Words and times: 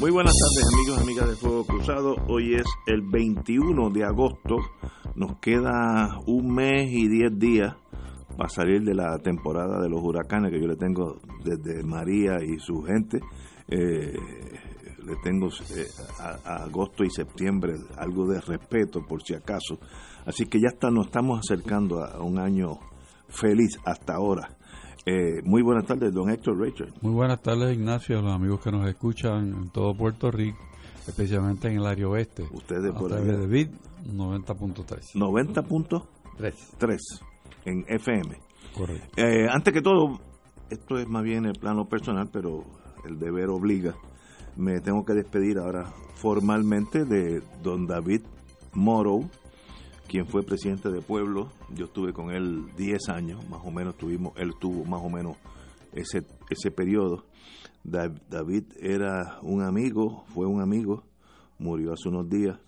Muy 0.00 0.12
buenas 0.12 0.32
tardes 0.32 0.74
amigos 0.74 0.98
y 0.98 1.02
amigas 1.02 1.28
de 1.28 1.34
Fuego 1.34 1.64
Cruzado. 1.64 2.14
Hoy 2.28 2.54
es 2.54 2.66
el 2.86 3.02
21 3.02 3.90
de 3.90 4.04
agosto. 4.04 4.58
Nos 5.16 5.40
queda 5.40 6.20
un 6.24 6.54
mes 6.54 6.88
y 6.92 7.08
10 7.08 7.36
días 7.36 7.74
para 8.36 8.48
salir 8.48 8.84
de 8.84 8.94
la 8.94 9.18
temporada 9.18 9.82
de 9.82 9.88
los 9.88 10.00
huracanes 10.00 10.52
que 10.52 10.60
yo 10.60 10.68
le 10.68 10.76
tengo 10.76 11.16
desde 11.42 11.82
María 11.82 12.36
y 12.44 12.60
su 12.60 12.80
gente. 12.82 13.18
Eh, 13.66 14.16
le 15.04 15.16
tengo 15.24 15.48
eh, 15.48 15.86
agosto 16.44 17.02
y 17.02 17.10
septiembre 17.10 17.74
algo 17.96 18.24
de 18.28 18.40
respeto 18.40 19.04
por 19.04 19.24
si 19.24 19.34
acaso. 19.34 19.80
Así 20.24 20.46
que 20.46 20.60
ya 20.60 20.68
está, 20.68 20.92
nos 20.92 21.06
estamos 21.06 21.40
acercando 21.40 22.04
a 22.04 22.22
un 22.22 22.38
año 22.38 22.78
feliz 23.28 23.76
hasta 23.84 24.14
ahora. 24.14 24.57
Eh, 25.10 25.40
muy 25.42 25.62
buenas 25.62 25.86
tardes, 25.86 26.12
don 26.12 26.28
Héctor 26.28 26.60
Richard. 26.60 26.92
Muy 27.00 27.14
buenas 27.14 27.40
tardes, 27.40 27.74
Ignacio, 27.74 28.18
a 28.18 28.22
los 28.22 28.34
amigos 28.34 28.60
que 28.60 28.70
nos 28.70 28.86
escuchan 28.86 29.54
en 29.54 29.70
todo 29.70 29.94
Puerto 29.94 30.30
Rico, 30.30 30.58
especialmente 31.06 31.68
en 31.68 31.78
el 31.78 31.86
área 31.86 32.06
oeste. 32.08 32.42
Ustedes 32.52 32.92
por 32.92 33.14
ahí. 33.14 33.24
de 33.24 33.46
Vid, 33.46 33.68
90.3. 34.12 35.14
90.3 35.14 36.98
en 37.64 37.86
FM. 37.88 38.36
Correcto. 38.76 39.08
Eh, 39.16 39.48
antes 39.50 39.72
que 39.72 39.80
todo, 39.80 40.20
esto 40.68 40.98
es 40.98 41.08
más 41.08 41.22
bien 41.22 41.46
el 41.46 41.58
plano 41.58 41.86
personal, 41.86 42.28
pero 42.30 42.66
el 43.06 43.18
deber 43.18 43.48
obliga. 43.48 43.94
Me 44.56 44.82
tengo 44.82 45.06
que 45.06 45.14
despedir 45.14 45.56
ahora 45.56 45.86
formalmente 46.16 47.06
de 47.06 47.42
don 47.62 47.86
David 47.86 48.20
Morrow, 48.74 49.26
quien 50.08 50.26
fue 50.26 50.42
presidente 50.42 50.90
de 50.90 51.02
Pueblo. 51.02 51.52
Yo 51.74 51.84
estuve 51.84 52.12
con 52.12 52.30
él 52.30 52.64
10 52.76 53.10
años, 53.10 53.48
más 53.48 53.60
o 53.62 53.70
menos 53.70 53.96
tuvimos, 53.96 54.32
él 54.36 54.54
tuvo 54.58 54.84
más 54.84 55.02
o 55.02 55.10
menos 55.10 55.36
ese, 55.92 56.24
ese 56.50 56.70
periodo. 56.70 57.26
David 57.84 58.64
era 58.80 59.38
un 59.42 59.62
amigo, 59.62 60.24
fue 60.28 60.46
un 60.46 60.60
amigo, 60.60 61.04
murió 61.58 61.92
hace 61.92 62.08
unos 62.08 62.28
días, 62.28 62.58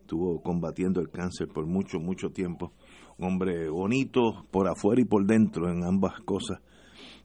estuvo 0.00 0.42
combatiendo 0.42 1.00
el 1.00 1.10
cáncer 1.10 1.48
por 1.48 1.66
mucho, 1.66 2.00
mucho 2.00 2.30
tiempo. 2.30 2.72
Un 3.18 3.26
hombre 3.26 3.68
bonito 3.68 4.46
por 4.50 4.66
afuera 4.66 5.02
y 5.02 5.04
por 5.04 5.26
dentro 5.26 5.70
en 5.70 5.84
ambas 5.84 6.20
cosas. 6.24 6.60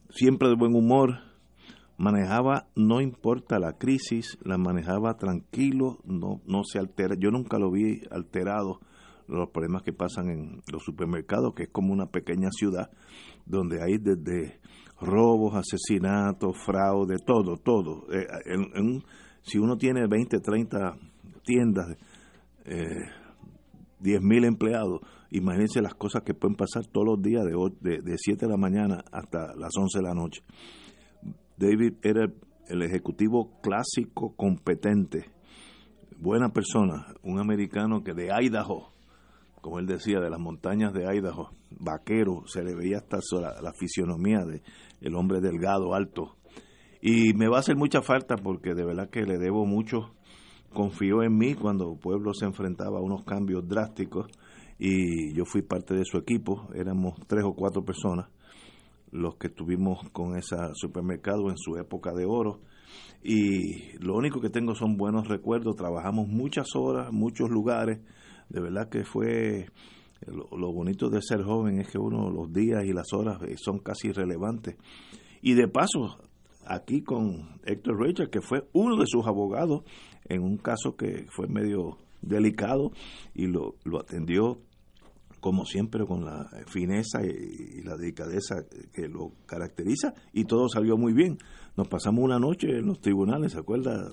Siempre 0.09 0.49
de 0.49 0.55
buen 0.55 0.75
humor, 0.75 1.19
manejaba, 1.97 2.67
no 2.75 2.99
importa 2.99 3.59
la 3.59 3.73
crisis, 3.73 4.37
la 4.43 4.57
manejaba 4.57 5.17
tranquilo, 5.17 5.99
no, 6.03 6.41
no 6.45 6.63
se 6.65 6.79
altera. 6.79 7.15
Yo 7.17 7.31
nunca 7.31 7.57
lo 7.57 7.71
vi 7.71 8.01
alterado 8.11 8.81
los 9.27 9.49
problemas 9.49 9.83
que 9.83 9.93
pasan 9.93 10.29
en 10.29 10.61
los 10.71 10.83
supermercados, 10.83 11.53
que 11.55 11.63
es 11.63 11.69
como 11.69 11.93
una 11.93 12.07
pequeña 12.07 12.49
ciudad 12.51 12.89
donde 13.45 13.81
hay 13.81 13.97
desde 13.97 14.59
robos, 14.99 15.55
asesinatos, 15.55 16.57
fraude, 16.63 17.17
todo, 17.25 17.57
todo. 17.57 18.05
Eh, 18.11 18.25
si 19.41 19.57
uno 19.57 19.77
tiene 19.77 20.07
20, 20.07 20.39
30 20.39 20.97
tiendas, 21.43 21.97
eh, 22.65 22.85
10.000 24.01 24.45
empleados, 24.45 25.01
imagínense 25.31 25.81
las 25.81 25.95
cosas 25.95 26.23
que 26.23 26.33
pueden 26.33 26.55
pasar 26.55 26.85
todos 26.87 27.07
los 27.07 27.21
días 27.21 27.43
de, 27.43 28.01
de, 28.01 28.17
7 28.17 28.45
de 28.45 28.51
la 28.51 28.57
mañana 28.57 29.03
hasta 29.11 29.55
las 29.55 29.71
11 29.77 29.99
de 29.99 30.03
la 30.03 30.13
noche. 30.13 30.41
David 31.57 31.93
era 32.01 32.25
el 32.67 32.81
ejecutivo 32.81 33.59
clásico 33.61 34.35
competente, 34.35 35.25
buena 36.17 36.49
persona, 36.49 37.13
un 37.23 37.39
americano 37.39 38.03
que 38.03 38.13
de 38.13 38.29
Idaho, 38.31 38.94
como 39.65 39.79
él 39.79 39.87
decía, 39.87 40.19
de 40.19 40.29
las 40.29 40.39
montañas 40.39 40.93
de 40.93 41.11
Idaho, 41.11 41.49
vaquero, 41.79 42.43
se 42.45 42.63
le 42.63 42.75
veía 42.75 42.97
hasta 42.97 43.17
la, 43.63 43.73
fisionomía 43.73 44.45
de 44.45 44.61
el 45.01 45.15
hombre 45.15 45.41
delgado, 45.41 45.95
alto. 45.95 46.35
Y 47.01 47.33
me 47.33 47.47
va 47.47 47.57
a 47.57 47.59
hacer 47.61 47.75
mucha 47.75 48.03
falta 48.03 48.35
porque 48.35 48.75
de 48.75 48.85
verdad 48.85 49.09
que 49.09 49.23
le 49.23 49.39
debo 49.39 49.65
mucho. 49.65 50.13
Confió 50.71 51.23
en 51.23 51.35
mí 51.35 51.55
cuando 51.55 51.93
el 51.93 51.97
pueblo 51.97 52.35
se 52.35 52.45
enfrentaba 52.45 52.99
a 52.99 53.01
unos 53.01 53.23
cambios 53.23 53.67
drásticos 53.67 54.27
y 54.77 55.33
yo 55.33 55.45
fui 55.45 55.63
parte 55.63 55.95
de 55.95 56.05
su 56.05 56.19
equipo, 56.19 56.67
éramos 56.75 57.15
tres 57.25 57.43
o 57.43 57.55
cuatro 57.55 57.83
personas 57.83 58.27
los 59.11 59.35
que 59.37 59.47
estuvimos 59.47 60.07
con 60.11 60.37
ese 60.37 60.57
supermercado 60.75 61.49
en 61.49 61.57
su 61.57 61.77
época 61.77 62.11
de 62.13 62.25
oro 62.25 62.59
y 63.23 63.97
lo 63.97 64.15
único 64.15 64.41
que 64.41 64.51
tengo 64.51 64.75
son 64.75 64.97
buenos 64.97 65.27
recuerdos, 65.27 65.75
trabajamos 65.75 66.27
muchas 66.27 66.67
horas, 66.75 67.11
muchos 67.11 67.49
lugares, 67.49 67.99
de 68.49 68.61
verdad 68.61 68.89
que 68.89 69.03
fue 69.03 69.67
lo, 70.27 70.71
bonito 70.71 71.09
de 71.09 71.21
ser 71.21 71.43
joven 71.43 71.79
es 71.79 71.89
que 71.89 71.97
uno 71.97 72.29
los 72.29 72.51
días 72.51 72.83
y 72.85 72.93
las 72.93 73.13
horas 73.13 73.41
eh, 73.43 73.55
son 73.57 73.79
casi 73.79 74.09
irrelevantes. 74.09 74.75
Y 75.41 75.53
de 75.53 75.67
paso, 75.67 76.17
aquí 76.65 77.01
con 77.01 77.59
Héctor 77.65 77.99
Richard, 77.99 78.29
que 78.29 78.41
fue 78.41 78.67
uno 78.73 78.97
de 78.97 79.05
sus 79.05 79.25
abogados 79.27 79.83
en 80.27 80.41
un 80.41 80.57
caso 80.57 80.95
que 80.95 81.25
fue 81.29 81.47
medio 81.47 81.97
delicado 82.21 82.91
y 83.35 83.47
lo, 83.47 83.75
lo 83.83 83.99
atendió 83.99 84.59
como 85.45 85.63
siempre 85.63 86.07
con 86.07 86.25
la 86.25 86.49
fineza 86.65 87.23
y, 87.23 87.83
la 87.83 87.95
delicadeza 87.95 88.65
que 88.91 89.07
lo 89.07 89.33
caracteriza 89.45 90.15
y 90.33 90.45
todo 90.45 90.67
salió 90.67 90.97
muy 90.97 91.13
bien. 91.13 91.37
Nos 91.77 91.87
pasamos 91.87 92.23
una 92.23 92.39
noche 92.39 92.79
en 92.79 92.87
los 92.87 92.99
tribunales, 92.99 93.51
¿se 93.51 93.59
acuerda? 93.59 94.11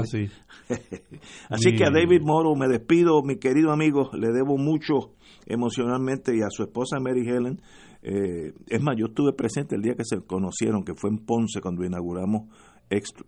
así. 0.00 0.28
así 1.48 1.72
que 1.72 1.86
a 1.86 1.90
David 1.90 2.20
Moro 2.20 2.54
me 2.54 2.68
despido, 2.68 3.22
mi 3.22 3.38
querido 3.38 3.72
amigo, 3.72 4.10
le 4.12 4.28
debo 4.30 4.58
mucho 4.58 5.14
emocionalmente 5.46 6.36
y 6.36 6.42
a 6.42 6.50
su 6.50 6.64
esposa 6.64 7.00
Mary 7.00 7.26
Helen. 7.26 7.62
Eh, 8.02 8.52
es 8.68 8.82
más, 8.82 8.94
yo 8.98 9.06
estuve 9.06 9.32
presente 9.32 9.76
el 9.76 9.80
día 9.80 9.94
que 9.94 10.04
se 10.04 10.20
conocieron, 10.20 10.84
que 10.84 10.92
fue 10.94 11.08
en 11.08 11.24
Ponce 11.24 11.62
cuando 11.62 11.82
inauguramos 11.82 12.50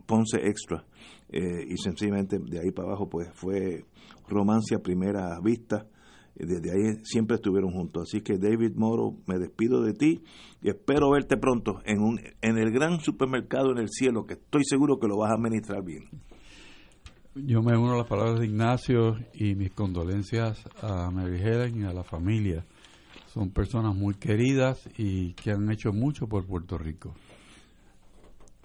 Ponce 0.05 0.47
Extra. 0.47 0.85
Eh, 1.31 1.65
y 1.71 1.79
sencillamente 1.79 2.39
de 2.39 2.61
ahí 2.61 2.71
para 2.71 2.89
abajo 2.89 3.09
pues 3.09 3.31
fue 3.33 3.87
romance 4.29 4.75
a 4.75 4.79
primera 4.81 5.41
vista 5.43 5.87
desde 6.45 6.71
ahí 6.71 7.05
siempre 7.05 7.37
estuvieron 7.37 7.73
juntos. 7.73 8.09
Así 8.09 8.21
que 8.21 8.39
David 8.39 8.73
Moro, 8.77 9.15
me 9.27 9.39
despido 9.39 9.83
de 9.83 9.95
ti 9.95 10.23
y 10.63 10.69
espero 10.69 11.11
verte 11.11 11.37
pronto 11.37 11.81
en, 11.85 12.01
un, 12.01 12.21
en 12.43 12.59
el 12.59 12.71
gran 12.73 13.01
supermercado 13.01 13.73
en 13.73 13.79
el 13.79 13.89
cielo, 13.89 14.27
que 14.27 14.35
estoy 14.35 14.65
seguro 14.65 14.99
que 14.99 15.09
lo 15.09 15.19
vas 15.19 15.31
a 15.31 15.35
administrar 15.35 15.83
bien. 15.83 16.05
Yo 17.35 17.63
me 17.63 17.77
uno 17.77 17.93
a 17.93 17.99
las 17.99 18.07
palabras 18.07 18.41
de 18.41 18.47
Ignacio 18.47 19.19
y 19.35 19.55
mis 19.55 19.71
condolencias 19.73 20.65
a 20.81 21.11
Mary 21.11 21.39
Helen 21.39 21.83
y 21.83 21.85
a 21.85 21.93
la 21.93 22.03
familia. 22.03 22.65
Son 23.27 23.51
personas 23.51 23.95
muy 23.95 24.15
queridas 24.15 24.89
y 24.97 25.35
que 25.35 25.51
han 25.51 25.71
hecho 25.71 25.93
mucho 25.93 26.27
por 26.27 26.47
Puerto 26.47 26.79
Rico. 26.79 27.15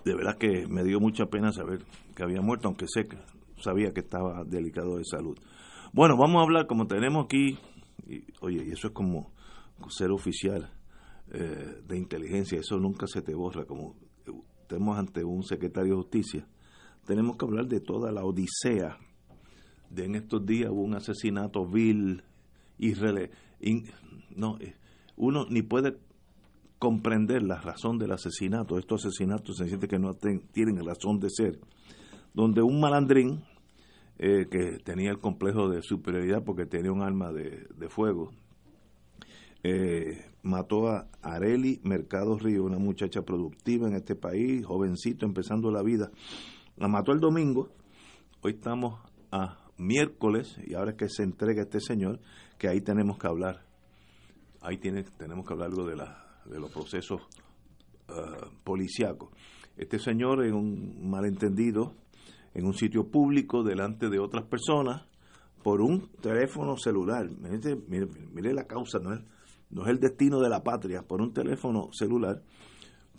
De 0.05 0.15
verdad 0.15 0.37
que 0.37 0.67
me 0.67 0.83
dio 0.83 0.99
mucha 1.01 1.25
pena 1.25 1.51
saber 1.51 1.79
que 2.15 2.23
había 2.23 2.41
muerto, 2.41 2.69
aunque 2.69 2.85
sé 2.87 3.03
que 3.03 3.17
sabía 3.61 3.91
que 3.91 3.99
estaba 3.99 4.43
delicado 4.45 4.97
de 4.97 5.03
salud. 5.03 5.37
Bueno, 5.93 6.15
vamos 6.15 6.39
a 6.39 6.43
hablar, 6.43 6.67
como 6.67 6.87
tenemos 6.87 7.25
aquí, 7.25 7.59
y, 8.07 8.23
oye, 8.39 8.63
y 8.65 8.71
eso 8.71 8.87
es 8.87 8.93
como 8.93 9.33
ser 9.89 10.11
oficial 10.11 10.71
eh, 11.33 11.81
de 11.85 11.97
inteligencia, 11.97 12.57
eso 12.57 12.77
nunca 12.77 13.07
se 13.07 13.21
te 13.21 13.35
borra, 13.35 13.65
como 13.65 13.97
tenemos 14.67 14.97
ante 14.97 15.25
un 15.25 15.43
secretario 15.43 15.95
de 15.95 16.01
justicia, 16.01 16.47
tenemos 17.05 17.35
que 17.35 17.43
hablar 17.43 17.67
de 17.67 17.81
toda 17.81 18.09
la 18.13 18.23
odisea 18.23 18.99
de 19.89 20.05
en 20.05 20.15
estos 20.15 20.45
días 20.45 20.71
hubo 20.71 20.81
un 20.81 20.95
asesinato 20.95 21.65
vil, 21.65 22.23
irrele, 22.77 23.31
no, 24.33 24.57
eh, 24.61 24.75
uno 25.17 25.45
ni 25.49 25.61
puede 25.61 25.97
comprender 26.79 27.43
la 27.43 27.59
razón 27.59 27.97
del 27.97 28.13
asesinato, 28.13 28.77
estos 28.77 29.05
asesinatos 29.05 29.57
se 29.57 29.67
siente 29.67 29.89
que 29.89 29.99
no 29.99 30.13
tienen 30.13 30.85
razón 30.85 31.19
de 31.19 31.29
ser, 31.29 31.59
donde 32.33 32.61
un 32.61 32.79
malandrín 32.79 33.43
eh, 34.23 34.45
que 34.51 34.77
tenía 34.77 35.09
el 35.09 35.19
complejo 35.19 35.67
de 35.67 35.81
superioridad 35.81 36.43
porque 36.43 36.67
tenía 36.67 36.91
un 36.91 37.01
arma 37.01 37.31
de, 37.31 37.89
fuego. 37.89 38.29
Eh, 39.63 40.23
mató 40.43 40.89
a 40.89 41.07
Areli 41.23 41.81
Mercado 41.83 42.37
Río, 42.37 42.63
una 42.63 42.77
muchacha 42.77 43.23
productiva 43.23 43.87
en 43.87 43.95
este 43.95 44.15
país, 44.15 44.63
jovencito, 44.63 45.25
empezando 45.25 45.71
la 45.71 45.81
vida. 45.81 46.11
La 46.77 46.87
mató 46.87 47.13
el 47.13 47.19
domingo, 47.19 47.69
hoy 48.41 48.51
estamos 48.51 48.99
a 49.31 49.57
miércoles 49.79 50.55
y 50.67 50.75
ahora 50.75 50.95
que 50.95 51.09
se 51.09 51.23
entrega 51.23 51.63
este 51.63 51.79
señor, 51.79 52.19
que 52.59 52.67
ahí 52.67 52.81
tenemos 52.81 53.17
que 53.17 53.25
hablar. 53.25 53.65
Ahí 54.61 54.77
tiene, 54.77 55.01
tenemos 55.17 55.47
que 55.47 55.53
hablar 55.53 55.69
algo 55.69 55.87
de, 55.87 55.95
la, 55.95 56.43
de 56.45 56.59
los 56.59 56.71
procesos 56.71 57.23
uh, 58.07 58.53
policíacos. 58.63 59.31
Este 59.77 59.97
señor, 59.97 60.45
en 60.45 60.53
un 60.53 61.09
malentendido, 61.09 61.95
en 62.53 62.65
un 62.65 62.73
sitio 62.73 63.07
público 63.07 63.63
delante 63.63 64.09
de 64.09 64.19
otras 64.19 64.45
personas, 64.45 65.05
por 65.63 65.81
un 65.81 66.09
teléfono 66.21 66.77
celular. 66.77 67.29
Mire, 67.29 68.07
mire, 68.33 68.53
la 68.53 68.65
causa, 68.65 68.99
no 68.99 69.13
es, 69.13 69.21
no 69.69 69.83
es 69.83 69.89
el 69.89 69.99
destino 69.99 70.39
de 70.39 70.49
la 70.49 70.63
patria, 70.63 71.03
por 71.03 71.21
un 71.21 71.33
teléfono 71.33 71.89
celular, 71.93 72.41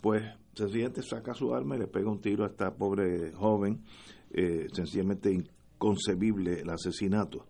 pues 0.01 0.23
sencillamente 0.53 1.01
saca 1.01 1.33
su 1.33 1.53
arma 1.53 1.75
y 1.75 1.79
le 1.79 1.87
pega 1.87 2.11
un 2.11 2.21
tiro 2.21 2.43
a 2.43 2.47
esta 2.47 2.75
pobre 2.75 3.31
joven, 3.33 3.83
eh, 4.31 4.67
sencillamente 4.73 5.31
inconcebible 5.31 6.61
el 6.61 6.69
asesinato. 6.69 7.47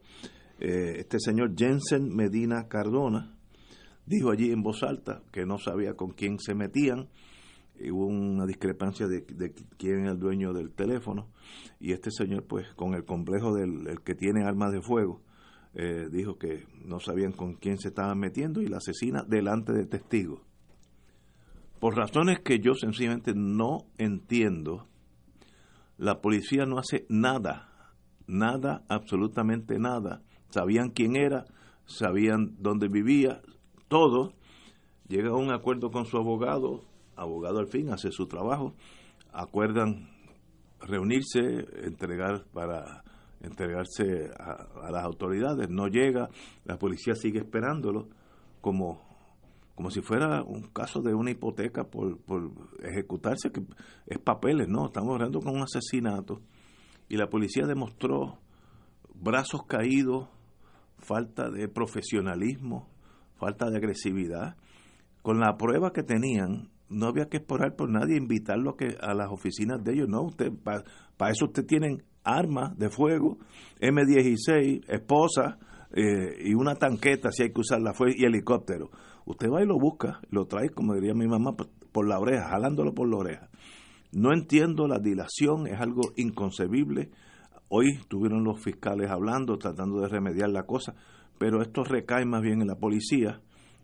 Eh, 0.59 0.97
este 0.99 1.19
señor 1.19 1.55
Jensen 1.57 2.15
Medina 2.15 2.67
Cardona 2.67 3.35
dijo 4.05 4.31
allí 4.31 4.51
en 4.51 4.61
voz 4.61 4.83
alta 4.83 5.23
que 5.31 5.45
no 5.45 5.57
sabía 5.57 5.95
con 5.95 6.11
quién 6.11 6.39
se 6.39 6.53
metían, 6.53 7.09
hubo 7.91 8.05
una 8.05 8.45
discrepancia 8.45 9.07
de, 9.07 9.23
quién 9.77 10.05
es 10.05 10.11
el 10.11 10.19
dueño 10.19 10.53
del 10.53 10.71
teléfono 10.71 11.29
y 11.79 11.91
este 11.91 12.11
señor 12.11 12.45
pues 12.45 12.73
con 12.75 12.93
el 12.93 13.05
complejo 13.05 13.53
del 13.53 14.01
que 14.03 14.15
tiene 14.15 14.43
armas 14.43 14.71
de 14.71 14.81
fuego 14.81 15.21
eh, 15.75 16.07
dijo 16.11 16.37
que 16.37 16.67
no 16.85 16.99
sabían 16.99 17.31
con 17.31 17.55
quién 17.55 17.77
se 17.79 17.87
estaban 17.87 18.19
metiendo 18.19 18.61
y 18.61 18.67
la 18.67 18.77
asesina 18.77 19.23
delante 19.23 19.73
de 19.73 19.85
testigos. 19.87 20.41
Por 21.79 21.97
razones 21.97 22.39
que 22.41 22.59
yo 22.59 22.75
sencillamente 22.75 23.33
no 23.35 23.87
entiendo, 23.97 24.87
la 25.97 26.21
policía 26.21 26.65
no 26.65 26.77
hace 26.77 27.05
nada, 27.09 27.95
nada, 28.27 28.83
absolutamente 28.87 29.79
nada. 29.79 30.21
Sabían 30.49 30.91
quién 30.91 31.15
era, 31.15 31.45
sabían 31.85 32.55
dónde 32.59 32.87
vivía, 32.87 33.41
todo. 33.87 34.33
Llega 35.07 35.29
a 35.29 35.35
un 35.35 35.51
acuerdo 35.51 35.89
con 35.89 36.05
su 36.05 36.17
abogado, 36.17 36.83
abogado 37.15 37.59
al 37.59 37.67
fin 37.67 37.91
hace 37.91 38.11
su 38.11 38.27
trabajo, 38.27 38.73
acuerdan 39.31 40.09
reunirse, 40.79 41.65
entregar 41.83 42.45
para 42.53 43.03
entregarse 43.41 44.29
a, 44.39 44.89
las 44.91 45.03
autoridades, 45.03 45.69
no 45.69 45.87
llega, 45.87 46.29
la 46.63 46.77
policía 46.77 47.13
sigue 47.13 47.39
esperándolo 47.39 48.07
como, 48.61 49.01
como 49.75 49.91
si 49.91 50.01
fuera 50.01 50.43
un 50.43 50.69
caso 50.69 51.01
de 51.01 51.13
una 51.13 51.31
hipoteca 51.31 51.83
por, 51.83 52.17
por 52.21 52.51
ejecutarse, 52.81 53.51
que 53.51 53.61
es 54.07 54.19
papeles, 54.19 54.67
no, 54.69 54.85
estamos 54.85 55.13
hablando 55.13 55.39
con 55.39 55.55
un 55.55 55.63
asesinato 55.63 56.41
y 57.09 57.17
la 57.17 57.27
policía 57.27 57.65
demostró 57.67 58.39
brazos 59.13 59.63
caídos, 59.67 60.29
falta 60.97 61.49
de 61.49 61.67
profesionalismo, 61.67 62.87
falta 63.35 63.69
de 63.69 63.77
agresividad. 63.77 64.55
Con 65.21 65.39
la 65.39 65.55
prueba 65.57 65.91
que 65.93 66.03
tenían, 66.03 66.69
no 66.93 67.07
había 67.07 67.25
que 67.25 67.37
esperar 67.37 67.75
por 67.75 67.89
nadie, 67.89 68.17
invitarlo 68.17 68.71
a, 68.71 68.77
que, 68.77 68.95
a 69.01 69.13
las 69.13 69.29
oficinas 69.31 69.83
de 69.83 69.93
ellos. 69.93 70.07
No, 70.09 70.23
usted 70.23 70.51
para 70.63 71.31
eso 71.31 71.45
usted 71.45 71.65
tienen 71.65 72.03
armas 72.23 72.77
de 72.77 72.89
fuego, 72.89 73.37
M16, 73.79 74.85
esposa 74.87 75.57
eh, 75.95 76.37
y 76.45 76.53
una 76.53 76.75
tanqueta 76.75 77.31
si 77.31 77.43
hay 77.43 77.53
que 77.53 77.61
usarla 77.61 77.93
fue 77.93 78.13
y 78.15 78.25
helicóptero. 78.25 78.89
Usted 79.25 79.47
va 79.49 79.61
y 79.61 79.67
lo 79.67 79.77
busca, 79.79 80.19
lo 80.29 80.45
trae, 80.45 80.69
como 80.69 80.95
diría 80.95 81.13
mi 81.13 81.27
mamá, 81.27 81.55
por, 81.55 82.07
la 82.07 82.19
oreja, 82.19 82.49
jalándolo 82.49 82.93
por 82.93 83.09
la 83.09 83.17
oreja. 83.17 83.49
No 84.11 84.33
entiendo 84.33 84.87
la 84.87 84.99
dilación, 84.99 85.67
es 85.67 85.79
algo 85.79 86.01
inconcebible. 86.17 87.11
Hoy 87.69 87.91
estuvieron 87.99 88.43
los 88.43 88.61
fiscales 88.61 89.09
hablando, 89.09 89.57
tratando 89.57 90.01
de 90.01 90.07
remediar 90.07 90.49
la 90.49 90.63
cosa, 90.63 90.95
pero 91.37 91.61
esto 91.61 91.83
recae 91.83 92.25
más 92.25 92.41
bien 92.41 92.61
en 92.61 92.67
la 92.67 92.75
policía. 92.75 93.39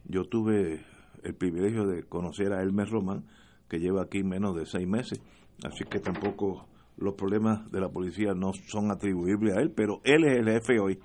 Yo 0.06 0.26
tuve 0.26 0.82
el 1.24 1.36
privilegio 1.36 1.86
de 1.86 2.04
conocer 2.04 2.54
a 2.54 2.62
Elmer 2.62 2.90
Román, 2.90 3.26
que 3.68 3.80
lleva 3.80 4.04
aquí 4.04 4.24
menos 4.24 4.56
de 4.56 4.66
seis 4.66 4.88
meses, 4.88 5.22
así 5.64 5.84
que 5.90 6.00
tampoco 6.00 6.66
los 6.98 7.14
problemas 7.14 7.72
de 7.72 7.80
la 7.80 7.90
policía 7.90 8.34
no 8.34 8.52
son 8.68 8.92
atribuibles 8.92 9.56
a 9.56 9.62
él, 9.62 9.72
pero 9.72 10.02
él 10.04 10.26
es 10.26 10.38
el 10.38 10.50
jefe 10.50 10.80
hoy. 10.80 11.00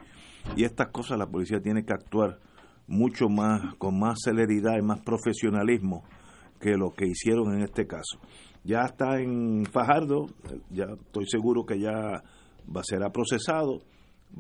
Y 0.56 0.64
estas 0.64 0.88
cosas 0.88 1.18
la 1.18 1.26
policía 1.26 1.60
tiene 1.60 1.84
que 1.84 1.92
actuar 1.92 2.38
mucho 2.86 3.28
más, 3.28 3.74
con 3.76 3.98
más 3.98 4.18
celeridad 4.22 4.76
y 4.78 4.82
más 4.82 5.00
profesionalismo 5.00 6.04
que 6.60 6.76
lo 6.76 6.90
que 6.90 7.06
hicieron 7.06 7.54
en 7.54 7.62
este 7.62 7.86
caso. 7.86 8.18
Ya 8.64 8.80
está 8.82 9.20
en 9.20 9.66
Fajardo, 9.66 10.26
ya 10.70 10.84
estoy 10.84 11.26
seguro 11.26 11.64
que 11.64 11.78
ya 11.78 12.22
va, 12.74 12.82
será 12.82 13.10
procesado, 13.10 13.82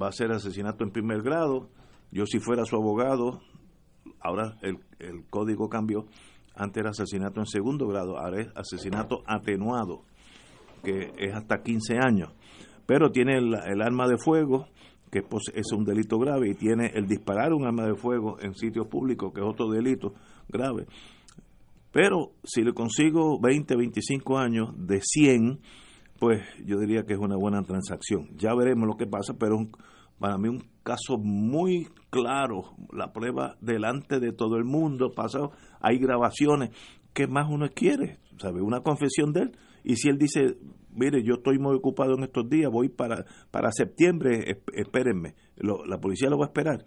va 0.00 0.08
a 0.08 0.12
ser 0.12 0.32
asesinato 0.32 0.84
en 0.84 0.90
primer 0.90 1.22
grado. 1.22 1.68
Yo 2.10 2.26
si 2.26 2.38
fuera 2.38 2.64
su 2.64 2.76
abogado, 2.76 3.40
ahora 4.24 4.56
el, 4.62 4.78
el 4.98 5.24
código 5.30 5.68
cambió, 5.68 6.06
antes 6.56 6.80
era 6.80 6.90
asesinato 6.90 7.40
en 7.40 7.46
segundo 7.46 7.86
grado, 7.86 8.18
ahora 8.18 8.40
es 8.40 8.48
asesinato 8.56 9.22
atenuado 9.26 10.02
que 10.84 11.12
es 11.18 11.34
hasta 11.34 11.62
15 11.62 11.98
años, 11.98 12.30
pero 12.86 13.10
tiene 13.10 13.38
el, 13.38 13.82
arma 13.82 14.06
de 14.06 14.18
fuego, 14.18 14.68
que 15.10 15.24
es 15.54 15.72
un 15.72 15.84
delito 15.84 16.18
grave, 16.18 16.50
y 16.50 16.54
tiene 16.54 16.92
el 16.94 17.06
disparar 17.06 17.52
un 17.52 17.64
arma 17.64 17.86
de 17.86 17.94
fuego 17.96 18.36
en 18.40 18.54
sitios 18.54 18.86
públicos, 18.86 19.32
que 19.32 19.40
es 19.40 19.46
otro 19.46 19.70
delito 19.70 20.14
grave. 20.48 20.86
Pero 21.90 22.32
si 22.44 22.62
le 22.62 22.72
consigo 22.72 23.40
20, 23.40 23.76
25 23.76 24.38
años 24.38 24.68
de 24.76 25.00
100, 25.00 25.60
pues 26.18 26.42
yo 26.64 26.78
diría 26.78 27.04
que 27.04 27.14
es 27.14 27.18
una 27.18 27.36
buena 27.36 27.62
transacción. 27.62 28.28
Ya 28.36 28.54
veremos 28.54 28.86
lo 28.86 28.96
que 28.96 29.06
pasa, 29.06 29.34
pero 29.38 29.56
para 30.24 30.38
mí 30.38 30.48
un 30.48 30.64
caso 30.82 31.18
muy 31.18 31.86
claro, 32.08 32.74
la 32.94 33.12
prueba 33.12 33.58
delante 33.60 34.20
de 34.20 34.32
todo 34.32 34.56
el 34.56 34.64
mundo, 34.64 35.12
pasado, 35.14 35.52
hay 35.82 35.98
grabaciones, 35.98 36.70
¿qué 37.12 37.26
más 37.26 37.46
uno 37.50 37.68
quiere? 37.68 38.20
¿Sabe? 38.38 38.62
Una 38.62 38.80
confesión 38.80 39.34
de 39.34 39.42
él 39.42 39.58
y 39.84 39.96
si 39.96 40.08
él 40.08 40.16
dice, 40.16 40.56
mire, 40.94 41.22
yo 41.22 41.34
estoy 41.34 41.58
muy 41.58 41.76
ocupado 41.76 42.14
en 42.16 42.22
estos 42.22 42.48
días, 42.48 42.72
voy 42.72 42.88
para, 42.88 43.26
para 43.50 43.70
septiembre, 43.70 44.62
espérenme, 44.72 45.34
la 45.58 46.00
policía 46.00 46.30
lo 46.30 46.38
va 46.38 46.46
a 46.46 46.48
esperar. 46.48 46.86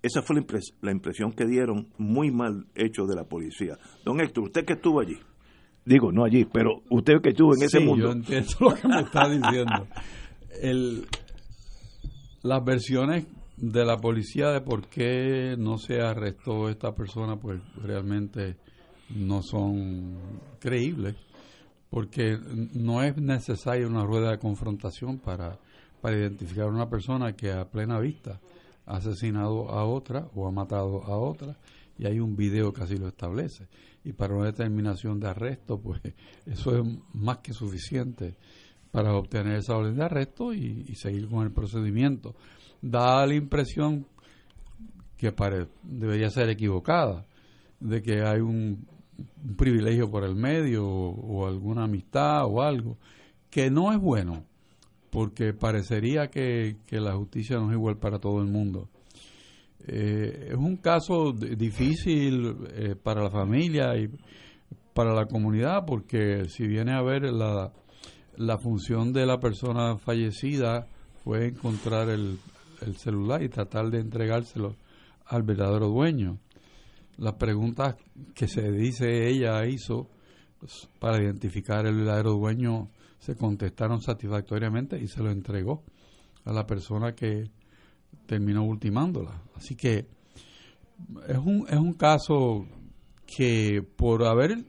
Esa 0.00 0.22
fue 0.22 0.36
la, 0.82 0.92
impresión 0.92 1.32
que 1.32 1.46
dieron, 1.46 1.88
muy 1.98 2.30
mal 2.30 2.66
hecho 2.76 3.06
de 3.06 3.16
la 3.16 3.24
policía. 3.24 3.76
Don 4.04 4.20
Héctor, 4.20 4.44
usted 4.44 4.64
que 4.64 4.74
estuvo 4.74 5.00
allí, 5.00 5.18
digo, 5.84 6.12
no 6.12 6.22
allí, 6.22 6.44
pero 6.44 6.84
usted 6.90 7.14
que 7.20 7.30
estuvo 7.30 7.56
en 7.56 7.62
ese 7.64 7.80
mundo. 7.80 8.04
Yo 8.06 8.12
entiendo 8.12 8.52
lo 8.60 8.74
que 8.76 8.86
me 8.86 9.00
está 9.00 9.28
diciendo. 9.28 9.88
El, 10.62 11.06
las 12.42 12.64
versiones 12.64 13.26
de 13.56 13.84
la 13.84 13.96
policía 13.96 14.48
de 14.48 14.60
por 14.60 14.88
qué 14.88 15.54
no 15.58 15.78
se 15.78 16.00
arrestó 16.00 16.68
esta 16.68 16.94
persona, 16.94 17.36
pues 17.36 17.60
realmente 17.76 18.56
no 19.10 19.42
son 19.42 20.18
creíbles 20.58 21.16
porque 21.92 22.38
no 22.72 23.02
es 23.02 23.16
necesaria 23.18 23.86
una 23.86 24.04
rueda 24.04 24.30
de 24.30 24.38
confrontación 24.38 25.18
para, 25.18 25.58
para 26.00 26.16
identificar 26.16 26.64
a 26.64 26.70
una 26.70 26.88
persona 26.88 27.36
que 27.36 27.52
a 27.52 27.68
plena 27.68 28.00
vista 28.00 28.40
ha 28.86 28.96
asesinado 28.96 29.68
a 29.68 29.84
otra 29.84 30.26
o 30.34 30.48
ha 30.48 30.50
matado 30.50 31.04
a 31.04 31.18
otra 31.18 31.58
y 31.98 32.06
hay 32.06 32.18
un 32.18 32.34
video 32.34 32.72
que 32.72 32.82
así 32.82 32.96
lo 32.96 33.08
establece. 33.08 33.68
Y 34.04 34.14
para 34.14 34.34
una 34.34 34.46
determinación 34.46 35.20
de 35.20 35.28
arresto, 35.28 35.78
pues 35.78 36.00
eso 36.46 36.78
es 36.78 36.98
más 37.12 37.38
que 37.38 37.52
suficiente 37.52 38.36
para 38.92 39.14
obtener 39.14 39.56
esa 39.56 39.76
orden 39.76 39.96
de 39.96 40.04
arresto 40.04 40.52
y, 40.52 40.94
seguir 40.94 41.28
con 41.28 41.44
el 41.44 41.50
procedimiento. 41.50 42.36
Da 42.80 43.26
la 43.26 43.34
impresión 43.34 44.06
que 45.16 45.32
debería 45.82 46.28
ser 46.28 46.50
equivocada, 46.50 47.24
de 47.80 48.02
que 48.02 48.22
hay 48.22 48.40
un 48.40 48.86
privilegio 49.56 50.10
por 50.10 50.24
el 50.24 50.36
medio 50.36 50.86
o, 50.86 51.46
alguna 51.46 51.84
amistad 51.84 52.44
o 52.44 52.60
algo, 52.60 52.98
que 53.50 53.70
no 53.70 53.92
es 53.92 53.98
bueno, 53.98 54.44
porque 55.10 55.54
parecería 55.54 56.28
que, 56.28 56.76
la 56.90 57.14
justicia 57.14 57.56
no 57.56 57.70
es 57.70 57.74
igual 57.74 57.96
para 57.96 58.18
todo 58.18 58.40
el 58.40 58.48
mundo. 58.48 58.88
Eh, 59.86 60.48
es 60.50 60.56
un 60.56 60.76
caso 60.76 61.32
difícil 61.32 62.56
eh, 62.74 62.94
para 62.94 63.22
la 63.22 63.30
familia 63.30 63.96
y 63.96 64.10
para 64.92 65.14
la 65.14 65.26
comunidad, 65.26 65.86
porque 65.86 66.44
si 66.48 66.66
viene 66.66 66.92
a 66.92 67.02
ver 67.02 67.22
la, 67.22 67.72
la 68.36 68.58
función 68.58 69.12
de 69.12 69.26
la 69.26 69.38
persona 69.38 69.96
fallecida 69.98 70.86
fue 71.24 71.48
encontrar 71.48 72.08
el, 72.08 72.38
el 72.80 72.96
celular 72.96 73.42
y 73.42 73.48
tratar 73.48 73.90
de 73.90 74.00
entregárselo 74.00 74.76
al 75.26 75.42
verdadero 75.42 75.88
dueño 75.88 76.38
las 77.18 77.34
preguntas 77.34 77.96
que 78.34 78.48
se 78.48 78.70
dice 78.72 79.28
ella 79.28 79.64
hizo 79.66 80.08
pues, 80.58 80.88
para 80.98 81.22
identificar 81.22 81.86
el 81.86 81.96
verdadero 81.96 82.32
dueño 82.32 82.90
se 83.18 83.36
contestaron 83.36 84.00
satisfactoriamente 84.00 84.98
y 84.98 85.06
se 85.08 85.22
lo 85.22 85.30
entregó 85.30 85.84
a 86.44 86.52
la 86.52 86.66
persona 86.66 87.14
que 87.14 87.44
terminó 88.26 88.64
ultimándola. 88.64 89.40
Así 89.54 89.76
que 89.76 90.08
es 91.28 91.38
un, 91.38 91.66
es 91.68 91.76
un 91.76 91.92
caso 91.92 92.66
que 93.24 93.82
por 93.96 94.24
haber 94.24 94.64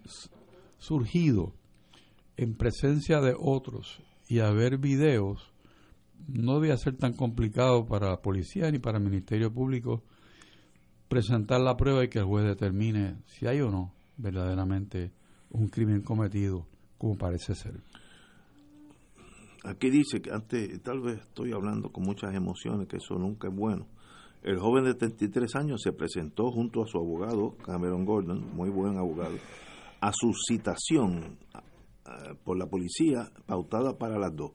surgido 0.77 1.53
en 2.43 2.55
presencia 2.55 3.21
de 3.21 3.35
otros 3.37 4.01
y 4.27 4.39
haber 4.39 4.77
videos, 4.77 5.51
no 6.27 6.59
debía 6.59 6.77
ser 6.77 6.95
tan 6.95 7.13
complicado 7.13 7.85
para 7.85 8.09
la 8.09 8.21
policía 8.21 8.69
ni 8.71 8.79
para 8.79 8.97
el 8.97 9.03
Ministerio 9.03 9.51
Público 9.51 10.03
presentar 11.07 11.61
la 11.61 11.75
prueba 11.75 12.03
y 12.03 12.09
que 12.09 12.19
el 12.19 12.25
juez 12.25 12.45
determine 12.45 13.17
si 13.25 13.45
hay 13.45 13.61
o 13.61 13.69
no 13.69 13.93
verdaderamente 14.17 15.11
un 15.51 15.67
crimen 15.67 16.01
cometido 16.01 16.67
como 16.97 17.17
parece 17.17 17.53
ser. 17.53 17.81
aquí 19.63 19.89
dice 19.89 20.21
que 20.21 20.31
antes, 20.31 20.81
tal 20.81 21.01
vez 21.01 21.19
estoy 21.19 21.51
hablando 21.51 21.91
con 21.91 22.03
muchas 22.03 22.33
emociones, 22.33 22.87
que 22.87 22.97
eso 22.97 23.15
nunca 23.15 23.47
es 23.47 23.55
bueno. 23.55 23.87
El 24.41 24.59
joven 24.59 24.85
de 24.85 24.93
33 24.95 25.55
años 25.55 25.81
se 25.81 25.93
presentó 25.93 26.51
junto 26.51 26.83
a 26.83 26.87
su 26.87 26.97
abogado, 26.97 27.55
Cameron 27.63 28.05
Gordon, 28.05 28.55
muy 28.55 28.69
buen 28.69 28.97
abogado, 28.97 29.35
a 30.01 30.11
su 30.13 30.31
citación 30.47 31.37
por 32.43 32.57
la 32.57 32.67
policía 32.67 33.29
pautada 33.45 33.97
para 33.97 34.17
las 34.17 34.35
dos. 34.35 34.51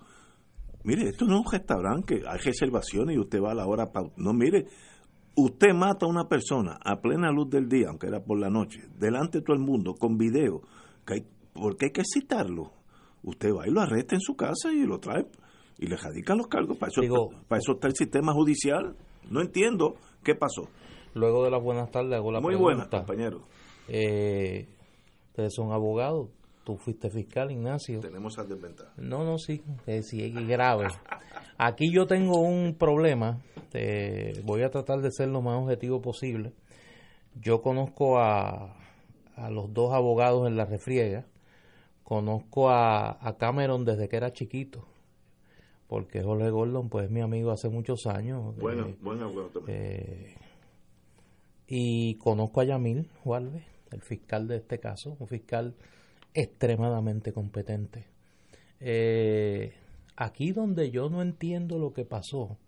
Mire, 0.84 1.08
esto 1.08 1.24
no 1.26 1.40
es 1.40 1.46
un 1.46 1.52
restaurante 1.52 2.20
que 2.20 2.28
hay 2.28 2.38
reservaciones 2.38 3.16
y 3.16 3.18
usted 3.18 3.42
va 3.42 3.52
a 3.52 3.54
la 3.54 3.66
hora. 3.66 3.90
No, 4.16 4.32
mire, 4.32 4.66
usted 5.34 5.74
mata 5.74 6.06
a 6.06 6.08
una 6.08 6.28
persona 6.28 6.78
a 6.84 7.00
plena 7.00 7.30
luz 7.30 7.50
del 7.50 7.68
día, 7.68 7.88
aunque 7.88 8.06
era 8.06 8.20
por 8.20 8.38
la 8.38 8.48
noche, 8.48 8.80
delante 8.98 9.38
de 9.38 9.44
todo 9.44 9.56
el 9.56 9.62
mundo, 9.62 9.94
con 9.94 10.16
video, 10.16 10.62
que 11.06 11.14
hay, 11.14 11.26
porque 11.52 11.86
hay 11.86 11.92
que 11.92 12.02
citarlo. 12.04 12.72
Usted 13.22 13.50
va 13.52 13.66
y 13.66 13.70
lo 13.70 13.80
arresta 13.80 14.14
en 14.14 14.20
su 14.20 14.36
casa 14.36 14.72
y 14.72 14.84
lo 14.84 14.98
trae 14.98 15.26
y 15.78 15.86
le 15.86 15.96
radican 15.96 16.38
los 16.38 16.46
cargos. 16.46 16.76
Para 16.76 16.90
eso, 16.90 17.30
para 17.48 17.58
eso 17.58 17.72
está 17.72 17.88
el 17.88 17.94
sistema 17.94 18.32
judicial. 18.32 18.96
No 19.30 19.40
entiendo 19.40 19.96
qué 20.22 20.34
pasó. 20.34 20.68
Luego 21.14 21.44
de 21.44 21.50
las 21.50 21.62
buenas 21.62 21.90
tardes 21.90 22.14
hago 22.14 22.30
la 22.30 22.40
Muy 22.40 22.54
buenas, 22.54 22.88
compañero. 22.88 23.42
Eh, 23.88 24.66
ustedes 25.30 25.54
son 25.54 25.72
abogados. 25.72 26.28
Tú 26.68 26.76
fuiste 26.76 27.08
fiscal, 27.08 27.50
Ignacio. 27.50 28.00
Tenemos 28.00 28.34
esa 28.34 28.44
desventaja. 28.44 28.92
No, 28.98 29.24
no, 29.24 29.38
sí. 29.38 29.62
sí, 30.02 30.22
es 30.22 30.46
grave. 30.46 30.88
Aquí 31.56 31.90
yo 31.90 32.06
tengo 32.06 32.42
un 32.42 32.74
problema. 32.74 33.40
voy 34.44 34.62
a 34.64 34.70
tratar 34.70 35.00
de 35.00 35.10
ser 35.10 35.28
lo 35.28 35.40
más 35.40 35.62
objetivo 35.62 36.02
posible. 36.02 36.52
Yo 37.40 37.62
conozco 37.62 38.18
a, 38.18 38.76
a 39.34 39.48
los 39.48 39.72
dos 39.72 39.94
abogados 39.94 40.46
en 40.46 40.58
la 40.58 40.66
refriega. 40.66 41.24
Conozco 42.04 42.68
a, 42.68 43.16
a 43.26 43.38
Cameron 43.38 43.86
desde 43.86 44.10
que 44.10 44.18
era 44.18 44.34
chiquito 44.34 44.84
porque 45.86 46.22
Jorge 46.22 46.50
Gordon 46.50 46.90
pues 46.90 47.06
es 47.06 47.10
mi 47.10 47.22
amigo 47.22 47.50
hace 47.50 47.70
muchos 47.70 48.06
años. 48.06 48.54
Bueno, 48.58 48.88
eh, 48.88 48.96
bueno, 49.00 49.30
también. 49.54 49.78
Eh, 49.80 50.34
y 51.66 52.16
conozco 52.16 52.60
a 52.60 52.64
Yamil 52.64 53.08
Juárez, 53.24 53.64
el 53.90 54.02
fiscal 54.02 54.46
de 54.48 54.56
este 54.56 54.78
caso, 54.78 55.16
un 55.18 55.28
fiscal 55.28 55.74
extremadamente 56.34 57.32
competente. 57.32 58.06
Eh, 58.80 59.72
aquí 60.16 60.52
donde 60.52 60.90
yo 60.90 61.08
no 61.08 61.22
entiendo 61.22 61.78
lo 61.78 61.92
que 61.92 62.04
pasó 62.04 62.58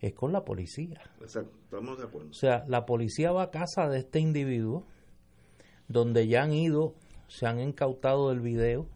es 0.00 0.14
con 0.14 0.32
la 0.32 0.44
policía. 0.44 1.00
Exacto, 1.20 1.56
estamos 1.64 1.98
de 1.98 2.04
acuerdo. 2.04 2.30
O 2.30 2.34
sea, 2.34 2.64
la 2.68 2.84
policía 2.84 3.32
va 3.32 3.44
a 3.44 3.50
casa 3.50 3.88
de 3.88 4.00
este 4.00 4.20
individuo, 4.20 4.84
donde 5.88 6.28
ya 6.28 6.42
han 6.42 6.52
ido, 6.52 6.94
se 7.28 7.46
han 7.46 7.60
incautado 7.60 8.30
el 8.30 8.40
video, 8.40 8.86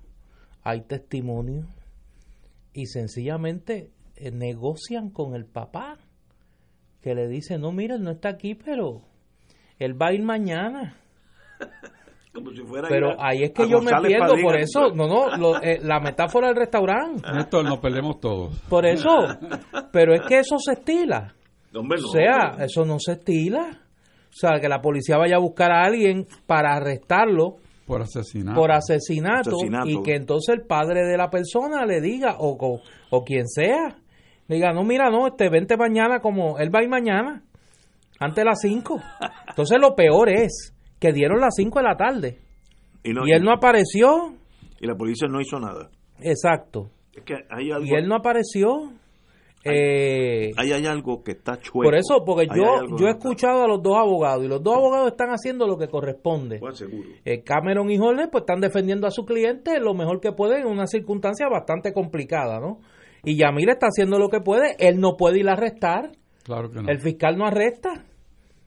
hay 0.63 0.83
testimonios, 0.83 1.67
y 2.73 2.87
sencillamente 2.87 3.91
eh, 4.17 4.31
negocian 4.31 5.11
con 5.11 5.35
el 5.35 5.47
papá, 5.47 5.99
que 7.01 7.15
le 7.15 7.29
dice, 7.29 7.59
no, 7.59 7.73
mira, 7.73 7.95
él 7.95 8.03
no 8.03 8.11
está 8.11 8.29
aquí, 8.29 8.55
pero 8.55 9.03
él 9.79 10.01
va 10.01 10.09
a 10.09 10.13
ir 10.13 10.23
mañana. 10.23 10.97
pero 12.89 13.21
ahí 13.21 13.43
es 13.43 13.53
que 13.53 13.69
yo 13.69 13.81
me 13.81 13.93
pierdo, 14.03 14.35
por 14.43 14.57
eso, 14.57 14.93
no, 14.95 15.37
no, 15.37 15.57
eh, 15.63 15.81
la 15.83 16.01
metáfora 16.01 16.49
del 16.49 16.57
restaurante. 16.57 17.23
Esto 17.39 17.63
nos 17.63 17.79
perdemos 17.79 18.21
todos. 18.21 18.57
Por 18.69 18.87
eso, 18.87 19.11
pero 19.93 20.15
es 20.15 20.23
que 20.29 20.39
eso 20.39 20.57
se 20.59 20.73
estila. 20.73 21.35
o 21.75 22.11
sea, 22.13 22.65
eso 22.65 22.85
no 22.85 22.99
se 22.99 23.13
estila. 23.13 23.81
O 24.31 24.33
sea, 24.33 24.61
que 24.61 24.69
la 24.69 24.81
policía 24.81 25.17
vaya 25.17 25.37
a 25.37 25.41
buscar 25.41 25.73
a 25.73 25.83
alguien 25.83 26.27
para 26.47 26.77
arrestarlo 26.77 27.57
por 27.85 28.03
asesinato. 28.03 28.61
Por 28.61 28.71
asesinato, 28.71 29.57
y 29.85 30.01
que 30.03 30.15
entonces 30.15 30.55
el 30.55 30.65
padre 30.65 31.05
de 31.05 31.17
la 31.17 31.29
persona 31.29 31.85
le 31.85 32.01
diga, 32.01 32.37
o, 32.39 32.81
o, 33.11 33.25
quien 33.25 33.49
sea, 33.49 33.97
le 34.47 34.55
diga, 34.55 34.73
no, 34.73 34.85
mira, 34.85 35.11
no, 35.11 35.27
este, 35.27 35.49
vente 35.49 35.77
mañana 35.77 36.21
como 36.21 36.59
él 36.59 36.73
va 36.73 36.79
a 36.79 36.83
ir 36.85 36.89
mañana, 36.89 37.43
antes 38.21 38.37
de 38.37 38.45
las 38.45 38.61
5. 38.61 39.03
Entonces 39.49 39.79
lo 39.81 39.97
peor 39.97 40.29
es 40.29 40.73
que 41.01 41.13
dieron 41.13 41.41
las 41.41 41.55
5 41.57 41.79
de 41.81 41.85
la 41.85 41.97
tarde 41.97 42.39
y, 43.03 43.11
y 43.11 43.33
él 43.33 43.43
no 43.43 43.53
apareció. 43.53 44.35
Y 44.81 44.87
la 44.87 44.95
policía 44.95 45.29
no 45.29 45.41
hizo 45.41 45.59
nada. 45.59 45.91
Exacto. 46.21 46.91
Es 47.15 47.25
que 47.25 47.35
hay 47.51 47.71
algo... 47.71 47.87
Y 47.87 47.95
él 47.95 48.09
no 48.09 48.17
apareció. 48.17 48.93
Eh, 49.63 50.53
ahí 50.57 50.73
hay 50.73 50.87
algo 50.87 51.23
que 51.23 51.33
está 51.33 51.59
chueco. 51.61 51.83
Por 51.83 51.95
eso, 51.95 52.25
porque 52.25 52.47
yo, 52.47 52.97
yo 52.99 53.09
he 53.09 53.11
escuchado 53.11 53.65
a 53.65 53.69
los 53.69 53.83
dos 53.83 53.97
abogados 53.97 54.45
y 54.45 54.49
los 54.49 54.63
dos 54.63 54.75
abogados 54.75 55.09
están 55.09 55.29
haciendo 55.31 55.67
lo 55.67 55.77
que 55.77 55.89
corresponde. 55.89 56.61
Eh, 57.27 57.43
Cameron 57.43 57.91
y 57.91 57.99
Jorge 57.99 58.29
pues 58.29 58.43
están 58.43 58.61
defendiendo 58.61 59.07
a 59.07 59.11
su 59.11 59.27
cliente 59.27 59.79
lo 59.79 59.93
mejor 59.93 60.21
que 60.21 60.33
pueden 60.33 60.63
en 60.63 60.67
una 60.67 60.87
circunstancia 60.87 61.47
bastante 61.51 61.93
complicada, 61.93 62.59
¿no? 62.59 62.81
Y 63.23 63.37
Yamil 63.37 63.69
está 63.69 63.89
haciendo 63.89 64.19
lo 64.19 64.31
que 64.31 64.41
puede, 64.41 64.77
él 64.79 64.99
no 64.99 65.17
puede 65.19 65.41
ir 65.41 65.49
a 65.51 65.53
arrestar. 65.53 66.13
Claro 66.43 66.71
que 66.71 66.81
no. 66.81 66.89
El 66.89 67.01
fiscal 67.01 67.37
no 67.37 67.47
arresta. 67.47 68.07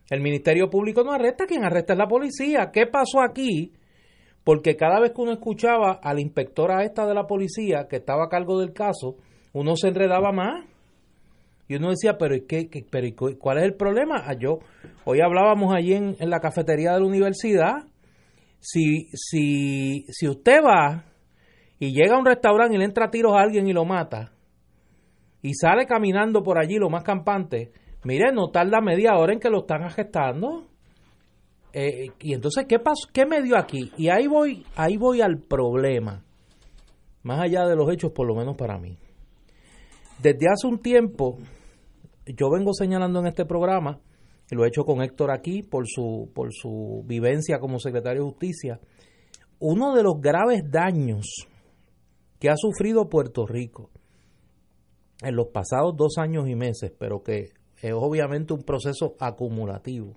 El 0.10 0.22
Ministerio 0.22 0.70
Público 0.70 1.04
no 1.04 1.12
arresta, 1.12 1.46
quien 1.46 1.64
arresta 1.64 1.94
es 1.94 2.00
la 2.00 2.08
policía. 2.08 2.72
¿Qué 2.72 2.88
pasó 2.88 3.22
aquí? 3.22 3.72
Porque 4.44 4.76
cada 4.76 5.00
vez 5.00 5.12
que 5.12 5.22
uno 5.22 5.32
escuchaba 5.32 6.00
a 6.04 6.14
la 6.14 6.22
inspectora 6.22 6.84
esta 6.84 7.06
de 7.06 7.14
la 7.14 7.26
policía 7.26 7.88
que 7.90 7.98
estaba 7.98 8.26
a 8.26 8.30
cargo 8.30 8.60
del 8.60 8.74
caso, 8.74 9.16
uno 9.54 9.76
se 9.76 9.88
enredaba 9.88 10.32
más 10.32 10.66
y 11.68 11.76
uno 11.76 11.92
decía, 11.92 12.18
pero, 12.18 12.36
¿qué, 12.48 12.68
pero 12.90 13.08
¿cuál 13.40 13.60
es 13.60 13.64
el 13.64 13.76
problema? 13.76 14.24
Ah, 14.26 14.34
yo, 14.38 14.60
hoy 15.06 15.22
hablábamos 15.22 15.74
allí 15.74 15.94
en, 15.94 16.16
la 16.20 16.40
cafetería 16.40 16.94
de 16.94 17.00
la 17.00 17.06
universidad. 17.06 17.86
Si, 18.60 19.08
si, 19.14 20.06
si 20.10 20.28
usted 20.28 20.62
va 20.62 21.06
y 21.80 21.94
llega 21.94 22.16
a 22.16 22.20
un 22.20 22.26
restaurante 22.26 22.76
y 22.76 22.78
le 22.78 22.86
entra 22.86 23.06
a 23.06 23.12
tiros 23.12 23.34
a 23.36 23.42
alguien 23.42 23.68
y 23.68 23.74
lo 23.74 23.86
mata, 23.86 24.34
y 25.42 25.54
sale 25.54 25.86
caminando 25.86 26.44
por 26.44 26.58
allí 26.58 26.76
lo 26.76 26.90
más 26.90 27.04
campante, 27.04 27.72
mire, 28.04 28.32
no 28.34 28.50
tarda 28.50 28.82
media 28.82 29.16
hora 29.18 29.34
en 29.34 29.40
que 29.40 29.50
lo 29.50 29.62
están 29.62 29.84
arrestando. 29.84 30.68
Eh, 31.74 32.10
y 32.20 32.34
entonces, 32.34 32.66
¿qué 32.68 32.80
pasó? 32.80 33.08
¿Qué 33.12 33.26
me 33.26 33.42
dio 33.42 33.58
aquí? 33.58 33.92
Y 33.98 34.10
ahí 34.10 34.28
voy, 34.28 34.66
ahí 34.76 34.98
voy 34.98 35.22
al 35.22 35.40
problema. 35.40 36.24
Más 37.24 37.40
allá 37.40 37.66
de 37.66 37.76
los 37.76 37.92
hechos, 37.92 38.12
por 38.12 38.28
lo 38.28 38.36
menos 38.36 38.56
para 38.56 38.78
mí. 38.78 38.98
Desde 40.22 40.48
hace 40.50 40.68
un 40.68 40.80
tiempo, 40.80 41.38
yo 42.26 42.50
vengo 42.52 42.74
señalando 42.74 43.20
en 43.20 43.28
este 43.28 43.46
programa, 43.46 44.00
y 44.52 44.56
lo 44.56 44.66
he 44.66 44.68
hecho 44.68 44.84
con 44.84 45.02
Héctor 45.02 45.32
aquí 45.32 45.64
por 45.64 45.88
su, 45.88 46.30
por 46.34 46.54
su 46.54 47.04
vivencia 47.06 47.60
como 47.60 47.80
secretario 47.80 48.24
de 48.24 48.30
Justicia, 48.30 48.80
uno 49.60 49.96
de 49.96 50.04
los 50.04 50.20
graves 50.20 50.64
daños 50.70 51.48
que 52.40 52.50
ha 52.50 52.58
sufrido 52.58 53.10
Puerto 53.10 53.46
Rico 53.48 53.90
en 55.22 55.36
los 55.36 55.48
pasados 55.48 55.96
dos 55.96 56.18
años 56.18 56.50
y 56.50 56.56
meses, 56.56 56.94
pero 57.00 57.24
que 57.24 57.46
es 57.84 57.94
obviamente 57.94 58.54
un 58.54 58.64
proceso 58.64 59.16
acumulativo, 59.20 60.16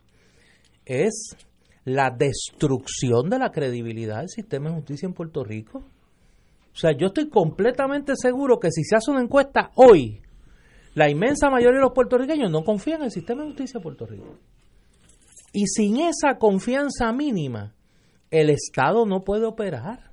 es 0.84 1.36
la 1.84 2.10
destrucción 2.10 3.28
de 3.28 3.38
la 3.38 3.50
credibilidad 3.50 4.18
del 4.18 4.28
sistema 4.28 4.70
de 4.70 4.76
justicia 4.76 5.06
en 5.06 5.14
Puerto 5.14 5.44
Rico. 5.44 5.78
O 5.78 6.78
sea, 6.78 6.92
yo 6.96 7.08
estoy 7.08 7.28
completamente 7.28 8.14
seguro 8.16 8.58
que 8.58 8.70
si 8.70 8.84
se 8.84 8.96
hace 8.96 9.10
una 9.10 9.22
encuesta 9.22 9.70
hoy, 9.74 10.20
la 10.94 11.10
inmensa 11.10 11.50
mayoría 11.50 11.78
de 11.78 11.84
los 11.84 11.92
puertorriqueños 11.92 12.50
no 12.50 12.62
confían 12.62 13.00
en 13.00 13.06
el 13.06 13.10
sistema 13.10 13.42
de 13.42 13.48
justicia 13.48 13.78
de 13.78 13.82
Puerto 13.82 14.06
Rico. 14.06 14.38
Y 15.52 15.66
sin 15.66 15.98
esa 15.98 16.38
confianza 16.38 17.12
mínima, 17.12 17.74
el 18.30 18.50
Estado 18.50 19.06
no 19.06 19.24
puede 19.24 19.46
operar. 19.46 20.12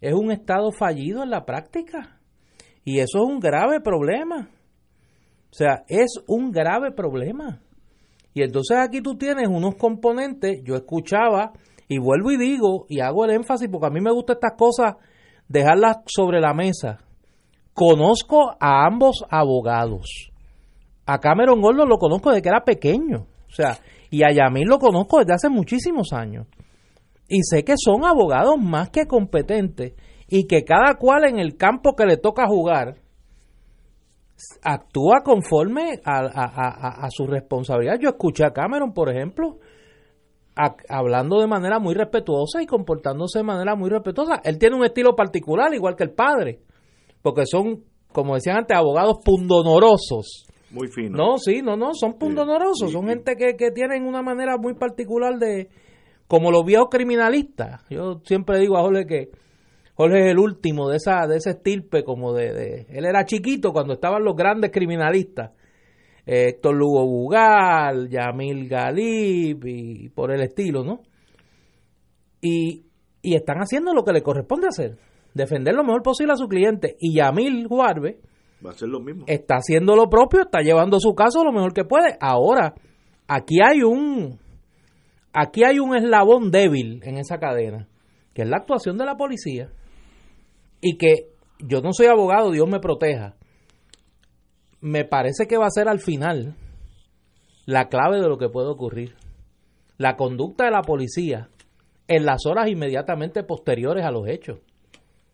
Es 0.00 0.14
un 0.14 0.30
Estado 0.30 0.70
fallido 0.72 1.22
en 1.22 1.30
la 1.30 1.44
práctica. 1.44 2.20
Y 2.84 3.00
eso 3.00 3.18
es 3.18 3.24
un 3.24 3.40
grave 3.40 3.80
problema. 3.80 4.48
O 5.50 5.54
sea, 5.54 5.84
es 5.88 6.20
un 6.26 6.50
grave 6.50 6.92
problema. 6.92 7.60
Y 8.34 8.42
entonces 8.42 8.76
aquí 8.78 9.00
tú 9.00 9.16
tienes 9.16 9.48
unos 9.48 9.76
componentes, 9.76 10.60
yo 10.62 10.76
escuchaba 10.76 11.52
y 11.88 11.98
vuelvo 11.98 12.30
y 12.32 12.36
digo 12.36 12.84
y 12.88 13.00
hago 13.00 13.24
el 13.24 13.30
énfasis 13.30 13.68
porque 13.70 13.86
a 13.86 13.90
mí 13.90 14.00
me 14.00 14.12
gustan 14.12 14.36
estas 14.36 14.58
cosas, 14.58 14.96
dejarlas 15.48 15.98
sobre 16.06 16.40
la 16.40 16.52
mesa. 16.52 16.98
Conozco 17.72 18.50
a 18.60 18.86
ambos 18.86 19.24
abogados. 19.30 20.30
A 21.06 21.18
Cameron 21.18 21.60
Gordon 21.60 21.88
lo 21.88 21.98
conozco 21.98 22.30
desde 22.30 22.42
que 22.42 22.48
era 22.48 22.64
pequeño. 22.64 23.26
O 23.48 23.52
sea, 23.54 23.78
y 24.10 24.22
a 24.24 24.32
Yamil 24.32 24.68
lo 24.68 24.78
conozco 24.78 25.18
desde 25.18 25.34
hace 25.34 25.48
muchísimos 25.48 26.12
años. 26.12 26.46
Y 27.28 27.42
sé 27.42 27.64
que 27.64 27.74
son 27.76 28.04
abogados 28.04 28.56
más 28.60 28.90
que 28.90 29.06
competentes 29.06 29.94
y 30.28 30.46
que 30.46 30.64
cada 30.64 30.94
cual 30.94 31.24
en 31.24 31.38
el 31.38 31.56
campo 31.56 31.94
que 31.94 32.06
le 32.06 32.16
toca 32.16 32.46
jugar 32.46 32.96
actúa 34.62 35.22
conforme 35.24 36.00
a, 36.04 37.08
su 37.10 37.26
responsabilidad. 37.26 37.98
Yo 38.00 38.10
escuché 38.10 38.44
a 38.44 38.52
Cameron, 38.52 38.92
por 38.92 39.08
ejemplo, 39.08 39.58
hablando 40.88 41.40
de 41.40 41.46
manera 41.46 41.78
muy 41.78 41.94
respetuosa 41.94 42.62
y 42.62 42.66
comportándose 42.66 43.38
de 43.38 43.44
manera 43.44 43.74
muy 43.74 43.90
respetuosa. 43.90 44.40
Él 44.44 44.58
tiene 44.58 44.76
un 44.76 44.84
estilo 44.84 45.14
particular, 45.16 45.72
igual 45.74 45.96
que 45.96 46.04
el 46.04 46.12
padre 46.12 46.60
porque 47.26 47.42
son, 47.44 47.82
como 48.12 48.36
decían 48.36 48.58
antes, 48.58 48.76
abogados 48.76 49.16
pundonorosos. 49.24 50.46
Muy 50.70 50.86
finos. 50.86 51.18
No, 51.18 51.38
sí, 51.38 51.60
no, 51.60 51.76
no, 51.76 51.90
son 51.92 52.20
pundonorosos, 52.20 52.92
son 52.92 53.08
gente 53.08 53.34
que, 53.34 53.56
que 53.56 53.72
tienen 53.72 54.06
una 54.06 54.22
manera 54.22 54.56
muy 54.58 54.74
particular 54.74 55.36
de, 55.36 55.68
como 56.28 56.52
los 56.52 56.64
viejos 56.64 56.86
criminalistas. 56.88 57.82
Yo 57.90 58.20
siempre 58.22 58.60
digo 58.60 58.76
a 58.76 58.82
Jorge 58.82 59.06
que 59.06 59.30
Jorge 59.96 60.26
es 60.26 60.30
el 60.32 60.38
último 60.38 60.88
de 60.88 60.96
esa 60.96 61.26
de 61.26 61.36
ese 61.36 61.50
estirpe 61.50 62.04
como 62.04 62.34
de, 62.34 62.52
de, 62.52 62.86
él 62.90 63.06
era 63.06 63.24
chiquito 63.24 63.72
cuando 63.72 63.94
estaban 63.94 64.22
los 64.24 64.36
grandes 64.36 64.70
criminalistas. 64.70 65.52
Eh, 66.26 66.50
Héctor 66.50 66.74
Lugo 66.74 67.06
Bugal 67.06 68.08
Yamil 68.08 68.68
Galib 68.68 69.64
y 69.64 70.08
por 70.10 70.32
el 70.32 70.42
estilo 70.42 70.82
no 70.82 71.00
y, 72.40 72.84
y 73.22 73.34
están 73.36 73.58
haciendo 73.58 73.94
lo 73.94 74.04
que 74.04 74.12
le 74.12 74.22
corresponde 74.22 74.68
hacer 74.68 74.98
defender 75.36 75.74
lo 75.74 75.84
mejor 75.84 76.02
posible 76.02 76.32
a 76.32 76.36
su 76.36 76.48
cliente. 76.48 76.96
Y 76.98 77.16
Yamil 77.16 77.66
Juarbe 77.68 78.20
va 78.64 78.70
a 78.70 78.74
ser 78.74 78.88
lo 78.88 79.00
mismo. 79.00 79.24
está 79.26 79.56
haciendo 79.56 79.94
lo 79.94 80.08
propio 80.08 80.42
está 80.42 80.60
llevando 80.60 80.98
su 80.98 81.14
caso 81.14 81.44
lo 81.44 81.52
mejor 81.52 81.72
que 81.72 81.84
puede. 81.84 82.16
Ahora 82.20 82.74
aquí 83.28 83.56
hay 83.62 83.82
un 83.82 84.38
aquí 85.32 85.64
hay 85.64 85.78
un 85.78 85.94
eslabón 85.94 86.50
débil 86.50 87.00
en 87.04 87.18
esa 87.18 87.38
cadena 87.38 87.88
que 88.32 88.42
es 88.42 88.48
la 88.48 88.56
actuación 88.56 88.96
de 88.96 89.04
la 89.04 89.16
policía 89.16 89.70
y 90.86 90.96
que 90.98 91.32
yo 91.58 91.80
no 91.80 91.92
soy 91.92 92.06
abogado, 92.06 92.52
Dios 92.52 92.68
me 92.68 92.78
proteja. 92.78 93.34
Me 94.80 95.04
parece 95.04 95.46
que 95.48 95.56
va 95.56 95.66
a 95.66 95.70
ser 95.70 95.88
al 95.88 95.98
final 95.98 96.54
la 97.64 97.88
clave 97.88 98.20
de 98.20 98.28
lo 98.28 98.38
que 98.38 98.48
puede 98.48 98.68
ocurrir. 98.68 99.16
La 99.98 100.14
conducta 100.14 100.66
de 100.66 100.70
la 100.70 100.82
policía 100.82 101.48
en 102.06 102.24
las 102.24 102.46
horas 102.46 102.68
inmediatamente 102.68 103.42
posteriores 103.42 104.04
a 104.04 104.12
los 104.12 104.28
hechos. 104.28 104.60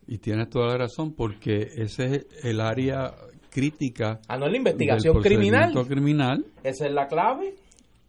Y 0.07 0.17
tienes 0.17 0.49
toda 0.49 0.69
la 0.69 0.77
razón 0.77 1.13
porque 1.13 1.67
ese 1.75 2.05
es 2.05 2.25
el 2.43 2.59
área 2.59 3.13
crítica. 3.51 4.19
Ah, 4.27 4.37
no 4.37 4.47
la 4.47 4.57
investigación 4.57 5.21
criminal. 5.21 5.71
criminal. 5.87 6.45
Esa 6.63 6.87
es 6.87 6.93
la 6.93 7.05
clave. 7.05 7.53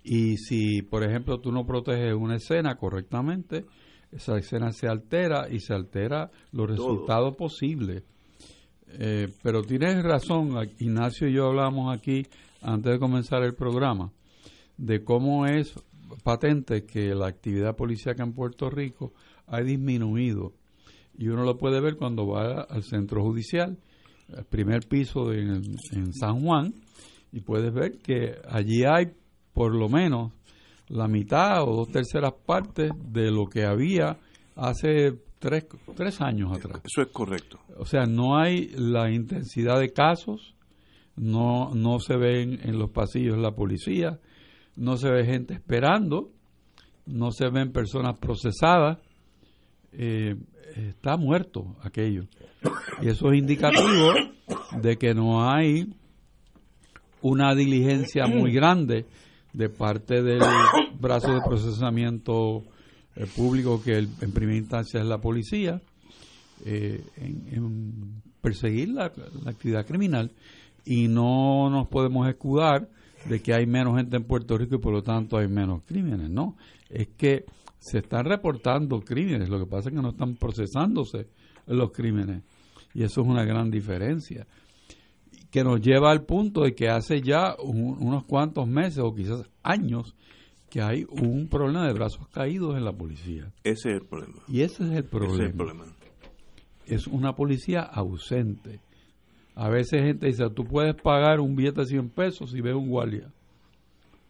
Y 0.03 0.39
si, 0.39 0.81
por 0.81 1.05
ejemplo, 1.05 1.41
tú 1.41 1.53
no 1.53 1.67
proteges 1.67 2.15
una 2.15 2.37
escena 2.37 2.77
correctamente, 2.77 3.67
esa 4.15 4.39
escena 4.39 4.71
se 4.73 4.87
altera 4.87 5.49
y 5.51 5.61
se 5.61 5.75
altera 5.75 6.31
los 6.53 6.71
resultados 6.71 7.37
posibles. 7.37 8.05
Eh, 8.99 9.29
pero 9.43 9.63
tienes 9.63 10.03
razón, 10.03 10.57
Ignacio 10.79 11.29
y 11.29 11.35
yo 11.35 11.47
hablamos 11.47 11.97
aquí 11.97 12.27
antes 12.63 12.93
de 12.93 12.99
comenzar 12.99 13.43
el 13.43 13.55
programa 13.55 14.13
de 14.77 15.03
cómo 15.03 15.47
es 15.47 15.75
patente 16.23 16.85
que 16.85 17.15
la 17.15 17.27
actividad 17.27 17.77
policíaca 17.77 18.23
en 18.23 18.33
Puerto 18.33 18.71
Rico 18.71 19.13
ha 19.47 19.61
disminuido. 19.61 20.53
Y 21.17 21.29
uno 21.29 21.45
lo 21.45 21.59
puede 21.59 21.81
ver 21.81 21.97
cuando 21.97 22.27
va 22.27 22.63
al 22.63 22.83
centro 22.83 23.23
judicial, 23.23 23.79
el 24.29 24.45
primer 24.45 24.87
piso 24.89 25.33
en, 25.33 25.63
en 25.93 26.13
San 26.13 26.41
Juan, 26.41 26.75
y 27.33 27.41
puedes 27.41 27.73
ver 27.73 27.99
que 27.99 28.37
allí 28.49 28.85
hay 28.85 29.13
por 29.53 29.75
lo 29.75 29.89
menos 29.89 30.33
la 30.89 31.09
mitad 31.09 31.63
o 31.63 31.77
dos 31.77 31.89
terceras 31.91 32.33
partes 32.45 32.93
de 33.13 33.31
lo 33.31 33.47
que 33.47 33.65
había 33.65 34.19
hace 34.57 35.19
tres, 35.39 35.67
tres 35.95 36.21
años 36.21 36.57
atrás. 36.57 36.81
Eso 36.85 37.03
es 37.03 37.09
correcto. 37.09 37.59
O 37.79 37.87
sea, 37.87 38.07
no 38.07 38.39
hay 38.39 38.69
la 38.77 39.11
intensidad 39.11 39.79
de 39.79 39.93
casos, 39.93 40.55
no, 41.17 41.75
no 41.75 41.99
se 42.01 42.17
ven 42.17 42.61
en 42.63 42.79
los 42.79 42.91
pasillos 42.91 43.39
la 43.39 43.53
policía, 43.53 44.21
no 44.77 44.97
se 44.97 45.11
ve 45.11 45.25
gente 45.25 45.55
esperando, 45.55 46.31
no 47.07 47.31
se 47.31 47.49
ven 47.51 47.73
personas 47.73 48.19
procesadas, 48.19 48.99
eh, 49.93 50.37
está 50.77 51.17
muerto 51.17 51.77
aquello. 51.83 52.25
Y 53.03 53.09
eso 53.09 53.31
es 53.31 53.39
indicativo 53.39 54.13
de 54.81 54.97
que 54.97 55.15
no 55.15 55.49
hay 55.49 55.95
una 57.21 57.55
diligencia 57.55 58.27
muy 58.27 58.53
grande 58.53 59.07
de 59.55 59.69
parte 59.71 60.23
del 60.23 60.43
brazo 61.01 61.33
de 61.33 61.41
procesamiento 61.41 62.65
eh, 63.17 63.27
público 63.35 63.81
que 63.83 63.97
en 63.99 64.33
primera 64.33 64.59
instancia 64.59 65.01
es 65.01 65.07
la 65.07 65.19
policía 65.19 65.81
eh, 66.67 67.03
en, 67.17 68.23
perseguir 68.41 68.91
la, 68.91 69.07
actividad 69.47 69.87
criminal. 69.87 70.33
Y 70.85 71.09
no 71.09 71.71
nos 71.71 71.89
podemos 71.89 72.29
escudar 72.29 72.91
de 73.29 73.41
que 73.41 73.55
hay 73.55 73.65
menos 73.65 73.97
gente 73.97 74.17
en 74.17 74.25
Puerto 74.25 74.59
Rico 74.59 74.75
y 74.75 74.79
por 74.79 74.93
lo 74.93 75.03
tanto 75.03 75.39
hay 75.39 75.49
menos 75.49 75.83
crímenes, 75.87 76.29
no, 76.29 76.59
es 76.91 77.09
que 77.17 77.47
se 77.79 77.99
están 77.99 78.27
reportando 78.27 79.01
crímenes, 79.01 79.49
lo 79.49 79.59
que 79.59 79.67
pasa 79.67 79.89
es 79.89 79.95
que 79.95 80.03
no 80.03 80.11
están 80.11 80.37
procesándose 80.37 81.29
los 81.67 81.91
crímenes. 81.91 82.43
Y 82.93 83.03
eso 83.03 83.23
es 83.23 83.27
una 83.27 83.45
gran 83.45 83.71
diferencia 83.71 84.47
que 85.55 85.63
nos 85.63 85.81
lleva 85.81 86.11
al 86.11 86.25
punto 86.25 86.63
de 86.63 86.75
que 86.75 86.89
hace 86.89 87.23
ya 87.23 87.55
unos 87.63 88.25
cuantos 88.25 88.67
meses 88.67 88.99
o 88.99 89.15
quizás 89.15 89.49
años 89.63 90.17
que 90.69 90.83
hay 90.83 91.07
un 91.09 91.47
problema 91.49 91.87
de 91.87 91.93
brazos 91.93 92.27
caídos 92.27 92.77
en 92.77 92.85
la 92.85 92.93
policía. 92.93 93.53
Ese 93.63 93.91
es 93.91 93.95
el 94.01 94.05
problema. 94.05 94.43
Y 94.49 94.63
ese 94.63 94.83
es 94.83 94.91
el 94.91 95.05
problema. 95.05 95.35
Ese 95.35 95.45
es, 95.45 95.51
el 95.51 95.57
problema. 95.57 95.85
es 96.87 97.07
una 97.07 97.37
policía 97.37 97.83
ausente. 97.83 98.81
A 99.55 99.69
veces 99.69 100.03
gente 100.03 100.27
dice, 100.27 100.43
tú 100.51 100.65
puedes 100.65 100.97
pagar 100.97 101.39
un 101.39 101.55
billete 101.55 101.83
de 101.83 101.87
100 101.87 102.09
pesos 102.09 102.51
si 102.51 102.61
ves 102.61 102.75
un 102.75 102.89
guardia. 102.89 103.31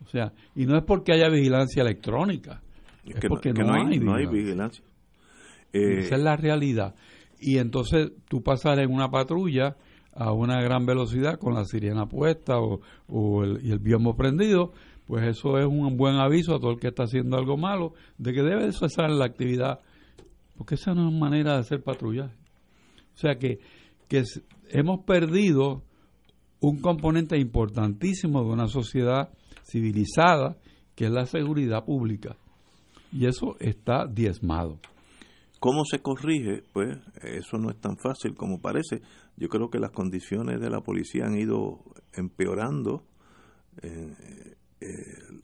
O 0.05 0.09
sea, 0.11 0.35
y 0.55 0.67
no 0.67 0.77
es 0.77 0.85
porque 0.85 1.15
haya 1.15 1.31
vigilancia 1.31 1.81
electrónica, 1.81 2.61
es, 3.07 3.15
porque 3.27 3.55
no, 3.55 3.73
hay, 3.73 3.99
no, 3.99 4.15
hay, 4.15 4.27
vigilancia. 4.27 4.85
Esa 5.73 6.17
es 6.17 6.23
la 6.23 6.37
realidad. 6.37 6.95
Y 7.41 7.57
entonces 7.57 8.13
tú 8.29 8.43
pasas 8.43 8.79
en 8.79 8.93
una 8.93 9.11
patrulla 9.11 9.79
a 10.15 10.33
una 10.33 10.61
gran 10.63 10.87
velocidad 10.87 11.39
con 11.39 11.55
la 11.55 11.65
sirena 11.65 12.07
puesta 12.07 12.59
o, 12.59 13.45
el, 13.45 13.65
y 13.65 13.71
el 13.71 13.79
biombo 13.79 14.17
prendido, 14.17 14.73
pues 15.07 15.25
eso 15.27 15.59
es 15.59 15.67
un 15.67 15.97
buen 15.97 16.17
aviso 16.17 16.55
a 16.55 16.61
todo 16.61 16.73
el 16.73 16.81
que 16.81 16.89
está 16.89 17.05
haciendo 17.05 17.37
algo 17.37 17.57
malo 17.57 17.93
de 18.19 18.33
que 18.33 18.43
debe 18.43 18.73
cesar 18.73 19.11
la 19.11 19.27
actividad, 19.27 19.81
porque 20.57 20.77
esa 20.77 20.95
no 20.95 21.09
es 21.09 21.15
manera 21.15 21.55
de 21.55 21.61
hacer 21.61 21.83
patrullaje. 21.83 22.35
O 23.15 23.19
sea 23.19 23.37
que, 23.37 23.59
que 24.09 24.23
hemos 24.71 25.01
perdido 25.05 25.83
un 26.61 26.81
componente 26.81 27.39
importantísimo 27.39 28.43
de 28.43 28.51
una 28.51 28.69
sociedad 28.69 29.31
civilizada, 29.65 30.57
que 30.95 31.07
es 31.07 31.11
la 31.11 31.27
seguridad 31.27 31.85
pública. 31.85 32.37
Y 33.13 33.27
eso 33.27 33.57
está 33.61 34.07
diezmado. 34.07 34.79
¿Cómo 35.61 35.85
se 35.85 36.01
corrige? 36.01 36.63
Pues 36.73 36.99
eso 37.23 37.59
no 37.59 37.71
es 37.71 37.81
tan 37.81 37.97
fácil 37.97 38.35
como 38.35 38.61
parece. 38.61 39.03
Yo 39.37 39.49
creo 39.49 39.71
que 39.71 39.79
las 39.79 39.91
condiciones 39.91 40.61
de 40.61 40.71
la 40.71 40.81
policía 40.81 41.27
han 41.27 41.37
ido 41.37 41.83
empeorando. 42.13 43.05
Eh, 43.83 44.15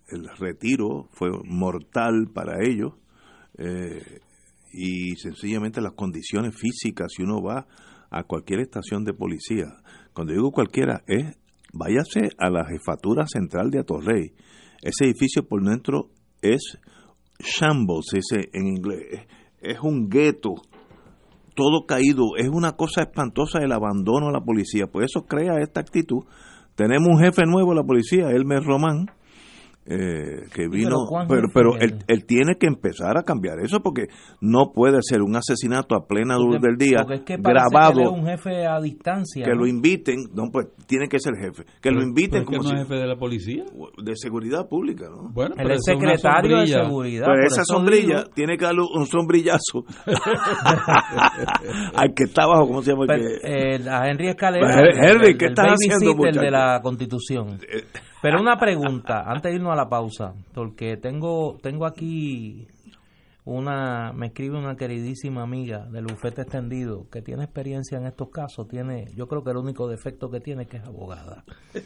el 0.09 0.29
retiro 0.39 1.09
fue 1.13 1.31
mortal 1.45 2.31
para 2.33 2.65
ellos. 2.65 2.95
Eh, 3.59 4.21
y 4.73 5.17
sencillamente 5.17 5.81
las 5.81 5.95
condiciones 5.95 6.55
físicas, 6.55 7.13
si 7.15 7.23
uno 7.23 7.43
va 7.43 7.67
a 8.11 8.25
cualquier 8.25 8.61
estación 8.61 9.05
de 9.05 9.15
policía, 9.15 9.67
cuando 10.13 10.33
digo 10.33 10.53
cualquiera, 10.53 11.03
es 11.07 11.37
váyase 11.73 12.31
a 12.39 12.51
la 12.51 12.65
jefatura 12.65 13.27
central 13.27 13.71
de 13.71 13.81
Atorrey. 13.81 14.33
Ese 14.83 15.05
edificio 15.05 15.47
por 15.47 15.63
dentro 15.63 16.11
es 16.43 16.79
shambles, 17.39 18.13
ese 18.15 18.51
en 18.53 18.67
inglés 18.67 19.27
es 19.61 19.79
un 19.83 20.09
gueto, 20.09 20.55
todo 21.55 21.87
caído, 21.87 22.37
es 22.37 22.49
una 22.49 22.73
cosa 22.73 23.03
espantosa 23.03 23.59
el 23.61 23.73
abandono 23.73 24.29
a 24.29 24.33
la 24.33 24.41
policía, 24.41 24.87
por 24.87 25.05
eso 25.05 25.27
crea 25.27 25.61
esta 25.61 25.81
actitud. 25.81 26.25
Tenemos 26.75 27.09
un 27.09 27.19
jefe 27.19 27.43
nuevo 27.47 27.73
en 27.73 27.79
la 27.79 27.85
policía, 27.85 28.31
Elmer 28.31 28.63
Román, 28.63 29.11
eh, 29.91 30.47
que 30.55 30.69
vino, 30.69 30.99
pero, 31.29 31.49
pero, 31.53 31.77
él, 31.77 31.99
él, 32.07 32.25
tiene 32.25 32.55
que 32.61 32.69
empezar 32.69 33.19
a 33.19 33.25
cambiar 33.25 33.59
eso 33.59 33.81
porque 33.81 34.07
no 34.41 34.71
puede 34.73 34.99
ser 35.03 35.21
un 35.21 35.35
asesinato 35.35 35.97
a 35.97 36.07
plena 36.07 36.37
luz 36.39 36.61
del 36.61 36.77
día 36.77 37.05
grabado. 37.41 38.13
un 38.13 38.25
jefe 38.25 38.67
a 38.67 38.81
distancia. 38.81 39.45
Que 39.45 39.53
lo 39.53 39.67
inviten, 39.67 40.27
no, 40.33 40.45
pues 40.53 40.69
tiene 40.87 41.09
que 41.09 41.19
ser 41.19 41.35
jefe. 41.35 41.65
Que 41.83 41.91
lo 41.91 42.03
inviten 42.03 42.45
como 42.45 42.63
no 42.63 42.69
es 42.69 42.83
jefe 42.83 42.95
de 42.95 43.07
la 43.07 43.17
policía. 43.17 43.65
De 44.01 44.13
seguridad 44.15 44.69
pública, 44.69 45.07
¿no? 45.11 45.29
Bueno, 45.33 45.57
el 45.59 45.81
secretario 45.81 46.61
de 46.61 46.67
seguridad. 46.69 47.27
Pero 47.27 47.47
esa 47.47 47.65
sombrilla 47.65 48.27
tiene 48.33 48.57
que 48.57 48.67
darle 48.67 48.83
un 48.95 49.07
sombrillazo 49.07 49.85
al 51.97 52.15
que 52.15 52.25
está 52.25 52.45
abajo, 52.45 52.69
¿cómo 52.69 52.83
se 52.83 52.93
llama? 52.93 53.07
Eh, 53.09 53.81
a 53.91 54.09
Henry 54.09 54.29
Escalera. 54.29 54.67
Pues, 54.67 55.11
Henry, 55.11 55.37
¿qué 55.37 55.47
estás 55.47 55.73
haciendo, 55.73 56.25
El 56.25 56.35
de 56.35 56.51
la 56.51 56.81
Constitución. 56.81 57.59
Eh, 57.69 57.83
pero 58.23 58.41
una 58.41 58.57
pregunta, 58.57 59.25
antes 59.27 59.51
de 59.51 59.57
irnos 59.57 59.73
a 59.73 59.77
la 59.77 59.89
pausa, 59.89 60.35
porque 60.55 60.97
tengo, 60.97 61.59
tengo 61.63 61.87
aquí 61.87 62.67
una, 63.45 64.13
me 64.13 64.27
escribe 64.27 64.59
una 64.59 64.77
queridísima 64.77 65.43
amiga 65.43 65.87
del 65.87 66.05
bufete 66.05 66.43
extendido 66.43 67.09
que 67.11 67.23
tiene 67.23 67.45
experiencia 67.45 67.99
en 67.99 68.07
estos 68.07 68.31
casos, 68.31 68.69
tiene, 68.69 69.07
yo 69.17 69.27
creo 69.27 69.43
que 69.43 69.51
el 69.51 69.57
único 69.57 69.89
defecto 69.89 70.31
que 70.31 70.41
tiene 70.41 70.63
es 70.63 70.69
que 70.69 70.77
es 70.79 70.85
abogada. 70.85 71.45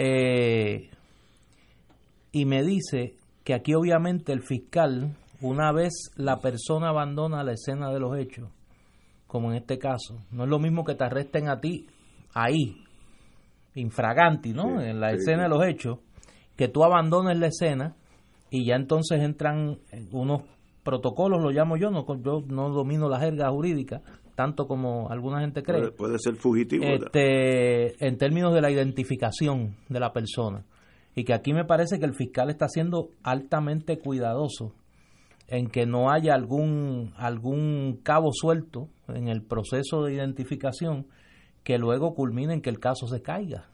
Eh, 0.00 0.90
y 2.30 2.44
me 2.44 2.62
dice 2.62 3.14
que 3.42 3.54
aquí 3.54 3.74
obviamente 3.74 4.32
el 4.32 4.42
fiscal, 4.42 5.16
una 5.40 5.72
vez 5.72 6.12
la 6.16 6.38
persona 6.38 6.90
abandona 6.90 7.42
la 7.42 7.52
escena 7.52 7.90
de 7.90 7.98
los 7.98 8.16
hechos, 8.16 8.48
como 9.26 9.50
en 9.50 9.56
este 9.56 9.78
caso, 9.78 10.20
no 10.30 10.44
es 10.44 10.50
lo 10.50 10.58
mismo 10.58 10.84
que 10.84 10.94
te 10.94 11.04
arresten 11.04 11.48
a 11.48 11.60
ti 11.60 11.86
ahí, 12.32 12.84
infraganti, 13.74 14.52
¿no? 14.52 14.80
en 14.80 15.00
la 15.00 15.12
escena 15.12 15.44
de 15.44 15.48
los 15.48 15.64
hechos, 15.64 15.98
que 16.56 16.68
tú 16.68 16.84
abandones 16.84 17.38
la 17.38 17.46
escena 17.46 17.96
y 18.50 18.66
ya 18.66 18.76
entonces 18.76 19.22
entran 19.22 19.78
unos 20.10 20.42
protocolos, 20.82 21.42
lo 21.42 21.50
llamo 21.50 21.76
yo, 21.76 21.90
no, 21.90 22.04
yo 22.22 22.42
no 22.46 22.70
domino 22.70 23.08
la 23.08 23.20
jerga 23.20 23.50
jurídica, 23.50 24.00
tanto 24.34 24.66
como 24.66 25.10
alguna 25.10 25.40
gente 25.40 25.62
cree. 25.62 25.90
Puede, 25.90 26.18
ser 26.18 26.36
fugitivo. 26.36 26.84
Este, 26.84 28.06
en 28.06 28.16
términos 28.16 28.54
de 28.54 28.60
la 28.60 28.70
identificación 28.70 29.76
de 29.88 30.00
la 30.00 30.12
persona. 30.12 30.64
Y 31.14 31.24
que 31.24 31.34
aquí 31.34 31.52
me 31.52 31.64
parece 31.64 31.98
que 31.98 32.06
el 32.06 32.14
fiscal 32.14 32.48
está 32.48 32.68
siendo 32.68 33.10
altamente 33.22 33.98
cuidadoso 33.98 34.72
en 35.48 35.68
que 35.68 35.86
no 35.86 36.10
haya 36.10 36.34
algún, 36.34 37.12
algún 37.16 38.00
cabo 38.02 38.30
suelto 38.32 38.88
en 39.08 39.28
el 39.28 39.42
proceso 39.42 40.04
de 40.04 40.14
identificación 40.14 41.06
que 41.62 41.78
luego 41.78 42.14
culmine 42.14 42.54
en 42.54 42.60
que 42.60 42.70
el 42.70 42.80
caso 42.80 43.06
se 43.06 43.22
caiga. 43.22 43.68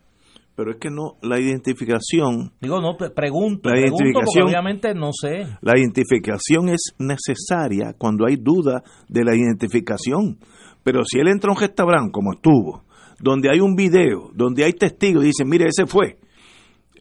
Pero 0.57 0.71
es 0.71 0.77
que 0.77 0.89
no, 0.89 1.17
la 1.23 1.41
identificación... 1.41 2.53
Digo, 2.61 2.81
no, 2.81 2.97
pregunto, 2.97 3.69
la 3.71 3.81
identificación, 3.81 4.47
obviamente 4.47 4.95
no 4.95 5.11
sé. 5.13 5.47
La 5.61 5.77
identificación 5.77 6.69
es 6.69 6.95
necesaria 6.99 7.95
cuando 7.99 8.25
hay 8.27 8.37
duda 8.37 8.83
de 9.09 9.25
la 9.25 9.35
identificación. 9.35 10.39
Pero 10.85 11.03
si 11.05 11.19
él 11.19 11.29
entra 11.29 11.51
a 11.51 11.55
un 11.55 11.61
restaurante, 11.61 12.13
como 12.13 12.35
estuvo, 12.35 12.85
donde 13.19 13.49
hay 13.51 13.59
un 13.59 13.75
video, 13.75 14.31
donde 14.33 14.65
hay 14.65 14.75
testigos, 14.75 15.25
y 15.25 15.29
dicen, 15.29 15.49
mire, 15.49 15.67
ese 15.67 15.87
fue, 15.87 16.19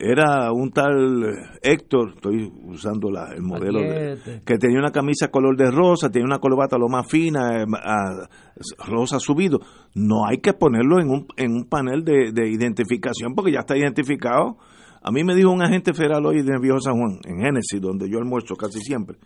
era 0.03 0.51
un 0.51 0.71
tal 0.71 1.23
eh, 1.23 1.59
Héctor, 1.61 2.13
estoy 2.15 2.51
usando 2.65 3.09
la, 3.09 3.33
el 3.33 3.41
modelo, 3.41 3.79
que 4.45 4.57
tenía 4.57 4.79
una 4.79 4.91
camisa 4.91 5.29
color 5.29 5.55
de 5.55 5.71
rosa, 5.71 6.09
tenía 6.09 6.25
una 6.25 6.39
corbata 6.39 6.77
lo 6.77 6.89
más 6.89 7.09
fina, 7.09 7.63
eh, 7.63 7.65
rosa 8.85 9.19
subido. 9.19 9.59
No 9.95 10.25
hay 10.27 10.39
que 10.39 10.53
ponerlo 10.53 10.99
en 10.99 11.09
un, 11.09 11.27
en 11.37 11.53
un 11.53 11.65
panel 11.69 12.03
de, 12.03 12.49
identificación 12.49 13.33
porque 13.33 13.53
ya 13.53 13.59
está 13.59 13.77
identificado. 13.77 14.57
A 15.01 15.11
mí 15.11 15.23
me 15.23 15.35
dijo 15.35 15.51
un 15.51 15.63
agente 15.63 15.93
federal 15.93 16.25
hoy 16.25 16.41
de 16.43 16.59
Viejo 16.61 16.79
San 16.79 16.97
Juan, 16.97 17.19
en 17.25 17.39
Génesis, 17.39 17.79
donde 17.81 18.09
yo 18.09 18.17
almuerzo 18.19 18.55
casi 18.55 18.79
siempre. 18.81 19.17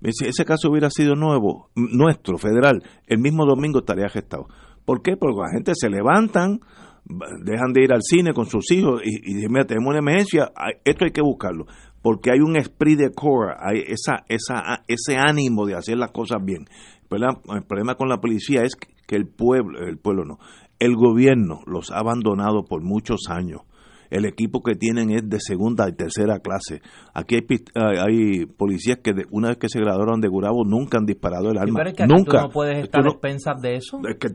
Me 0.00 0.08
dice, 0.08 0.28
ese 0.28 0.44
caso 0.44 0.70
hubiera 0.70 0.90
sido 0.90 1.14
nuevo, 1.14 1.70
nuestro, 1.74 2.38
federal, 2.38 2.82
el 3.06 3.18
mismo 3.18 3.44
domingo 3.44 3.80
estaría 3.80 4.08
gestado. 4.08 4.46
¿Por 4.84 5.02
qué? 5.02 5.16
Porque 5.16 5.40
la 5.40 5.52
gente 5.52 5.72
se 5.74 5.90
levantan, 5.90 6.60
dejan 7.04 7.72
de 7.72 7.84
ir 7.84 7.92
al 7.92 8.02
cine 8.02 8.32
con 8.32 8.46
sus 8.46 8.70
hijos 8.70 9.02
y, 9.04 9.30
y 9.30 9.34
dicen, 9.34 9.52
mira, 9.52 9.64
tenemos 9.64 9.90
una 9.90 9.98
emergencia, 9.98 10.52
esto 10.84 11.04
hay 11.04 11.10
que 11.10 11.22
buscarlo, 11.22 11.66
porque 12.02 12.30
hay 12.30 12.40
un 12.40 12.56
esprit 12.56 12.98
de 12.98 13.10
core, 13.10 13.54
hay 13.58 13.84
esa, 13.86 14.24
esa, 14.28 14.84
ese 14.86 15.16
ánimo 15.18 15.66
de 15.66 15.74
hacer 15.74 15.96
las 15.96 16.12
cosas 16.12 16.38
bien. 16.44 16.66
El 17.10 17.62
problema, 17.66 17.96
con 17.96 18.08
la 18.08 18.20
policía 18.20 18.62
es 18.62 18.76
que 18.76 19.16
el 19.16 19.26
pueblo, 19.26 19.80
el 19.80 19.98
pueblo 19.98 20.24
no, 20.24 20.38
el 20.78 20.94
gobierno 20.94 21.60
los 21.66 21.90
ha 21.90 21.98
abandonado 21.98 22.64
por 22.64 22.82
muchos 22.82 23.22
años 23.28 23.62
el 24.10 24.24
equipo 24.24 24.62
que 24.62 24.74
tienen 24.74 25.10
es 25.10 25.28
de 25.28 25.38
segunda 25.40 25.88
y 25.88 25.92
tercera 25.92 26.40
clase. 26.40 26.80
Aquí 27.14 27.36
hay, 27.36 27.46
hay 27.74 28.46
policías 28.46 28.98
que 28.98 29.12
una 29.30 29.48
vez 29.48 29.58
que 29.58 29.68
se 29.68 29.78
graduaron 29.80 30.20
de 30.20 30.28
Gurabo 30.28 30.64
nunca 30.64 30.98
han 30.98 31.06
disparado 31.06 31.50
el 31.50 31.58
arma. 31.58 31.82
nunca. 32.06 32.42
no 32.42 32.50
puedes 32.50 32.84
estar 32.84 33.02
a 33.06 33.60
de 33.60 33.76
eso. 33.76 34.00
Es 34.08 34.18
que 34.18 34.28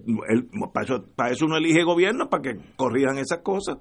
para, 0.74 0.86
eso, 0.86 1.06
para 1.16 1.32
eso 1.32 1.46
uno 1.46 1.58
elige 1.58 1.84
gobierno, 1.84 2.30
para 2.30 2.42
que 2.42 2.60
corrijan 2.76 3.18
esas 3.18 3.40
cosas 3.40 3.78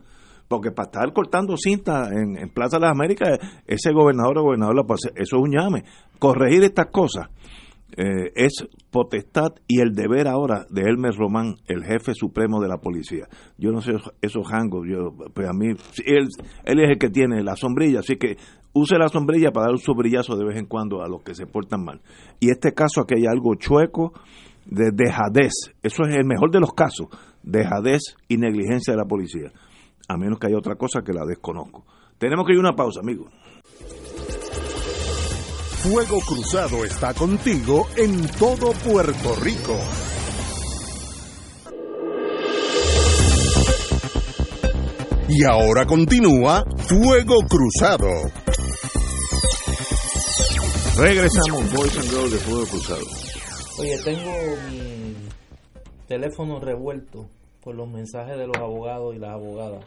porque 0.48 0.70
para 0.70 0.87
estar 0.87 1.12
cortando 1.12 1.57
cinta 1.57 2.11
en, 2.12 2.50
Plaza 2.50 2.76
de 2.76 2.83
las 2.83 2.92
Américas, 2.92 3.38
ese 3.66 3.92
gobernador 3.92 4.38
o 4.38 4.42
gobernador, 4.42 4.85
eso 4.90 5.11
es 5.16 5.33
un 5.33 5.50
llame. 5.50 5.85
Corregir 6.18 6.62
estas 6.64 6.88
cosas 6.88 7.28
eh, 7.97 8.33
es 8.35 8.66
potestad 8.90 9.53
y 9.68 9.81
el 9.81 9.94
deber 9.94 10.27
ahora 10.27 10.66
de 10.70 10.83
Elmer 10.83 11.14
Román, 11.14 11.57
el 11.66 11.85
jefe 11.85 12.14
supremo 12.14 12.61
de 12.61 12.68
la 12.68 12.79
policía. 12.79 13.27
Yo 13.57 13.70
no 13.70 13.81
sé 13.81 13.92
esos 14.20 14.53
hangos, 14.53 14.87
yo, 14.88 15.12
pues 15.33 15.49
a 15.49 15.53
mí, 15.53 15.68
él, 16.05 16.29
él 16.64 16.81
es 16.81 16.90
el 16.90 16.99
que 16.99 17.11
tiene 17.11 17.42
la 17.42 17.57
sombrilla, 17.57 18.01
así 18.01 18.16
que 18.16 18.37
use 18.73 18.99
la 18.99 19.09
sombrilla 19.09 19.53
para 19.53 19.66
dar 19.66 19.75
un 19.75 19.79
sombrillazo 19.79 20.37
de 20.37 20.44
vez 20.44 20.59
en 20.59 20.66
cuando 20.66 21.03
a 21.03 21.09
los 21.09 21.23
que 21.23 21.35
se 21.35 21.47
portan 21.47 21.85
mal. 21.85 22.01
Y 22.40 22.51
este 22.51 22.73
caso 22.73 23.03
aquí 23.03 23.14
hay 23.16 23.27
algo 23.27 23.55
chueco 23.55 24.12
de 24.66 24.90
dejadez, 24.92 25.53
eso 25.83 26.05
es 26.05 26.14
el 26.16 26.25
mejor 26.25 26.51
de 26.51 26.61
los 26.61 26.73
casos, 26.73 27.09
dejadez 27.42 28.16
y 28.29 28.38
negligencia 28.38 28.92
de 28.92 28.99
la 28.99 29.05
policía, 29.05 29.53
a 30.09 30.16
menos 30.16 30.38
que 30.38 30.49
haya 30.49 30.59
otra 30.59 30.75
cosa 30.77 31.03
que 31.03 31.12
la 31.12 31.25
desconozco. 31.25 31.85
Tenemos 32.18 32.47
que 32.47 32.53
ir 32.53 32.59
a 32.59 32.61
una 32.61 32.77
pausa, 32.77 33.01
amigos. 33.01 33.31
Fuego 35.85 36.18
Cruzado 36.27 36.83
está 36.83 37.12
contigo 37.12 37.87
en 37.99 38.27
todo 38.38 38.73
Puerto 38.73 39.37
Rico. 39.42 39.77
Y 45.29 45.44
ahora 45.44 45.85
continúa 45.85 46.64
Fuego 46.88 47.35
Cruzado. 47.47 48.09
Regresamos, 50.97 51.70
Boys 51.75 51.99
and 51.99 52.31
de 52.31 52.38
Fuego 52.38 52.66
Cruzado. 52.66 53.05
Oye, 53.79 53.99
tengo 54.03 54.33
mi 54.70 55.14
teléfono 56.09 56.61
revuelto 56.61 57.29
por 57.61 57.75
los 57.75 57.90
mensajes 57.90 58.38
de 58.38 58.47
los 58.47 58.57
abogados 58.57 59.14
y 59.14 59.18
las 59.18 59.33
abogadas. 59.33 59.85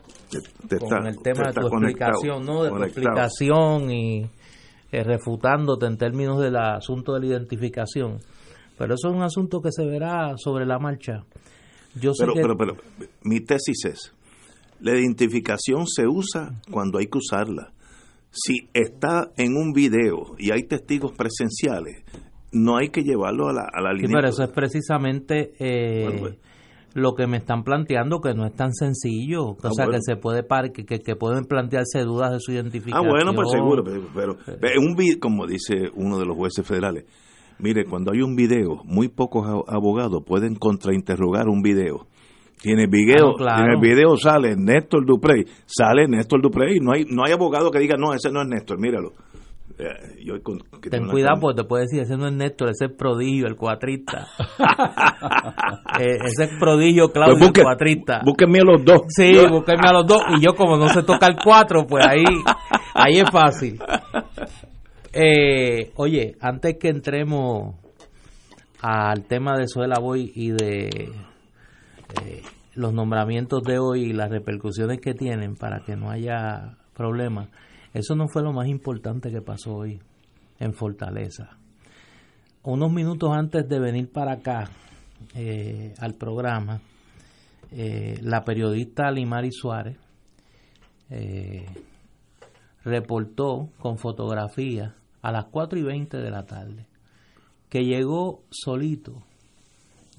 con 0.80 1.08
el 1.08 1.18
tema 1.24 1.48
de 1.48 1.54
tu 1.54 1.68
explicación, 1.68 2.46
¿no? 2.46 2.64
De 2.64 2.70
tu 2.70 2.84
explicación 2.84 3.90
y 3.90 4.30
eh, 4.91 5.04
refutándote 5.04 5.86
en 5.86 5.97
términos 5.97 6.39
del 6.39 6.56
asunto 6.56 7.13
de 7.13 7.21
la 7.21 7.26
identificación. 7.28 8.19
Pero 8.78 8.93
eso 8.93 9.10
es 9.10 9.15
un 9.15 9.23
asunto 9.23 9.62
que 9.62 9.71
se 9.71 9.86
verá 9.86 10.36
sobre 10.38 10.65
la 10.65 10.80
marcha. 10.80 11.23
Yo 11.95 12.12
pero, 12.17 12.34
pero, 12.34 12.58
pero, 12.58 12.76
mi 13.23 13.39
tesis 13.39 13.86
es, 13.86 14.13
la 14.80 14.91
identificación 14.91 15.88
se 15.88 16.08
usa 16.08 16.62
cuando 16.71 17.00
hay 17.00 17.08
que 17.08 17.17
usarla. 17.17 17.73
Si 18.30 18.67
está 18.73 19.32
en 19.36 19.56
un 19.56 19.71
video 19.73 20.36
y 20.38 20.52
hay 20.52 20.63
testigos 20.63 21.13
presenciales, 21.13 22.04
no 22.52 22.78
hay 22.78 22.89
que 22.89 23.02
llevarlo 23.02 23.50
a 23.50 23.54
la, 23.54 23.67
a 23.73 23.82
la 23.82 23.93
línea. 23.93 24.15
pero 24.15 24.30
eso 24.30 24.43
es 24.43 24.50
precisamente 24.52 25.54
eh, 25.60 26.17
pues, 26.19 26.36
lo 26.98 27.14
que 27.14 27.28
me 27.28 27.38
están 27.38 27.64
planteando 27.64 28.20
que 28.22 28.34
no 28.34 28.46
es 28.48 28.56
tan 28.56 28.74
sencillo, 28.74 29.50
o 29.50 29.58
ah, 29.62 29.70
sea, 29.72 29.86
que 29.86 30.02
se 30.02 30.16
puede 30.16 30.44
que, 30.74 30.84
que, 30.84 31.16
pueden 31.16 31.46
plantearse 31.46 32.02
dudas 32.02 32.32
de 32.32 32.40
su 32.40 32.52
identificación. 32.52 33.06
Ah, 33.06 33.08
bueno, 33.08 33.34
pues 33.36 33.52
seguro, 33.52 33.84
pero, 33.84 34.36
en 34.62 34.84
un 34.84 35.20
como 35.20 35.46
dice 35.46 35.92
uno 35.94 36.18
de 36.18 36.26
los 36.26 36.36
jueces 36.36 36.66
federales, 36.66 37.06
mire, 37.60 37.86
cuando 37.86 38.12
hay 38.12 38.22
un 38.22 38.36
video, 38.36 38.82
muy 38.84 39.10
pocos 39.10 39.48
abogados 39.68 40.24
pueden 40.26 40.56
contrainterrogar 40.56 41.48
un 41.48 41.62
video. 41.62 42.08
Tiene 42.60 42.88
video, 42.88 43.36
en 43.40 43.70
el 43.70 43.80
video 43.80 44.18
sale 44.18 44.56
Néstor 44.58 45.06
Duprey, 45.06 45.46
sale 45.68 46.08
Néstor 46.08 46.42
Duprey, 46.42 46.80
no 46.80 46.94
hay 46.94 47.06
no 47.06 47.24
hay 47.24 47.32
abogado 47.32 47.70
que 47.70 47.78
diga, 47.78 47.96
"No, 47.96 48.16
ese 48.16 48.32
no 48.32 48.42
es 48.42 48.48
Néstor, 48.48 48.80
míralo." 48.80 49.14
Eh, 49.80 50.18
Ten 50.90 51.08
cuidado 51.08 51.40
porque 51.40 51.62
te 51.62 51.68
puede 51.68 51.84
decir, 51.84 52.02
ese 52.02 52.18
no 52.18 52.28
es 52.28 52.34
Néstor, 52.34 52.70
ese 52.70 52.86
es 52.86 52.92
prodigio, 52.92 53.48
el 53.48 53.56
cuatrista. 53.56 54.28
Eh, 56.00 56.18
ese 56.26 56.44
es 56.44 56.60
prodigio, 56.60 57.12
Claudio, 57.12 57.38
pues 57.40 57.52
el 57.58 57.63
cuatrista. 57.63 58.22
Búsquenme 58.24 58.60
a 58.60 58.63
los 58.66 58.86
dos. 58.86 59.02
Sí, 59.08 59.34
búsquenme 59.50 59.88
a 59.88 59.94
los 59.94 60.06
dos. 60.06 60.22
Y 60.38 60.42
yo 60.42 60.54
como 60.54 60.78
no 60.78 60.90
se 60.90 61.02
toca 61.02 61.26
el 61.26 61.38
cuatro, 61.44 61.88
pues 61.88 62.06
ahí, 62.06 62.24
ahí 62.94 63.13
es 63.13 63.30
fácil. 63.32 63.80
Eh, 65.12 65.92
oye, 65.96 66.36
antes 66.40 66.78
que 66.78 66.90
entremos 66.90 67.76
al 68.80 69.24
tema 69.24 69.58
de 69.58 69.68
Suela 69.68 69.98
Boy 70.00 70.32
y 70.36 70.52
de 70.52 71.10
los 72.76 72.94
nombramientos 72.94 73.63
de 73.63 73.80
hoy 73.80 74.04
y 74.04 74.13
las 74.13 74.30
repercusiones 74.30 75.00
que 75.02 75.16
tienen 75.16 75.56
para 75.56 75.80
que 75.80 75.96
no 75.96 76.12
haya 76.12 76.78
problemas, 76.96 77.50
eso 77.98 78.16
no 78.16 78.28
fue 78.28 78.44
lo 78.44 78.54
más 78.54 78.68
importante 78.68 79.32
que 79.32 79.42
pasó 79.42 79.76
hoy 79.76 80.00
en 80.60 80.74
Fortaleza. 80.74 81.58
Unos 82.64 82.92
minutos 82.92 83.32
antes 83.32 83.68
de 83.68 83.80
venir 83.80 84.12
para 84.12 84.34
acá 84.34 84.70
eh, 85.34 85.96
al 85.98 86.14
programa, 86.14 86.80
eh, 87.72 88.20
la 88.22 88.44
periodista 88.44 89.10
Limari 89.10 89.52
Suárez 89.52 89.98
eh, 91.10 91.66
reportó 92.84 93.70
con 93.80 93.98
fotografía 93.98 94.96
a 95.24 95.32
las 95.32 95.46
4 95.46 95.80
y 95.80 95.84
20 95.84 96.18
de 96.18 96.30
la 96.30 96.46
tarde 96.46 96.86
que 97.70 97.84
llegó 97.84 98.44
solito 98.52 99.24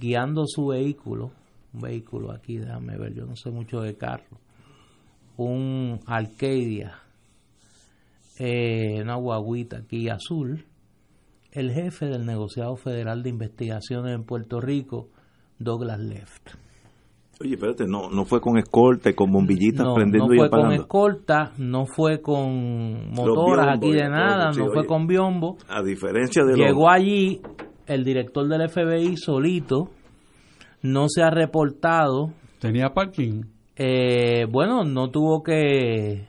guiando 0.01 0.47
su 0.47 0.67
vehículo, 0.67 1.31
un 1.73 1.81
vehículo 1.81 2.33
aquí, 2.33 2.59
déjame 2.59 2.97
ver, 2.97 3.15
yo 3.15 3.25
no 3.25 3.37
sé 3.37 3.51
mucho 3.51 3.81
de 3.83 3.97
carro, 3.97 4.39
un 5.37 6.01
Arcadia 6.07 7.03
eh, 8.39 9.03
una 9.03 9.17
guaguita 9.17 9.79
aquí 9.79 10.09
azul, 10.09 10.65
el 11.53 11.73
jefe 11.73 12.07
del 12.07 12.25
negociado 12.25 12.77
federal 12.77 13.23
de 13.23 13.31
investigaciones 13.31 14.15
en 14.15 14.25
Puerto 14.25 14.61
Rico, 14.61 15.09
Douglas 15.59 15.99
Left. 15.99 16.51
Oye, 17.41 17.55
espérate, 17.55 17.85
no, 17.87 18.11
no 18.11 18.25
fue 18.25 18.41
con 18.41 18.59
escolta 18.59 19.11
y 19.11 19.15
con 19.15 19.31
bombillitas 19.31 19.87
prendiendo 19.95 20.29
no 20.29 20.37
fue 20.37 20.51
con 20.51 20.73
escolta, 20.73 21.53
no 21.59 21.87
fue 21.87 22.21
con 22.21 23.13
motoras 23.13 23.77
aquí 23.77 23.93
de 23.93 24.09
nada, 24.09 24.51
no 24.51 24.73
fue 24.73 24.87
con 24.87 25.07
biombo. 25.07 25.57
A 25.69 25.83
diferencia 25.83 26.45
de 26.45 26.57
Llegó 26.57 26.91
allí 26.91 27.41
el 27.87 28.05
director 28.05 28.49
del 28.49 28.69
FBI 28.69 29.17
solito, 29.17 29.89
no 30.83 31.09
se 31.09 31.23
ha 31.23 31.31
reportado. 31.31 32.33
¿Tenía 32.61 32.91
parking? 32.91 33.43
Eh, 33.77 34.47
bueno, 34.51 34.83
no 34.83 35.11
tuvo 35.11 35.45
que 35.45 36.27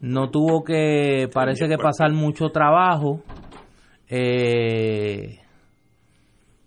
no 0.00 0.30
tuvo 0.30 0.62
que, 0.64 1.28
parece 1.32 1.68
que 1.68 1.76
pasar 1.78 2.12
mucho 2.12 2.50
trabajo. 2.50 3.20
Eh, 4.08 5.38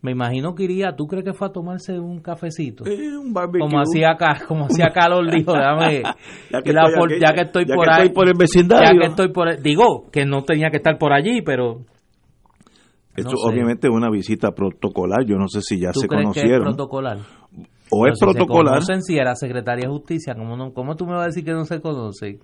me 0.02 0.12
imagino 0.12 0.56
que 0.56 0.64
iría, 0.64 0.96
¿tú 0.96 1.06
crees 1.06 1.24
que 1.24 1.34
fue 1.34 1.48
a 1.48 1.52
tomarse 1.52 2.00
un 2.00 2.20
cafecito? 2.22 2.86
Eh, 2.88 3.16
un 3.18 3.34
barbecue. 3.34 3.60
Como 3.60 3.80
hacía 3.80 4.12
acá, 4.12 4.42
como 4.48 4.66
hacía 4.66 4.88
Carlos 4.94 5.28
dijo, 5.32 5.54
déjame, 5.54 6.02
Ya 6.52 6.62
que 6.62 6.74
la 6.74 6.88
estoy 6.88 7.00
por- 7.00 7.20
ya 7.20 7.34
que 7.34 7.42
estoy 7.42 7.66
ya 7.66 7.76
por 7.76 7.86
que 7.86 7.92
ahí, 7.92 8.02
estoy 8.08 8.16
por 8.16 8.28
el 8.28 8.34
vecindario. 8.38 8.94
ya 8.94 9.00
que 9.00 9.06
estoy 9.06 9.28
por 9.30 9.62
digo 9.62 10.10
que 10.12 10.26
no 10.26 10.44
tenía 10.44 10.70
que 10.72 10.78
estar 10.78 10.98
por 10.98 11.14
allí, 11.14 11.42
pero 11.44 11.82
Esto 13.16 13.32
no 13.32 13.38
sé. 13.38 13.50
obviamente 13.54 13.88
es 13.88 13.94
una 13.94 14.10
visita 14.10 14.52
protocolar. 14.52 15.24
Yo 15.26 15.38
no 15.38 15.48
sé 15.48 15.62
si 15.62 15.80
ya 15.80 15.92
¿tú 15.92 16.00
se 16.02 16.08
crees 16.08 16.24
que 16.24 16.30
es 16.30 16.34
conocieron. 16.46 16.64
protocolar? 16.76 17.18
o 17.94 18.04
Pero 18.04 18.14
es 18.14 18.20
si 18.20 18.26
se 18.26 18.32
protocolar. 18.32 18.74
conocen, 18.74 19.02
si 19.04 19.18
era 19.18 19.36
secretaria 19.36 19.84
de 19.88 19.92
justicia, 19.92 20.34
¿cómo, 20.34 20.56
no, 20.58 20.74
¿cómo 20.74 20.96
tú 20.96 21.06
me 21.06 21.14
vas 21.14 21.24
a 21.24 21.26
decir 21.28 21.44
que 21.46 21.52
no 21.52 21.66
se 21.66 21.80
conoce? 21.82 22.40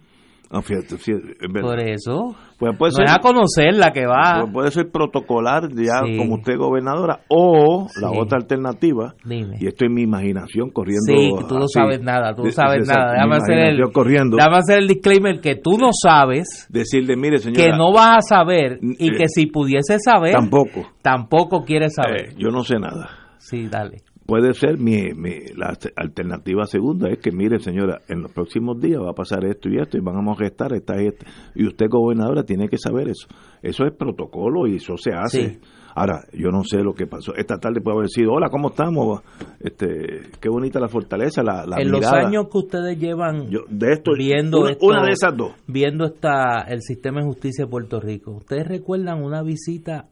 Ah, 0.49 0.62
fíjate, 0.62 0.97
es. 0.97 1.36
Por 1.62 1.79
eso, 1.79 2.36
Pues 2.57 2.77
puede 2.77 2.91
no 2.91 2.95
ser, 2.95 3.05
es 3.05 3.12
a 3.12 3.19
conocerla 3.19 3.91
que 3.91 4.05
va. 4.05 4.39
pues 4.43 4.53
puede 4.53 4.71
ser 4.71 4.89
protocolar 4.91 5.69
ya 5.75 6.01
Sí. 6.05 6.17
como 6.17 6.36
usted 6.36 6.57
gobernadora 6.57 7.19
o 7.29 7.88
la 8.01 8.12
otra 8.12 8.38
alternativa 8.38 9.13
Dime. 9.25 9.57
y 9.60 9.67
esto 9.67 9.86
es 9.86 9.91
mi 9.91 10.03
imaginación 10.03 10.69
corriendo 10.71 11.03
Sí, 11.05 11.29
tú 11.47 11.55
no 11.55 11.65
así. 11.65 11.73
sabes 11.73 12.01
nada, 12.01 12.33
tú 12.33 12.43
no 12.45 12.51
sabes 12.51 12.88
nada. 12.88 13.12
Déjame 13.13 13.36
hacer, 13.36 13.57
el, 13.57 13.77
imaginación 13.77 13.91
corriendo 13.91 14.38
déjame 14.38 14.57
hacer 14.57 14.79
el 14.79 14.88
disclaimer 14.88 15.41
que 15.41 15.55
tú 15.55 15.77
no 15.77 15.89
sabes, 15.91 16.65
decirle 16.69 17.15
mire 17.17 17.39
señora 17.39 17.63
que 17.63 17.71
no 17.77 17.91
vas 17.91 18.17
a 18.17 18.21
saber 18.21 18.79
y 18.81 19.10
Eh, 19.10 19.17
que 19.17 19.27
si 19.27 19.47
pudiese 19.47 19.97
saber, 19.99 20.31
tampoco 20.31 20.88
tampoco 21.01 21.63
quieres 21.65 21.93
saber. 21.93 22.29
Eh, 22.29 22.36
yo 22.38 22.49
no 22.49 22.63
sé 22.63 22.79
nada 22.79 23.10
Sí, 23.39 23.67
dale. 23.69 23.97
Puede 24.27 24.53
ser 24.53 24.77
mi, 24.77 25.13
mi- 25.15 25.47
la 25.55 25.75
alternativa 25.95 26.65
segunda 26.65 27.09
es 27.09 27.17
que 27.17 27.31
mire 27.31 27.59
señora 27.59 28.01
en 28.07 28.21
los 28.21 28.31
próximos 28.31 28.79
días 28.79 29.01
va 29.01 29.09
a 29.11 29.15
pasar 29.15 29.43
esto 29.45 29.69
y 29.69 29.77
esto 29.79 29.97
y 29.97 30.01
vamos 30.01 30.37
a 30.39 30.43
gestar 30.43 30.73
esta 30.73 31.01
y 31.01 31.07
esta 31.07 31.25
y 31.55 31.65
usted 31.65 31.87
gobernadora 31.89 32.43
tiene 32.43 32.67
que 32.67 32.77
saber 32.77 33.07
eso. 33.07 33.27
Eso 33.63 33.85
es 33.85 33.93
protocolo 33.93 34.67
y 34.67 34.75
eso 34.75 34.95
se 34.97 35.11
hace. 35.13 35.49
Sí. 35.49 35.59
ahora 35.95 36.19
yo 36.33 36.51
no 36.51 36.63
sé 36.63 36.83
lo 36.83 36.93
que 36.93 37.07
pasó. 37.07 37.33
Esta 37.35 37.57
tarde 37.57 37.81
puede 37.81 37.97
haber 37.97 38.09
sido 38.09 38.33
hola 38.33 38.49
cómo 38.51 38.67
estamos 38.69 39.21
este 39.59 40.23
qué 40.39 40.49
bonita 40.49 40.79
la 40.79 40.89
fortaleza 40.89 41.41
la, 41.41 41.65
la 41.65 41.77
en 41.77 41.89
los 41.91 42.05
años 42.05 42.47
que 42.51 42.57
ustedes 42.59 42.99
llevan 42.99 43.49
Yo- 43.49 43.61
de 43.69 43.93
esto 43.93 44.11
viendo 44.17 44.59
una, 44.61 44.71
esto- 44.71 44.85
una 44.85 45.03
de 45.03 45.11
esas 45.11 45.35
dos. 45.35 45.53
viendo 45.67 46.05
esta, 46.05 46.61
el 46.67 46.81
sistema 46.81 47.21
de 47.21 47.25
justicia 47.27 47.65
de 47.65 47.71
Puerto 47.71 47.99
Rico, 47.99 48.31
¿ustedes 48.31 48.67
recuerdan 48.67 49.23
una 49.23 49.41
visita 49.41 50.09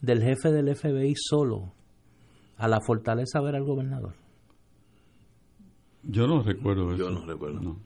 del 0.00 0.22
jefe 0.22 0.50
del 0.50 0.74
FBI 0.74 1.12
solo 1.16 1.72
a 2.58 2.68
la 2.68 2.80
fortaleza 2.80 3.38
a 3.38 3.42
ver 3.42 3.56
al 3.56 3.64
gobernador? 3.64 4.14
Yo 6.04 6.26
no 6.26 6.42
recuerdo 6.42 6.88
eso. 6.92 6.96
Yo 7.04 7.10
no 7.10 7.24
recuerdo. 7.24 7.60
No. 7.60 7.76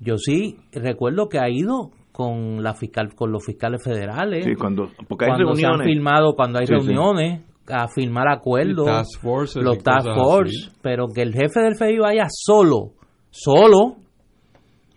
Yo 0.00 0.16
sí 0.18 0.56
recuerdo 0.72 1.28
que 1.28 1.38
ha 1.38 1.48
ido 1.48 1.90
con 2.12 2.62
la 2.62 2.74
fiscal 2.74 3.14
con 3.14 3.32
los 3.32 3.44
fiscales 3.44 3.82
federales 3.82 4.44
sí 4.44 4.54
cuando 4.54 4.88
porque 5.08 5.24
hay 5.24 5.32
cuando 5.32 5.54
se 5.56 5.66
han 5.66 5.72
reuniones 5.72 5.86
filmado 5.86 6.34
cuando 6.36 6.58
hay 6.60 6.66
Sí, 6.66 6.74
sí. 6.78 6.86
reuniones 6.86 7.42
a 7.66 7.88
firmar 7.88 8.28
acuerdos 8.28 8.86
task 8.86 9.20
forces 9.20 9.62
los 9.64 9.78
task 9.78 10.06
force 10.14 10.68
así. 10.68 10.78
pero 10.80 11.08
que 11.08 11.22
el 11.22 11.32
jefe 11.32 11.60
del 11.60 11.74
FBI 11.74 11.98
vaya 11.98 12.26
solo 12.28 12.92
solo 13.30 13.96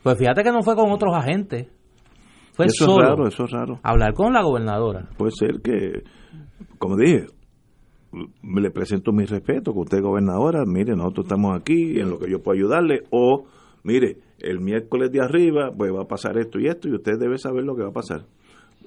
pues 0.04 0.16
fíjate 0.20 0.44
que 0.44 0.52
no 0.52 0.62
fue 0.62 0.76
con 0.76 0.92
otros 0.92 1.16
agentes 1.16 1.68
fue 2.54 2.68
eso 2.68 2.86
solo 2.86 3.04
es 3.04 3.10
raro 3.10 3.28
eso 3.30 3.46
es 3.46 3.52
raro 3.52 3.80
a 3.82 3.90
hablar 3.90 4.14
con 4.14 4.32
la 4.32 4.44
gobernadora 4.44 5.10
puede 5.18 5.32
ser 5.32 5.60
que, 5.64 6.04
como 6.78 6.98
dije, 6.98 7.26
le 8.12 8.72
presento 8.72 9.12
mi 9.12 9.26
respeto, 9.26 9.74
que 9.74 9.80
usted 9.80 9.98
es 9.98 10.04
gobernadora, 10.04 10.64
mire, 10.66 10.96
nosotros 10.96 11.26
estamos 11.26 11.60
aquí 11.60 12.00
en 12.00 12.10
lo 12.10 12.20
que 12.20 12.30
yo 12.30 12.42
puedo 12.42 12.58
ayudarle, 12.58 13.04
o 13.12 13.46
mire, 13.84 14.18
el 14.40 14.60
miércoles 14.60 15.12
de 15.12 15.22
arriba, 15.22 15.72
pues 15.76 15.92
va 15.94 16.04
a 16.04 16.08
pasar 16.08 16.38
esto 16.38 16.60
y 16.60 16.68
esto, 16.68 16.88
y 16.88 16.94
usted 16.94 17.18
debe 17.20 17.38
saber 17.38 17.64
lo 17.64 17.76
que 17.76 17.84
va 17.84 17.90
a 17.90 17.94
pasar. 17.94 18.22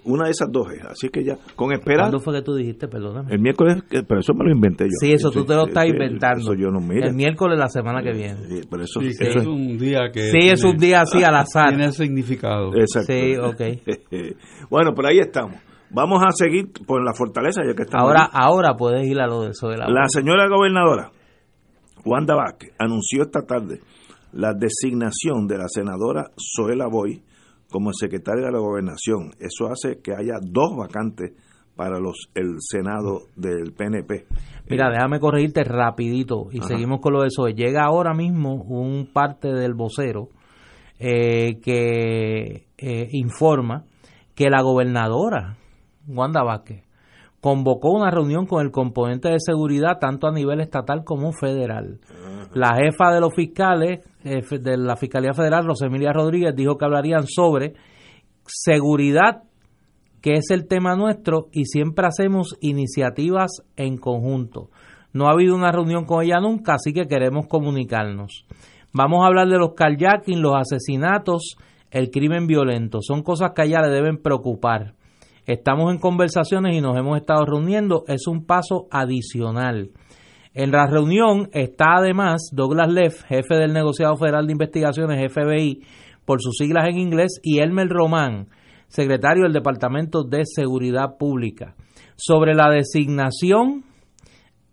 Una 0.02 0.24
de 0.24 0.30
esas 0.30 0.50
dos 0.50 0.72
es, 0.72 0.82
así 0.82 1.10
que 1.10 1.22
ya, 1.22 1.36
con 1.54 1.72
esperar, 1.72 2.04
¿Cuándo 2.04 2.20
fue 2.20 2.34
que 2.34 2.42
tú 2.42 2.54
dijiste? 2.54 2.88
Perdóname. 2.88 3.34
el 3.34 3.38
miércoles, 3.38 3.82
eh, 3.90 4.02
pero 4.08 4.20
eso 4.20 4.32
me 4.32 4.44
lo 4.44 4.50
inventé 4.50 4.84
yo. 4.84 4.96
Sí, 4.98 5.12
eso 5.12 5.30
tú 5.30 5.44
te 5.44 5.54
lo 5.54 5.66
estás 5.66 5.84
sí, 5.84 5.90
inventando. 5.90 6.40
Eso 6.40 6.54
yo 6.54 6.70
no, 6.70 6.80
mire. 6.80 7.08
El 7.08 7.14
miércoles 7.14 7.58
la 7.58 7.68
semana 7.68 8.02
que 8.02 8.12
viene. 8.12 8.38
Sí, 8.48 8.60
pero 8.70 8.84
eso, 8.84 9.00
Sí, 9.00 9.10
que 9.18 9.28
eso 9.28 9.40
es 9.40 9.46
un 9.46 9.76
día 9.76 10.10
que. 10.10 10.30
Sí, 10.30 10.48
es 10.48 10.64
un 10.64 10.78
día 10.78 11.02
así 11.02 11.22
al 11.22 11.34
azar. 11.36 11.68
Tiene 11.68 11.92
significado. 11.92 12.70
Exacto. 12.74 13.12
Sí, 13.12 13.36
ok. 13.36 14.38
bueno, 14.70 14.94
por 14.94 15.06
ahí 15.06 15.18
estamos. 15.18 15.56
Vamos 15.92 16.22
a 16.22 16.30
seguir 16.32 16.70
por 16.86 17.04
la 17.04 17.12
fortaleza, 17.12 17.62
ya 17.66 17.74
que 17.74 17.82
estamos. 17.82 18.06
Ahora, 18.06 18.24
ahí. 18.24 18.30
ahora 18.32 18.74
puedes 18.76 19.06
ir 19.06 19.20
a 19.20 19.26
lo 19.26 19.42
de 19.42 19.50
eso 19.50 19.68
de 19.68 19.76
la 19.76 19.88
La 19.88 20.06
señora 20.08 20.48
gobernadora 20.48 21.10
Wanda 22.04 22.34
Vázquez 22.34 22.72
anunció 22.78 23.22
esta 23.22 23.42
tarde 23.42 23.80
la 24.32 24.54
designación 24.54 25.46
de 25.46 25.58
la 25.58 25.68
senadora 25.68 26.30
Zoela 26.36 26.86
Boy 26.86 27.22
como 27.70 27.92
secretaria 27.92 28.46
de 28.46 28.52
la 28.52 28.58
gobernación. 28.58 29.32
Eso 29.38 29.70
hace 29.70 30.00
que 30.00 30.12
haya 30.12 30.38
dos 30.40 30.76
vacantes 30.76 31.32
para 31.76 31.98
los 31.98 32.28
el 32.34 32.56
Senado 32.58 33.22
del 33.36 33.72
PNP. 33.72 34.26
Mira, 34.68 34.90
déjame 34.90 35.18
corregirte 35.18 35.64
rapidito 35.64 36.48
y 36.52 36.58
Ajá. 36.58 36.68
seguimos 36.68 37.00
con 37.00 37.14
lo 37.14 37.22
de 37.22 37.28
eso. 37.28 37.46
Llega 37.48 37.84
ahora 37.84 38.12
mismo 38.12 38.54
un 38.54 39.08
parte 39.12 39.48
del 39.48 39.74
vocero 39.74 40.28
eh, 40.98 41.58
que 41.62 42.66
eh, 42.76 43.08
informa 43.12 43.84
que 44.34 44.50
la 44.50 44.62
gobernadora 44.62 45.56
Wanda 46.14 46.42
Vázquez 46.42 46.84
convocó 47.40 47.90
una 47.90 48.10
reunión 48.10 48.46
con 48.46 48.64
el 48.64 48.70
componente 48.70 49.28
de 49.28 49.40
seguridad 49.40 49.98
tanto 49.98 50.28
a 50.28 50.32
nivel 50.32 50.60
estatal 50.60 51.04
como 51.04 51.32
federal. 51.32 51.98
La 52.52 52.74
jefa 52.76 53.12
de 53.12 53.20
los 53.20 53.34
fiscales 53.34 54.00
de 54.22 54.76
la 54.76 54.96
Fiscalía 54.96 55.32
Federal, 55.32 55.64
Rosemilia 55.64 56.12
Rodríguez, 56.12 56.54
dijo 56.54 56.76
que 56.76 56.84
hablarían 56.84 57.26
sobre 57.26 57.74
seguridad 58.44 59.44
que 60.20 60.34
es 60.34 60.50
el 60.50 60.68
tema 60.68 60.96
nuestro 60.96 61.48
y 61.50 61.64
siempre 61.64 62.06
hacemos 62.06 62.56
iniciativas 62.60 63.62
en 63.76 63.96
conjunto. 63.96 64.68
No 65.14 65.26
ha 65.26 65.32
habido 65.32 65.56
una 65.56 65.72
reunión 65.72 66.04
con 66.04 66.22
ella 66.22 66.40
nunca, 66.40 66.74
así 66.74 66.92
que 66.92 67.08
queremos 67.08 67.46
comunicarnos. 67.46 68.46
Vamos 68.92 69.24
a 69.24 69.28
hablar 69.28 69.48
de 69.48 69.58
los 69.58 69.72
carjacking, 69.74 70.42
los 70.42 70.56
asesinatos, 70.56 71.56
el 71.90 72.10
crimen 72.10 72.46
violento. 72.46 72.98
Son 73.00 73.22
cosas 73.22 73.52
que 73.54 73.62
a 73.62 73.64
ella 73.64 73.80
le 73.80 73.94
deben 73.94 74.18
preocupar. 74.18 74.94
Estamos 75.46 75.92
en 75.92 75.98
conversaciones 75.98 76.74
y 76.74 76.80
nos 76.80 76.96
hemos 76.96 77.16
estado 77.18 77.44
reuniendo. 77.44 78.04
Es 78.06 78.26
un 78.26 78.44
paso 78.44 78.86
adicional. 78.90 79.90
En 80.52 80.72
la 80.72 80.86
reunión 80.86 81.48
está 81.52 81.96
además 81.98 82.50
Douglas 82.52 82.92
Leff, 82.92 83.22
jefe 83.24 83.54
del 83.54 83.72
negociado 83.72 84.16
federal 84.16 84.46
de 84.46 84.52
investigaciones 84.52 85.32
FBI, 85.32 85.82
por 86.24 86.42
sus 86.42 86.56
siglas 86.56 86.88
en 86.88 86.98
inglés, 86.98 87.40
y 87.42 87.60
Elmer 87.60 87.88
Román, 87.88 88.48
secretario 88.88 89.44
del 89.44 89.52
Departamento 89.52 90.24
de 90.24 90.42
Seguridad 90.44 91.16
Pública. 91.18 91.76
Sobre 92.16 92.54
la 92.54 92.68
designación, 92.68 93.84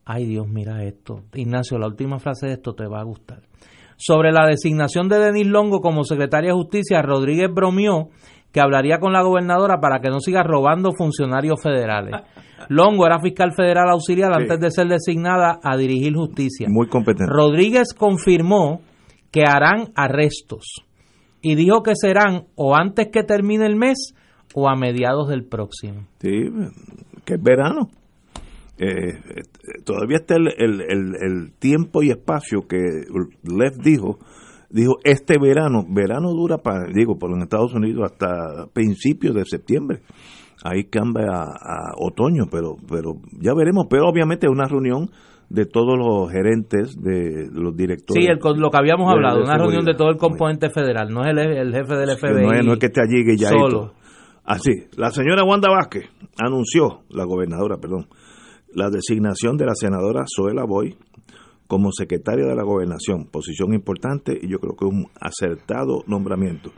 ay 0.04 0.26
Dios, 0.26 0.48
mira 0.48 0.84
esto, 0.84 1.24
Ignacio, 1.36 1.78
la 1.78 1.88
última 1.88 2.20
frase 2.20 2.48
de 2.48 2.54
esto 2.54 2.74
te 2.74 2.88
va 2.88 3.00
a 3.00 3.06
gustar. 3.06 3.44
Sobre 3.98 4.32
la 4.32 4.46
designación 4.48 5.10
de 5.10 5.20
Denis 5.20 5.48
Longo 5.48 5.80
como 5.80 6.04
secretaria 6.04 6.50
de 6.50 6.56
Justicia, 6.56 7.02
Rodríguez 7.02 7.50
bromeó 7.54 8.10
que 8.58 8.62
hablaría 8.62 8.98
con 8.98 9.14
la 9.14 9.22
gobernadora 9.22 9.80
para 9.80 10.00
que 10.00 10.10
no 10.10 10.20
siga 10.20 10.42
robando 10.42 10.90
funcionarios 10.98 11.62
federales. 11.62 12.16
Longo 12.70 13.06
era 13.06 13.20
fiscal 13.20 13.54
federal 13.56 13.88
auxiliar 13.92 14.34
Sí. 14.34 14.42
antes 14.42 14.60
de 14.60 14.72
ser 14.72 14.88
designada 14.88 15.60
a 15.62 15.78
dirigir 15.78 16.16
justicia. 16.16 16.66
Muy 16.68 16.88
competente. 16.88 17.32
Rodríguez 17.32 17.94
confirmó 17.94 18.82
que 19.30 19.44
harán 19.44 19.90
arrestos 19.96 20.84
y 21.40 21.54
dijo 21.54 21.84
que 21.84 21.92
serán 21.94 22.46
o 22.56 22.76
antes 22.76 23.10
que 23.12 23.22
termine 23.22 23.68
el 23.68 23.76
mes 23.76 24.16
o 24.56 24.68
a 24.68 24.76
mediados 24.76 25.28
del 25.30 25.46
próximo. 25.46 26.08
Sí, 26.20 26.50
que 27.24 27.36
es 27.36 27.44
verano. 27.44 27.90
Eh, 28.80 28.88
eh, 28.88 29.42
todavía 29.86 30.18
está 30.18 30.36
el, 30.36 30.48
el, 30.58 30.82
el, 30.82 31.16
el 31.22 31.52
tiempo 31.60 32.02
y 32.02 32.10
espacio 32.10 32.62
que 32.68 32.78
Lev 33.44 33.78
dijo. 33.84 34.18
Dijo, 34.70 34.96
este 35.04 35.38
verano, 35.40 35.86
verano 35.90 36.32
dura, 36.32 36.58
para, 36.58 36.86
digo, 36.94 37.18
por 37.18 37.32
en 37.32 37.42
Estados 37.44 37.74
Unidos 37.74 38.12
hasta 38.12 38.68
principios 38.74 39.34
de 39.36 39.46
septiembre. 39.46 40.02
Ahí 40.64 40.86
cambia 40.86 41.26
a, 41.32 41.44
a 41.44 41.94
otoño, 42.00 42.46
pero, 42.52 42.76
pero 42.90 43.14
ya 43.40 43.54
veremos. 43.54 43.86
Pero 43.90 44.08
obviamente 44.10 44.48
es 44.48 44.52
una 44.52 44.68
reunión 44.68 45.10
de 45.50 45.66
todos 45.66 45.98
los 45.98 46.30
gerentes, 46.30 47.02
de 47.02 47.48
los 47.54 47.76
directores. 47.78 48.22
Sí, 48.22 48.30
el, 48.30 48.40
lo 48.60 48.70
que 48.70 48.78
habíamos 48.78 49.08
de- 49.08 49.14
hablado, 49.14 49.38
de 49.38 49.44
una 49.44 49.58
reunión 49.58 49.86
de 49.86 49.94
todo 49.94 50.10
el 50.10 50.18
componente 50.18 50.70
federal, 50.70 51.10
no 51.10 51.22
es 51.22 51.28
el, 51.30 51.40
el 51.40 51.74
jefe 51.74 51.96
del 51.96 52.18
FBI. 52.18 52.44
no, 52.46 52.52
es, 52.54 52.66
no 52.66 52.74
es 52.74 52.80
que 52.80 52.88
esté 52.88 53.02
allí 53.02 53.38
ya 53.38 53.50
solo. 53.50 53.94
Así, 54.44 54.72
la 54.98 55.12
señora 55.12 55.44
Wanda 55.46 55.70
Vázquez 55.70 56.10
anunció, 56.42 57.02
la 57.10 57.24
gobernadora, 57.26 57.78
perdón, 57.78 58.08
la 58.74 58.90
designación 58.90 59.58
de 59.58 59.66
la 59.66 59.76
senadora 59.76 60.24
Zoela 60.28 60.66
Boy 60.66 60.96
como 61.68 61.92
secretaria 61.92 62.46
de 62.46 62.56
la 62.56 62.64
gobernación, 62.64 63.26
posición 63.26 63.74
importante 63.74 64.38
y 64.42 64.48
yo 64.50 64.60
creo 64.60 64.76
que 64.76 64.86
un 64.86 65.08
acertado 65.20 66.04
nombramiento. 66.08 66.72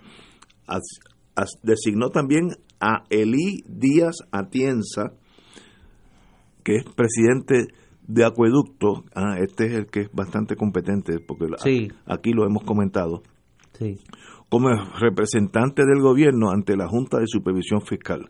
As- 0.68 1.00
as- 1.36 1.60
designó 1.64 2.10
también 2.10 2.50
a 2.80 3.04
Elí 3.10 3.64
Díaz 3.68 4.16
Atienza, 4.32 5.14
que 6.64 6.76
es 6.78 6.84
presidente 6.96 7.68
de 8.08 8.26
Acueducto. 8.26 9.04
Ah, 9.14 9.36
este 9.40 9.68
es 9.68 9.74
el 9.74 9.86
que 9.88 10.02
es 10.02 10.12
bastante 10.12 10.56
competente, 10.56 11.20
porque 11.20 11.46
Sí. 11.58 11.90
aquí 12.06 12.32
lo 12.32 12.46
hemos 12.46 12.64
comentado 12.64 13.22
Sí. 13.74 13.98
como 14.50 14.70
representante 15.00 15.84
del 15.86 16.02
gobierno 16.02 16.50
ante 16.52 16.76
la 16.76 16.88
Junta 16.88 17.20
de 17.20 17.28
Supervisión 17.28 17.82
Fiscal. 17.82 18.30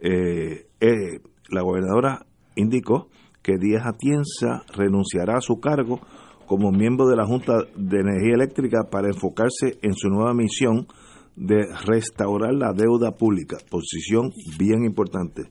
eh, 0.00 0.66
eh, 0.80 1.20
la 1.48 1.62
gobernadora 1.62 2.26
indicó 2.56 3.08
que 3.44 3.58
Díaz 3.58 3.86
Atienza 3.86 4.64
renunciará 4.74 5.36
a 5.36 5.42
su 5.42 5.60
cargo 5.60 6.00
como 6.46 6.72
miembro 6.72 7.06
de 7.06 7.16
la 7.16 7.26
Junta 7.26 7.52
de 7.76 8.00
Energía 8.00 8.34
Eléctrica 8.34 8.88
para 8.90 9.08
enfocarse 9.08 9.78
en 9.82 9.94
su 9.94 10.08
nueva 10.08 10.32
misión 10.32 10.88
de 11.36 11.66
restaurar 11.86 12.54
la 12.54 12.72
deuda 12.72 13.12
pública, 13.12 13.58
posición 13.70 14.30
bien 14.58 14.84
importante. 14.84 15.42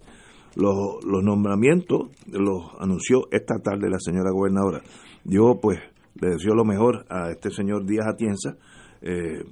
Los, 0.56 1.03
nombramientos 1.23 2.10
los 2.27 2.71
anunció 2.79 3.27
esta 3.32 3.60
tarde 3.60 3.89
la 3.89 3.99
señora 3.99 4.32
gobernadora. 4.32 4.82
Yo 5.23 5.60
pues 5.62 5.79
le 6.19 6.29
deseo 6.29 6.56
lo 6.56 6.65
mejor 6.65 7.06
a 7.10 7.29
este 7.32 7.51
señor 7.51 7.86
Díaz 7.86 8.08
Atienza 8.08 8.56
eh, 9.01 9.43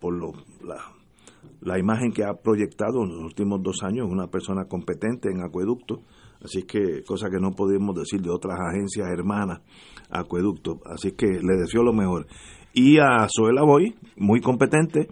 por, 0.00 0.14
la, 1.60 1.78
imagen 1.78 2.12
que 2.12 2.24
ha 2.24 2.34
proyectado 2.34 3.02
en 3.02 3.10
los 3.10 3.22
últimos 3.22 3.62
dos 3.62 3.82
años, 3.82 4.06
una 4.10 4.28
persona 4.28 4.64
competente 4.64 5.30
en 5.30 5.42
acueducto, 5.42 6.02
así 6.46 6.62
que 6.62 7.02
cosa 7.04 7.28
que 7.30 7.38
no 7.38 7.50
podemos 7.50 7.94
decir 7.94 8.22
de 8.22 8.30
otras 8.30 8.58
agencias 8.58 9.08
hermanas, 9.08 9.60
acueducto, 10.10 10.80
así 10.86 11.12
que 11.12 11.26
le 11.26 11.56
deseo 11.56 11.82
lo 11.82 11.92
mejor. 11.92 12.26
Y 12.72 12.98
a 12.98 13.26
Zoela 13.28 13.62
Boy, 13.62 13.94
muy 14.16 14.40
competente, 14.40 15.08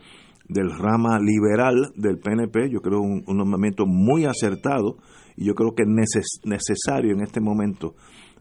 del 0.49 0.71
rama 0.71 1.19
liberal 1.19 1.93
del 1.97 2.19
PNP, 2.19 2.71
yo 2.71 2.81
creo 2.81 3.01
un, 3.01 3.23
un 3.27 3.37
nombramiento 3.37 3.87
muy 3.87 4.25
acertado 4.25 4.97
y 5.37 5.47
yo 5.47 5.55
creo 5.55 5.75
que 5.75 5.85
es 5.85 6.41
necesario 6.45 7.13
en 7.13 7.23
este 7.23 7.41
momento 7.41 7.95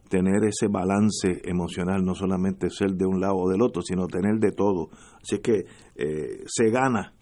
tener 0.08 0.44
ese 0.44 0.68
balance 0.68 1.40
emocional, 1.44 2.04
no 2.04 2.14
solamente 2.14 2.70
ser 2.70 2.92
de 2.92 3.06
un 3.06 3.20
lado 3.20 3.36
o 3.36 3.50
del 3.50 3.62
otro, 3.62 3.82
sino 3.82 4.06
tener 4.06 4.38
de 4.38 4.52
todo. 4.52 4.90
Así 5.22 5.38
que 5.38 5.64
eh, 5.96 6.44
se 6.46 6.70
gana 6.70 7.14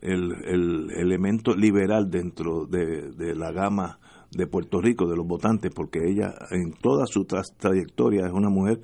el, 0.00 0.32
el, 0.44 0.90
elemento 0.96 1.54
liberal 1.54 2.10
dentro 2.10 2.66
de, 2.66 3.10
de, 3.12 3.34
la 3.34 3.52
gama 3.52 3.98
de 4.30 4.46
Puerto 4.46 4.80
Rico, 4.80 5.08
de 5.08 5.16
los 5.16 5.26
votantes, 5.26 5.72
porque 5.74 6.00
ella 6.06 6.34
en 6.50 6.72
toda 6.72 7.06
su 7.06 7.24
trayectoria 7.24 8.26
es 8.26 8.32
una 8.32 8.48
mujer 8.48 8.80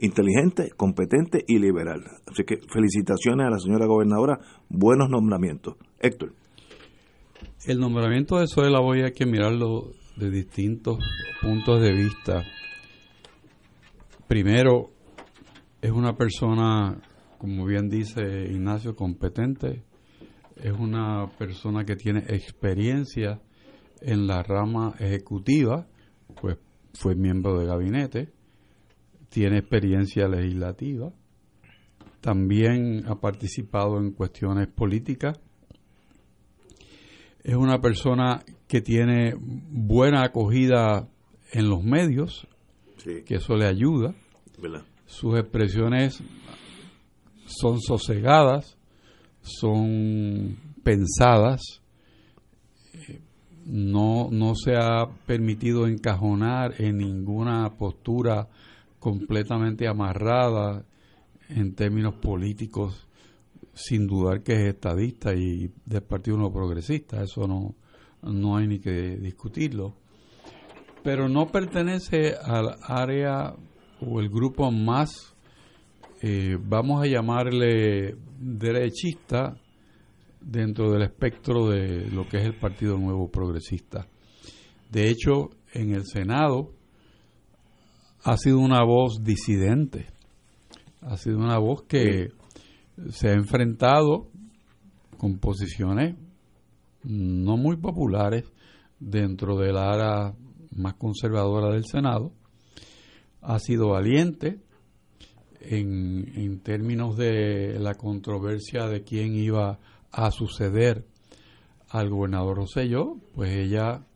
inteligente, 0.00 0.70
competente 0.76 1.44
y 1.46 1.58
liberal. 1.58 2.02
Así 2.26 2.44
que 2.44 2.58
felicitaciones 2.72 3.46
a 3.46 3.50
la 3.50 3.58
señora 3.58 3.86
gobernadora, 3.86 4.38
buenos 4.68 5.08
nombramientos. 5.10 5.76
Héctor. 6.00 6.34
El 7.66 7.78
nombramiento 7.78 8.38
de 8.38 8.46
Zoela 8.46 8.80
voy 8.80 9.02
a 9.02 9.12
que 9.12 9.26
mirarlo 9.26 9.92
de 10.16 10.30
distintos 10.30 10.98
puntos 11.40 11.80
de 11.82 11.92
vista. 11.92 12.42
Primero, 14.26 14.90
es 15.82 15.90
una 15.90 16.14
persona, 16.14 17.00
como 17.38 17.66
bien 17.66 17.88
dice 17.88 18.22
Ignacio, 18.50 18.94
competente. 18.94 19.82
Es 20.56 20.72
una 20.72 21.26
persona 21.38 21.84
que 21.84 21.96
tiene 21.96 22.20
experiencia 22.28 23.40
en 24.00 24.26
la 24.26 24.42
rama 24.42 24.94
ejecutiva, 24.98 25.86
pues 26.40 26.58
fue 26.94 27.14
miembro 27.14 27.58
de 27.58 27.66
gabinete 27.66 28.40
tiene 29.30 29.58
experiencia 29.58 30.28
legislativa, 30.28 31.12
también 32.20 33.04
ha 33.06 33.14
participado 33.14 33.98
en 33.98 34.10
cuestiones 34.10 34.68
políticas, 34.68 35.40
es 37.42 37.54
una 37.54 37.80
persona 37.80 38.44
que 38.68 38.82
tiene 38.82 39.34
buena 39.38 40.24
acogida 40.24 41.08
en 41.52 41.70
los 41.70 41.82
medios, 41.82 42.46
que 43.02 43.36
eso 43.36 43.56
le 43.56 43.66
ayuda. 43.66 44.14
Sus 45.06 45.38
expresiones 45.38 46.22
son 47.46 47.80
sosegadas, 47.80 48.76
son 49.40 50.58
pensadas, 50.84 51.79
no, 53.66 54.28
no 54.30 54.54
se 54.54 54.74
ha 54.76 55.06
permitido 55.26 55.86
encajonar 55.86 56.74
en 56.78 56.98
ninguna 56.98 57.70
postura 57.76 58.48
completamente 58.98 59.88
amarrada 59.88 60.84
en 61.48 61.74
términos 61.74 62.14
políticos, 62.14 63.06
sin 63.72 64.06
dudar 64.06 64.42
que 64.42 64.52
es 64.52 64.74
estadista 64.74 65.34
y 65.34 65.70
del 65.84 66.02
Partido 66.02 66.36
No 66.36 66.52
Progresista, 66.52 67.22
eso 67.22 67.46
no, 67.46 67.74
no 68.22 68.56
hay 68.56 68.66
ni 68.66 68.78
que 68.78 69.16
discutirlo. 69.16 69.94
Pero 71.02 71.28
no 71.28 71.46
pertenece 71.46 72.34
al 72.34 72.76
área 72.82 73.54
o 74.00 74.20
el 74.20 74.28
grupo 74.28 74.70
más, 74.70 75.34
eh, 76.22 76.58
vamos 76.60 77.02
a 77.02 77.06
llamarle 77.06 78.16
derechista, 78.38 79.56
dentro 80.40 80.90
del 80.90 81.02
espectro 81.02 81.68
de 81.68 82.10
lo 82.10 82.28
que 82.28 82.38
es 82.38 82.44
el 82.44 82.58
Partido 82.58 82.96
Nuevo 82.96 83.30
Progresista. 83.30 84.06
De 84.90 85.08
hecho, 85.08 85.50
en 85.72 85.94
el 85.94 86.04
Senado, 86.06 86.72
ha 88.24 88.36
sido 88.36 88.58
una 88.58 88.84
voz 88.84 89.22
disidente, 89.22 90.06
ha 91.00 91.16
sido 91.16 91.38
una 91.38 91.58
voz 91.58 91.82
que 91.82 92.32
se 93.10 93.28
ha 93.28 93.32
enfrentado 93.32 94.28
con 95.16 95.38
posiciones 95.38 96.16
no 97.02 97.56
muy 97.56 97.76
populares 97.76 98.44
dentro 98.98 99.56
de 99.56 99.72
la 99.72 99.90
área 99.90 100.34
más 100.76 100.94
conservadora 100.94 101.72
del 101.72 101.84
Senado, 101.86 102.32
ha 103.40 103.58
sido 103.58 103.90
valiente 103.90 104.60
en, 105.60 106.30
en 106.34 106.60
términos 106.60 107.16
de 107.16 107.78
la 107.78 107.94
controversia 107.94 108.86
de 108.86 109.02
quién 109.02 109.34
iba 109.34 109.78
a 110.12 110.30
suceder 110.30 111.06
al 111.88 112.08
gobernador 112.08 112.56
Rosselló, 112.56 113.16
pues 113.34 113.54
ella 113.54 114.06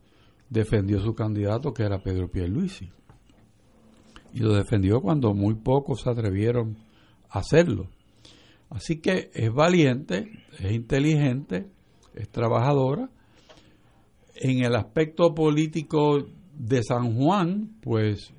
defendió 0.49 0.99
su 0.99 1.13
candidato 1.15 1.73
que 1.73 1.83
era 1.83 2.01
Pedro 2.01 2.29
Pierluisi 2.29 2.91
y 4.35 4.39
lo 4.39 4.53
defendió 4.53 5.01
cuando 5.01 5.33
muy 5.33 5.55
pocos 5.55 6.01
se 6.01 6.09
atrevieron 6.09 6.77
a 7.29 7.39
hacerlo. 7.39 7.87
Así 8.69 8.99
que 8.99 9.31
es 9.33 9.51
valiente, 9.51 10.29
es 10.59 10.73
inteligente, 10.73 11.67
es 12.13 12.27
trabajadora. 12.29 13.09
En 14.35 14.65
el 14.65 14.75
aspecto 14.75 15.33
político 15.33 16.27
de 16.53 16.83
San 16.83 17.15
Juan, 17.15 17.77
pues 17.81 18.33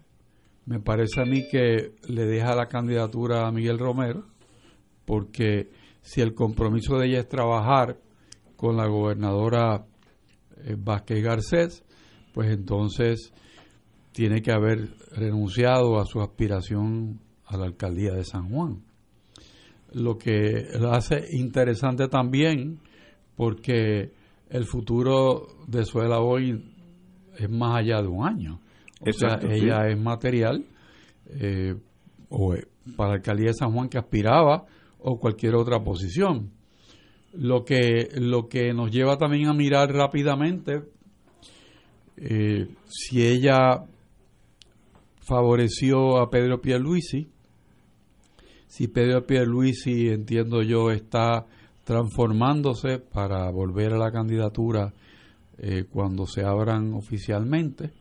me 0.67 0.81
parece 0.81 1.23
a 1.23 1.25
mí 1.25 1.49
que 1.49 1.95
le 2.07 2.27
deja 2.27 2.55
la 2.55 2.67
candidatura 2.67 3.49
a 3.49 3.51
Miguel 3.51 3.79
Romero, 3.79 4.27
porque 5.07 5.71
si 6.07 6.21
el 6.21 6.35
compromiso 6.35 6.99
de 6.99 7.09
ella 7.09 7.19
es 7.19 7.29
trabajar 7.29 7.99
con 8.55 8.77
la 8.77 8.87
gobernadora 8.87 9.87
eh, 10.59 10.77
Vázquez 10.79 11.21
Garcés, 11.21 11.85
pues 12.33 12.49
entonces 12.51 13.33
tiene 14.13 14.41
que 14.41 14.53
haber 14.53 14.89
renunciado 15.11 15.99
a 15.99 16.07
su 16.07 16.21
aspiración 16.21 17.19
a 17.45 17.57
la 17.57 17.65
alcaldía 17.65 18.13
de 18.13 18.23
San 18.23 18.49
Juan. 18.51 18.85
Lo 19.95 20.17
que 20.17 20.69
lo 20.79 20.93
hace 20.93 21.25
interesante 21.33 22.07
también 22.07 22.79
porque 23.35 24.13
el 24.49 24.65
futuro 24.65 25.49
de 25.67 25.85
Suela 25.85 26.21
hoy 26.21 26.73
es 27.37 27.51
más 27.51 27.81
allá 27.81 28.01
de 28.01 28.07
un 28.07 28.25
año. 28.25 28.61
O 29.01 29.13
sea, 29.13 29.41
ella 29.43 29.89
es 29.89 29.99
material 29.99 30.65
eh, 31.31 31.75
o 32.29 32.55
para 32.97 33.11
la 33.11 33.17
alcaldía 33.17 33.49
de 33.49 33.55
San 33.55 33.73
Juan 33.73 33.89
que 33.89 33.99
aspiraba 33.99 34.67
o 35.09 35.21
cualquier 35.21 35.55
otra 35.55 35.83
posición. 35.85 36.51
Lo 37.33 37.65
que, 37.65 38.09
lo 38.15 38.49
que 38.49 38.75
nos 38.75 38.91
lleva 38.91 39.17
también 39.17 39.47
a 39.47 39.55
mirar 39.55 39.93
rápidamente 39.93 40.83
eh, 42.17 42.67
si 42.89 43.25
ella 43.25 43.85
favoreció 45.21 46.19
a 46.19 46.29
Pedro 46.29 46.61
Pierluisi. 46.61 47.29
Si 48.67 48.89
Pedro 48.89 49.25
Pierluisi, 49.25 50.09
entiendo 50.09 50.63
yo, 50.63 50.91
está 50.91 51.47
transformándose 51.85 52.99
para 52.99 53.49
volver 53.51 53.93
a 53.93 53.99
la 53.99 54.11
candidatura 54.11 54.93
eh, 55.59 55.85
cuando 55.89 56.27
se 56.27 56.45
abran 56.45 56.95
oficialmente, 56.95 57.93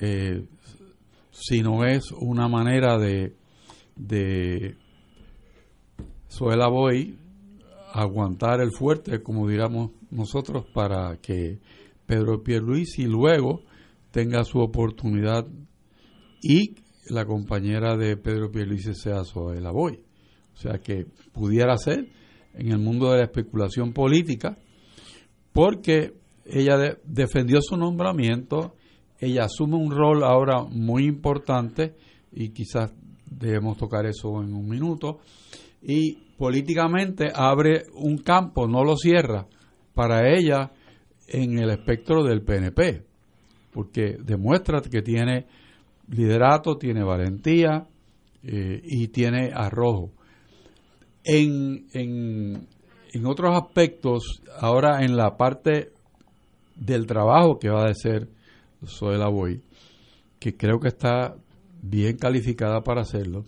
eh, 0.00 0.46
si 1.30 1.60
no 1.60 1.84
es 1.84 2.10
una 2.12 2.48
manera 2.48 2.96
de, 2.96 3.34
de 3.96 4.76
Suela 6.36 6.68
Boy 6.68 7.16
aguantar 7.94 8.60
el 8.60 8.70
fuerte, 8.70 9.22
como 9.22 9.48
diríamos 9.48 9.92
nosotros, 10.10 10.66
para 10.74 11.16
que 11.16 11.60
Pedro 12.04 12.42
Pierluisi 12.42 13.04
luego 13.06 13.62
tenga 14.10 14.44
su 14.44 14.58
oportunidad 14.58 15.46
y 16.42 16.74
la 17.08 17.24
compañera 17.24 17.96
de 17.96 18.18
Pedro 18.18 18.50
Pierluisi 18.50 18.92
sea 18.92 19.24
Zoela 19.24 19.70
Boy. 19.70 19.98
O 20.52 20.56
sea 20.58 20.78
que 20.78 21.06
pudiera 21.32 21.78
ser 21.78 22.06
en 22.52 22.70
el 22.70 22.80
mundo 22.80 23.12
de 23.12 23.18
la 23.18 23.24
especulación 23.24 23.94
política, 23.94 24.58
porque 25.54 26.18
ella 26.44 26.98
defendió 27.02 27.62
su 27.62 27.78
nombramiento, 27.78 28.74
ella 29.18 29.44
asume 29.44 29.76
un 29.76 29.90
rol 29.90 30.22
ahora 30.22 30.64
muy 30.64 31.06
importante 31.06 31.94
y 32.30 32.50
quizás 32.50 32.92
debemos 33.24 33.78
tocar 33.78 34.04
eso 34.04 34.42
en 34.42 34.52
un 34.52 34.68
minuto, 34.68 35.20
y 35.82 36.25
políticamente 36.36 37.30
abre 37.34 37.84
un 37.94 38.18
campo, 38.18 38.66
no 38.66 38.84
lo 38.84 38.96
cierra, 38.96 39.46
para 39.94 40.28
ella 40.28 40.72
en 41.28 41.58
el 41.58 41.70
espectro 41.70 42.22
del 42.22 42.42
PNP, 42.42 43.04
porque 43.72 44.16
demuestra 44.22 44.80
que 44.80 45.02
tiene 45.02 45.46
liderato, 46.08 46.76
tiene 46.76 47.02
valentía 47.02 47.86
eh, 48.42 48.80
y 48.84 49.08
tiene 49.08 49.50
arrojo. 49.54 50.12
En, 51.24 51.86
en, 51.92 52.68
en 53.12 53.26
otros 53.26 53.56
aspectos, 53.56 54.42
ahora 54.60 55.02
en 55.02 55.16
la 55.16 55.36
parte 55.36 55.92
del 56.76 57.06
trabajo 57.06 57.58
que 57.58 57.70
va 57.70 57.82
a 57.84 57.90
hacer 57.90 58.28
Zoela 58.84 59.28
Boy, 59.28 59.62
que 60.38 60.56
creo 60.56 60.78
que 60.78 60.88
está 60.88 61.34
bien 61.82 62.16
calificada 62.16 62.82
para 62.82 63.00
hacerlo, 63.00 63.44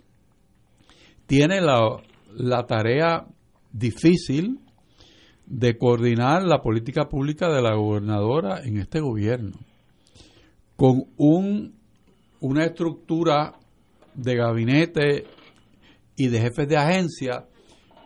tiene 1.26 1.60
la, 1.60 2.00
la 2.38 2.66
tarea 2.66 3.26
difícil 3.72 4.60
de 5.44 5.76
coordinar 5.76 6.44
la 6.44 6.62
política 6.62 7.08
pública 7.08 7.48
de 7.48 7.62
la 7.62 7.74
gobernadora 7.74 8.62
en 8.62 8.78
este 8.78 9.00
gobierno, 9.00 9.58
con 10.76 11.04
un, 11.16 11.74
una 12.40 12.64
estructura 12.64 13.54
de 14.14 14.36
gabinete 14.36 15.24
y 16.16 16.28
de 16.28 16.40
jefes 16.40 16.68
de 16.68 16.76
agencia 16.76 17.46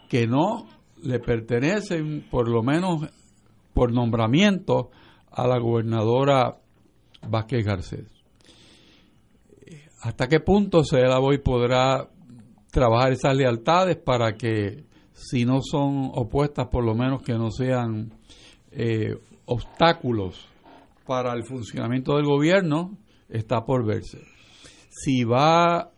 que 0.08 0.26
no 0.26 0.66
le 1.02 1.18
pertenecen, 1.18 2.26
por 2.30 2.48
lo 2.48 2.62
menos 2.62 3.08
por 3.74 3.92
nombramiento, 3.92 4.90
a 5.30 5.46
la 5.46 5.58
gobernadora 5.58 6.58
Vázquez 7.28 7.64
Garcés. 7.64 8.06
¿Hasta 10.02 10.26
qué 10.26 10.40
punto 10.40 10.82
la 10.92 11.18
voy 11.18 11.38
podrá 11.38 12.08
trabajar 12.72 13.12
esas 13.12 13.36
lealtades 13.36 13.96
para 13.98 14.32
que, 14.32 14.84
si 15.12 15.44
no 15.44 15.60
son 15.62 16.10
opuestas, 16.14 16.68
por 16.68 16.84
lo 16.84 16.94
menos 16.94 17.22
que 17.22 17.34
no 17.34 17.50
sean 17.50 18.14
eh, 18.72 19.14
obstáculos 19.44 20.48
para 21.06 21.34
el 21.34 21.44
funcionamiento 21.44 22.16
del 22.16 22.24
gobierno? 22.24 22.96
Está 23.28 23.64
por 23.64 23.84
verse. 23.84 24.24
Si 24.88 25.22
va 25.22 25.90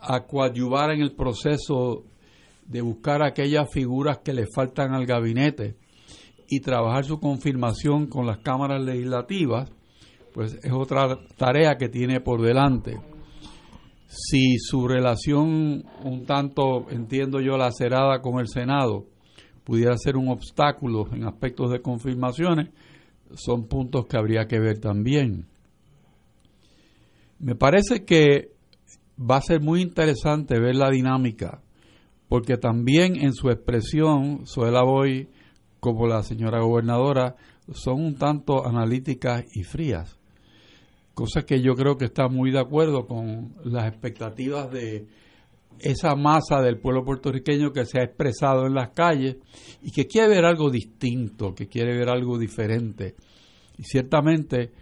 a 0.00 0.26
coadyuvar 0.26 0.92
en 0.92 1.02
el 1.02 1.14
proceso 1.14 2.04
de 2.64 2.80
buscar 2.80 3.22
aquellas 3.22 3.68
figuras 3.72 4.18
que 4.18 4.32
le 4.32 4.46
faltan 4.54 4.94
al 4.94 5.04
gabinete 5.04 5.76
y 6.48 6.60
trabajar 6.60 7.04
su 7.04 7.18
confirmación 7.18 8.06
con 8.06 8.26
las 8.26 8.38
cámaras 8.38 8.82
legislativas, 8.82 9.70
pues 10.32 10.58
es 10.62 10.72
otra 10.72 11.18
tarea 11.36 11.76
que 11.76 11.88
tiene 11.88 12.20
por 12.20 12.40
delante. 12.40 13.11
Si 14.14 14.58
su 14.58 14.86
relación 14.86 15.84
un 16.04 16.26
tanto, 16.26 16.90
entiendo 16.90 17.40
yo, 17.40 17.56
lacerada 17.56 18.20
con 18.20 18.40
el 18.40 18.46
Senado, 18.46 19.06
pudiera 19.64 19.96
ser 19.96 20.18
un 20.18 20.28
obstáculo 20.28 21.08
en 21.14 21.24
aspectos 21.24 21.70
de 21.70 21.80
confirmaciones, 21.80 22.68
son 23.34 23.68
puntos 23.68 24.04
que 24.04 24.18
habría 24.18 24.46
que 24.46 24.58
ver 24.58 24.80
también. 24.80 25.46
Me 27.38 27.54
parece 27.54 28.04
que 28.04 28.50
va 29.18 29.36
a 29.36 29.40
ser 29.40 29.62
muy 29.62 29.80
interesante 29.80 30.60
ver 30.60 30.76
la 30.76 30.90
dinámica, 30.90 31.62
porque 32.28 32.58
también 32.58 33.16
en 33.16 33.32
su 33.32 33.48
expresión, 33.48 34.46
Suela 34.46 34.82
Boy, 34.82 35.30
como 35.80 36.06
la 36.06 36.22
señora 36.22 36.60
gobernadora, 36.60 37.36
son 37.72 38.04
un 38.04 38.16
tanto 38.16 38.66
analíticas 38.66 39.44
y 39.56 39.62
frías 39.62 40.18
cosa 41.14 41.42
que 41.42 41.60
yo 41.60 41.74
creo 41.74 41.96
que 41.96 42.06
está 42.06 42.28
muy 42.28 42.50
de 42.50 42.60
acuerdo 42.60 43.06
con 43.06 43.54
las 43.64 43.86
expectativas 43.86 44.70
de 44.70 45.06
esa 45.78 46.14
masa 46.14 46.60
del 46.60 46.78
pueblo 46.78 47.04
puertorriqueño 47.04 47.72
que 47.72 47.84
se 47.86 48.00
ha 48.00 48.04
expresado 48.04 48.66
en 48.66 48.74
las 48.74 48.90
calles 48.90 49.36
y 49.82 49.90
que 49.90 50.06
quiere 50.06 50.28
ver 50.28 50.44
algo 50.44 50.70
distinto, 50.70 51.54
que 51.54 51.66
quiere 51.66 51.96
ver 51.96 52.08
algo 52.08 52.38
diferente. 52.38 53.16
Y 53.78 53.84
ciertamente, 53.84 54.72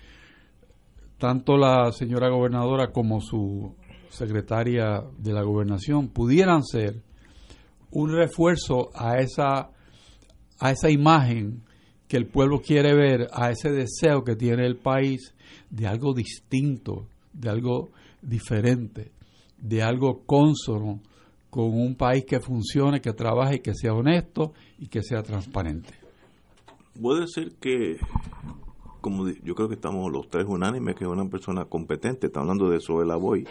tanto 1.19 1.57
la 1.57 1.91
señora 1.93 2.29
gobernadora 2.29 2.93
como 2.93 3.21
su 3.21 3.75
secretaria 4.11 5.03
de 5.19 5.33
la 5.33 5.43
gobernación 5.43 6.09
pudieran 6.09 6.65
ser 6.65 7.03
un 7.91 8.13
refuerzo 8.13 8.91
a 8.95 9.19
esa, 9.19 9.71
a 10.59 10.71
esa 10.71 10.91
imagen 10.91 11.63
que 12.09 12.17
el 12.17 12.27
pueblo 12.27 12.61
quiere 12.61 12.95
ver, 12.95 13.29
a 13.33 13.51
ese 13.51 13.71
deseo 13.71 14.25
que 14.25 14.37
tiene 14.37 14.67
el 14.67 14.77
país 14.77 15.35
de 15.71 15.87
algo 15.87 16.13
distinto, 16.13 17.07
de 17.33 17.49
algo 17.49 17.91
diferente, 18.21 19.13
de 19.59 19.83
algo 19.83 20.23
consono 20.27 21.01
con 21.49 21.75
un 21.75 21.97
país 21.97 22.25
que 22.25 22.41
funcione, 22.41 23.01
que 23.01 23.13
trabaje, 23.13 23.61
que 23.61 23.75
sea 23.75 23.93
honesto 23.93 24.53
y 24.79 24.87
que 24.87 25.03
sea 25.03 25.23
transparente. 25.23 25.95
Puede 27.01 27.27
ser 27.27 27.53
que, 27.61 27.97
como 29.01 29.29
yo 29.29 29.55
creo 29.55 29.69
que 29.69 29.75
estamos 29.75 30.11
los 30.13 30.29
tres 30.29 30.47
unánimes, 30.49 30.95
que 30.95 31.05
es 31.05 31.11
una 31.11 31.29
persona 31.29 31.65
competente, 31.65 32.29
está 32.29 32.41
hablando 32.41 32.69
de 32.69 32.77
eso 32.77 33.03
la 33.05 33.17
Boy, 33.17 33.47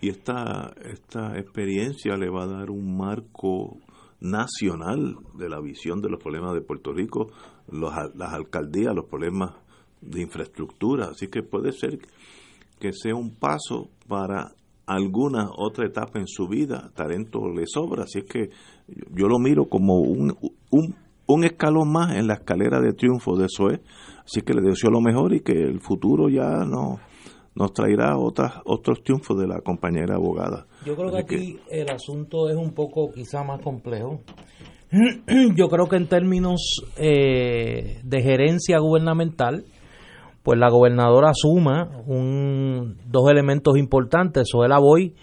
y 0.00 0.10
esta, 0.10 0.72
esta 0.84 1.38
experiencia 1.38 2.16
le 2.16 2.30
va 2.30 2.44
a 2.44 2.46
dar 2.46 2.70
un 2.70 2.96
marco 2.96 3.78
nacional 4.20 5.16
de 5.34 5.48
la 5.48 5.60
visión 5.60 6.00
de 6.00 6.08
los 6.08 6.22
problemas 6.22 6.54
de 6.54 6.60
Puerto 6.60 6.92
Rico, 6.92 7.30
las 7.70 8.32
alcaldías, 8.32 8.94
los 8.94 9.06
problemas 9.06 9.54
de 10.00 10.22
infraestructura. 10.22 11.08
Así 11.10 11.28
que 11.28 11.42
puede 11.42 11.72
ser 11.72 11.98
que 12.78 12.92
sea 12.92 13.14
un 13.14 13.34
paso 13.34 13.88
para 14.06 14.52
alguna 14.86 15.50
otra 15.56 15.86
etapa 15.86 16.18
en 16.18 16.26
su 16.26 16.48
vida. 16.48 16.90
Talento 16.94 17.40
le 17.48 17.64
sobra. 17.66 18.04
Así 18.04 18.22
que 18.22 18.50
yo 19.14 19.28
lo 19.28 19.38
miro 19.38 19.66
como 19.66 19.98
un, 20.00 20.34
un, 20.70 20.94
un 21.26 21.44
escalón 21.44 21.92
más 21.92 22.16
en 22.16 22.26
la 22.26 22.34
escalera 22.34 22.80
de 22.80 22.92
triunfo 22.92 23.36
de 23.36 23.46
SOE. 23.48 23.80
Así 24.24 24.42
que 24.42 24.54
le 24.54 24.62
deseo 24.62 24.90
lo 24.90 25.00
mejor 25.00 25.34
y 25.34 25.40
que 25.40 25.52
el 25.52 25.80
futuro 25.80 26.28
ya 26.28 26.64
no 26.64 27.00
nos 27.58 27.72
traerá 27.72 28.16
otras, 28.16 28.54
otros 28.64 29.02
triunfos 29.02 29.36
de 29.36 29.48
la 29.48 29.60
compañera 29.60 30.14
abogada. 30.14 30.66
Yo 30.86 30.94
creo 30.94 31.10
que 31.10 31.18
aquí 31.18 31.58
el 31.70 31.90
asunto 31.90 32.48
es 32.48 32.56
un 32.56 32.72
poco 32.72 33.10
quizá 33.12 33.42
más 33.42 33.60
complejo. 33.60 34.20
Yo 35.56 35.68
creo 35.68 35.86
que 35.86 35.96
en 35.96 36.08
términos 36.08 36.82
eh, 36.96 38.00
de 38.04 38.22
gerencia 38.22 38.78
gubernamental, 38.78 39.64
pues 40.42 40.58
la 40.58 40.70
gobernadora 40.70 41.32
suma 41.34 42.02
un, 42.06 42.96
dos 43.06 43.30
elementos 43.30 43.76
importantes. 43.76 44.48
Soela 44.50 44.78
Boy, 44.78 45.14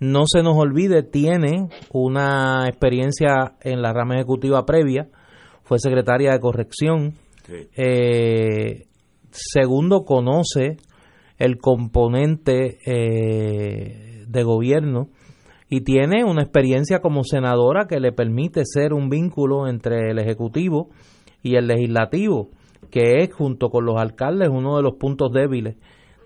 no 0.00 0.22
se 0.26 0.42
nos 0.42 0.56
olvide, 0.56 1.02
tiene 1.02 1.68
una 1.92 2.66
experiencia 2.66 3.56
en 3.60 3.82
la 3.82 3.92
rama 3.92 4.16
ejecutiva 4.16 4.64
previa, 4.64 5.08
fue 5.62 5.78
secretaria 5.78 6.32
de 6.32 6.40
corrección. 6.40 7.14
Eh, 7.76 8.86
segundo, 9.30 10.04
conoce 10.04 10.76
el 11.38 11.58
componente 11.58 12.78
eh, 12.86 14.24
de 14.26 14.42
gobierno 14.42 15.08
y 15.68 15.82
tiene 15.82 16.24
una 16.24 16.42
experiencia 16.42 17.00
como 17.00 17.24
senadora 17.24 17.86
que 17.86 18.00
le 18.00 18.12
permite 18.12 18.62
ser 18.64 18.92
un 18.92 19.08
vínculo 19.08 19.68
entre 19.68 20.10
el 20.10 20.18
Ejecutivo 20.18 20.90
y 21.42 21.56
el 21.56 21.66
Legislativo 21.66 22.50
que 22.90 23.22
es, 23.22 23.32
junto 23.32 23.70
con 23.70 23.84
los 23.84 23.96
alcaldes, 23.98 24.48
uno 24.48 24.76
de 24.76 24.82
los 24.82 24.96
puntos 24.96 25.32
débiles 25.32 25.76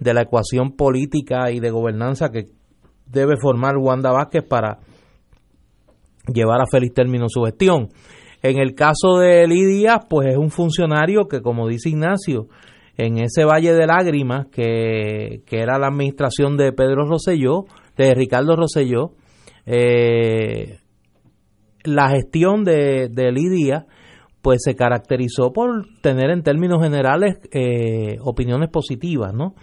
de 0.01 0.15
la 0.15 0.23
ecuación 0.23 0.73
política 0.73 1.51
y 1.51 1.61
de 1.61 1.71
gobernanza 1.71 2.31
que 2.31 2.47
debe 3.07 3.37
formar 3.41 3.77
Wanda 3.77 4.11
Vázquez 4.11 4.43
para 4.43 4.79
llevar 6.33 6.61
a 6.61 6.67
feliz 6.67 6.93
término 6.93 7.27
su 7.29 7.43
gestión. 7.43 7.89
En 8.43 8.59
el 8.59 8.75
caso 8.75 9.19
de 9.19 9.45
Eli 9.45 9.65
Díaz, 9.65 10.01
pues 10.09 10.29
es 10.29 10.37
un 10.37 10.51
funcionario 10.51 11.29
que, 11.29 11.41
como 11.41 11.69
dice 11.69 11.89
Ignacio, 11.89 12.49
en 12.97 13.19
ese 13.19 13.45
valle 13.45 13.73
de 13.73 13.87
lágrimas 13.87 14.47
que, 14.53 15.43
que 15.47 15.61
era 15.61 15.79
la 15.79 15.89
administración 15.89 16.57
de 16.57 16.73
Pedro 16.73 17.07
Rosselló, 17.07 17.65
de 17.97 18.15
Ricardo 18.15 18.57
Rosselló, 18.57 19.12
eh, 19.67 20.79
la 21.85 22.11
gestión 22.11 22.65
de, 22.65 23.09
de 23.11 23.29
Eli 23.29 23.49
Díaz 23.49 23.85
pues 24.45 24.61
se 24.63 24.77
caracterizó 24.77 25.55
por 25.55 25.87
tener 26.03 26.29
en 26.29 26.43
términos 26.43 26.83
generales 26.83 27.39
eh, 27.51 28.19
opiniones 28.21 28.69
positivas, 28.69 29.33
¿no? 29.33 29.55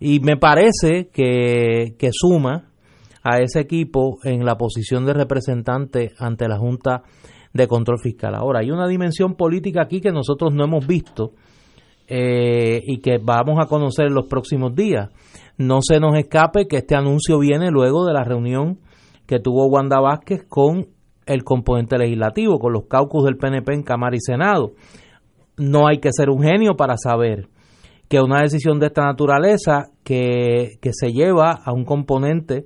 Y 0.00 0.20
me 0.20 0.38
parece 0.38 1.10
que, 1.12 1.94
que 1.98 2.08
suma 2.10 2.70
a 3.22 3.40
ese 3.40 3.60
equipo 3.60 4.16
en 4.24 4.46
la 4.46 4.56
posición 4.56 5.04
de 5.04 5.12
representante 5.12 6.12
ante 6.18 6.48
la 6.48 6.56
Junta 6.56 7.02
de 7.52 7.68
Control 7.68 7.98
Fiscal. 8.00 8.34
Ahora, 8.34 8.60
hay 8.60 8.70
una 8.70 8.88
dimensión 8.88 9.34
política 9.34 9.82
aquí 9.82 10.00
que 10.00 10.10
nosotros 10.10 10.54
no 10.54 10.64
hemos 10.64 10.86
visto 10.86 11.32
eh, 12.08 12.80
y 12.82 13.00
que 13.02 13.18
vamos 13.22 13.58
a 13.60 13.68
conocer 13.68 14.06
en 14.06 14.14
los 14.14 14.26
próximos 14.26 14.74
días. 14.74 15.10
No 15.58 15.80
se 15.82 16.00
nos 16.00 16.16
escape 16.16 16.66
que 16.66 16.78
este 16.78 16.96
anuncio 16.96 17.38
viene 17.38 17.70
luego 17.70 18.06
de 18.06 18.14
la 18.14 18.24
reunión 18.24 18.78
que 19.26 19.38
tuvo 19.38 19.66
Wanda 19.66 20.00
Vázquez 20.00 20.46
con 20.48 20.93
el 21.26 21.44
componente 21.44 21.98
legislativo, 21.98 22.58
con 22.58 22.72
los 22.72 22.84
caucus 22.86 23.24
del 23.24 23.36
PNP 23.36 23.74
en 23.74 23.82
Cámara 23.82 24.16
y 24.16 24.20
Senado. 24.20 24.72
No 25.56 25.86
hay 25.86 25.98
que 25.98 26.10
ser 26.12 26.30
un 26.30 26.42
genio 26.42 26.76
para 26.76 26.96
saber 26.96 27.48
que 28.08 28.20
una 28.20 28.42
decisión 28.42 28.78
de 28.78 28.86
esta 28.86 29.04
naturaleza 29.04 29.90
que, 30.04 30.78
que 30.80 30.90
se 30.92 31.12
lleva 31.12 31.52
a 31.64 31.72
un 31.72 31.84
componente 31.84 32.64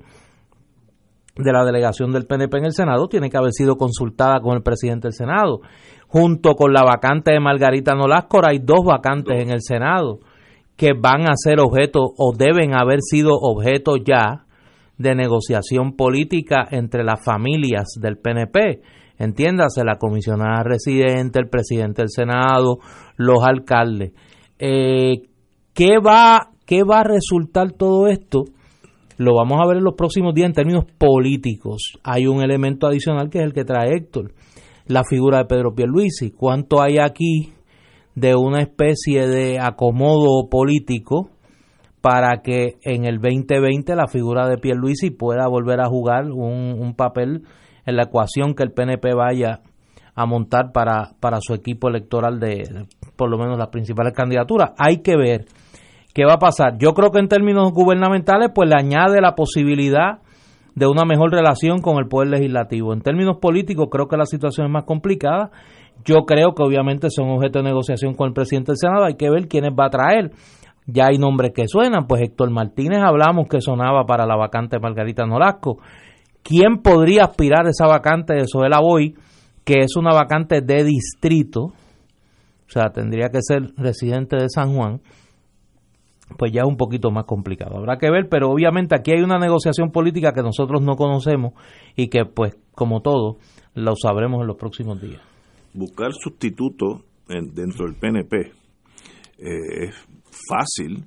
de 1.36 1.52
la 1.52 1.64
delegación 1.64 2.12
del 2.12 2.26
PNP 2.26 2.58
en 2.58 2.64
el 2.66 2.72
Senado 2.72 3.08
tiene 3.08 3.30
que 3.30 3.36
haber 3.36 3.52
sido 3.52 3.76
consultada 3.76 4.40
con 4.40 4.56
el 4.56 4.62
presidente 4.62 5.06
del 5.08 5.14
Senado. 5.14 5.60
junto 6.08 6.54
con 6.54 6.72
la 6.72 6.82
vacante 6.82 7.32
de 7.32 7.40
Margarita 7.40 7.94
Nolasco, 7.94 8.40
hay 8.44 8.58
dos 8.58 8.84
vacantes 8.84 9.42
en 9.42 9.50
el 9.50 9.60
Senado 9.60 10.20
que 10.76 10.92
van 10.98 11.22
a 11.22 11.34
ser 11.36 11.60
objeto 11.60 12.00
o 12.16 12.32
deben 12.36 12.74
haber 12.74 13.00
sido 13.02 13.32
objeto 13.34 13.96
ya 13.96 14.46
de 14.98 15.14
negociación 15.14 15.92
política 15.92 16.66
entre 16.70 17.04
las 17.04 17.24
familias 17.24 17.86
del 18.00 18.18
PNP. 18.18 18.82
Entiéndase, 19.18 19.84
la 19.84 19.96
comisionada 19.96 20.62
residente, 20.62 21.40
el 21.40 21.48
presidente 21.48 22.02
del 22.02 22.10
Senado, 22.10 22.78
los 23.16 23.42
alcaldes. 23.42 24.12
Eh, 24.58 25.22
¿qué, 25.72 25.98
va, 25.98 26.50
¿Qué 26.66 26.82
va 26.82 27.00
a 27.00 27.04
resultar 27.04 27.72
todo 27.72 28.08
esto? 28.08 28.44
Lo 29.16 29.34
vamos 29.34 29.58
a 29.60 29.66
ver 29.66 29.78
en 29.78 29.84
los 29.84 29.94
próximos 29.94 30.34
días 30.34 30.46
en 30.46 30.54
términos 30.54 30.84
políticos. 30.98 31.98
Hay 32.04 32.26
un 32.26 32.42
elemento 32.42 32.86
adicional 32.86 33.30
que 33.30 33.38
es 33.38 33.44
el 33.44 33.52
que 33.52 33.64
trae 33.64 33.96
Héctor, 33.96 34.32
la 34.86 35.02
figura 35.02 35.38
de 35.38 35.46
Pedro 35.46 35.74
Pierluisi. 35.74 36.30
¿Cuánto 36.30 36.80
hay 36.80 36.98
aquí 36.98 37.52
de 38.14 38.36
una 38.36 38.60
especie 38.60 39.26
de 39.26 39.58
acomodo 39.60 40.48
político 40.48 41.30
para 42.00 42.42
que 42.42 42.76
en 42.82 43.04
el 43.04 43.18
2020 43.20 43.94
la 43.96 44.06
figura 44.06 44.48
de 44.48 44.58
Pierluisi 44.58 45.10
pueda 45.10 45.48
volver 45.48 45.80
a 45.80 45.88
jugar 45.88 46.26
un, 46.30 46.76
un 46.78 46.94
papel 46.94 47.42
en 47.86 47.96
la 47.96 48.04
ecuación 48.04 48.54
que 48.54 48.62
el 48.62 48.72
PNP 48.72 49.14
vaya 49.14 49.60
a 50.14 50.26
montar 50.26 50.72
para, 50.72 51.12
para 51.20 51.38
su 51.40 51.54
equipo 51.54 51.88
electoral 51.88 52.40
de 52.40 52.86
por 53.16 53.30
lo 53.30 53.38
menos 53.38 53.58
las 53.58 53.68
principales 53.68 54.12
candidaturas. 54.12 54.72
Hay 54.78 54.98
que 54.98 55.16
ver 55.16 55.46
¿Qué 56.18 56.24
va 56.24 56.34
a 56.34 56.38
pasar? 56.38 56.78
Yo 56.78 56.94
creo 56.94 57.12
que 57.12 57.20
en 57.20 57.28
términos 57.28 57.70
gubernamentales, 57.72 58.50
pues 58.52 58.68
le 58.68 58.74
añade 58.76 59.20
la 59.20 59.36
posibilidad 59.36 60.18
de 60.74 60.88
una 60.88 61.04
mejor 61.04 61.30
relación 61.30 61.80
con 61.80 61.98
el 61.98 62.08
poder 62.08 62.30
legislativo. 62.30 62.92
En 62.92 63.02
términos 63.02 63.36
políticos, 63.40 63.86
creo 63.88 64.08
que 64.08 64.16
la 64.16 64.26
situación 64.26 64.66
es 64.66 64.72
más 64.72 64.82
complicada. 64.82 65.52
Yo 66.04 66.24
creo 66.26 66.54
que 66.54 66.64
obviamente 66.64 67.08
son 67.10 67.30
objeto 67.30 67.60
de 67.60 67.66
negociación 67.66 68.14
con 68.14 68.26
el 68.26 68.34
presidente 68.34 68.72
del 68.72 68.78
Senado. 68.78 69.04
Hay 69.04 69.14
que 69.14 69.30
ver 69.30 69.46
quiénes 69.46 69.70
va 69.78 69.86
a 69.86 69.90
traer. 69.90 70.32
Ya 70.88 71.06
hay 71.06 71.18
nombres 71.18 71.52
que 71.54 71.68
suenan. 71.68 72.06
Pues 72.08 72.22
Héctor 72.22 72.50
Martínez 72.50 73.00
hablamos 73.04 73.46
que 73.46 73.60
sonaba 73.60 74.04
para 74.06 74.26
la 74.26 74.36
vacante 74.36 74.76
de 74.76 74.80
Margarita 74.80 75.26
Nolasco. 75.26 75.78
¿Quién 76.42 76.78
podría 76.82 77.24
aspirar 77.24 77.66
a 77.66 77.70
esa 77.70 77.86
vacante 77.86 78.34
de 78.34 78.46
Soela 78.46 78.80
Boy, 78.80 79.14
que 79.64 79.80
es 79.80 79.96
una 79.96 80.14
vacante 80.14 80.62
de 80.62 80.84
distrito? 80.84 81.60
O 81.66 82.70
sea, 82.70 82.90
tendría 82.90 83.28
que 83.28 83.42
ser 83.42 83.74
residente 83.76 84.36
de 84.36 84.48
San 84.48 84.74
Juan 84.74 85.00
pues 86.36 86.52
ya 86.52 86.62
es 86.62 86.68
un 86.68 86.76
poquito 86.76 87.10
más 87.10 87.24
complicado. 87.24 87.78
Habrá 87.78 87.96
que 87.96 88.10
ver, 88.10 88.28
pero 88.28 88.50
obviamente 88.50 88.94
aquí 88.94 89.12
hay 89.12 89.22
una 89.22 89.38
negociación 89.38 89.90
política 89.90 90.32
que 90.32 90.42
nosotros 90.42 90.82
no 90.82 90.96
conocemos 90.96 91.54
y 91.96 92.08
que, 92.08 92.24
pues, 92.24 92.56
como 92.74 93.00
todo, 93.00 93.38
lo 93.74 93.94
sabremos 93.96 94.40
en 94.42 94.48
los 94.48 94.56
próximos 94.56 95.00
días. 95.00 95.22
Buscar 95.72 96.12
sustituto 96.12 97.04
dentro 97.28 97.86
del 97.86 97.94
PNP 97.94 98.36
eh, 99.38 99.88
es 99.88 100.07
fácil 100.48 101.06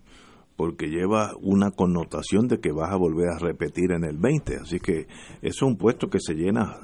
porque 0.61 0.89
lleva 0.89 1.31
una 1.41 1.71
connotación 1.71 2.47
de 2.47 2.59
que 2.59 2.71
vas 2.71 2.91
a 2.91 2.95
volver 2.95 3.29
a 3.29 3.39
repetir 3.39 3.91
en 3.93 4.03
el 4.03 4.17
20. 4.17 4.57
Así 4.57 4.79
que 4.79 5.07
es 5.41 5.59
un 5.63 5.75
puesto 5.75 6.07
que 6.07 6.19
se 6.19 6.35
llena. 6.35 6.75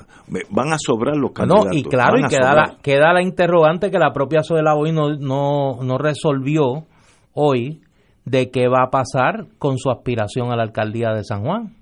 Van 0.49 0.73
a 0.73 0.77
sobrar 0.79 1.15
los 1.15 1.31
candidatos. 1.31 1.67
No, 1.67 1.77
y 1.77 1.83
claro, 1.83 2.17
y 2.17 2.27
queda 2.27 2.55
la, 2.55 2.77
queda 2.81 3.13
la 3.13 3.21
interrogante 3.21 3.91
que 3.91 3.99
la 3.99 4.11
propia 4.13 4.41
Soledad 4.41 4.73
hoy 4.75 4.91
no, 4.91 5.15
no, 5.17 5.83
no 5.83 5.97
resolvió 5.99 6.87
hoy 7.33 7.81
de 8.25 8.49
qué 8.49 8.67
va 8.67 8.83
a 8.85 8.89
pasar 8.89 9.45
con 9.59 9.77
su 9.77 9.91
aspiración 9.91 10.51
a 10.51 10.55
la 10.55 10.63
alcaldía 10.63 11.11
de 11.11 11.23
San 11.23 11.43
Juan. 11.43 11.75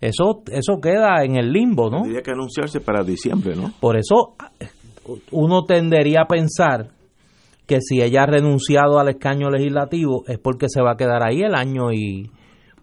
Eso, 0.00 0.42
eso 0.52 0.80
queda 0.80 1.24
en 1.24 1.36
el 1.36 1.50
limbo, 1.50 1.90
¿no? 1.90 2.02
Tendría 2.02 2.22
que 2.22 2.30
anunciarse 2.30 2.80
para 2.80 3.02
diciembre, 3.02 3.56
¿no? 3.56 3.72
Por 3.80 3.96
eso 3.96 4.36
uno 5.32 5.64
tendería 5.64 6.22
a 6.22 6.26
pensar 6.26 6.90
que 7.66 7.80
si 7.80 8.00
ella 8.00 8.22
ha 8.22 8.26
renunciado 8.26 8.98
al 8.98 9.08
escaño 9.08 9.50
legislativo 9.50 10.24
es 10.28 10.38
porque 10.38 10.66
se 10.68 10.80
va 10.80 10.92
a 10.92 10.96
quedar 10.96 11.26
ahí 11.26 11.42
el 11.42 11.54
año 11.54 11.92
y 11.92 12.30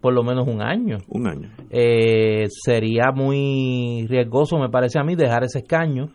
por 0.01 0.13
lo 0.13 0.23
menos 0.23 0.45
un 0.47 0.61
año. 0.61 0.97
Un 1.07 1.27
año. 1.27 1.49
Eh, 1.69 2.47
sería 2.49 3.11
muy 3.15 4.05
riesgoso, 4.09 4.57
me 4.57 4.69
parece 4.69 4.99
a 4.99 5.03
mí, 5.03 5.15
dejar 5.15 5.45
ese 5.45 5.59
escaño 5.59 6.07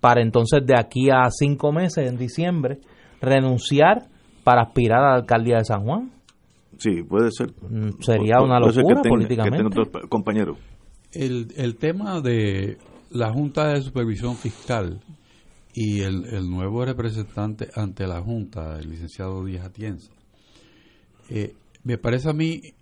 para 0.00 0.22
entonces 0.22 0.64
de 0.64 0.74
aquí 0.78 1.10
a 1.10 1.28
cinco 1.30 1.70
meses, 1.70 2.10
en 2.10 2.16
diciembre, 2.16 2.78
renunciar 3.20 4.06
para 4.44 4.62
aspirar 4.62 5.00
a 5.00 5.10
la 5.10 5.14
alcaldía 5.16 5.58
de 5.58 5.64
San 5.64 5.84
Juan. 5.84 6.10
Sí, 6.78 7.02
puede 7.02 7.30
ser. 7.32 7.48
Mm, 7.68 8.00
sería 8.00 8.40
una 8.40 8.58
locura 8.60 9.02
políticamente. 9.02 9.82
compañero. 10.08 10.56
El, 11.12 11.48
el 11.56 11.76
tema 11.76 12.20
de 12.20 12.78
la 13.10 13.30
Junta 13.32 13.68
de 13.68 13.82
Supervisión 13.82 14.36
Fiscal 14.36 15.00
y 15.80 16.00
el, 16.00 16.50
nuevo 16.50 16.84
representante 16.84 17.68
ante 17.72 18.08
la 18.08 18.20
Junta, 18.20 18.80
el 18.80 18.90
licenciado 18.90 19.44
Díaz 19.44 19.66
Atienza, 19.66 20.10
eh, 21.30 21.54
me 21.84 21.98
parece 21.98 22.28
a 22.28 22.32
mí 22.32 22.74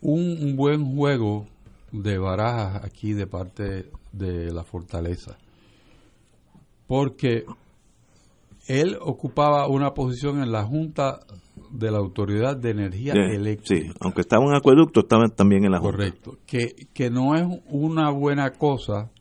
un, 0.00 0.56
buen 0.56 0.84
juego 0.96 1.46
de 1.92 2.18
barajas 2.18 2.84
aquí 2.84 3.12
de 3.12 3.28
parte 3.28 3.92
de 4.10 4.52
la 4.52 4.64
fortaleza. 4.64 5.38
Porque 6.88 7.44
él 8.66 8.98
ocupaba 9.00 9.68
una 9.68 9.94
posición 9.94 10.42
en 10.42 10.50
la 10.50 10.64
Junta 10.64 11.20
de 11.70 11.92
la 11.92 11.98
Autoridad 11.98 12.56
de 12.56 12.70
Energía 12.70 13.12
Eléctrica. 13.12 13.92
Sí, 13.92 13.98
aunque 14.00 14.22
estaba 14.22 14.44
en 14.46 14.56
acueducto, 14.56 14.98
estaba 14.98 15.28
también 15.28 15.64
en 15.64 15.70
la 15.70 15.78
Junta. 15.78 15.96
Correcto, 15.96 16.38
que, 16.44 16.88
que 16.92 17.08
no 17.08 17.36
es 17.36 17.46
una 17.68 18.10
buena 18.10 18.50
cosa 18.50 19.12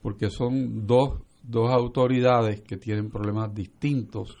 porque 0.00 0.30
son 0.30 0.86
dos, 0.86 1.27
dos 1.48 1.70
autoridades 1.70 2.60
que 2.60 2.76
tienen 2.76 3.10
problemas 3.10 3.54
distintos 3.54 4.36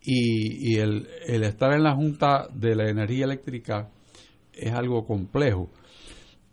y, 0.00 0.72
y 0.72 0.76
el, 0.76 1.08
el 1.26 1.42
estar 1.42 1.72
en 1.72 1.82
la 1.82 1.94
Junta 1.94 2.48
de 2.52 2.74
la 2.74 2.88
Energía 2.88 3.24
Eléctrica 3.24 3.90
es 4.52 4.72
algo 4.72 5.04
complejo. 5.04 5.70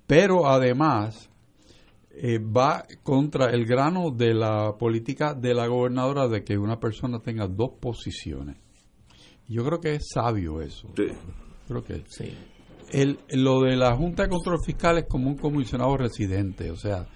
Pero 0.07 0.47
además, 0.47 1.29
eh, 2.11 2.39
va 2.39 2.85
contra 3.03 3.49
el 3.51 3.65
grano 3.65 4.11
de 4.11 4.33
la 4.33 4.77
política 4.77 5.33
de 5.33 5.53
la 5.53 5.67
gobernadora 5.67 6.27
de 6.27 6.43
que 6.43 6.57
una 6.57 6.79
persona 6.79 7.19
tenga 7.19 7.47
dos 7.47 7.71
posiciones. 7.79 8.57
Yo 9.47 9.65
creo 9.65 9.79
que 9.79 9.95
es 9.95 10.09
sabio 10.13 10.61
eso. 10.61 10.89
Creo 11.67 11.83
que 11.83 12.03
sí. 12.07 12.33
El, 12.91 13.19
lo 13.31 13.61
de 13.61 13.75
la 13.75 13.95
Junta 13.95 14.23
de 14.23 14.29
Control 14.29 14.59
Fiscal 14.65 14.99
es 14.99 15.05
como 15.09 15.27
un 15.27 15.35
comisionado 15.35 15.97
residente, 15.97 16.71
o 16.71 16.77
sea, 16.77 17.07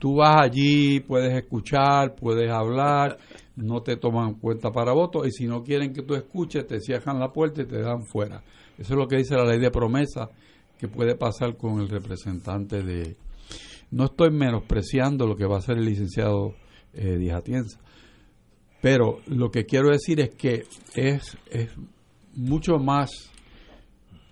tú 0.00 0.16
vas 0.16 0.42
allí, 0.42 0.98
puedes 1.00 1.32
escuchar, 1.36 2.16
puedes 2.16 2.50
hablar, 2.50 3.18
no 3.54 3.82
te 3.82 3.96
toman 3.96 4.34
cuenta 4.34 4.72
para 4.72 4.92
voto 4.92 5.26
y 5.26 5.30
si 5.30 5.46
no 5.46 5.62
quieren 5.62 5.92
que 5.92 6.02
tú 6.02 6.14
escuches, 6.14 6.66
te 6.66 6.80
cierran 6.80 7.20
la 7.20 7.32
puerta 7.32 7.62
y 7.62 7.66
te 7.66 7.80
dan 7.80 8.04
fuera. 8.06 8.42
Eso 8.78 8.94
es 8.94 8.98
lo 8.98 9.06
que 9.06 9.18
dice 9.18 9.36
la 9.36 9.44
ley 9.44 9.60
de 9.60 9.70
promesa 9.70 10.30
que 10.78 10.88
puede 10.88 11.16
pasar 11.16 11.56
con 11.58 11.80
el 11.80 11.88
representante 11.90 12.82
de, 12.82 13.16
no 13.90 14.06
estoy 14.06 14.30
menospreciando 14.30 15.26
lo 15.26 15.36
que 15.36 15.44
va 15.44 15.56
a 15.56 15.58
hacer 15.58 15.76
el 15.76 15.84
licenciado 15.84 16.54
eh, 16.94 17.18
Díaz 17.18 17.40
Atienza, 17.40 17.78
pero 18.80 19.20
lo 19.26 19.50
que 19.50 19.66
quiero 19.66 19.90
decir 19.90 20.18
es 20.20 20.30
que 20.30 20.64
es, 20.94 21.36
es 21.50 21.70
mucho 22.34 22.78
más 22.78 23.10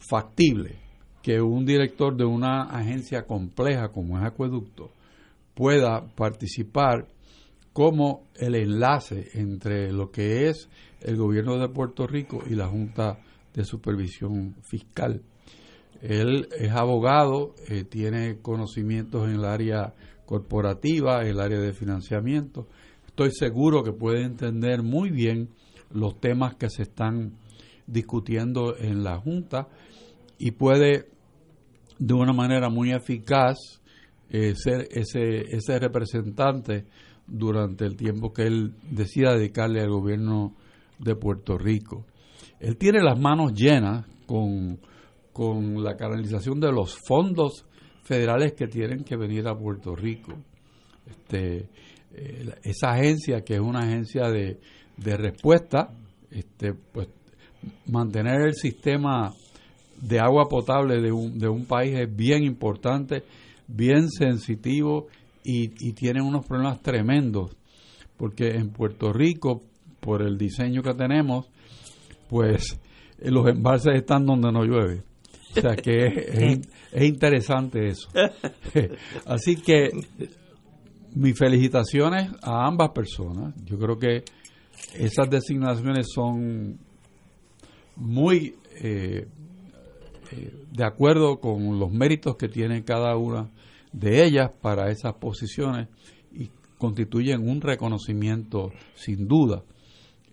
factible 0.09 0.77
que 1.23 1.43
un 1.43 1.67
director 1.67 2.17
de 2.17 2.25
una 2.25 2.63
agencia 2.63 3.27
compleja 3.27 3.91
como 3.91 4.19
es 4.19 4.25
Acueducto 4.25 4.93
pueda 5.59 6.07
participar 6.15 7.09
como 7.73 8.29
el 8.37 8.55
enlace 8.55 9.31
entre 9.35 9.93
lo 9.93 10.13
que 10.13 10.49
es 10.49 10.69
el 11.01 11.17
gobierno 11.17 11.59
de 11.59 11.69
Puerto 11.69 12.07
Rico 12.07 12.45
y 12.49 12.55
la 12.55 12.69
Junta 12.69 13.19
de 13.53 13.65
Supervisión 13.65 14.55
Fiscal. 14.63 15.21
Él 16.01 16.47
es 16.57 16.71
abogado, 16.71 17.57
eh, 17.67 17.83
tiene 17.83 18.39
conocimientos 18.41 19.29
en 19.29 19.35
el 19.35 19.45
área 19.45 19.95
corporativa, 20.27 21.23
en 21.23 21.31
el 21.31 21.41
área 21.41 21.59
de 21.59 21.73
financiamiento. 21.73 22.69
Estoy 23.09 23.33
seguro 23.33 23.83
que 23.83 23.93
puede 23.93 24.23
entender 24.23 24.85
muy 24.85 25.11
bien 25.11 25.49
los 25.91 26.21
temas 26.21 26.55
que 26.55 26.71
se 26.71 26.83
están 26.85 27.33
discutiendo 27.89 28.77
en 28.79 29.03
la 29.03 29.19
Junta 29.19 29.67
y 30.39 30.53
puede 30.53 31.09
de 31.99 32.15
una 32.15 32.33
manera 32.33 32.69
muy 32.69 32.93
eficaz 32.93 33.78
eh, 34.31 34.55
ser 34.55 34.89
ese, 34.91 35.41
ese 35.55 35.79
representante 35.79 36.87
durante 37.27 37.85
el 37.85 37.97
tiempo 37.97 38.33
que 38.33 38.43
él 38.43 38.75
decida 38.91 39.35
dedicarle 39.35 39.81
al 39.81 39.91
gobierno 39.91 40.55
de 40.99 41.15
Puerto 41.15 41.59
Rico. 41.59 42.07
Él 42.61 42.77
tiene 42.77 43.03
las 43.03 43.19
manos 43.19 43.53
llenas 43.55 44.07
con 44.27 44.79
con 45.39 45.85
la 45.85 45.97
canalización 45.97 46.59
de 46.59 46.73
los 46.73 46.99
fondos 47.07 47.65
federales 48.03 48.55
que 48.55 48.67
tienen 48.67 49.05
que 49.05 49.15
venir 49.15 49.47
a 49.47 49.57
Puerto 49.57 49.95
Rico. 49.95 50.33
Este, 51.09 51.69
eh, 52.13 52.55
esa 52.65 52.91
agencia, 52.91 53.43
que 53.43 53.55
es 53.55 53.61
una 53.61 53.85
agencia 53.85 54.31
de, 54.31 54.59
de 54.97 55.17
respuesta, 55.17 55.91
este, 56.33 56.75
pues 56.75 57.07
mantener 57.87 58.41
el 58.49 58.55
sistema 58.55 59.33
de 60.03 60.19
agua 60.19 60.49
potable 60.49 61.01
de 61.01 61.13
un, 61.13 61.39
de 61.39 61.49
un 61.49 61.67
país 61.67 61.97
es 61.97 62.17
bien 62.17 62.43
importante, 62.43 63.23
bien 63.69 64.11
sensitivo 64.11 65.07
y, 65.45 65.73
y 65.87 65.93
tienen 65.93 66.25
unos 66.25 66.45
problemas 66.45 66.83
tremendos 66.83 67.57
porque 68.19 68.51
en 68.51 68.71
Puerto 68.71 69.13
Rico, 69.13 69.63
por 70.01 70.23
el 70.23 70.37
diseño 70.37 70.83
que 70.83 70.93
tenemos, 70.93 71.47
pues 72.29 72.79
eh, 73.19 73.31
los 73.31 73.49
embalses 73.49 73.95
están 73.95 74.27
donde 74.27 74.53
no 74.53 74.65
llueve. 74.65 75.05
O 75.57 75.61
sea 75.61 75.77
que 75.77 76.07
es, 76.07 76.69
es 76.93 77.05
interesante 77.05 77.87
eso. 77.87 78.09
Así 79.27 79.57
que 79.57 79.89
mis 81.15 81.39
felicitaciones 81.39 82.31
a 82.43 82.67
ambas 82.67 82.91
personas. 82.91 83.55
Yo 83.65 83.79
creo 83.79 83.99
que 83.99 84.25
esas 84.95 85.31
designaciones 85.31 86.09
son 86.13 86.79
muy 87.97 88.57
eh, 88.83 89.27
eh, 90.33 90.53
de 90.73 90.85
acuerdo 90.85 91.41
con 91.41 91.79
los 91.79 91.91
méritos 91.91 92.37
que 92.37 92.49
tiene 92.49 92.85
cada 92.85 93.17
una 93.17 93.51
de 93.93 94.25
ellas 94.25 94.51
para 94.61 94.91
esas 94.91 95.15
posiciones 95.15 95.89
y 96.33 96.51
constituyen 96.79 97.49
un 97.49 97.61
reconocimiento 97.61 98.71
sin 98.95 99.27
duda 99.27 99.63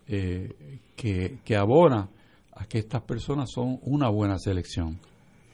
eh, 0.07 0.79
que, 0.95 1.39
que 1.43 1.55
abona 1.55 2.09
a 2.53 2.65
que 2.65 2.79
estas 2.79 3.01
personas 3.01 3.49
son 3.51 3.79
una 3.83 4.09
buena 4.09 4.37
selección. 4.37 4.99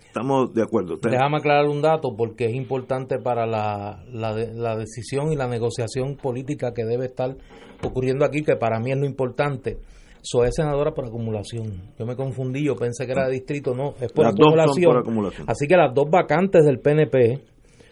Estamos 0.05 0.53
de 0.53 0.61
acuerdo. 0.61 0.97
Déjame 1.01 1.37
aclarar 1.37 1.67
un 1.67 1.81
dato 1.81 2.15
porque 2.17 2.45
es 2.45 2.53
importante 2.53 3.17
para 3.17 3.45
la, 3.45 4.03
la, 4.11 4.33
la, 4.33 4.75
decisión 4.75 5.31
y 5.31 5.37
la 5.37 5.47
negociación 5.47 6.17
política 6.17 6.73
que 6.73 6.83
debe 6.83 7.05
estar 7.05 7.37
ocurriendo 7.81 8.25
aquí, 8.25 8.43
que 8.43 8.57
para 8.57 8.79
mí 8.81 8.91
es 8.91 8.97
lo 8.97 9.05
importante. 9.05 9.77
Soy 10.21 10.49
senadora 10.51 10.91
por 10.93 11.05
acumulación. 11.05 11.93
Yo 11.97 12.05
me 12.05 12.15
confundí, 12.15 12.65
yo 12.65 12.75
pensé 12.75 13.05
que 13.05 13.11
era 13.13 13.25
de 13.25 13.33
distrito, 13.33 13.73
no, 13.73 13.95
es 13.99 14.11
por, 14.11 14.27
acumulación. 14.27 14.91
por 14.91 15.01
acumulación. 15.01 15.49
Así 15.49 15.67
que 15.67 15.75
las 15.75 15.93
dos 15.93 16.09
vacantes 16.09 16.63
del 16.63 16.79
PNP 16.79 17.39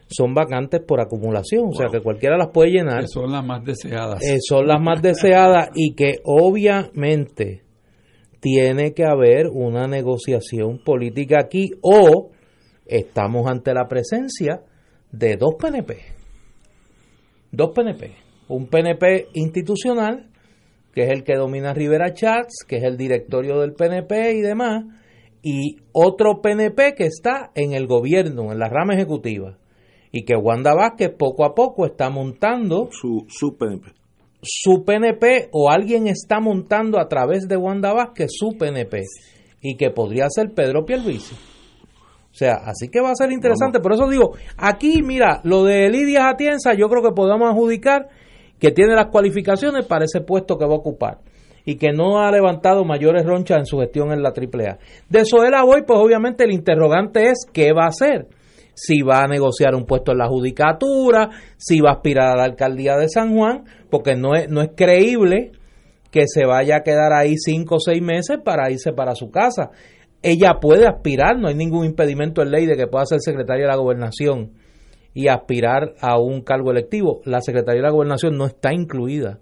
son 0.08 0.34
vacantes 0.34 0.82
por 0.82 1.00
acumulación, 1.00 1.70
o 1.70 1.74
sea 1.74 1.88
que 1.92 2.02
cualquiera 2.02 2.38
las 2.38 2.50
puede 2.50 2.72
llenar. 2.72 3.08
son 3.08 3.32
las 3.32 3.46
más 3.46 3.64
deseadas. 3.64 4.24
Eh, 4.24 4.38
son 4.42 4.68
las 4.68 4.82
más 4.82 5.02
deseadas 5.02 5.70
y 5.76 5.94
que 5.94 6.20
obviamente 6.24 7.64
tiene 8.40 8.94
que 8.94 9.06
haber 9.06 9.48
una 9.48 9.88
negociación 9.88 10.80
política 10.84 11.38
aquí 11.42 11.72
o 11.82 12.32
estamos 12.86 13.50
ante 13.50 13.74
la 13.74 13.88
presencia 13.88 14.62
de 15.12 15.36
dos 15.36 15.56
PNP. 15.60 15.98
Dos 17.52 17.72
PNP. 17.74 18.16
Un 18.48 18.68
PNP 18.68 19.28
institucional, 19.34 20.29
que 20.94 21.04
es 21.04 21.10
el 21.12 21.24
que 21.24 21.36
domina 21.36 21.74
Rivera 21.74 22.14
Chats, 22.14 22.66
que 22.68 22.78
es 22.78 22.84
el 22.84 22.98
directorio 22.98 23.60
del 23.60 23.74
PNP 23.74 24.34
y 24.34 24.42
demás, 24.42 24.86
y 25.42 25.78
otro 25.92 26.42
PNP 26.42 26.96
que 26.96 27.06
está 27.06 27.52
en 27.56 27.74
el 27.74 27.88
gobierno, 27.88 28.52
en 28.52 28.60
la 28.60 28.70
rama 28.70 28.94
ejecutiva, 28.94 29.58
y 30.12 30.26
que 30.26 30.36
Wanda 30.36 30.74
Vázquez 30.74 31.12
poco 31.18 31.46
a 31.46 31.54
poco 31.56 31.86
está 31.86 32.10
montando 32.10 32.90
su, 32.92 33.26
su 33.30 33.58
PNP 33.58 34.00
su 34.42 34.84
PNP 34.86 35.50
o 35.52 35.70
alguien 35.70 36.08
está 36.08 36.40
montando 36.40 37.00
a 37.00 37.08
través 37.08 37.48
de 37.48 37.58
Wanda 37.58 37.94
Vázquez 37.94 38.30
su 38.32 38.58
PNP 38.58 39.04
y 39.62 39.76
que 39.76 39.90
podría 39.92 40.28
ser 40.30 40.54
Pedro 40.54 40.86
Pierluisi. 40.86 41.36
O 42.32 42.36
sea, 42.40 42.54
así 42.66 42.90
que 42.90 43.02
va 43.02 43.10
a 43.12 43.16
ser 43.16 43.32
interesante. 43.32 43.80
Por 43.80 43.94
eso 43.94 44.08
digo, 44.08 44.36
aquí, 44.56 45.02
mira, 45.02 45.42
lo 45.44 45.64
de 45.64 45.90
Lidia 45.90 46.30
Atienza, 46.30 46.74
yo 46.74 46.88
creo 46.88 47.04
que 47.04 47.12
podemos 47.12 47.50
adjudicar 47.50 48.08
que 48.60 48.72
tiene 48.72 48.96
las 48.96 49.08
cualificaciones 49.08 49.86
para 49.86 50.06
ese 50.06 50.22
puesto 50.22 50.58
que 50.58 50.66
va 50.66 50.74
a 50.74 50.78
ocupar 50.78 51.20
y 51.66 51.76
que 51.76 51.92
no 51.92 52.20
ha 52.20 52.32
levantado 52.32 52.84
mayores 52.84 53.26
ronchas 53.26 53.60
en 53.60 53.66
su 53.66 53.78
gestión 53.80 54.12
en 54.12 54.24
la 54.24 54.30
AAA. 54.30 54.80
De 55.10 55.26
Soela 55.26 55.64
voy, 55.64 55.84
pues 55.86 56.00
obviamente 56.00 56.44
el 56.44 56.52
interrogante 56.52 57.30
es 57.30 57.46
qué 57.52 57.74
va 57.74 57.86
a 57.86 57.90
hacer 57.90 58.28
si 58.82 59.02
va 59.02 59.24
a 59.24 59.28
negociar 59.28 59.76
un 59.76 59.86
puesto 59.86 60.14
en 60.14 60.20
la 60.20 60.28
judicatura, 60.28 61.30
si 61.58 61.82
va 61.82 61.90
a 61.90 61.94
aspirar 61.96 62.32
a 62.32 62.38
la 62.38 62.46
alcaldía 62.46 62.96
de 62.96 63.10
San 63.10 63.36
Juan, 63.36 63.66
porque 63.90 64.16
no 64.16 64.36
es, 64.36 64.50
no 64.50 64.62
es 64.62 64.70
creíble 64.74 65.52
que 66.12 66.24
se 66.28 66.46
vaya 66.46 66.78
a 66.78 66.84
quedar 66.84 67.12
ahí 67.12 67.36
cinco 67.38 67.76
o 67.76 67.80
seis 67.80 68.02
meses 68.02 68.38
para 68.44 68.72
irse 68.72 68.94
para 68.94 69.16
su 69.16 69.30
casa. 69.32 69.72
Ella 70.22 70.60
puede 70.62 70.88
aspirar, 70.88 71.38
no 71.38 71.50
hay 71.50 71.56
ningún 71.56 71.86
impedimento 71.86 72.42
en 72.42 72.52
ley 72.52 72.66
de 72.66 72.78
que 72.78 72.88
pueda 72.88 73.06
ser 73.06 73.20
secretaria 73.20 73.66
de 73.66 73.72
la 73.72 73.76
gobernación 73.76 74.54
y 75.20 75.28
aspirar 75.28 75.96
a 76.00 76.18
un 76.18 76.44
cargo 76.44 76.72
electivo. 76.72 77.20
La 77.26 77.42
secretaría 77.42 77.82
de 77.82 77.88
la 77.88 77.92
gobernación 77.92 78.38
no 78.38 78.46
está 78.46 78.74
incluida 78.74 79.40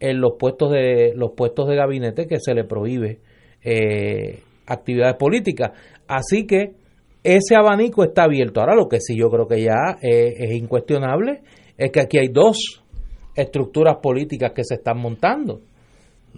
en 0.00 0.18
los 0.18 0.36
puestos 0.38 0.72
de 0.72 1.12
los 1.14 1.32
puestos 1.36 1.68
de 1.68 1.76
gabinete 1.76 2.26
que 2.26 2.40
se 2.40 2.54
le 2.54 2.64
prohíbe 2.64 3.18
eh, 3.62 4.40
actividades 4.66 5.16
políticas. 5.16 5.72
Así 6.08 6.46
que 6.46 6.72
ese 7.22 7.54
abanico 7.54 8.02
está 8.02 8.22
abierto. 8.22 8.60
Ahora 8.60 8.74
lo 8.74 8.88
que 8.88 8.98
sí 8.98 9.14
yo 9.14 9.28
creo 9.28 9.46
que 9.46 9.60
ya 9.60 9.98
es 10.00 10.54
incuestionable 10.54 11.42
es 11.76 11.92
que 11.92 12.00
aquí 12.00 12.16
hay 12.16 12.28
dos 12.28 12.82
estructuras 13.36 13.96
políticas 14.02 14.52
que 14.54 14.64
se 14.64 14.76
están 14.76 14.96
montando. 14.96 15.60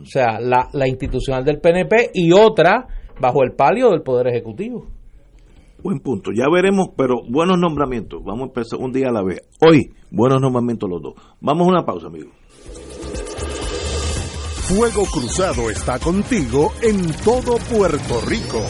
O 0.01 0.07
sea, 0.07 0.41
la, 0.41 0.71
la 0.73 0.89
institucional 0.89 1.45
del 1.45 1.61
PNP 1.61 2.11
y 2.15 2.33
otra 2.33 2.89
bajo 3.21 3.45
el 3.45 3.53
palio 3.53 3.91
del 3.91 4.03
Poder 4.03 4.27
Ejecutivo. 4.27 4.89
Buen 5.87 6.01
punto. 6.01 6.33
Ya 6.33 6.47
veremos, 6.53 6.89
pero 6.97 7.23
buenos 7.29 7.61
nombramientos. 7.61 8.21
Vamos 8.25 8.41
a 8.41 8.47
empezar 8.47 8.81
un 8.81 8.91
día 8.91 9.11
a 9.11 9.13
la 9.13 9.23
vez. 9.23 9.43
Hoy, 9.61 9.95
buenos 10.11 10.41
nombramientos 10.41 10.91
los 10.91 11.01
dos. 11.01 11.15
Vamos 11.41 11.65
a 11.65 11.71
una 11.71 11.85
pausa, 11.87 12.09
amigos. 12.09 12.33
Fuego 14.65 15.05
Cruzado 15.05 15.71
está 15.71 16.01
contigo 16.01 16.73
en 16.83 17.07
todo 17.23 17.57
Puerto 17.71 18.21
Rico. 18.27 18.61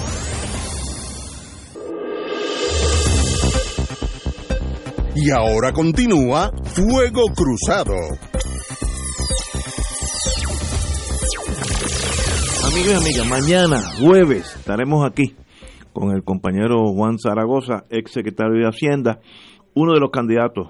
Y 5.14 5.31
ahora 5.31 5.73
continúa 5.73 6.53
Fuego 6.64 7.23
Cruzado. 7.35 7.95
Amigos 12.67 12.93
y 12.93 12.95
amigas, 12.95 13.27
mañana, 13.27 13.81
jueves, 14.03 14.55
estaremos 14.55 15.11
aquí 15.11 15.35
con 15.97 16.11
el 16.11 16.24
compañero 16.24 16.92
Juan 16.92 17.18
Zaragoza, 17.18 17.84
ex 17.88 18.12
secretario 18.12 18.61
de 18.61 18.68
Hacienda, 18.68 19.20
uno 19.74 19.94
de 19.94 20.01
los 20.01 20.11
candidatos 20.11 20.68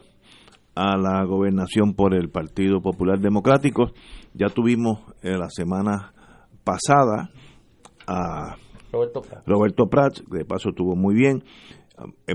a 0.76 0.96
la 0.96 1.24
gobernación 1.24 1.94
por 1.94 2.14
el 2.14 2.30
Partido 2.30 2.80
Popular 2.80 3.18
Democrático. 3.18 3.90
Ya 4.34 4.50
tuvimos 4.50 5.00
eh, 5.22 5.36
la 5.36 5.48
semana 5.50 6.12
pasada 6.62 7.30
a 8.06 8.54
Roberto 8.92 9.20
Prats. 9.20 9.46
Roberto 9.46 9.86
Prats, 9.88 10.22
de 10.30 10.44
paso 10.44 10.68
estuvo 10.68 10.94
muy 10.94 11.16
bien. 11.16 11.42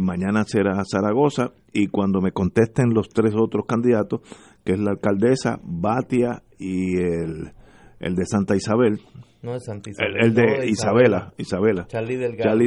Mañana 0.01 0.43
será 0.43 0.83
Zaragoza 0.83 1.53
y 1.71 1.87
cuando 1.87 2.19
me 2.19 2.33
contesten 2.33 2.93
los 2.93 3.07
tres 3.07 3.33
otros 3.37 3.67
candidatos, 3.67 4.19
que 4.65 4.73
es 4.73 4.79
la 4.81 4.91
alcaldesa, 4.91 5.61
Batia 5.63 6.43
y 6.59 6.97
el, 6.97 7.53
el 8.01 8.15
de 8.15 8.25
Santa 8.25 8.57
Isabel, 8.57 8.99
no 9.41 9.53
de 9.53 9.59
Santa 9.59 9.89
Isabel, 9.89 10.15
el, 10.19 10.33
de, 10.33 10.67
Isabela, 10.67 11.33
Isabela, 11.37 11.87
Charlie 11.87 12.17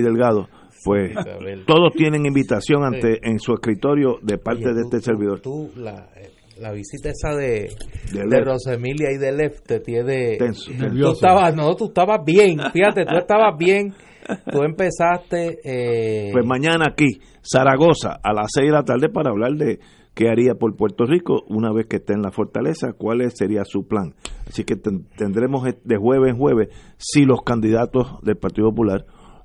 Delgado, 0.02 0.48
pues 0.84 1.12
todos 1.66 1.92
tienen 1.94 2.26
invitación 2.26 2.84
ante 2.84 3.20
en 3.22 3.38
su 3.38 3.52
escritorio 3.52 4.18
de 4.22 4.38
parte 4.38 4.74
de 4.74 4.82
este 4.82 5.00
servidor. 5.00 5.40
Tú, 5.40 5.70
la, 5.76 6.08
la 6.58 6.72
visita 6.72 7.10
esa 7.10 7.34
de, 7.36 7.70
de, 8.12 8.40
Rosemilia 8.40 9.10
y 9.12 9.18
de 9.18 9.32
Lef 9.32 9.62
te 9.62 9.80
tiene 9.80 10.36
Tenso, 10.36 10.70
tú 10.72 11.12
estabas 11.12 11.54
no 11.54 11.74
tú 11.74 11.86
estabas 11.86 12.20
bien 12.24 12.58
fíjate 12.72 13.04
tú 13.04 13.16
estabas 13.16 13.56
bien. 13.58 13.94
Tú 14.50 14.62
empezaste... 14.62 15.58
Eh... 15.64 16.30
Pues 16.32 16.46
mañana 16.46 16.86
aquí, 16.90 17.20
Zaragoza, 17.42 18.20
a 18.22 18.32
las 18.32 18.46
6 18.54 18.68
de 18.68 18.72
la 18.72 18.82
tarde 18.82 19.08
para 19.08 19.30
hablar 19.30 19.52
de 19.52 19.78
qué 20.14 20.28
haría 20.28 20.54
por 20.54 20.76
Puerto 20.76 21.04
Rico 21.04 21.42
una 21.48 21.72
vez 21.72 21.86
que 21.86 21.96
esté 21.96 22.14
en 22.14 22.22
la 22.22 22.30
fortaleza, 22.30 22.92
cuál 22.92 23.28
sería 23.32 23.64
su 23.64 23.86
plan. 23.86 24.14
Así 24.46 24.64
que 24.64 24.76
tendremos 24.76 25.64
de 25.64 25.96
jueves 25.96 26.30
en 26.32 26.38
jueves 26.38 26.68
si 26.96 27.24
los 27.24 27.42
candidatos 27.42 28.20
del 28.22 28.36
Partido 28.36 28.70
Popular 28.70 29.04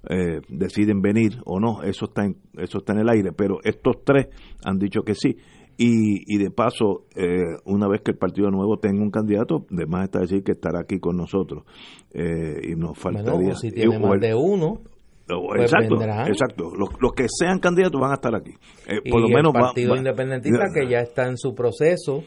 eh, 0.09 0.41
deciden 0.47 1.01
venir 1.01 1.39
o 1.45 1.59
no, 1.59 1.83
eso 1.83 2.05
está, 2.05 2.25
en, 2.25 2.37
eso 2.57 2.77
está 2.77 2.93
en 2.93 2.99
el 2.99 3.09
aire, 3.09 3.31
pero 3.33 3.57
estos 3.63 4.03
tres 4.03 4.27
han 4.63 4.77
dicho 4.77 5.01
que 5.01 5.15
sí. 5.15 5.37
Y, 5.81 6.23
y 6.27 6.37
de 6.37 6.51
paso, 6.51 7.05
eh, 7.15 7.55
una 7.63 7.87
vez 7.87 8.01
que 8.01 8.11
el 8.11 8.17
Partido 8.17 8.51
Nuevo 8.51 8.79
tenga 8.79 9.01
un 9.01 9.11
candidato, 9.11 9.65
de 9.69 9.85
más 9.85 10.05
está 10.05 10.19
decir 10.19 10.43
que 10.43 10.51
estará 10.51 10.81
aquí 10.81 10.99
con 10.99 11.15
nosotros. 11.15 11.63
Eh, 12.11 12.71
y 12.71 12.75
nos 12.75 12.97
faltaría. 12.97 13.55
si 13.55 13.71
tiene 13.71 13.97
más 13.97 14.19
de 14.19 14.35
uno. 14.35 14.81
Pues 15.47 15.61
exacto, 15.61 15.95
exacto. 16.27 16.71
Los, 16.75 16.89
los, 16.99 17.13
que 17.13 17.27
sean 17.29 17.59
candidatos 17.59 17.99
van 17.99 18.11
a 18.11 18.15
estar 18.15 18.35
aquí. 18.35 18.51
Eh, 18.87 19.09
por 19.09 19.21
lo 19.21 19.27
menos 19.27 19.53
el 19.53 19.61
Partido 19.61 19.95
Independentista 19.95 20.65
que 20.73 20.87
ya 20.87 20.99
está 20.99 21.27
en 21.27 21.37
su 21.37 21.53
proceso. 21.53 22.23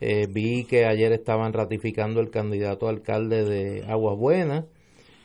vi 0.00 0.64
que 0.64 0.86
ayer 0.86 1.12
estaban 1.12 1.52
ratificando 1.52 2.20
el 2.20 2.30
candidato 2.30 2.88
alcalde 2.88 3.44
de 3.44 3.84
Aguas 3.86 4.18
Buenas. 4.18 4.64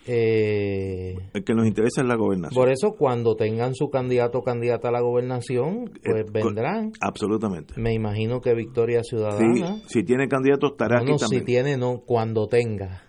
Eh, 0.09 1.17
el 1.33 1.43
que 1.43 1.53
nos 1.53 1.67
interesa 1.67 2.01
es 2.01 2.07
la 2.07 2.15
gobernación. 2.15 2.55
Por 2.55 2.71
eso, 2.71 2.95
cuando 2.97 3.35
tengan 3.35 3.75
su 3.75 3.89
candidato 3.89 4.39
o 4.39 4.43
candidata 4.43 4.87
a 4.87 4.91
la 4.91 5.01
gobernación, 5.01 5.91
pues 6.03 6.21
eh, 6.21 6.25
vendrán. 6.31 6.93
Absolutamente. 7.01 7.73
Me 7.75 7.93
imagino 7.93 8.39
que 8.39 8.53
Victoria 8.53 9.03
Ciudadana. 9.03 9.81
si 9.87 10.03
tiene 10.03 10.29
candidato, 10.29 10.67
estará 10.67 10.99
aquí 10.99 11.17
también. 11.17 11.41
Si 11.41 11.45
tiene, 11.45 11.77
no, 11.77 11.99
cuando 12.05 12.47
tenga 12.47 13.03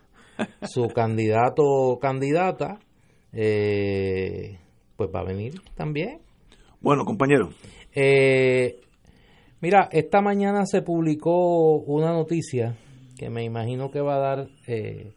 su 0.63 0.89
candidato 0.95 1.63
o 1.63 1.99
candidata, 2.01 2.81
eh, 3.33 4.59
pues 4.97 5.11
va 5.15 5.21
a 5.21 5.25
venir 5.25 5.55
también. 5.75 6.21
Bueno, 6.81 7.05
compañero. 7.05 7.51
Mira, 9.61 9.89
esta 9.91 10.21
mañana 10.21 10.67
se 10.67 10.83
publicó 10.83 11.79
una 11.79 12.13
noticia 12.13 12.77
que 13.19 13.29
me 13.29 13.43
imagino 13.43 13.91
que 13.91 14.01
va 14.01 14.15
a 14.15 14.21
dar 14.21 14.49
eh, 14.69 15.15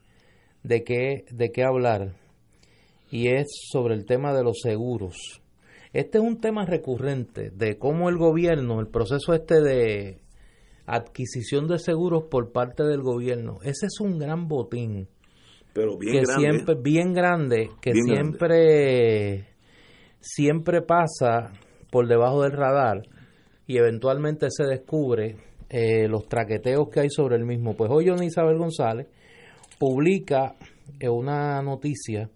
de, 0.64 0.84
qué, 0.84 1.26
de 1.30 1.52
qué 1.52 1.64
hablar 1.64 2.16
y 3.12 3.28
es 3.28 3.50
sobre 3.72 3.94
el 3.94 4.08
tema 4.08 4.34
de 4.34 4.44
los 4.44 4.62
seguros. 4.64 5.44
Este 5.94 6.18
es 6.18 6.24
un 6.24 6.42
tema 6.42 6.66
recurrente 6.66 7.52
de 7.52 7.78
cómo 7.78 8.10
el 8.10 8.18
gobierno, 8.18 8.80
el 8.80 8.88
proceso 8.88 9.36
este 9.36 9.62
de 9.62 10.22
adquisición 10.88 11.68
de 11.68 11.78
seguros 11.78 12.24
por 12.24 12.52
parte 12.52 12.84
del 12.84 13.04
gobierno, 13.04 13.60
ese 13.62 13.86
es 13.86 14.00
un 14.00 14.18
gran 14.18 14.48
botín. 14.48 15.08
Pero 15.74 15.98
bien 15.98 16.14
que 16.14 16.22
grande. 16.22 16.50
siempre 16.50 16.76
bien 16.76 17.14
grande, 17.14 17.70
que 17.82 17.92
Bien 17.94 18.06
siempre 18.06 19.48
siempre 20.20 20.82
pasa 20.82 21.52
por 21.90 22.08
debajo 22.08 22.44
del 22.44 22.52
radar 22.52 23.02
y 23.66 23.78
eventualmente 23.78 24.48
se 24.50 24.66
descubre 24.66 25.38
eh, 25.70 26.08
los 26.08 26.28
traqueteos 26.28 26.90
que 26.90 27.00
hay 27.02 27.10
sobre 27.10 27.38
el 27.38 27.46
mismo. 27.46 27.76
Pues 27.76 27.90
hoy 27.92 28.08
Johnny 28.08 28.28
Isabel 28.28 28.58
González 28.58 29.08
publica 29.80 30.56
eh, 31.00 31.10
una 31.10 31.62
noticia 31.62 32.30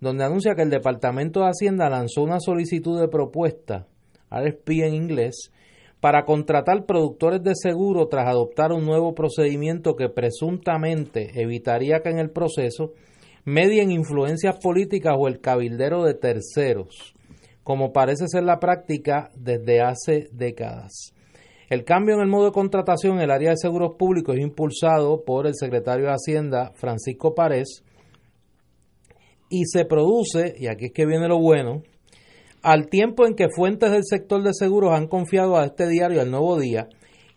donde 0.00 0.24
anuncia 0.24 0.54
que 0.54 0.62
el 0.62 0.70
Departamento 0.70 1.40
de 1.40 1.46
Hacienda 1.46 1.88
lanzó 1.88 2.22
una 2.22 2.40
solicitud 2.40 3.00
de 3.00 3.08
propuesta, 3.08 3.86
RFP 4.30 4.70
en 4.82 4.94
inglés, 4.94 5.50
para 6.04 6.26
contratar 6.26 6.84
productores 6.84 7.42
de 7.42 7.54
seguro 7.54 8.08
tras 8.08 8.28
adoptar 8.28 8.72
un 8.72 8.84
nuevo 8.84 9.14
procedimiento 9.14 9.96
que 9.96 10.10
presuntamente 10.10 11.30
evitaría 11.40 12.00
que 12.00 12.10
en 12.10 12.18
el 12.18 12.28
proceso 12.28 12.92
medien 13.46 13.90
influencias 13.90 14.58
políticas 14.62 15.14
o 15.18 15.28
el 15.28 15.40
cabildero 15.40 16.04
de 16.04 16.12
terceros, 16.12 17.14
como 17.62 17.94
parece 17.94 18.28
ser 18.28 18.42
la 18.42 18.60
práctica 18.60 19.30
desde 19.34 19.80
hace 19.80 20.28
décadas. 20.30 21.14
El 21.70 21.84
cambio 21.84 22.16
en 22.16 22.20
el 22.20 22.28
modo 22.28 22.44
de 22.44 22.52
contratación 22.52 23.16
en 23.16 23.22
el 23.22 23.30
área 23.30 23.52
de 23.52 23.56
seguros 23.56 23.94
públicos 23.98 24.36
es 24.36 24.42
impulsado 24.42 25.24
por 25.24 25.46
el 25.46 25.54
secretario 25.54 26.04
de 26.04 26.12
Hacienda, 26.12 26.72
Francisco 26.74 27.34
Párez, 27.34 27.82
y 29.48 29.64
se 29.64 29.86
produce, 29.86 30.54
y 30.58 30.66
aquí 30.66 30.84
es 30.84 30.92
que 30.92 31.06
viene 31.06 31.28
lo 31.28 31.40
bueno, 31.40 31.82
al 32.64 32.88
tiempo 32.88 33.26
en 33.26 33.34
que 33.34 33.50
fuentes 33.54 33.90
del 33.92 34.04
sector 34.04 34.42
de 34.42 34.54
seguros 34.54 34.94
han 34.94 35.06
confiado 35.06 35.58
a 35.58 35.66
este 35.66 35.86
diario, 35.86 36.22
al 36.22 36.30
Nuevo 36.30 36.58
Día, 36.58 36.88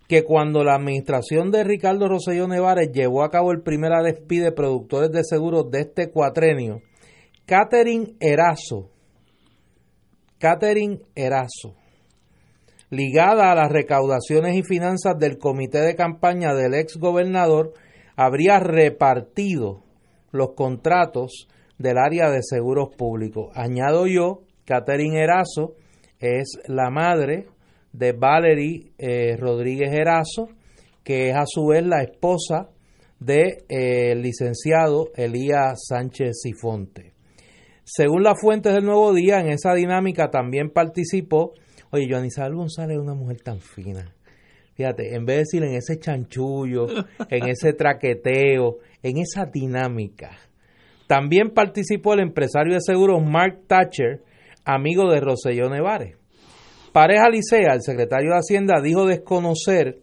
que 0.07 0.23
cuando 0.23 0.63
la 0.63 0.75
administración 0.75 1.51
de 1.51 1.65
Ricardo 1.65 2.07
Rosselló 2.07 2.47
Nevares 2.47 2.93
llevó 2.93 3.23
a 3.23 3.29
cabo 3.29 3.51
el 3.51 3.61
primer 3.61 3.91
RFP 3.91 4.31
de 4.41 4.53
productores 4.53 5.11
de 5.11 5.25
seguros 5.25 5.69
de 5.69 5.81
este 5.81 6.11
cuatrenio, 6.11 6.81
Catherine 7.45 8.15
Erazo, 8.21 8.89
Catherine 10.39 11.01
Erazo, 11.13 11.75
ligada 12.89 13.51
a 13.51 13.55
las 13.55 13.69
recaudaciones 13.69 14.55
y 14.55 14.63
finanzas 14.63 15.19
del 15.19 15.37
comité 15.37 15.81
de 15.81 15.95
campaña 15.95 16.53
del 16.53 16.73
ex 16.73 16.95
gobernador, 16.95 17.73
habría 18.15 18.59
repartido 18.59 19.83
los 20.31 20.53
contratos 20.53 21.49
del 21.77 21.97
área 21.97 22.29
de 22.31 22.43
seguros 22.43 22.95
públicos. 22.95 23.51
Añado 23.55 24.07
yo, 24.07 24.46
Catherine 24.67 25.17
Erazo 25.17 25.75
es 26.19 26.59
la 26.67 26.89
madre 26.89 27.47
de 27.93 28.11
Valerie 28.11 28.91
eh, 28.97 29.37
Rodríguez 29.37 29.93
Erazo, 29.93 30.49
que 31.05 31.29
es 31.29 31.35
a 31.37 31.45
su 31.45 31.67
vez 31.67 31.85
la 31.85 32.03
esposa 32.03 32.69
del 33.17 33.37
de, 33.37 34.11
eh, 34.11 34.15
licenciado 34.15 35.07
Elías 35.15 35.85
Sánchez 35.87 36.41
Sifonte. 36.43 37.13
Según 37.85 38.23
las 38.23 38.41
fuentes 38.41 38.73
del 38.73 38.83
Nuevo 38.83 39.13
Día, 39.13 39.39
en 39.39 39.47
esa 39.47 39.73
dinámica 39.73 40.29
también 40.29 40.69
participó, 40.69 41.53
oye, 41.91 42.05
Joan 42.09 42.25
Isabel 42.25 42.55
González 42.55 42.97
es 42.97 43.01
una 43.01 43.15
mujer 43.15 43.39
tan 43.41 43.61
fina. 43.61 44.13
Fíjate, 44.73 45.15
en 45.15 45.25
vez 45.25 45.35
de 45.35 45.39
decir 45.39 45.63
en 45.63 45.75
ese 45.75 45.97
chanchullo, 45.97 46.87
en 47.29 47.47
ese 47.47 47.71
traqueteo, 47.71 48.79
en 49.01 49.17
esa 49.19 49.45
dinámica, 49.45 50.37
también 51.07 51.51
participó 51.51 52.13
el 52.13 52.19
empresario 52.19 52.73
de 52.73 52.81
seguros 52.81 53.23
Mark 53.23 53.61
Thatcher, 53.67 54.26
amigo 54.67 55.09
de 55.09 55.21
Roselló 55.21 55.69
Nevares. 55.69 56.17
Pareja 56.91 57.29
Licea, 57.29 57.73
el 57.73 57.81
secretario 57.81 58.31
de 58.31 58.37
Hacienda, 58.37 58.81
dijo 58.81 59.05
desconocer 59.05 60.01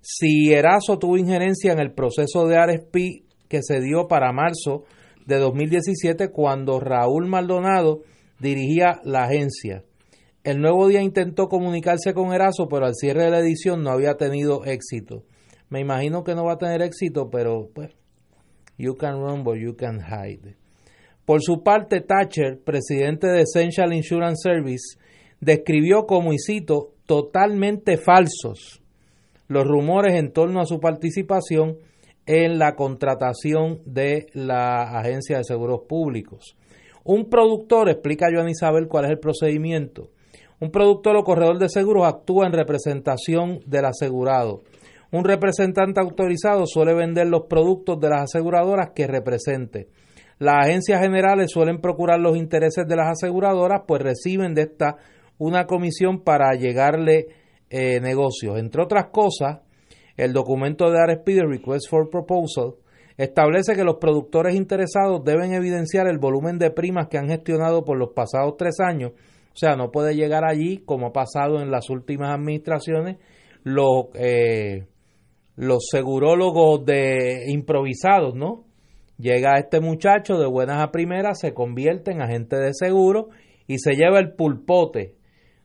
si 0.00 0.52
Erazo 0.52 0.98
tuvo 0.98 1.18
injerencia 1.18 1.72
en 1.72 1.80
el 1.80 1.92
proceso 1.92 2.46
de 2.46 2.56
RSP 2.56 2.96
que 3.48 3.60
se 3.62 3.80
dio 3.80 4.08
para 4.08 4.32
marzo 4.32 4.84
de 5.26 5.38
2017 5.38 6.30
cuando 6.30 6.80
Raúl 6.80 7.26
Maldonado 7.26 8.02
dirigía 8.40 9.00
la 9.04 9.24
agencia. 9.24 9.84
El 10.44 10.60
nuevo 10.60 10.88
día 10.88 11.02
intentó 11.02 11.48
comunicarse 11.48 12.14
con 12.14 12.32
Erazo, 12.32 12.68
pero 12.68 12.86
al 12.86 12.94
cierre 12.94 13.24
de 13.24 13.30
la 13.30 13.40
edición 13.40 13.82
no 13.82 13.90
había 13.90 14.14
tenido 14.14 14.64
éxito. 14.64 15.24
Me 15.68 15.80
imagino 15.80 16.22
que 16.22 16.34
no 16.34 16.44
va 16.44 16.54
a 16.54 16.58
tener 16.58 16.80
éxito, 16.80 17.28
pero 17.28 17.68
pues, 17.74 17.90
you 18.78 18.94
can 18.94 19.20
run 19.20 19.44
you 19.60 19.74
can 19.76 20.00
hide. 20.00 20.56
Por 21.26 21.42
su 21.42 21.62
parte, 21.62 22.00
Thatcher, 22.00 22.60
presidente 22.60 23.26
de 23.26 23.42
Essential 23.42 23.92
Insurance 23.92 24.48
Service, 24.48 24.96
describió 25.40 26.06
como, 26.06 26.32
y 26.32 26.38
cito, 26.38 26.92
totalmente 27.04 27.98
falsos 27.98 28.80
los 29.48 29.64
rumores 29.64 30.14
en 30.14 30.32
torno 30.32 30.60
a 30.60 30.66
su 30.66 30.80
participación 30.80 31.76
en 32.26 32.58
la 32.58 32.74
contratación 32.74 33.80
de 33.84 34.26
la 34.34 34.98
Agencia 34.98 35.38
de 35.38 35.44
Seguros 35.44 35.82
Públicos. 35.88 36.56
Un 37.04 37.28
productor, 37.28 37.88
explica 37.88 38.26
Joan 38.32 38.48
Isabel 38.48 38.88
cuál 38.88 39.04
es 39.04 39.12
el 39.12 39.20
procedimiento. 39.20 40.10
Un 40.58 40.70
productor 40.70 41.16
o 41.16 41.22
corredor 41.22 41.58
de 41.58 41.68
seguros 41.68 42.06
actúa 42.06 42.46
en 42.46 42.52
representación 42.52 43.60
del 43.66 43.84
asegurado. 43.84 44.62
Un 45.12 45.24
representante 45.24 46.00
autorizado 46.00 46.66
suele 46.66 46.94
vender 46.94 47.28
los 47.28 47.46
productos 47.48 48.00
de 48.00 48.08
las 48.08 48.22
aseguradoras 48.22 48.90
que 48.94 49.06
represente. 49.06 49.88
Las 50.38 50.66
agencias 50.66 51.00
generales 51.00 51.50
suelen 51.50 51.80
procurar 51.80 52.20
los 52.20 52.36
intereses 52.36 52.86
de 52.86 52.96
las 52.96 53.08
aseguradoras, 53.08 53.82
pues 53.86 54.02
reciben 54.02 54.54
de 54.54 54.62
esta 54.62 54.96
una 55.38 55.66
comisión 55.66 56.22
para 56.22 56.54
llegarle 56.54 57.28
eh, 57.70 58.00
negocios. 58.00 58.58
Entre 58.58 58.82
otras 58.82 59.06
cosas, 59.10 59.60
el 60.16 60.32
documento 60.32 60.90
de 60.90 60.98
RSP, 61.04 61.28
Request 61.46 61.88
for 61.88 62.10
Proposal, 62.10 62.74
establece 63.16 63.74
que 63.74 63.84
los 63.84 63.96
productores 63.96 64.54
interesados 64.54 65.24
deben 65.24 65.52
evidenciar 65.52 66.06
el 66.06 66.18
volumen 66.18 66.58
de 66.58 66.70
primas 66.70 67.08
que 67.08 67.18
han 67.18 67.28
gestionado 67.28 67.84
por 67.84 67.98
los 67.98 68.10
pasados 68.14 68.56
tres 68.58 68.78
años. 68.80 69.12
O 69.12 69.58
sea, 69.58 69.74
no 69.74 69.90
puede 69.90 70.14
llegar 70.14 70.44
allí, 70.44 70.82
como 70.84 71.06
ha 71.06 71.12
pasado 71.12 71.62
en 71.62 71.70
las 71.70 71.88
últimas 71.88 72.30
administraciones, 72.34 73.16
los, 73.62 74.08
eh, 74.14 74.86
los 75.56 75.86
segurólogos 75.90 76.84
de 76.84 77.44
improvisados, 77.48 78.34
¿no? 78.34 78.65
Llega 79.18 79.58
este 79.58 79.80
muchacho 79.80 80.38
de 80.38 80.46
buenas 80.46 80.82
a 80.82 80.90
primeras, 80.90 81.40
se 81.40 81.54
convierte 81.54 82.10
en 82.10 82.20
agente 82.20 82.56
de 82.56 82.72
seguro 82.74 83.28
y 83.66 83.78
se 83.78 83.94
lleva 83.94 84.18
el 84.18 84.32
pulpote 84.32 85.14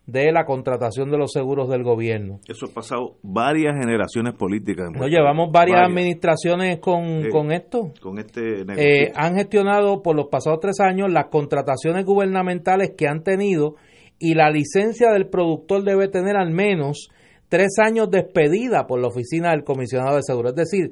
de 0.05 0.31
la 0.31 0.45
contratación 0.45 1.11
de 1.11 1.17
los 1.17 1.31
seguros 1.31 1.69
del 1.69 1.83
gobierno. 1.83 2.39
Eso 2.47 2.65
ha 2.65 2.73
pasado 2.73 3.17
varias 3.21 3.75
generaciones 3.79 4.33
políticas. 4.33 4.89
No 4.91 5.07
llevamos 5.07 5.51
varias, 5.51 5.79
varias. 5.79 5.91
administraciones 5.91 6.79
con, 6.79 7.25
eh, 7.25 7.29
con 7.29 7.51
esto. 7.51 7.93
Con 8.01 8.19
este 8.19 8.61
eh, 8.77 9.11
han 9.15 9.35
gestionado 9.35 10.01
por 10.01 10.15
los 10.15 10.27
pasados 10.27 10.59
tres 10.59 10.79
años 10.79 11.11
las 11.11 11.27
contrataciones 11.27 12.05
gubernamentales 12.05 12.93
que 12.97 13.07
han 13.07 13.23
tenido 13.23 13.75
y 14.17 14.33
la 14.33 14.49
licencia 14.49 15.11
del 15.11 15.27
productor 15.27 15.83
debe 15.83 16.07
tener 16.07 16.35
al 16.35 16.51
menos 16.51 17.09
tres 17.49 17.77
años 17.83 18.09
de 18.09 18.19
expedida 18.19 18.87
por 18.87 18.99
la 18.99 19.07
oficina 19.07 19.51
del 19.51 19.63
comisionado 19.63 20.15
de 20.15 20.23
seguros. 20.23 20.51
Es 20.51 20.69
decir, 20.69 20.91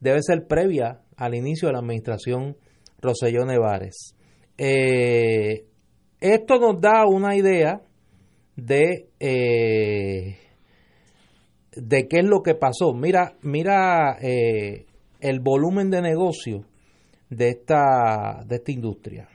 debe 0.00 0.22
ser 0.22 0.46
previa 0.46 1.00
al 1.16 1.34
inicio 1.34 1.68
de 1.68 1.72
la 1.72 1.80
administración 1.80 2.56
Roselló 3.00 3.44
Nevares. 3.44 4.14
Eh, 4.58 5.66
esto 6.20 6.58
nos 6.58 6.80
da 6.80 7.06
una 7.06 7.36
idea 7.36 7.82
de, 8.56 9.08
eh, 9.20 10.38
de 11.72 12.08
qué 12.08 12.18
es 12.18 12.24
lo 12.24 12.42
que 12.42 12.54
pasó. 12.54 12.94
Mira, 12.94 13.34
mira 13.42 14.16
eh, 14.20 14.86
el 15.20 15.40
volumen 15.40 15.90
de 15.90 16.02
negocio 16.02 16.64
de 17.28 17.50
esta, 17.50 18.44
de 18.46 18.56
esta 18.56 18.72
industria. 18.72 19.28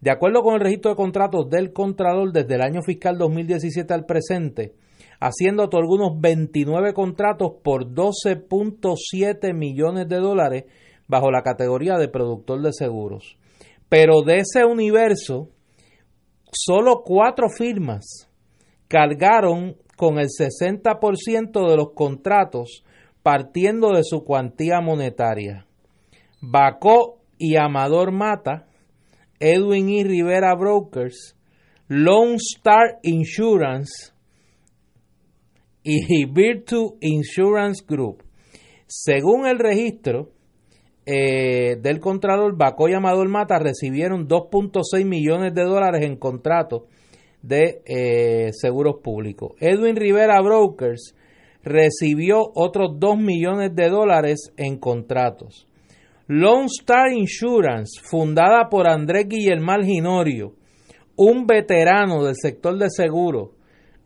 De 0.00 0.10
acuerdo 0.10 0.42
con 0.42 0.54
el 0.54 0.60
registro 0.60 0.90
de 0.92 0.96
contratos 0.96 1.50
del 1.50 1.72
Contralor 1.72 2.32
desde 2.32 2.54
el 2.54 2.62
año 2.62 2.82
fiscal 2.82 3.18
2017 3.18 3.92
al 3.92 4.06
presente, 4.06 4.74
Hacienda 5.20 5.64
otorgó 5.64 5.96
unos 5.96 6.20
29 6.20 6.92
contratos 6.94 7.54
por 7.62 7.92
12.7 7.92 9.52
millones 9.52 10.08
de 10.08 10.16
dólares 10.16 10.64
bajo 11.08 11.30
la 11.30 11.42
categoría 11.42 11.96
de 11.96 12.08
productor 12.08 12.62
de 12.62 12.72
seguros. 12.72 13.38
Pero 13.88 14.22
de 14.22 14.40
ese 14.40 14.64
universo, 14.64 15.48
solo 16.52 17.02
cuatro 17.04 17.48
firmas 17.48 18.30
cargaron 18.86 19.76
con 19.96 20.18
el 20.18 20.28
60% 20.28 21.68
de 21.68 21.76
los 21.76 21.92
contratos 21.94 22.84
partiendo 23.22 23.92
de 23.92 24.04
su 24.04 24.22
cuantía 24.24 24.80
monetaria. 24.80 25.66
Bacó 26.40 27.20
y 27.36 27.56
Amador 27.56 28.12
Mata, 28.12 28.66
Edwin 29.40 29.88
y 29.88 30.04
Rivera 30.04 30.54
Brokers, 30.54 31.36
Lone 31.88 32.36
Star 32.36 32.98
Insurance 33.02 34.12
y 35.82 36.26
Virtu 36.26 36.96
Insurance 37.00 37.84
Group. 37.86 38.22
Según 38.86 39.46
el 39.46 39.58
registro 39.58 40.30
eh, 41.10 41.76
del 41.80 42.00
Contralor, 42.00 42.54
Baco 42.54 42.86
y 42.86 42.92
Amador 42.92 43.30
Mata 43.30 43.58
recibieron 43.58 44.28
2.6 44.28 45.06
millones 45.06 45.54
de 45.54 45.64
dólares 45.64 46.02
en 46.04 46.16
contratos 46.16 46.82
de 47.40 47.80
eh, 47.86 48.50
seguros 48.52 48.96
públicos. 49.02 49.52
Edwin 49.58 49.96
Rivera 49.96 50.38
Brokers 50.42 51.14
recibió 51.62 52.50
otros 52.54 52.98
2 52.98 53.16
millones 53.16 53.74
de 53.74 53.88
dólares 53.88 54.52
en 54.58 54.76
contratos. 54.76 55.66
Lone 56.26 56.66
Star 56.66 57.10
Insurance, 57.10 58.02
fundada 58.02 58.68
por 58.68 58.86
Andrés 58.86 59.28
Guillermal 59.28 59.86
Ginorio, 59.86 60.52
un 61.16 61.46
veterano 61.46 62.22
del 62.22 62.34
sector 62.36 62.76
de 62.76 62.90
seguros, 62.90 63.52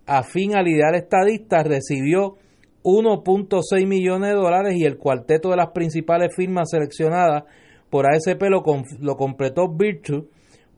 afín 0.06 0.54
al 0.54 0.68
ideal 0.68 0.94
estadista, 0.94 1.64
recibió 1.64 2.36
1.6 2.82 3.86
millones 3.86 4.30
de 4.30 4.36
dólares 4.36 4.74
y 4.76 4.84
el 4.84 4.98
cuarteto 4.98 5.50
de 5.50 5.56
las 5.56 5.70
principales 5.70 6.34
firmas 6.34 6.70
seleccionadas 6.70 7.44
por 7.90 8.06
ASP 8.06 8.42
lo, 8.48 9.16
completó 9.16 9.68
Virtue, 9.68 10.26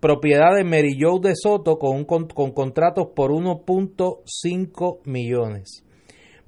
propiedad 0.01 0.55
de 0.57 0.65
Mary 0.65 0.99
Jo 1.01 1.21
de 1.21 1.35
Soto, 1.37 1.79
con, 1.79 2.05
con 2.05 2.51
contratos 2.51 3.09
por 3.15 3.31
1.5 3.31 4.99
millones. 5.05 5.85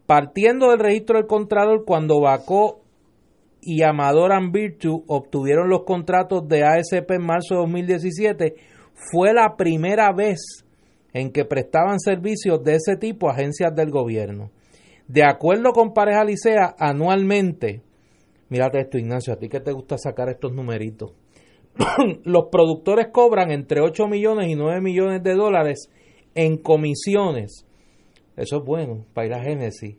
Partiendo 0.07 0.71
del 0.71 0.81
registro 0.81 1.19
del 1.19 1.27
Contralor, 1.27 1.85
cuando 1.85 2.21
Bacó 2.21 2.81
y 3.61 3.83
Amador 3.83 4.33
and 4.33 4.53
Virtue 4.53 5.03
obtuvieron 5.07 5.69
los 5.69 5.85
contratos 5.85 6.49
de 6.49 6.65
ASP 6.65 7.11
en 7.11 7.23
marzo 7.23 7.55
de 7.55 7.61
2017, 7.61 8.55
fue 9.13 9.33
la 9.33 9.57
primera 9.57 10.13
vez 10.13 10.65
en 11.13 11.31
que 11.31 11.45
prestaban 11.45 11.99
servicios 11.99 12.63
de 12.63 12.75
ese 12.75 12.97
tipo 12.97 13.29
a 13.29 13.33
agencias 13.33 13.75
del 13.75 13.91
gobierno. 13.91 14.51
De 15.09 15.25
acuerdo 15.25 15.73
con 15.73 15.93
Pareja 15.93 16.25
Licea, 16.25 16.75
anualmente, 16.79 17.83
mírate 18.49 18.81
esto 18.81 18.99
Ignacio, 18.99 19.33
a 19.33 19.37
ti 19.37 19.49
que 19.49 19.61
te 19.61 19.73
gusta 19.73 19.99
sacar 19.99 20.29
estos 20.29 20.53
numeritos, 20.53 21.13
los 22.25 22.47
productores 22.51 23.09
cobran 23.13 23.51
entre 23.51 23.81
8 23.81 24.09
millones 24.09 24.49
y 24.49 24.57
9 24.57 24.81
millones 24.81 25.23
de 25.23 25.35
dólares 25.35 25.91
en 26.35 26.57
comisiones. 26.59 27.67
Eso 28.37 28.59
es 28.59 28.65
bueno 28.65 29.07
para 29.15 29.27
ir 29.27 29.35
a 29.35 29.43
Génesis. 29.43 29.97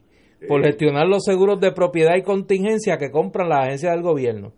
Por 0.48 0.64
gestionar 0.64 1.08
los 1.08 1.24
seguros 1.24 1.60
de 1.60 1.72
propiedad 1.72 2.16
y 2.16 2.22
contingencia 2.22 2.98
que 2.98 3.10
compran 3.10 3.50
las 3.50 3.66
agencias 3.66 3.94
del 3.94 4.04
gobierno. 4.04 4.54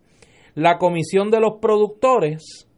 La 0.54 0.76
comisión 0.76 1.30
de 1.30 1.40
los 1.40 1.54
productores 1.60 2.68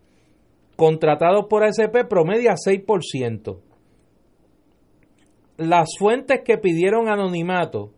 contratados 0.76 1.46
por 1.48 1.64
SP 1.66 2.06
promedia 2.08 2.54
6%. 2.54 3.71
Las 5.56 5.90
fuentes 5.98 6.40
que 6.44 6.58
pidieron 6.58 7.08
anonimato 7.08 7.90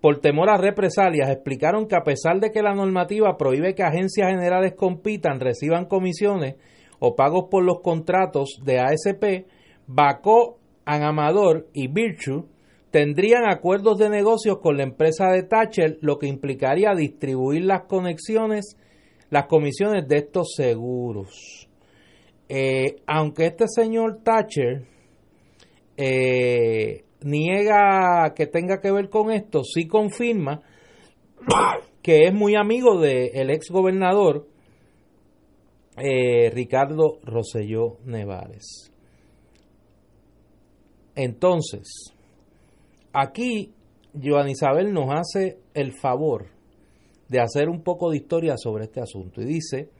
por 0.00 0.20
temor 0.20 0.50
a 0.50 0.58
represalias 0.58 1.30
explicaron 1.30 1.86
que 1.86 1.96
a 1.96 2.02
pesar 2.02 2.40
de 2.40 2.50
que 2.50 2.62
la 2.62 2.74
normativa 2.74 3.36
prohíbe 3.36 3.74
que 3.74 3.82
agencias 3.82 4.30
generales 4.30 4.74
compitan, 4.76 5.40
reciban 5.40 5.86
comisiones 5.86 6.56
o 6.98 7.14
pagos 7.14 7.46
por 7.50 7.64
los 7.64 7.80
contratos 7.80 8.60
de 8.64 8.80
ASP, 8.80 9.46
Bacó, 9.86 10.58
Anamador 10.84 11.68
y 11.72 11.88
Virtue 11.88 12.46
tendrían 12.90 13.44
acuerdos 13.48 13.98
de 13.98 14.10
negocios 14.10 14.58
con 14.58 14.76
la 14.76 14.82
empresa 14.82 15.28
de 15.30 15.44
Thatcher, 15.44 15.98
lo 16.02 16.18
que 16.18 16.26
implicaría 16.26 16.94
distribuir 16.94 17.64
las 17.64 17.84
conexiones, 17.84 18.76
las 19.30 19.46
comisiones 19.46 20.06
de 20.06 20.18
estos 20.18 20.52
seguros. 20.54 21.68
Eh, 22.48 22.96
aunque 23.06 23.46
este 23.46 23.64
señor 23.66 24.20
Thatcher 24.22 24.91
eh, 25.96 27.04
niega 27.22 28.32
que 28.34 28.46
tenga 28.46 28.80
que 28.80 28.90
ver 28.90 29.08
con 29.08 29.30
esto, 29.30 29.62
sí 29.64 29.86
confirma 29.86 30.62
que 32.02 32.26
es 32.26 32.34
muy 32.34 32.54
amigo 32.56 33.00
del 33.00 33.50
ex 33.50 33.70
gobernador 33.70 34.46
eh, 35.96 36.50
Ricardo 36.50 37.18
Rosselló 37.22 37.98
Nevares. 38.04 38.90
Entonces, 41.14 42.14
aquí 43.12 43.74
Joan 44.20 44.48
Isabel 44.48 44.92
nos 44.92 45.10
hace 45.10 45.58
el 45.74 45.92
favor 45.92 46.46
de 47.28 47.40
hacer 47.40 47.68
un 47.68 47.82
poco 47.82 48.10
de 48.10 48.16
historia 48.16 48.56
sobre 48.56 48.84
este 48.84 49.00
asunto 49.00 49.40
y 49.40 49.44
dice 49.44 49.90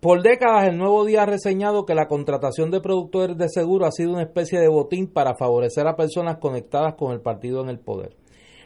por 0.00 0.22
décadas, 0.22 0.68
el 0.68 0.78
Nuevo 0.78 1.04
Día 1.04 1.22
ha 1.22 1.26
reseñado 1.26 1.84
que 1.84 1.94
la 1.94 2.06
contratación 2.06 2.70
de 2.70 2.80
productores 2.80 3.36
de 3.36 3.48
seguro 3.48 3.86
ha 3.86 3.90
sido 3.90 4.12
una 4.12 4.22
especie 4.22 4.60
de 4.60 4.68
botín 4.68 5.08
para 5.12 5.34
favorecer 5.34 5.88
a 5.88 5.96
personas 5.96 6.38
conectadas 6.38 6.94
con 6.94 7.12
el 7.12 7.20
partido 7.20 7.62
en 7.62 7.68
el 7.68 7.80
poder. 7.80 8.16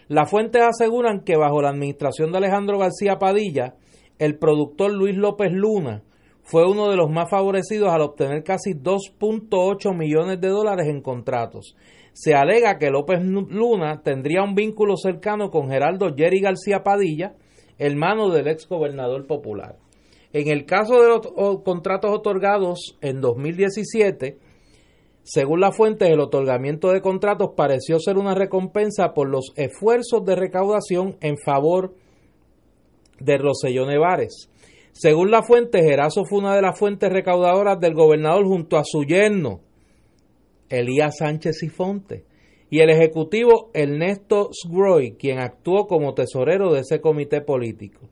Las 0.09 0.29
fuentes 0.29 0.63
aseguran 0.63 1.21
que 1.25 1.37
bajo 1.37 1.63
la 1.63 1.71
administración 1.71 2.33
de 2.33 2.39
Alejandro 2.39 2.79
García 2.79 3.19
Padilla, 3.19 3.77
el 4.19 4.39
productor 4.39 4.93
Luis 4.93 5.17
López 5.17 5.51
Luna 5.53 6.03
fue 6.43 6.69
uno 6.69 6.91
de 6.91 6.97
los 6.97 7.09
más 7.09 7.31
favorecidos 7.31 7.91
al 7.91 8.03
obtener 8.03 8.43
casi 8.43 8.75
2.8 8.75 9.97
millones 9.97 10.41
de 10.41 10.49
dólares 10.49 10.89
en 10.89 11.01
contratos. 11.01 11.77
Se 12.13 12.35
alega 12.35 12.79
que 12.79 12.91
López 12.91 13.23
Luna 13.23 14.03
tendría 14.03 14.43
un 14.43 14.55
vínculo 14.55 14.97
cercano 14.97 15.51
con 15.51 15.71
Geraldo 15.71 16.15
Jerry 16.15 16.41
García 16.41 16.83
Padilla, 16.83 17.37
hermano 17.79 18.29
del 18.29 18.49
ex 18.49 18.69
gobernador 18.69 19.27
popular. 19.27 19.79
En 20.33 20.49
el 20.49 20.65
caso 20.65 21.01
de 21.03 21.09
los 21.09 21.63
contratos 21.63 22.11
otorgados 22.11 22.97
en 23.03 23.21
2017, 23.21 24.39
según 25.25 25.61
la 25.61 25.73
fuente, 25.73 26.11
el 26.11 26.21
otorgamiento 26.21 26.91
de 26.91 27.01
contratos 27.01 27.51
pareció 27.57 28.01
ser 28.01 28.17
una 28.17 28.35
recompensa 28.35 29.13
por 29.15 29.29
los 29.29 29.53
esfuerzos 29.57 30.25
de 30.25 30.35
recaudación 30.35 31.17
en 31.21 31.37
favor 31.39 31.95
de 33.21 33.39
Roselló 33.39 33.87
Nevares. 33.87 34.51
Según 34.93 35.31
la 35.31 35.43
fuente, 35.43 35.83
Gerazo 35.83 36.25
fue 36.25 36.41
una 36.41 36.57
de 36.57 36.63
las 36.63 36.79
fuentes 36.79 37.11
recaudadoras 37.11 37.79
del 37.79 37.95
gobernador 37.95 38.47
junto 38.47 38.79
a 38.79 38.85
su 38.85 39.05
yerno, 39.05 39.61
Elías 40.69 41.19
Sánchez 41.19 41.63
y 41.63 41.69
Fonte, 41.69 42.25
y 42.69 42.81
el 42.81 42.91
ejecutivo 42.91 43.71
Ernesto 43.75 44.51
Sgroy, 44.53 45.13
quien 45.13 45.39
actuó 45.39 45.87
como 45.87 46.15
tesorero 46.15 46.73
de 46.73 46.81
ese 46.81 47.01
comité 47.01 47.43
político. 47.43 48.09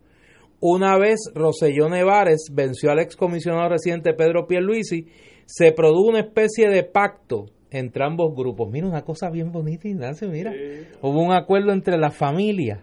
Una 0.60 0.98
vez 0.98 1.20
Roselló 1.34 1.88
Nevares 1.88 2.50
venció 2.52 2.90
al 2.90 2.98
excomisionado 2.98 3.70
reciente 3.70 4.12
Pedro 4.12 4.46
Pierluisi, 4.46 5.06
se 5.46 5.72
produjo 5.72 6.10
una 6.10 6.20
especie 6.20 6.68
de 6.68 6.84
pacto 6.84 7.46
entre 7.70 8.04
ambos 8.04 8.34
grupos. 8.36 8.68
Mira, 8.70 8.86
una 8.86 9.02
cosa 9.02 9.30
bien 9.30 9.52
bonita, 9.52 9.88
Ignacio, 9.88 10.28
mira. 10.28 10.52
Hubo 11.00 11.22
un 11.22 11.32
acuerdo 11.32 11.72
entre 11.72 11.96
las 11.96 12.14
familias, 12.14 12.80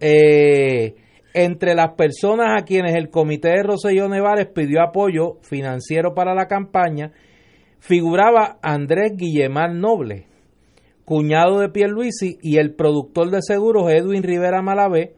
eh, 0.00 0.94
entre 1.34 1.74
las 1.74 1.94
personas 1.94 2.60
a 2.60 2.64
quienes 2.64 2.94
el 2.94 3.10
comité 3.10 3.48
de 3.48 3.62
Roselló 3.62 4.08
Nevares 4.08 4.46
pidió 4.46 4.82
apoyo 4.82 5.38
financiero 5.42 6.14
para 6.14 6.34
la 6.34 6.46
campaña, 6.46 7.12
figuraba 7.80 8.58
Andrés 8.62 9.12
Guillemar 9.16 9.74
Noble, 9.74 10.26
cuñado 11.04 11.58
de 11.58 11.70
Pierluisi, 11.70 12.38
y 12.40 12.58
el 12.58 12.74
productor 12.74 13.30
de 13.30 13.42
seguros 13.42 13.90
Edwin 13.90 14.22
Rivera 14.22 14.62
Malavé, 14.62 15.14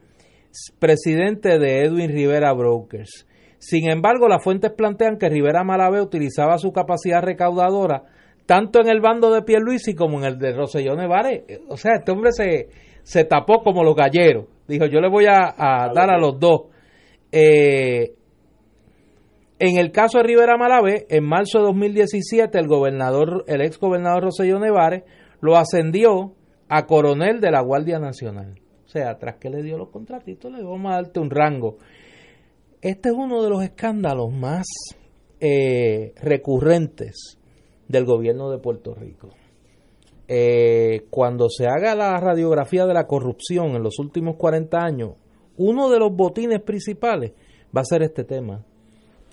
presidente 0.79 1.59
de 1.59 1.85
Edwin 1.85 2.11
Rivera 2.11 2.53
Brokers. 2.53 3.27
Sin 3.59 3.89
embargo, 3.89 4.29
las 4.29 4.43
fuentes 4.43 4.73
plantean 4.73 5.19
que 5.19 5.29
Rivera 5.29 5.63
Malavé 5.65 6.01
utilizaba 6.01 6.59
su 6.59 6.73
capacidad 6.73 7.23
recaudadora 7.23 8.05
tanto 8.47 8.81
en 8.81 8.89
el 8.89 9.01
bando 9.01 9.33
de 9.33 9.43
Pierluisi 9.43 9.95
como 9.95 10.19
en 10.19 10.25
el 10.25 10.39
de 10.39 10.53
Rosellón 10.53 10.99
Nevares. 10.99 11.43
O 11.69 11.77
sea, 11.77 11.93
este 11.95 12.11
hombre 12.11 12.33
se, 12.33 12.69
se 13.03 13.25
tapó 13.25 13.63
como 13.63 13.85
los 13.85 13.95
galleros. 13.95 14.47
Dijo, 14.67 14.87
yo 14.87 15.01
le 15.01 15.09
voy 15.09 15.27
a, 15.27 15.55
dar 15.95 16.11
a 16.11 16.19
los 16.19 16.39
dos. 16.39 16.63
Eh, 17.31 18.15
en 19.59 19.79
el 19.79 19.93
caso 19.93 20.19
de 20.19 20.25
Rivera 20.25 20.57
Malavé, 20.57 21.07
en 21.09 21.25
marzo 21.25 21.59
de 21.59 21.67
2017, 21.67 22.59
el 22.59 22.67
gobernador, 22.67 23.45
el 23.47 23.63
ex 23.63 23.79
gobernador 23.79 24.25
Rosellón 24.25 24.63
Nevares, 24.63 25.05
lo 25.41 25.57
ascendió 25.57 26.35
a 26.69 26.87
coronel 26.87 27.41
de 27.41 27.51
la 27.53 27.63
Guardia 27.63 27.99
Nacional 27.99 28.62
sea, 28.93 29.19
tras 29.19 29.37
que 29.37 29.51
le 29.51 29.63
dio 29.63 29.79
los 29.79 29.89
contratitos, 29.89 30.53
le 30.53 30.63
vamos 30.63 30.93
a 30.93 30.97
darte 30.97 31.21
un 31.21 31.31
rango. 31.31 31.79
Este 32.81 33.09
es 33.09 33.15
uno 33.17 33.43
de 33.43 33.51
los 33.51 33.63
escándalos 33.63 34.33
más 34.33 34.67
eh, 35.41 36.13
recurrentes 36.23 37.39
del 37.89 38.05
gobierno 38.05 38.51
de 38.51 38.59
Puerto 38.59 38.95
Rico. 38.95 39.31
Eh, 40.29 41.07
cuando 41.11 41.49
se 41.49 41.67
haga 41.67 41.95
la 41.95 42.19
radiografía 42.19 42.87
de 42.87 42.95
la 42.95 43.07
corrupción 43.07 43.77
en 43.77 43.83
los 43.83 43.99
últimos 43.99 44.37
40 44.37 44.79
años, 44.79 45.11
uno 45.57 45.91
de 45.91 45.99
los 45.99 46.15
botines 46.15 46.61
principales 46.63 47.33
va 47.77 47.83
a 47.83 47.85
ser 47.85 48.03
este 48.03 48.25
tema 48.25 48.65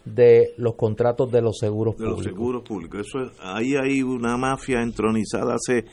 de 0.06 0.54
los 0.58 0.76
contratos 0.76 1.32
de 1.32 1.42
los 1.42 1.58
seguros 1.58 1.96
públicos. 1.96 2.18
De 2.18 2.24
los 2.24 2.36
seguros 2.36 2.64
públicos. 2.64 3.02
Eso 3.08 3.32
ahí 3.42 3.76
hay 3.76 4.02
una 4.02 4.38
mafia 4.38 4.82
entronizada 4.82 5.56
hace 5.56 5.86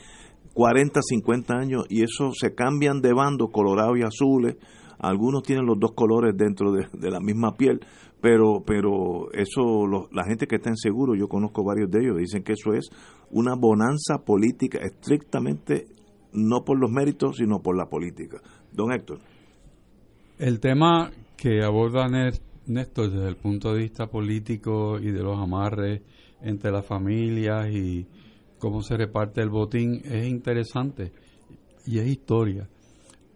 40, 0.57 1.01
50 1.03 1.53
años 1.53 1.85
y 1.87 2.01
eso 2.01 2.31
se 2.33 2.55
cambian 2.55 2.99
de 2.99 3.13
bando, 3.13 3.49
colorado 3.49 3.95
y 3.95 4.01
azules. 4.01 4.55
Algunos 4.97 5.43
tienen 5.43 5.67
los 5.67 5.79
dos 5.79 5.91
colores 5.93 6.35
dentro 6.35 6.71
de, 6.71 7.11
la 7.11 7.19
misma 7.19 7.55
piel, 7.55 7.79
pero 8.21 8.63
pero 8.65 9.31
eso 9.33 9.85
la 10.11 10.23
gente 10.25 10.47
que 10.47 10.55
está 10.55 10.71
en 10.71 10.77
seguro, 10.77 11.13
yo 11.13 11.27
conozco 11.27 11.63
varios 11.63 11.91
de 11.91 11.99
ellos, 11.99 12.17
dicen 12.17 12.41
que 12.41 12.53
eso 12.53 12.73
es 12.73 12.89
una 13.29 13.53
bonanza 13.55 14.25
política 14.25 14.79
estrictamente 14.79 15.85
no 16.33 16.63
por 16.65 16.79
los 16.79 16.89
méritos, 16.89 17.37
sino 17.37 17.61
por 17.61 17.77
la 17.77 17.85
política. 17.85 18.41
Don 18.71 18.91
Héctor. 18.91 19.19
El 20.39 20.59
tema 20.59 21.11
que 21.37 21.63
aborda 21.63 22.07
Néstor 22.65 23.11
desde 23.11 23.27
el 23.27 23.35
punto 23.35 23.73
de 23.73 23.81
vista 23.83 24.07
político 24.07 24.97
y 24.97 25.11
de 25.11 25.21
los 25.21 25.37
amarres 25.37 26.01
entre 26.41 26.71
las 26.71 26.83
familias 26.83 27.69
y 27.69 28.07
cómo 28.59 28.81
se 28.81 28.97
reparte 28.97 29.41
el 29.41 29.49
botín 29.49 30.01
es 30.05 30.27
interesante 30.27 31.11
y 31.85 31.99
es 31.99 32.07
historia. 32.07 32.67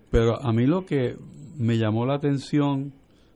Pero 0.09 0.41
a 0.41 0.51
mí 0.51 0.65
lo 0.65 0.85
que 0.85 1.15
me 1.57 1.77
llamó 1.77 2.05
la 2.05 2.15
atención 2.15 2.93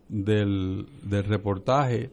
del, 0.10 0.88
del 1.04 1.24
reportaje 1.24 2.12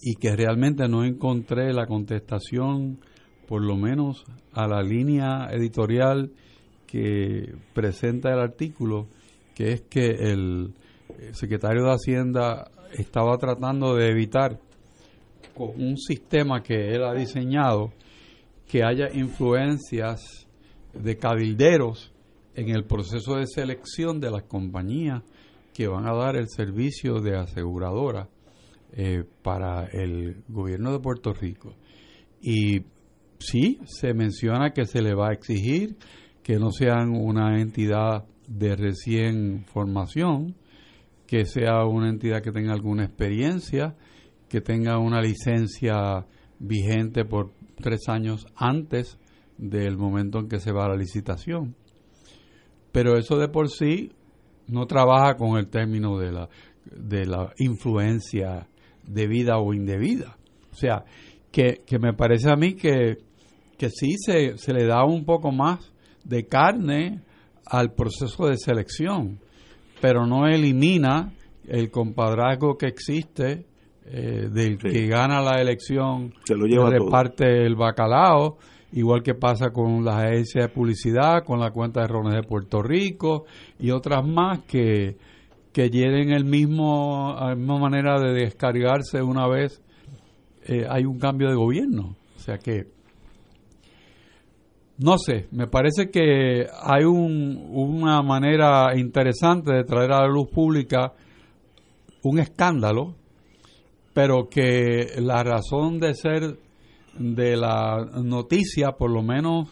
y 0.00 0.16
que 0.16 0.34
realmente 0.36 0.88
no 0.88 1.04
encontré 1.04 1.72
la 1.72 1.86
contestación, 1.86 2.98
por 3.46 3.62
lo 3.62 3.76
menos 3.76 4.24
a 4.52 4.66
la 4.66 4.82
línea 4.82 5.48
editorial 5.50 6.30
que 6.86 7.54
presenta 7.74 8.32
el 8.32 8.40
artículo, 8.40 9.08
que 9.54 9.72
es 9.72 9.80
que 9.82 10.06
el 10.06 10.74
secretario 11.32 11.84
de 11.84 11.92
Hacienda 11.92 12.70
estaba 12.92 13.36
tratando 13.38 13.94
de 13.94 14.08
evitar 14.08 14.58
con 15.54 15.70
un 15.80 15.96
sistema 15.96 16.62
que 16.62 16.94
él 16.94 17.04
ha 17.04 17.14
diseñado 17.14 17.92
que 18.66 18.82
haya 18.82 19.12
influencias 19.12 20.48
de 20.92 21.16
cabilderos 21.16 22.12
en 22.54 22.70
el 22.70 22.84
proceso 22.84 23.36
de 23.36 23.46
selección 23.46 24.20
de 24.20 24.30
las 24.30 24.44
compañías 24.44 25.22
que 25.72 25.88
van 25.88 26.06
a 26.06 26.14
dar 26.14 26.36
el 26.36 26.48
servicio 26.48 27.20
de 27.20 27.36
aseguradora 27.36 28.28
eh, 28.92 29.24
para 29.42 29.86
el 29.86 30.42
gobierno 30.48 30.92
de 30.92 31.00
Puerto 31.00 31.32
Rico. 31.32 31.74
Y 32.40 32.82
sí, 33.38 33.80
se 33.86 34.14
menciona 34.14 34.72
que 34.72 34.84
se 34.84 35.02
le 35.02 35.14
va 35.14 35.30
a 35.30 35.32
exigir 35.32 35.96
que 36.44 36.58
no 36.58 36.70
sean 36.70 37.10
una 37.10 37.60
entidad 37.60 38.24
de 38.46 38.76
recién 38.76 39.64
formación, 39.66 40.54
que 41.26 41.46
sea 41.46 41.84
una 41.86 42.10
entidad 42.10 42.42
que 42.42 42.52
tenga 42.52 42.72
alguna 42.72 43.04
experiencia, 43.04 43.96
que 44.48 44.60
tenga 44.60 44.98
una 44.98 45.20
licencia 45.20 46.26
vigente 46.60 47.24
por 47.24 47.50
tres 47.76 48.08
años 48.08 48.46
antes 48.56 49.18
del 49.56 49.96
momento 49.96 50.38
en 50.38 50.48
que 50.48 50.60
se 50.60 50.72
va 50.72 50.86
a 50.86 50.88
la 50.88 50.96
licitación. 50.96 51.74
Pero 52.92 53.16
eso 53.18 53.38
de 53.38 53.48
por 53.48 53.70
sí 53.70 54.12
no 54.66 54.86
trabaja 54.86 55.36
con 55.36 55.58
el 55.58 55.68
término 55.68 56.18
de 56.18 56.32
la, 56.32 56.48
de 56.84 57.26
la 57.26 57.52
influencia 57.58 58.68
debida 59.06 59.58
o 59.58 59.74
indebida. 59.74 60.36
O 60.72 60.76
sea, 60.76 61.04
que, 61.50 61.82
me 62.00 62.14
parece 62.14 62.50
a 62.50 62.56
mí 62.56 62.74
que, 62.74 63.18
que 63.78 63.90
sí 63.90 64.16
se, 64.18 64.58
se 64.58 64.72
le 64.72 64.86
da 64.86 65.04
un 65.04 65.24
poco 65.24 65.52
más 65.52 65.92
de 66.24 66.46
carne 66.46 67.20
al 67.66 67.92
proceso 67.92 68.46
de 68.46 68.56
selección, 68.56 69.38
pero 70.00 70.26
no 70.26 70.46
elimina 70.46 71.32
el 71.66 71.90
compadrazgo 71.90 72.76
que 72.76 72.86
existe 72.86 73.66
eh, 74.06 74.48
del 74.52 74.78
que 74.78 75.06
gana 75.06 75.40
la 75.40 75.60
elección, 75.60 76.34
se 76.44 76.54
lo 76.54 76.66
lleva 76.66 76.90
reparte 76.90 77.64
el 77.64 77.74
bacalao, 77.74 78.58
igual 78.92 79.22
que 79.22 79.34
pasa 79.34 79.70
con 79.70 80.04
las 80.04 80.16
agencias 80.16 80.66
de 80.66 80.74
publicidad, 80.74 81.44
con 81.44 81.58
la 81.58 81.70
cuenta 81.70 82.02
de 82.02 82.08
Rones 82.08 82.34
de 82.34 82.42
Puerto 82.42 82.82
Rico 82.82 83.44
y 83.78 83.90
otras 83.90 84.26
más 84.26 84.60
que, 84.64 85.16
que 85.72 85.88
tienen 85.88 86.30
el 86.30 86.44
mismo, 86.44 87.34
la 87.38 87.54
misma 87.54 87.78
manera 87.78 88.20
de 88.20 88.32
descargarse 88.32 89.22
una 89.22 89.48
vez 89.48 89.82
eh, 90.66 90.86
hay 90.88 91.04
un 91.04 91.18
cambio 91.18 91.48
de 91.48 91.56
gobierno. 91.56 92.16
O 92.36 92.38
sea 92.38 92.58
que, 92.58 92.86
no 94.98 95.18
sé, 95.18 95.48
me 95.50 95.66
parece 95.66 96.10
que 96.10 96.66
hay 96.82 97.04
un, 97.04 97.68
una 97.72 98.22
manera 98.22 98.96
interesante 98.96 99.72
de 99.72 99.84
traer 99.84 100.12
a 100.12 100.20
la 100.20 100.28
luz 100.28 100.48
pública 100.50 101.12
un 102.22 102.38
escándalo, 102.38 103.14
pero 104.14 104.48
que 104.48 105.16
la 105.18 105.42
razón 105.42 105.98
de 105.98 106.14
ser 106.14 106.56
de 107.18 107.56
la 107.56 108.08
noticia, 108.22 108.92
por 108.92 109.10
lo 109.10 109.22
menos 109.22 109.68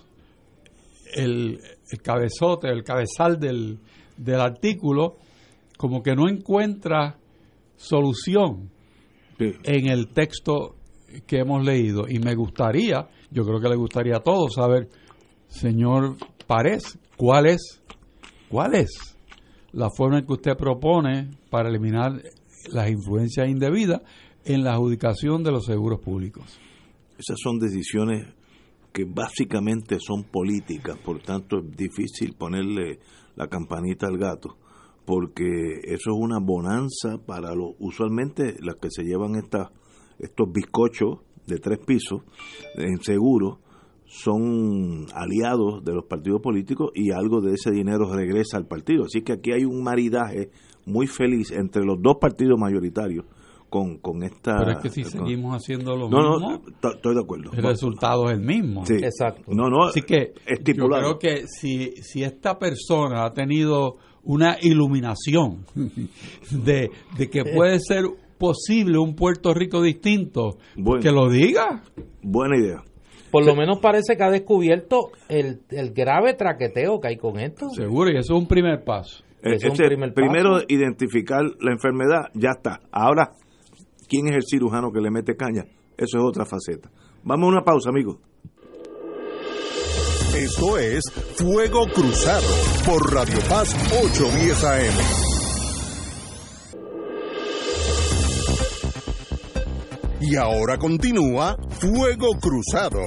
el, 1.14 1.60
cabezote, 2.02 2.68
el 2.68 2.82
cabezal 2.82 3.38
del, 3.38 3.78
del 4.16 4.40
artículo, 4.40 5.16
como 5.78 6.02
que 6.02 6.14
no 6.14 6.28
encuentra 6.28 7.16
solución 7.76 8.70
en 9.38 9.88
el 9.88 10.08
texto 10.08 10.74
que 11.26 11.38
hemos 11.38 11.64
leído. 11.64 12.04
Y 12.08 12.18
me 12.18 12.34
gustaría, 12.34 13.08
yo 13.30 13.44
creo 13.44 13.60
que 13.60 13.68
le 13.68 13.76
gustaría 13.76 14.16
a 14.16 14.22
todos 14.22 14.54
saber, 14.54 14.88
señor 15.48 16.16
Párez, 16.46 16.98
¿cuál 17.16 17.46
es, 17.46 17.80
cuál 18.48 18.74
es 18.74 19.16
la 19.72 19.88
forma 19.96 20.18
en 20.18 20.26
que 20.26 20.32
usted 20.32 20.56
propone 20.56 21.30
para 21.50 21.68
eliminar 21.68 22.22
las 22.70 22.90
influencias 22.90 23.48
indebidas 23.48 24.02
en 24.44 24.64
la 24.64 24.74
adjudicación 24.74 25.42
de 25.42 25.52
los 25.52 25.66
seguros 25.66 26.00
públicos? 26.00 26.58
Esas 27.18 27.38
son 27.42 27.58
decisiones 27.58 28.26
que 28.92 29.04
básicamente 29.04 29.98
son 30.00 30.24
políticas, 30.24 30.98
por 30.98 31.20
tanto 31.22 31.58
es 31.58 31.76
difícil 31.76 32.34
ponerle 32.34 32.98
la 33.36 33.48
campanita 33.48 34.06
al 34.06 34.18
gato, 34.18 34.56
porque 35.04 35.80
eso 35.84 36.10
es 36.10 36.18
una 36.18 36.38
bonanza 36.40 37.18
para 37.24 37.54
los, 37.54 37.74
usualmente 37.78 38.56
las 38.60 38.76
que 38.76 38.88
se 38.90 39.04
llevan 39.04 39.36
estas 39.36 39.70
estos 40.18 40.52
bizcochos 40.52 41.20
de 41.46 41.58
tres 41.58 41.78
pisos 41.84 42.22
en 42.76 43.00
seguro 43.02 43.58
son 44.06 45.06
aliados 45.14 45.82
de 45.84 45.94
los 45.94 46.04
partidos 46.04 46.40
políticos 46.40 46.90
y 46.94 47.10
algo 47.10 47.40
de 47.40 47.54
ese 47.54 47.70
dinero 47.70 48.12
regresa 48.14 48.58
al 48.58 48.66
partido. 48.66 49.04
Así 49.04 49.22
que 49.22 49.32
aquí 49.32 49.52
hay 49.52 49.64
un 49.64 49.82
maridaje 49.82 50.50
muy 50.84 51.06
feliz 51.06 51.50
entre 51.50 51.84
los 51.84 52.00
dos 52.00 52.18
partidos 52.20 52.58
mayoritarios 52.58 53.24
con, 53.72 53.96
con 53.96 54.22
esta... 54.22 54.58
Pero 54.58 54.72
es 54.72 54.78
que 54.80 54.90
si 54.90 55.02
seguimos 55.02 55.56
haciendo 55.56 55.96
lo 55.96 56.10
mismo... 56.10 56.38
No, 56.38 56.90
estoy 56.90 57.14
de 57.14 57.20
acuerdo. 57.22 57.52
El 57.56 57.62
resultado 57.62 58.26
es 58.26 58.36
el 58.36 58.44
mismo. 58.44 58.84
Sí. 58.84 58.96
Exacto. 58.96 59.44
No, 59.46 59.70
no, 59.70 59.84
Así 59.84 60.02
que 60.02 60.34
estipulado. 60.46 61.02
yo 61.02 61.18
creo 61.18 61.36
que 61.36 61.46
si, 61.46 61.92
si 62.02 62.22
esta 62.22 62.58
persona 62.58 63.24
ha 63.24 63.32
tenido 63.32 63.96
una 64.24 64.58
iluminación 64.60 65.64
de, 66.50 66.90
de 67.16 67.30
que 67.30 67.44
puede 67.44 67.78
ser 67.80 68.04
posible 68.38 68.98
un 68.98 69.14
Puerto 69.14 69.54
Rico 69.54 69.80
distinto, 69.80 70.58
que 71.00 71.10
lo 71.10 71.30
diga. 71.30 71.82
Buena 72.20 72.58
idea. 72.58 72.82
Por 73.30 73.46
lo 73.46 73.56
menos 73.56 73.78
parece 73.78 74.18
que 74.18 74.22
ha 74.22 74.30
descubierto 74.30 75.12
el, 75.30 75.62
el 75.70 75.94
grave 75.94 76.34
traqueteo 76.34 77.00
que 77.00 77.08
hay 77.08 77.16
con 77.16 77.40
esto. 77.40 77.70
Seguro, 77.70 78.10
y 78.10 78.18
eso 78.18 78.34
es 78.34 78.38
un 78.42 78.46
primer 78.46 78.84
paso. 78.84 79.24
Eh, 79.42 79.56
primero 80.14 80.60
identificar 80.68 81.42
la 81.60 81.72
enfermedad, 81.72 82.28
ya 82.34 82.50
está. 82.50 82.80
Ahora, 82.92 83.32
¿quién 84.12 84.28
es 84.28 84.36
el 84.36 84.42
cirujano 84.46 84.92
que 84.92 85.00
le 85.00 85.10
mete 85.10 85.34
caña? 85.36 85.64
Eso 85.96 86.18
es 86.18 86.22
otra 86.22 86.44
faceta. 86.44 86.90
Vamos 87.24 87.46
a 87.46 87.48
una 87.48 87.64
pausa, 87.64 87.88
amigos. 87.88 88.18
Esto 90.36 90.76
es 90.76 91.02
Fuego 91.36 91.86
Cruzado 91.94 92.46
por 92.84 93.10
Radio 93.14 93.38
Paz 93.48 93.74
810 94.04 94.64
AM. 94.64 94.94
Y 100.20 100.36
ahora 100.36 100.76
continúa 100.76 101.56
Fuego 101.70 102.38
Cruzado. 102.38 103.00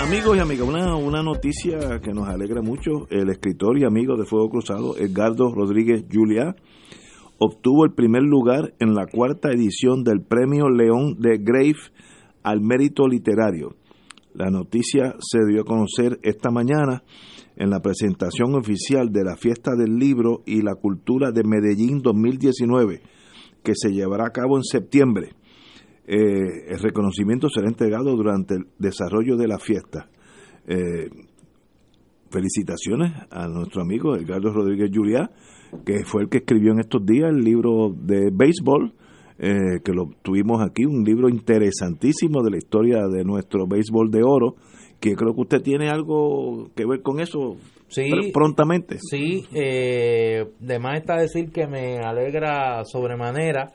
Amigos 0.00 0.36
y 0.36 0.40
amigas, 0.40 0.68
una, 0.68 0.96
una 0.96 1.22
noticia 1.24 2.00
que 2.00 2.12
nos 2.12 2.28
alegra 2.28 2.62
mucho. 2.62 3.08
El 3.10 3.30
escritor 3.30 3.78
y 3.78 3.84
amigo 3.84 4.16
de 4.16 4.24
Fuego 4.24 4.48
Cruzado, 4.48 4.96
Edgardo 4.96 5.52
Rodríguez 5.52 6.04
Julia, 6.10 6.54
obtuvo 7.38 7.84
el 7.84 7.92
primer 7.92 8.22
lugar 8.22 8.74
en 8.78 8.94
la 8.94 9.06
cuarta 9.06 9.50
edición 9.50 10.04
del 10.04 10.22
Premio 10.22 10.70
León 10.70 11.16
de 11.18 11.38
Grave 11.38 11.80
al 12.44 12.60
Mérito 12.60 13.08
Literario. 13.08 13.74
La 14.34 14.50
noticia 14.50 15.16
se 15.18 15.40
dio 15.48 15.62
a 15.62 15.64
conocer 15.64 16.20
esta 16.22 16.50
mañana 16.52 17.02
en 17.56 17.70
la 17.70 17.80
presentación 17.80 18.54
oficial 18.54 19.10
de 19.10 19.24
la 19.24 19.36
Fiesta 19.36 19.72
del 19.74 19.98
Libro 19.98 20.42
y 20.46 20.62
la 20.62 20.76
Cultura 20.76 21.32
de 21.32 21.42
Medellín 21.42 22.02
2019, 22.02 23.02
que 23.64 23.72
se 23.74 23.90
llevará 23.90 24.26
a 24.28 24.32
cabo 24.32 24.58
en 24.58 24.62
septiembre. 24.62 25.30
Eh, 26.10 26.64
el 26.68 26.78
reconocimiento 26.78 27.50
será 27.50 27.68
entregado 27.68 28.16
durante 28.16 28.54
el 28.54 28.66
desarrollo 28.78 29.36
de 29.36 29.46
la 29.46 29.58
fiesta. 29.58 30.08
Eh, 30.66 31.10
felicitaciones 32.30 33.12
a 33.30 33.46
nuestro 33.46 33.82
amigo 33.82 34.16
Edgardo 34.16 34.52
Rodríguez 34.52 34.90
Juliá, 34.92 35.30
que 35.84 36.04
fue 36.04 36.22
el 36.22 36.30
que 36.30 36.38
escribió 36.38 36.72
en 36.72 36.80
estos 36.80 37.04
días 37.04 37.28
el 37.30 37.44
libro 37.44 37.90
de 37.94 38.30
béisbol, 38.32 38.94
eh, 39.38 39.80
que 39.84 39.92
lo 39.92 40.08
tuvimos 40.22 40.62
aquí, 40.62 40.86
un 40.86 41.04
libro 41.04 41.28
interesantísimo 41.28 42.42
de 42.42 42.52
la 42.52 42.56
historia 42.56 43.06
de 43.06 43.22
nuestro 43.24 43.66
béisbol 43.66 44.10
de 44.10 44.22
oro, 44.22 44.56
que 45.00 45.14
creo 45.14 45.34
que 45.34 45.42
usted 45.42 45.60
tiene 45.60 45.90
algo 45.90 46.70
que 46.74 46.86
ver 46.86 47.02
con 47.02 47.20
eso 47.20 47.56
prontamente. 48.32 48.96
Sí, 48.98 49.44
eh, 49.52 50.44
de 50.58 50.78
más 50.78 51.00
está 51.00 51.16
decir 51.16 51.50
que 51.52 51.66
me 51.66 51.98
alegra 51.98 52.82
sobremanera 52.84 53.72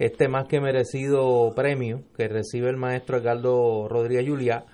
este 0.00 0.28
más 0.28 0.48
que 0.48 0.62
merecido 0.62 1.52
premio 1.54 2.00
que 2.16 2.26
recibe 2.26 2.70
el 2.70 2.78
maestro 2.78 3.18
Edgardo 3.18 3.86
Rodríguez 3.86 4.26
Juliá. 4.26 4.64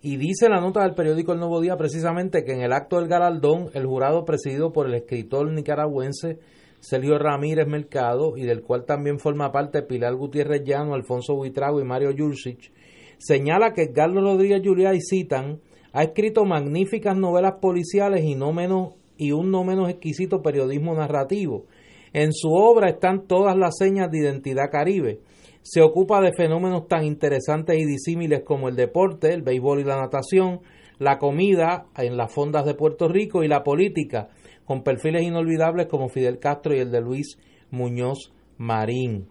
Y 0.00 0.16
dice 0.16 0.48
la 0.48 0.58
nota 0.58 0.82
del 0.82 0.94
periódico 0.94 1.34
El 1.34 1.40
Nuevo 1.40 1.60
Día 1.60 1.76
precisamente 1.76 2.44
que 2.44 2.52
en 2.52 2.62
el 2.62 2.72
acto 2.72 2.96
del 2.96 3.06
galardón, 3.06 3.68
el 3.74 3.84
jurado 3.84 4.24
presidido 4.24 4.72
por 4.72 4.86
el 4.86 4.94
escritor 4.94 5.52
nicaragüense 5.52 6.38
Sergio 6.80 7.18
Ramírez 7.18 7.66
Mercado 7.66 8.38
y 8.38 8.44
del 8.44 8.62
cual 8.62 8.86
también 8.86 9.18
forma 9.18 9.52
parte 9.52 9.82
Pilar 9.82 10.14
Gutiérrez 10.14 10.64
Llano, 10.64 10.94
Alfonso 10.94 11.34
Buitrago 11.34 11.78
y 11.82 11.84
Mario 11.84 12.14
Jursic, 12.16 12.72
señala 13.18 13.74
que 13.74 13.82
Edgardo 13.82 14.22
Rodríguez 14.22 14.62
Juliá 14.64 14.94
y 14.94 15.02
citan 15.02 15.60
ha 15.92 16.04
escrito 16.04 16.46
magníficas 16.46 17.18
novelas 17.18 17.56
policiales 17.60 18.24
y 18.24 18.34
no 18.34 18.54
menos 18.54 18.94
y 19.18 19.32
un 19.32 19.50
no 19.50 19.62
menos 19.62 19.90
exquisito 19.90 20.40
periodismo 20.40 20.94
narrativo. 20.94 21.66
En 22.14 22.32
su 22.32 22.52
obra 22.52 22.88
están 22.88 23.26
todas 23.26 23.56
las 23.56 23.76
señas 23.76 24.08
de 24.08 24.20
identidad 24.20 24.70
caribe. 24.70 25.18
Se 25.62 25.82
ocupa 25.82 26.20
de 26.20 26.32
fenómenos 26.32 26.86
tan 26.86 27.04
interesantes 27.04 27.76
y 27.76 27.84
disímiles 27.84 28.42
como 28.44 28.68
el 28.68 28.76
deporte, 28.76 29.34
el 29.34 29.42
béisbol 29.42 29.80
y 29.80 29.84
la 29.84 30.00
natación, 30.00 30.60
la 31.00 31.18
comida 31.18 31.86
en 31.96 32.16
las 32.16 32.32
fondas 32.32 32.64
de 32.66 32.74
Puerto 32.74 33.08
Rico 33.08 33.42
y 33.42 33.48
la 33.48 33.64
política, 33.64 34.28
con 34.64 34.84
perfiles 34.84 35.24
inolvidables 35.24 35.88
como 35.88 36.08
Fidel 36.08 36.38
Castro 36.38 36.76
y 36.76 36.78
el 36.78 36.92
de 36.92 37.00
Luis 37.00 37.36
Muñoz 37.72 38.32
Marín. 38.58 39.26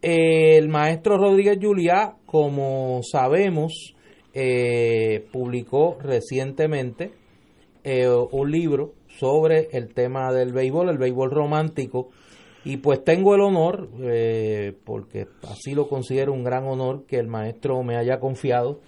El 0.00 0.68
maestro 0.70 1.18
Rodríguez 1.18 1.58
Juliá, 1.60 2.16
como 2.24 3.00
sabemos, 3.02 3.94
eh, 4.32 5.26
publicó 5.32 5.98
recientemente 6.00 7.10
eh, 7.84 8.08
un 8.08 8.50
libro 8.50 8.92
sobre 9.18 9.68
el 9.72 9.94
tema 9.94 10.32
del 10.32 10.52
béisbol, 10.52 10.88
el 10.90 10.98
béisbol 10.98 11.30
romántico, 11.30 12.10
y 12.64 12.78
pues 12.78 13.04
tengo 13.04 13.34
el 13.34 13.42
honor, 13.42 13.88
eh, 14.02 14.76
porque 14.84 15.28
así 15.48 15.74
lo 15.74 15.88
considero 15.88 16.32
un 16.32 16.42
gran 16.42 16.64
honor 16.64 17.04
que 17.06 17.16
el 17.16 17.28
maestro 17.28 17.82
me 17.82 17.96
haya 17.96 18.18
confiado, 18.18 18.80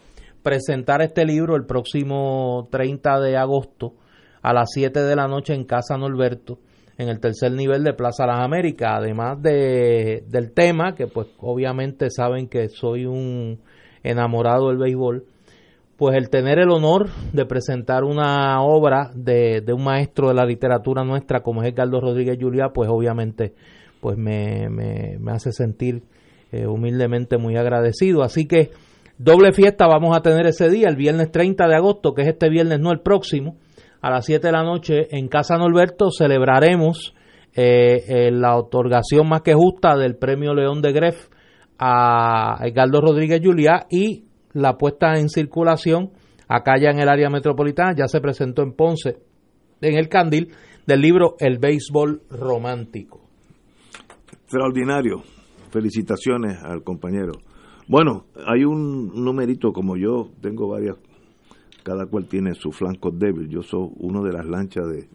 presentar 0.42 1.02
este 1.02 1.24
libro 1.24 1.54
el 1.56 1.64
próximo 1.64 2.68
30 2.70 3.20
de 3.20 3.36
agosto 3.36 3.94
a 4.42 4.52
las 4.52 4.70
7 4.72 5.00
de 5.00 5.16
la 5.16 5.28
noche 5.28 5.54
en 5.54 5.64
Casa 5.64 5.96
Norberto, 5.96 6.58
en 6.96 7.08
el 7.08 7.20
tercer 7.20 7.52
nivel 7.52 7.84
de 7.84 7.92
Plaza 7.92 8.26
Las 8.26 8.40
Américas, 8.40 8.94
además 8.96 9.40
de, 9.40 10.24
del 10.26 10.52
tema, 10.52 10.94
que 10.96 11.06
pues 11.06 11.28
obviamente 11.38 12.10
saben 12.10 12.48
que 12.48 12.68
soy 12.68 13.06
un 13.06 13.60
enamorado 14.02 14.68
del 14.68 14.78
béisbol, 14.78 15.24
pues 15.99 16.16
el 16.16 16.30
tener 16.30 16.61
el 16.61 16.70
honor 16.70 17.09
de 17.32 17.44
presentar 17.44 18.05
una 18.05 18.62
obra 18.62 19.11
de, 19.16 19.64
un 19.72 19.82
maestro 19.82 20.28
de 20.28 20.34
la 20.34 20.46
literatura 20.46 21.03
nuestra 21.03 21.42
como 21.42 21.62
es 21.62 21.72
Edgardo 21.72 22.01
Rodríguez 22.01 22.38
Juliá, 22.40 22.68
pues 22.72 22.88
obviamente 22.88 23.53
pues 24.01 24.16
me, 24.16 24.68
me, 24.70 25.32
hace 25.32 25.51
sentir 25.51 26.05
eh, 26.53 26.68
humildemente 26.68 27.36
muy 27.36 27.57
agradecido. 27.57 28.22
Así 28.22 28.46
que 28.46 28.70
doble 29.18 29.53
fiesta 29.53 29.88
vamos 29.88 30.16
a 30.16 30.22
tener 30.22 30.46
ese 30.46 30.70
día, 30.70 30.86
el 30.88 30.94
viernes 30.94 31.32
30 31.32 31.66
de 31.66 31.74
agosto, 31.74 32.14
que 32.14 32.22
es 32.22 32.28
este 32.28 32.49
viernes, 32.49 32.78
no 32.78 32.92
el 32.92 33.01
próximo, 33.01 33.57
a 34.01 34.09
las 34.09 34.24
7 34.24 34.46
de 34.46 34.53
la 34.53 34.62
noche 34.62 35.09
en 35.11 35.26
Casa 35.26 35.57
Norberto 35.57 36.12
celebraremos 36.12 37.12
eh, 37.57 38.05
eh, 38.07 38.30
la 38.30 38.57
otorgación 38.57 39.28
más 39.28 39.40
que 39.40 39.55
justa 39.55 39.96
del 39.96 40.14
premio 40.14 40.55
León 40.55 40.80
de 40.80 40.92
Gref 40.92 41.28
a 41.76 42.61
Edgardo 42.62 43.01
Rodríguez 43.01 43.40
Juliá 43.42 43.86
y 43.90 44.27
la 44.53 44.76
puesta 44.76 45.18
en 45.18 45.28
circulación 45.28 46.11
acá 46.49 46.78
ya 46.80 46.90
en 46.90 46.99
el 46.99 47.09
área 47.09 47.30
metropolitana, 47.30 47.94
ya 47.94 48.09
se 48.09 48.20
presentó 48.20 48.62
en 48.62 48.72
Ponce, 48.72 49.18
en 49.80 49.96
el 49.96 50.09
Candil, 50.09 50.51
del 50.86 51.01
libro 51.01 51.36
El 51.38 51.59
béisbol 51.59 52.22
romántico. 52.30 53.20
Extraordinario. 54.32 55.22
Felicitaciones 55.70 56.59
al 56.64 56.82
compañero. 56.82 57.32
Bueno, 57.86 58.24
hay 58.46 58.64
un 58.64 59.12
numerito 59.22 59.72
como 59.72 59.96
yo, 59.96 60.30
tengo 60.40 60.68
varias, 60.68 60.96
cada 61.82 62.07
cual 62.07 62.26
tiene 62.26 62.55
su 62.55 62.72
flanco 62.72 63.11
débil. 63.11 63.49
Yo 63.49 63.62
soy 63.62 63.90
uno 63.99 64.22
de 64.22 64.32
las 64.32 64.46
lanchas 64.46 64.88
de 64.88 65.09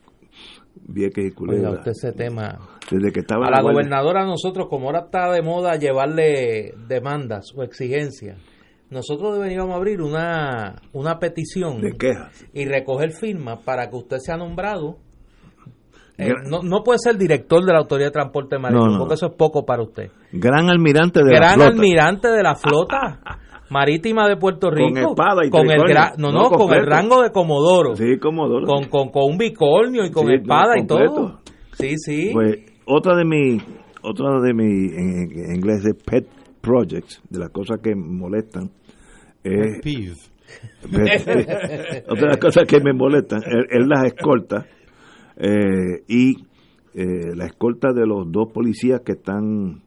Vieques 0.88 1.26
y 1.26 1.32
Culebra. 1.32 1.82
ese 1.86 2.12
tema. 2.14 2.60
Desde 2.92 3.12
que 3.12 3.22
estaba 3.22 3.48
a 3.48 3.52
la, 3.52 3.62
gobernadora 3.64 4.26
nosotros, 4.26 4.68
como 4.70 4.88
ahora 4.88 5.06
está 5.06 5.32
de 5.32 5.42
moda 5.42 5.76
llevarle 5.78 6.74
demandas 6.88 7.54
o 7.56 7.64
exigencias, 7.64 8.40
nosotros 8.94 9.34
deberíamos 9.34 9.76
abrir 9.76 10.02
una, 10.02 10.76
una 10.94 11.20
petición 11.20 11.82
de 11.82 11.92
quejas 11.92 12.46
y 12.54 12.66
recoger 12.66 13.12
firmas 13.12 13.60
para 13.66 13.90
que 13.90 13.96
usted 13.96 14.18
sea 14.20 14.38
nombrado. 14.38 14.98
Eh, 16.18 16.32
no, 16.48 16.62
no, 16.62 16.84
puede 16.84 17.00
ser 17.00 17.18
director 17.18 17.66
de 17.66 17.74
la 17.74 17.80
Autoridad 17.80 18.10
de 18.10 18.14
Transporte 18.14 18.60
Marítimo, 18.60 19.00
porque 19.00 19.16
eso 19.16 19.28
es 19.28 19.36
poco 19.36 19.66
para 19.66 19.82
usted. 19.82 20.12
Gran 20.32 20.70
almirante 20.70 21.24
de 21.24 21.32
la 21.32 21.54
flota. 21.54 21.68
almirante 21.68 22.28
de 22.28 22.44
la 22.44 22.56
flota 22.56 23.20
marítima 23.72 24.30
de 24.30 24.38
Puerto 24.38 24.70
Rico. 24.70 24.94
Con 24.94 25.10
espada 25.10 25.46
y 25.46 25.50
con 25.50 25.70
el 25.70 25.82
no, 26.18 26.32
no, 26.32 26.52
con 26.52 26.72
el 26.74 26.86
rango 26.86 27.24
de 27.24 27.32
comodoro. 27.32 27.96
Sí, 27.96 28.20
comodoro. 28.20 28.68
Con, 28.68 28.86
con, 28.86 29.10
con 29.10 29.32
un 29.32 29.38
bicornio 29.38 30.06
y 30.06 30.12
con 30.12 30.32
espada 30.32 30.78
y 30.78 30.86
todo. 30.86 31.40
Sí, 31.74 31.98
sí. 31.98 32.30
Pues 32.32 32.60
otra 32.86 33.16
de 33.16 33.26
mi, 33.26 33.58
otra 34.04 34.40
de 34.42 34.54
mi, 34.54 34.66
en, 34.66 35.56
inglés 35.56 35.84
es 35.86 35.96
pet 36.04 36.28
projects, 36.62 37.22
de 37.30 37.40
las 37.40 37.50
cosas 37.50 37.80
que 37.82 37.96
molestan, 37.96 38.70
es, 39.44 40.34
otra 42.10 42.38
cosa 42.38 42.64
que 42.66 42.80
me 42.80 42.94
molesta 42.94 43.38
es, 43.38 43.88
las 43.88 44.06
escoltas 44.06 44.66
eh, 45.38 46.04
y 46.08 46.46
eh, 46.94 47.36
la 47.36 47.46
escolta 47.46 47.92
de 47.94 48.06
los 48.06 48.32
dos 48.32 48.52
policías 48.54 49.02
que 49.02 49.14
están 49.14 49.82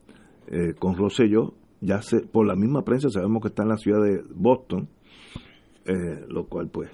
eh, 0.47 0.73
con 0.77 0.95
Rosselló, 0.95 1.53
ya 1.79 2.01
se, 2.01 2.19
por 2.19 2.45
la 2.45 2.55
misma 2.55 2.83
prensa 2.83 3.09
sabemos 3.09 3.41
que 3.41 3.49
está 3.49 3.63
en 3.63 3.69
la 3.69 3.77
ciudad 3.77 4.03
de 4.03 4.21
Boston, 4.33 4.89
lo 6.27 6.47
cual 6.47 6.67
pues 6.69 6.89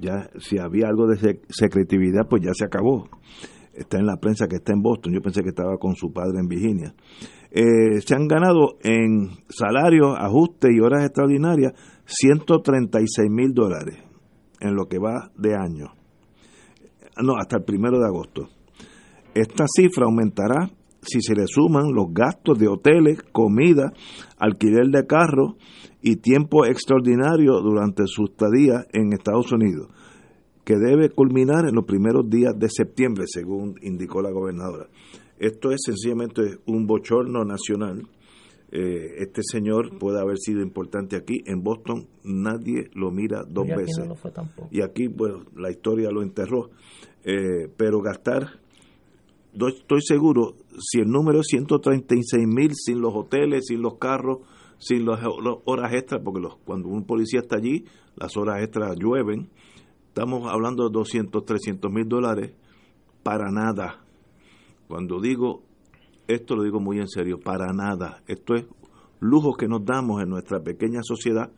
ya 0.00 0.30
si 0.38 0.58
había 0.58 0.88
algo 0.88 1.06
de 1.06 1.40
secretividad 1.50 2.26
pues 2.28 2.42
ya 2.42 2.54
se 2.54 2.64
acabó. 2.64 3.08
Está 3.74 3.98
en 3.98 4.06
la 4.06 4.16
prensa 4.16 4.46
que 4.46 4.56
está 4.56 4.72
en 4.72 4.80
Boston, 4.80 5.12
yo 5.12 5.20
pensé 5.20 5.42
que 5.42 5.48
estaba 5.48 5.76
con 5.78 5.94
su 5.94 6.12
padre 6.12 6.38
en 6.38 6.46
Virginia. 6.46 6.94
Eh, 7.56 8.00
se 8.04 8.16
han 8.16 8.26
ganado 8.26 8.78
en 8.82 9.30
salarios, 9.48 10.16
ajustes 10.18 10.72
y 10.74 10.80
horas 10.80 11.04
extraordinarias 11.04 11.72
136 12.04 13.30
mil 13.30 13.54
dólares 13.54 14.02
en 14.58 14.74
lo 14.74 14.86
que 14.86 14.98
va 14.98 15.30
de 15.38 15.54
año. 15.54 15.92
No, 17.22 17.36
hasta 17.36 17.58
el 17.58 17.62
primero 17.62 18.00
de 18.00 18.06
agosto. 18.06 18.48
Esta 19.34 19.66
cifra 19.68 20.06
aumentará 20.06 20.68
si 21.00 21.20
se 21.20 21.36
le 21.36 21.46
suman 21.46 21.92
los 21.92 22.12
gastos 22.12 22.58
de 22.58 22.66
hoteles, 22.66 23.22
comida, 23.30 23.92
alquiler 24.36 24.88
de 24.88 25.06
carros 25.06 25.54
y 26.02 26.16
tiempo 26.16 26.66
extraordinario 26.66 27.60
durante 27.60 28.02
su 28.06 28.24
estadía 28.24 28.84
en 28.92 29.12
Estados 29.12 29.52
Unidos, 29.52 29.90
que 30.64 30.74
debe 30.74 31.10
culminar 31.10 31.68
en 31.68 31.76
los 31.76 31.84
primeros 31.84 32.28
días 32.28 32.58
de 32.58 32.68
septiembre, 32.68 33.26
según 33.28 33.76
indicó 33.80 34.22
la 34.22 34.32
gobernadora. 34.32 34.88
Esto 35.38 35.70
es 35.70 35.82
sencillamente 35.84 36.58
un 36.66 36.86
bochorno 36.86 37.44
nacional. 37.44 38.06
Eh, 38.70 39.16
este 39.18 39.42
señor 39.42 39.98
puede 39.98 40.20
haber 40.20 40.38
sido 40.38 40.60
importante 40.62 41.16
aquí. 41.16 41.42
En 41.46 41.62
Boston 41.62 42.06
nadie 42.24 42.90
lo 42.94 43.10
mira 43.10 43.44
dos 43.48 43.66
veces. 43.66 44.08
y 44.70 44.82
aquí, 44.82 45.08
bueno, 45.08 45.44
la 45.56 45.70
historia 45.70 46.10
lo 46.10 46.22
enterró. 46.22 46.70
Eh, 47.24 47.68
pero 47.76 48.00
gastar, 48.00 48.60
estoy 49.54 50.00
seguro, 50.02 50.54
si 50.78 51.00
el 51.00 51.08
número 51.08 51.40
es 51.40 51.46
136 51.48 52.46
mil 52.46 52.72
sin 52.74 53.00
los 53.00 53.14
hoteles, 53.14 53.66
sin 53.66 53.80
los 53.80 53.98
carros, 53.98 54.38
sin 54.78 55.06
las 55.06 55.20
horas 55.64 55.94
extras, 55.94 56.20
porque 56.22 56.40
los, 56.40 56.56
cuando 56.64 56.88
un 56.88 57.04
policía 57.04 57.40
está 57.40 57.56
allí, 57.56 57.84
las 58.16 58.36
horas 58.36 58.62
extras 58.62 58.96
llueven, 58.98 59.48
estamos 60.08 60.52
hablando 60.52 60.88
de 60.88 60.92
200, 60.92 61.44
300 61.44 61.90
mil 61.90 62.08
dólares 62.08 62.52
para 63.22 63.50
nada 63.50 64.03
cuando 64.88 65.20
digo 65.20 65.62
esto 66.26 66.56
lo 66.56 66.62
digo 66.62 66.80
muy 66.80 66.98
en 66.98 67.08
serio, 67.08 67.38
para 67.38 67.72
nada. 67.72 68.22
Esto 68.26 68.54
es 68.54 68.64
lujo 69.20 69.54
que 69.54 69.68
nos 69.68 69.84
damos 69.84 70.22
en 70.22 70.30
nuestra 70.30 70.60
pequeña 70.60 71.00
sociedad. 71.02 71.50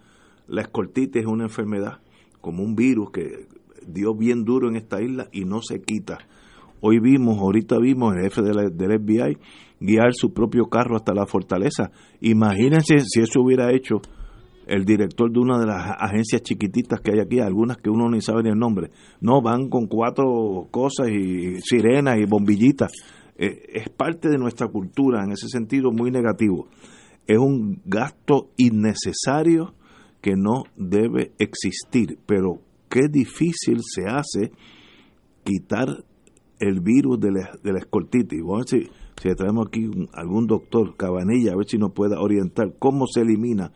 La 0.48 0.62
escoltitis 0.62 1.22
es 1.22 1.26
una 1.26 1.44
enfermedad 1.44 2.00
como 2.40 2.62
un 2.62 2.74
virus 2.74 3.10
que 3.10 3.46
dio 3.86 4.14
bien 4.14 4.44
duro 4.44 4.68
en 4.68 4.76
esta 4.76 5.00
isla 5.00 5.28
y 5.32 5.44
no 5.44 5.60
se 5.62 5.80
quita. 5.82 6.18
Hoy 6.80 6.98
vimos, 7.00 7.38
ahorita 7.38 7.78
vimos 7.78 8.14
el 8.14 8.22
jefe 8.22 8.42
del 8.42 9.00
FBI 9.00 9.38
guiar 9.80 10.12
su 10.14 10.32
propio 10.32 10.66
carro 10.66 10.96
hasta 10.96 11.14
la 11.14 11.26
fortaleza. 11.26 11.90
Imagínense 12.20 12.98
si 13.00 13.20
eso 13.20 13.40
hubiera 13.40 13.72
hecho 13.72 14.00
el 14.66 14.84
director 14.84 15.30
de 15.30 15.38
una 15.38 15.58
de 15.58 15.66
las 15.66 15.92
agencias 15.98 16.42
chiquititas 16.42 17.00
que 17.00 17.12
hay 17.12 17.20
aquí, 17.20 17.38
algunas 17.38 17.76
que 17.76 17.88
uno 17.88 18.10
ni 18.10 18.20
sabe 18.20 18.42
ni 18.42 18.50
el 18.50 18.58
nombre. 18.58 18.90
No, 19.20 19.40
van 19.40 19.68
con 19.68 19.86
cuatro 19.86 20.66
cosas 20.70 21.08
y 21.08 21.60
sirenas 21.60 22.18
y 22.18 22.24
bombillitas. 22.24 22.92
Eh, 23.36 23.62
es 23.74 23.88
parte 23.90 24.28
de 24.28 24.38
nuestra 24.38 24.66
cultura, 24.66 25.22
en 25.22 25.32
ese 25.32 25.48
sentido 25.48 25.92
muy 25.92 26.10
negativo. 26.10 26.66
Es 27.26 27.38
un 27.38 27.80
gasto 27.84 28.48
innecesario 28.56 29.74
que 30.20 30.34
no 30.36 30.64
debe 30.76 31.32
existir, 31.38 32.18
pero 32.26 32.60
qué 32.88 33.02
difícil 33.08 33.78
se 33.82 34.06
hace 34.08 34.50
quitar 35.44 36.04
el 36.58 36.80
virus 36.80 37.20
de 37.20 37.30
la, 37.30 37.50
de 37.62 37.72
la 37.72 37.78
escoltitis. 37.78 38.40
Vamos 38.40 38.72
a 38.72 38.76
ver 38.76 38.84
si, 38.84 38.90
si 39.22 39.34
traemos 39.36 39.68
aquí 39.68 39.88
algún 40.12 40.46
doctor, 40.48 40.96
Cabanilla, 40.96 41.52
a 41.52 41.56
ver 41.56 41.66
si 41.66 41.78
nos 41.78 41.92
pueda 41.92 42.20
orientar 42.20 42.74
cómo 42.80 43.06
se 43.06 43.20
elimina 43.20 43.70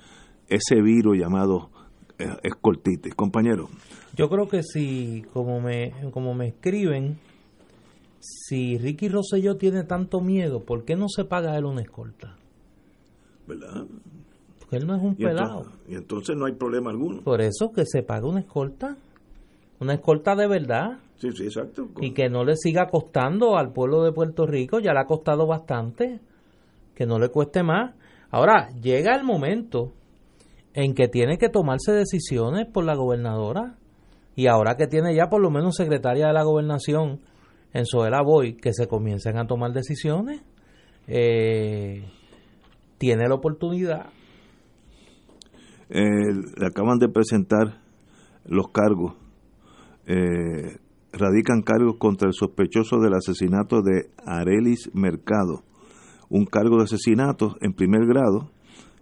ese 0.50 0.82
virus 0.82 1.16
llamado 1.16 1.70
eh, 2.18 2.28
escoltitis. 2.42 3.14
Compañero. 3.14 3.68
Yo 4.14 4.28
creo 4.28 4.48
que 4.48 4.62
si, 4.62 5.24
como 5.32 5.60
me, 5.60 5.92
como 6.12 6.34
me 6.34 6.48
escriben, 6.48 7.18
si 8.18 8.76
Ricky 8.76 9.08
Rosselló 9.08 9.56
tiene 9.56 9.84
tanto 9.84 10.20
miedo, 10.20 10.64
¿por 10.64 10.84
qué 10.84 10.96
no 10.96 11.08
se 11.08 11.24
paga 11.24 11.56
él 11.56 11.64
una 11.64 11.80
escolta? 11.80 12.36
¿Verdad? 13.46 13.86
Porque 14.58 14.76
él 14.76 14.86
no 14.86 14.96
es 14.96 15.02
un 15.02 15.14
pelado. 15.14 15.72
y 15.88 15.94
entonces 15.94 16.36
no 16.36 16.46
hay 16.46 16.52
problema 16.52 16.90
alguno. 16.90 17.22
Por 17.22 17.40
eso 17.40 17.72
que 17.72 17.84
se 17.86 18.02
pague 18.02 18.26
una 18.26 18.40
escolta. 18.40 18.96
Una 19.78 19.94
escolta 19.94 20.36
de 20.36 20.46
verdad. 20.46 20.98
Sí, 21.16 21.30
sí, 21.32 21.44
exacto. 21.44 21.88
Y 22.00 22.12
que 22.12 22.28
no 22.28 22.44
le 22.44 22.56
siga 22.56 22.88
costando 22.88 23.56
al 23.56 23.72
pueblo 23.72 24.02
de 24.02 24.12
Puerto 24.12 24.46
Rico, 24.46 24.78
ya 24.80 24.92
le 24.92 25.00
ha 25.00 25.06
costado 25.06 25.46
bastante. 25.46 26.20
Que 26.94 27.06
no 27.06 27.18
le 27.18 27.30
cueste 27.30 27.62
más. 27.62 27.94
Ahora, 28.30 28.68
llega 28.80 29.16
el 29.16 29.24
momento 29.24 29.94
en 30.74 30.94
que 30.94 31.08
tiene 31.08 31.38
que 31.38 31.48
tomarse 31.48 31.92
decisiones 31.92 32.66
por 32.66 32.84
la 32.84 32.94
gobernadora. 32.94 33.76
Y 34.36 34.46
ahora 34.46 34.76
que 34.76 34.86
tiene 34.86 35.14
ya 35.14 35.28
por 35.28 35.40
lo 35.40 35.50
menos 35.50 35.76
secretaria 35.76 36.28
de 36.28 36.32
la 36.32 36.44
gobernación 36.44 37.20
en 37.72 37.86
Soela 37.86 38.22
Boy, 38.22 38.54
que 38.54 38.72
se 38.72 38.86
comiencen 38.86 39.38
a 39.38 39.46
tomar 39.46 39.72
decisiones, 39.72 40.42
eh, 41.06 42.04
tiene 42.98 43.28
la 43.28 43.34
oportunidad. 43.34 44.10
Eh, 45.88 46.32
le 46.56 46.66
acaban 46.66 46.98
de 46.98 47.08
presentar 47.08 47.80
los 48.44 48.68
cargos. 48.68 49.14
Eh, 50.06 50.78
radican 51.12 51.62
cargos 51.62 51.96
contra 51.98 52.28
el 52.28 52.34
sospechoso 52.34 52.98
del 52.98 53.14
asesinato 53.14 53.82
de 53.82 54.10
Arelis 54.24 54.90
Mercado. 54.94 55.64
Un 56.28 56.46
cargo 56.46 56.78
de 56.78 56.84
asesinato 56.84 57.56
en 57.60 57.72
primer 57.72 58.06
grado 58.06 58.50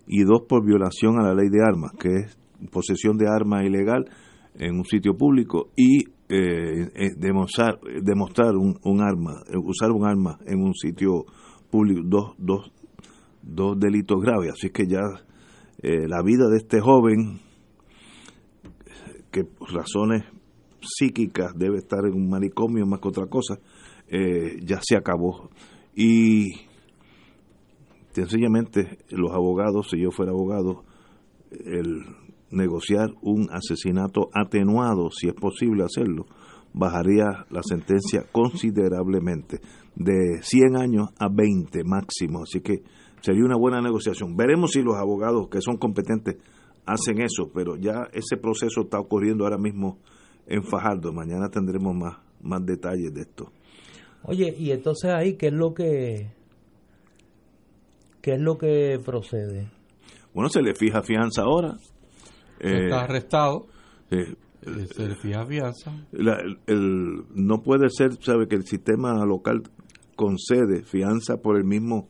y 0.08 0.24
dos 0.24 0.42
por 0.48 0.64
violación 0.64 1.20
a 1.20 1.22
la 1.22 1.34
ley 1.34 1.48
de 1.50 1.62
armas, 1.62 1.92
que 1.98 2.08
es 2.08 2.38
posesión 2.72 3.16
de 3.18 3.28
arma 3.28 3.64
ilegal 3.64 4.06
en 4.54 4.78
un 4.78 4.84
sitio 4.84 5.16
público 5.16 5.70
y 5.76 6.04
eh, 6.30 6.90
eh, 6.94 7.10
demostrar, 7.16 7.78
demostrar 8.02 8.54
un, 8.56 9.00
arma, 9.00 9.42
usar 9.64 9.90
un 9.92 10.06
arma 10.06 10.38
en 10.46 10.60
un 10.60 10.74
sitio 10.74 11.24
público, 11.70 12.02
dos, 12.04 12.34
dos, 12.38 12.72
dos 13.42 13.78
delitos 13.78 14.20
graves. 14.20 14.52
Así 14.52 14.70
que 14.70 14.86
ya 14.86 15.00
eh, 15.82 16.08
la 16.08 16.22
vida 16.22 16.48
de 16.48 16.56
este 16.56 16.80
joven, 16.80 17.40
que 19.30 19.44
por 19.44 19.72
razones 19.72 20.24
psíquicas 20.80 21.52
debe 21.54 21.78
estar 21.78 22.00
en 22.06 22.14
un 22.14 22.30
manicomio 22.30 22.86
más 22.86 23.00
que 23.00 23.08
otra 23.08 23.26
cosa, 23.26 23.58
ya 24.10 24.80
se 24.80 24.96
acabó. 24.96 25.50
Y 25.94 26.67
sencillamente 28.12 28.98
los 29.10 29.32
abogados, 29.32 29.88
si 29.90 30.00
yo 30.00 30.10
fuera 30.10 30.32
abogado, 30.32 30.84
el 31.50 32.02
negociar 32.50 33.10
un 33.22 33.48
asesinato 33.50 34.30
atenuado, 34.32 35.10
si 35.10 35.28
es 35.28 35.34
posible 35.34 35.84
hacerlo, 35.84 36.26
bajaría 36.72 37.46
la 37.50 37.62
sentencia 37.62 38.24
considerablemente, 38.30 39.60
de 39.94 40.42
100 40.42 40.76
años 40.76 41.08
a 41.18 41.28
20 41.28 41.84
máximo. 41.84 42.42
Así 42.42 42.60
que 42.60 42.82
sería 43.20 43.44
una 43.44 43.56
buena 43.56 43.80
negociación. 43.80 44.36
Veremos 44.36 44.72
si 44.72 44.82
los 44.82 44.96
abogados 44.96 45.48
que 45.48 45.60
son 45.60 45.76
competentes 45.76 46.36
hacen 46.86 47.20
eso, 47.20 47.50
pero 47.52 47.76
ya 47.76 48.08
ese 48.12 48.36
proceso 48.36 48.82
está 48.82 48.98
ocurriendo 48.98 49.44
ahora 49.44 49.58
mismo 49.58 49.98
en 50.46 50.62
Fajardo. 50.62 51.12
Mañana 51.12 51.48
tendremos 51.50 51.94
más, 51.94 52.18
más 52.40 52.64
detalles 52.64 53.12
de 53.12 53.22
esto. 53.22 53.52
Oye, 54.22 54.54
y 54.58 54.72
entonces 54.72 55.10
ahí, 55.10 55.34
¿qué 55.36 55.48
es 55.48 55.52
lo 55.52 55.74
que, 55.74 56.32
qué 58.28 58.34
es 58.34 58.40
lo 58.42 58.58
que 58.58 59.00
procede? 59.02 59.70
Bueno, 60.34 60.50
se 60.50 60.60
le 60.60 60.74
fija 60.74 61.02
fianza 61.02 61.42
ahora. 61.42 61.76
Eh, 62.60 62.84
está 62.84 63.04
arrestado. 63.04 63.68
Eh, 64.10 64.34
se 64.60 65.08
le 65.08 65.14
fija 65.14 65.46
fianza. 65.46 65.92
el, 66.12 67.24
no 67.34 67.62
puede 67.62 67.88
ser, 67.88 68.22
sabe 68.22 68.46
que 68.46 68.56
el 68.56 68.66
sistema 68.66 69.24
local 69.24 69.62
concede 70.14 70.82
fianza 70.82 71.38
por 71.38 71.56
el 71.56 71.64
mismo 71.64 72.08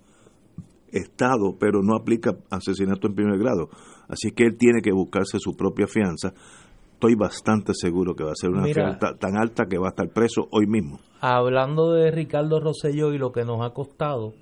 Estado, 0.91 1.57
pero 1.61 1.83
no 1.83 1.95
aplica 1.95 2.33
asesinato 2.51 3.07
en 3.07 3.15
primer 3.15 3.39
grado. 3.39 3.69
Así 4.09 4.33
que 4.33 4.45
él 4.45 4.57
tiene 4.59 4.81
que 4.81 4.91
buscarse 4.91 5.39
su 5.39 5.55
propia 5.55 5.87
fianza. 5.87 6.33
Estoy 6.95 7.15
bastante 7.15 7.75
seguro 7.75 8.15
que 8.15 8.25
va 8.25 8.33
a 8.33 8.35
ser 8.35 8.51
una 8.51 8.65
fianza 8.65 9.15
tan 9.21 9.37
alta 9.37 9.67
que 9.67 9.79
va 9.79 9.89
a 9.89 9.91
estar 9.91 10.09
preso 10.09 10.49
hoy 10.51 10.67
mismo. 10.67 10.99
Hablando 11.21 11.93
de 11.93 12.11
Ricardo 12.11 12.59
Rosselló 12.59 13.13
y 13.13 13.19
lo 13.19 13.31
que 13.31 13.45
nos 13.45 13.61
ha 13.65 13.71
costado, 13.73 14.33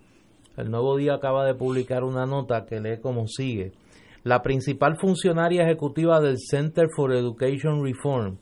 el 0.56 0.70
Nuevo 0.70 0.96
Día 0.96 1.14
acaba 1.14 1.44
de 1.44 1.54
publicar 1.54 2.04
una 2.04 2.26
nota 2.26 2.64
que 2.66 2.80
lee 2.80 3.00
como 3.00 3.26
sigue. 3.26 3.72
La 4.24 4.42
principal 4.42 4.96
funcionaria 4.98 5.62
ejecutiva 5.62 6.20
del 6.20 6.38
Center 6.38 6.86
for 6.94 7.12
Education 7.12 7.84
Reform, 7.84 8.38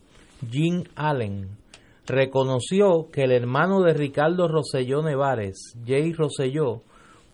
Jean 0.51 0.85
Allen, 0.95 1.59
reconoció 2.07 3.11
que 3.13 3.25
el 3.25 3.33
hermano 3.33 3.83
de 3.83 3.95
Ricardo 3.95 4.49
Rosselló 4.49 5.03
Nevares, 5.03 5.77
Jay 5.87 6.13
Rosselló, 6.13 6.83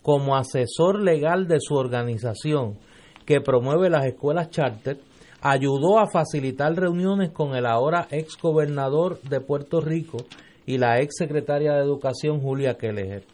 como 0.02 0.36
asesor 0.36 1.02
legal 1.02 1.46
de 1.46 1.60
su 1.60 1.74
organización 1.74 2.78
que 3.26 3.40
promueve 3.40 3.90
las 3.90 4.06
escuelas 4.06 4.50
charter, 4.50 4.98
ayudó 5.40 5.98
a 5.98 6.10
facilitar 6.10 6.74
reuniones 6.74 7.30
con 7.30 7.54
el 7.54 7.66
ahora 7.66 8.08
ex 8.10 8.36
gobernador 8.40 9.20
de 9.22 9.40
Puerto 9.40 9.80
Rico 9.80 10.18
y 10.66 10.78
la 10.78 11.00
ex 11.00 11.16
secretaria 11.16 11.74
de 11.74 11.82
Educación 11.82 12.40
Julia 12.40 12.74
Kelleher. 12.74 13.24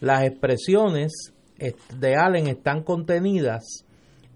Las 0.00 0.24
expresiones 0.24 1.32
de 1.98 2.16
Allen 2.16 2.48
están 2.48 2.82
contenidas 2.82 3.84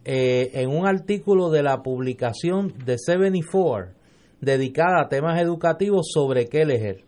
eh, 0.05 0.51
en 0.55 0.71
un 0.71 0.87
artículo 0.87 1.51
de 1.51 1.63
la 1.63 1.83
publicación 1.83 2.73
de 2.85 2.97
74 2.97 3.99
dedicada 4.41 5.03
a 5.03 5.09
temas 5.09 5.41
educativos 5.41 6.11
sobre 6.13 6.47
Kelleher, 6.47 7.05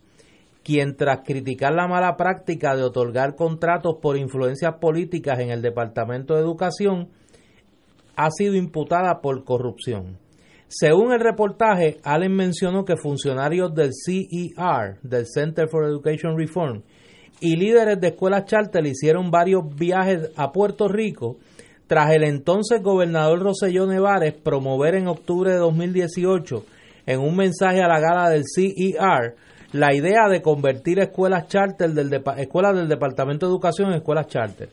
quien 0.64 0.96
tras 0.96 1.20
criticar 1.24 1.72
la 1.72 1.86
mala 1.86 2.16
práctica 2.16 2.74
de 2.74 2.82
otorgar 2.82 3.36
contratos 3.36 3.96
por 4.02 4.16
influencias 4.16 4.74
políticas 4.80 5.38
en 5.38 5.50
el 5.50 5.62
Departamento 5.62 6.34
de 6.34 6.40
Educación, 6.40 7.08
ha 8.16 8.30
sido 8.30 8.54
imputada 8.54 9.20
por 9.20 9.44
corrupción. 9.44 10.18
Según 10.68 11.12
el 11.12 11.20
reportaje, 11.20 11.98
Allen 12.04 12.34
mencionó 12.34 12.84
que 12.84 12.96
funcionarios 12.96 13.74
del 13.74 13.90
CER, 13.92 14.98
del 15.02 15.26
Center 15.26 15.68
for 15.68 15.84
Education 15.84 16.36
Reform, 16.36 16.82
y 17.40 17.56
líderes 17.56 18.00
de 18.00 18.08
escuelas 18.08 18.44
charter 18.44 18.86
hicieron 18.86 19.30
varios 19.30 19.62
viajes 19.74 20.30
a 20.36 20.52
Puerto 20.52 20.88
Rico 20.88 21.36
tras 21.86 22.12
el 22.12 22.24
entonces 22.24 22.82
gobernador 22.82 23.40
Roselló 23.40 23.86
Nevares 23.86 24.34
promover 24.34 24.94
en 24.94 25.08
octubre 25.08 25.50
de 25.50 25.58
2018 25.58 26.64
en 27.06 27.20
un 27.20 27.36
mensaje 27.36 27.82
a 27.82 27.88
la 27.88 27.98
gala 27.98 28.28
del 28.30 28.44
CER 28.44 29.34
la 29.72 29.94
idea 29.94 30.28
de 30.28 30.42
convertir 30.42 30.98
escuelas 30.98 31.48
charter 31.48 31.90
del 31.90 32.22
escuelas 32.36 32.76
del 32.76 32.88
Departamento 32.88 33.46
de 33.46 33.52
Educación 33.52 33.90
en 33.90 33.96
escuelas 33.96 34.26
charter. 34.26 34.68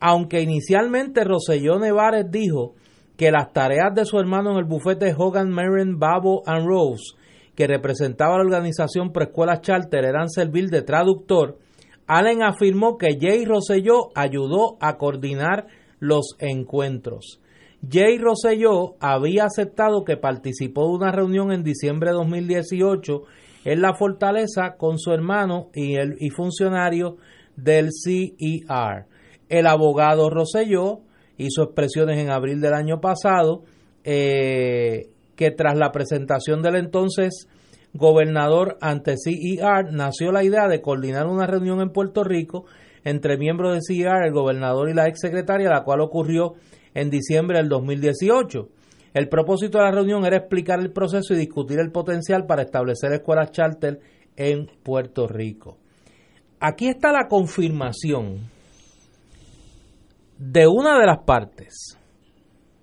Aunque 0.00 0.40
inicialmente 0.40 1.24
Roselló 1.24 1.78
Nevares 1.78 2.30
dijo 2.30 2.74
que 3.16 3.32
las 3.32 3.52
tareas 3.52 3.92
de 3.94 4.04
su 4.04 4.18
hermano 4.18 4.52
en 4.52 4.58
el 4.58 4.64
bufete 4.64 5.12
Hogan, 5.16 5.50
Merrin, 5.50 5.98
Babo 5.98 6.42
and 6.46 6.66
Rose, 6.66 7.14
que 7.56 7.66
representaba 7.66 8.36
la 8.36 8.44
organización 8.44 9.12
Preescuelas 9.12 9.60
Charter, 9.60 10.04
eran 10.04 10.28
servir 10.28 10.70
de 10.70 10.82
traductor, 10.82 11.58
Allen 12.08 12.42
afirmó 12.42 12.96
que 12.96 13.18
Jay 13.20 13.44
Rosselló 13.44 14.08
ayudó 14.14 14.78
a 14.80 14.96
coordinar 14.96 15.66
los 16.00 16.36
encuentros. 16.38 17.40
Jay 17.88 18.18
Rosselló 18.18 18.96
había 18.98 19.44
aceptado 19.44 20.04
que 20.04 20.16
participó 20.16 20.88
de 20.88 20.96
una 20.96 21.12
reunión 21.12 21.52
en 21.52 21.62
diciembre 21.62 22.10
de 22.10 22.16
2018 22.16 23.22
en 23.64 23.82
la 23.82 23.94
fortaleza 23.94 24.76
con 24.78 24.98
su 24.98 25.12
hermano 25.12 25.68
y, 25.74 25.94
el, 25.96 26.16
y 26.18 26.30
funcionario 26.30 27.18
del 27.56 27.90
CER. 27.92 29.06
El 29.50 29.66
abogado 29.66 30.30
Rosselló 30.30 31.00
hizo 31.36 31.62
expresiones 31.62 32.18
en 32.18 32.30
abril 32.30 32.60
del 32.60 32.72
año 32.72 33.00
pasado 33.00 33.64
eh, 34.02 35.10
que 35.36 35.50
tras 35.50 35.76
la 35.76 35.92
presentación 35.92 36.62
del 36.62 36.76
entonces 36.76 37.48
gobernador 37.98 38.78
ante 38.80 39.16
CER, 39.18 39.92
nació 39.92 40.32
la 40.32 40.44
idea 40.44 40.68
de 40.68 40.80
coordinar 40.80 41.26
una 41.26 41.46
reunión 41.46 41.80
en 41.80 41.90
Puerto 41.90 42.24
Rico 42.24 42.64
entre 43.04 43.36
miembros 43.36 43.74
de 43.74 43.80
CER, 43.82 44.24
el 44.24 44.32
gobernador 44.32 44.88
y 44.88 44.94
la 44.94 45.08
exsecretaria, 45.08 45.68
la 45.68 45.84
cual 45.84 46.00
ocurrió 46.00 46.54
en 46.94 47.10
diciembre 47.10 47.58
del 47.58 47.68
2018. 47.68 48.68
El 49.14 49.28
propósito 49.28 49.78
de 49.78 49.84
la 49.84 49.90
reunión 49.90 50.24
era 50.24 50.36
explicar 50.36 50.80
el 50.80 50.92
proceso 50.92 51.34
y 51.34 51.38
discutir 51.38 51.80
el 51.80 51.90
potencial 51.90 52.46
para 52.46 52.62
establecer 52.62 53.12
escuelas 53.12 53.50
charter 53.50 54.00
en 54.36 54.70
Puerto 54.82 55.26
Rico. 55.26 55.76
Aquí 56.60 56.88
está 56.88 57.12
la 57.12 57.28
confirmación 57.28 58.50
de 60.38 60.66
una 60.68 60.98
de 60.98 61.06
las 61.06 61.18
partes. 61.24 61.98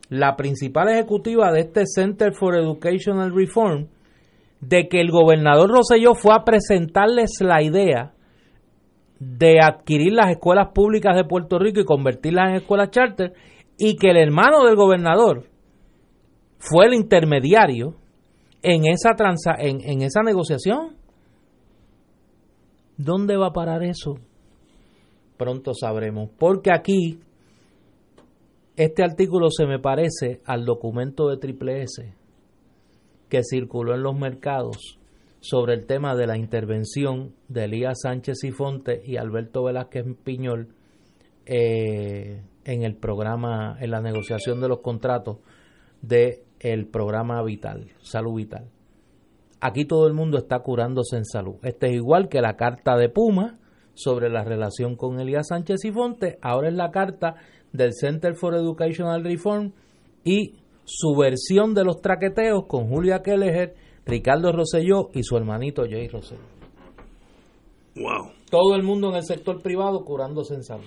La 0.10 0.36
principal 0.36 0.90
ejecutiva 0.90 1.52
de 1.52 1.62
este 1.62 1.84
Center 1.86 2.34
for 2.34 2.56
Educational 2.56 3.34
Reform 3.34 3.88
de 4.68 4.88
que 4.88 5.00
el 5.00 5.12
gobernador 5.12 5.70
Rosselló 5.70 6.16
fue 6.16 6.34
a 6.34 6.44
presentarles 6.44 7.40
la 7.42 7.62
idea 7.62 8.14
de 9.20 9.60
adquirir 9.62 10.14
las 10.14 10.32
escuelas 10.32 10.70
públicas 10.74 11.16
de 11.16 11.24
Puerto 11.24 11.60
Rico 11.60 11.80
y 11.80 11.86
convertirlas 11.86 12.50
en 12.50 12.56
escuelas 12.56 12.90
charter 12.90 13.34
y 13.78 13.96
que 13.96 14.10
el 14.10 14.18
hermano 14.18 14.64
del 14.66 14.76
gobernador 14.76 15.46
fue 16.58 16.88
el 16.88 16.94
intermediario 16.94 17.96
en 18.64 18.88
esa 18.88 19.14
transa, 19.16 19.54
en, 19.58 19.82
en 19.82 20.02
esa 20.02 20.22
negociación. 20.24 20.98
¿Dónde 22.98 23.38
va 23.38 23.48
a 23.48 23.54
parar 23.54 23.84
eso? 23.84 24.16
Pronto 25.38 25.74
sabremos. 25.74 26.30
Porque 26.40 26.72
aquí 26.74 27.20
este 28.76 29.04
artículo 29.04 29.50
se 29.52 29.68
me 29.68 29.80
parece 29.80 30.42
al 30.46 30.66
documento 30.66 31.30
de 31.30 31.38
Triple 31.38 31.84
S 31.84 32.25
que 33.30 33.42
circuló 33.44 33.96
en 33.96 34.04
los 34.04 34.16
mercados 34.16 35.00
sobre 35.40 35.74
el 35.74 35.86
tema 35.86 36.16
de 36.16 36.28
la 36.28 36.38
intervención 36.38 37.36
de 37.48 37.66
Elías 37.66 38.00
Sánchez 38.02 38.44
y 38.44 38.52
Fonte 38.52 39.02
y 39.06 39.18
Alberto 39.18 39.64
Velázquez 39.64 40.06
Piñol 40.24 40.70
eh, 41.46 42.42
en 42.64 42.84
el 42.84 42.96
programa, 42.96 43.78
en 43.80 43.92
la 43.92 44.02
negociación 44.02 44.60
de 44.60 44.68
los 44.68 44.80
contratos 44.80 45.38
del 46.02 46.40
el 46.60 46.88
programa 46.88 47.44
Vital, 47.44 47.92
Salud 48.02 48.36
Vital. 48.36 48.72
Aquí 49.62 49.86
todo 49.86 50.08
el 50.08 50.14
mundo 50.14 50.38
está 50.38 50.60
curándose 50.60 51.18
en 51.18 51.26
salud. 51.26 51.56
Este 51.64 51.88
es 51.88 51.94
igual 51.94 52.28
que 52.28 52.42
la 52.42 52.56
carta 52.56 52.98
de 52.98 53.10
Puma 53.10 53.60
sobre 53.94 54.30
la 54.30 54.44
relación 54.44 54.96
con 54.96 55.20
Elías 55.20 55.48
Sánchez 55.50 55.86
y 55.86 55.92
Fonte, 55.92 56.38
ahora 56.42 56.70
es 56.70 56.76
la 56.76 56.92
carta 56.92 57.36
del 57.72 57.94
Center 57.94 58.36
for 58.36 58.56
Educational 58.56 59.24
Reform 59.24 59.74
y 60.24 60.60
su 60.86 61.16
versión 61.16 61.74
de 61.74 61.84
los 61.84 62.02
traqueteos 62.02 62.66
con 62.68 62.88
Julia 62.88 63.22
Kelleher, 63.22 63.76
Ricardo 64.06 64.52
Rosselló 64.52 65.10
y 65.14 65.24
su 65.24 65.36
hermanito 65.36 65.84
Jay 65.90 66.08
Rosselló. 66.08 66.42
Wow. 67.96 68.32
Todo 68.50 68.76
el 68.76 68.84
mundo 68.84 69.10
en 69.10 69.16
el 69.16 69.24
sector 69.24 69.62
privado 69.62 70.04
curándose 70.04 70.54
en 70.54 70.64
salud. 70.64 70.86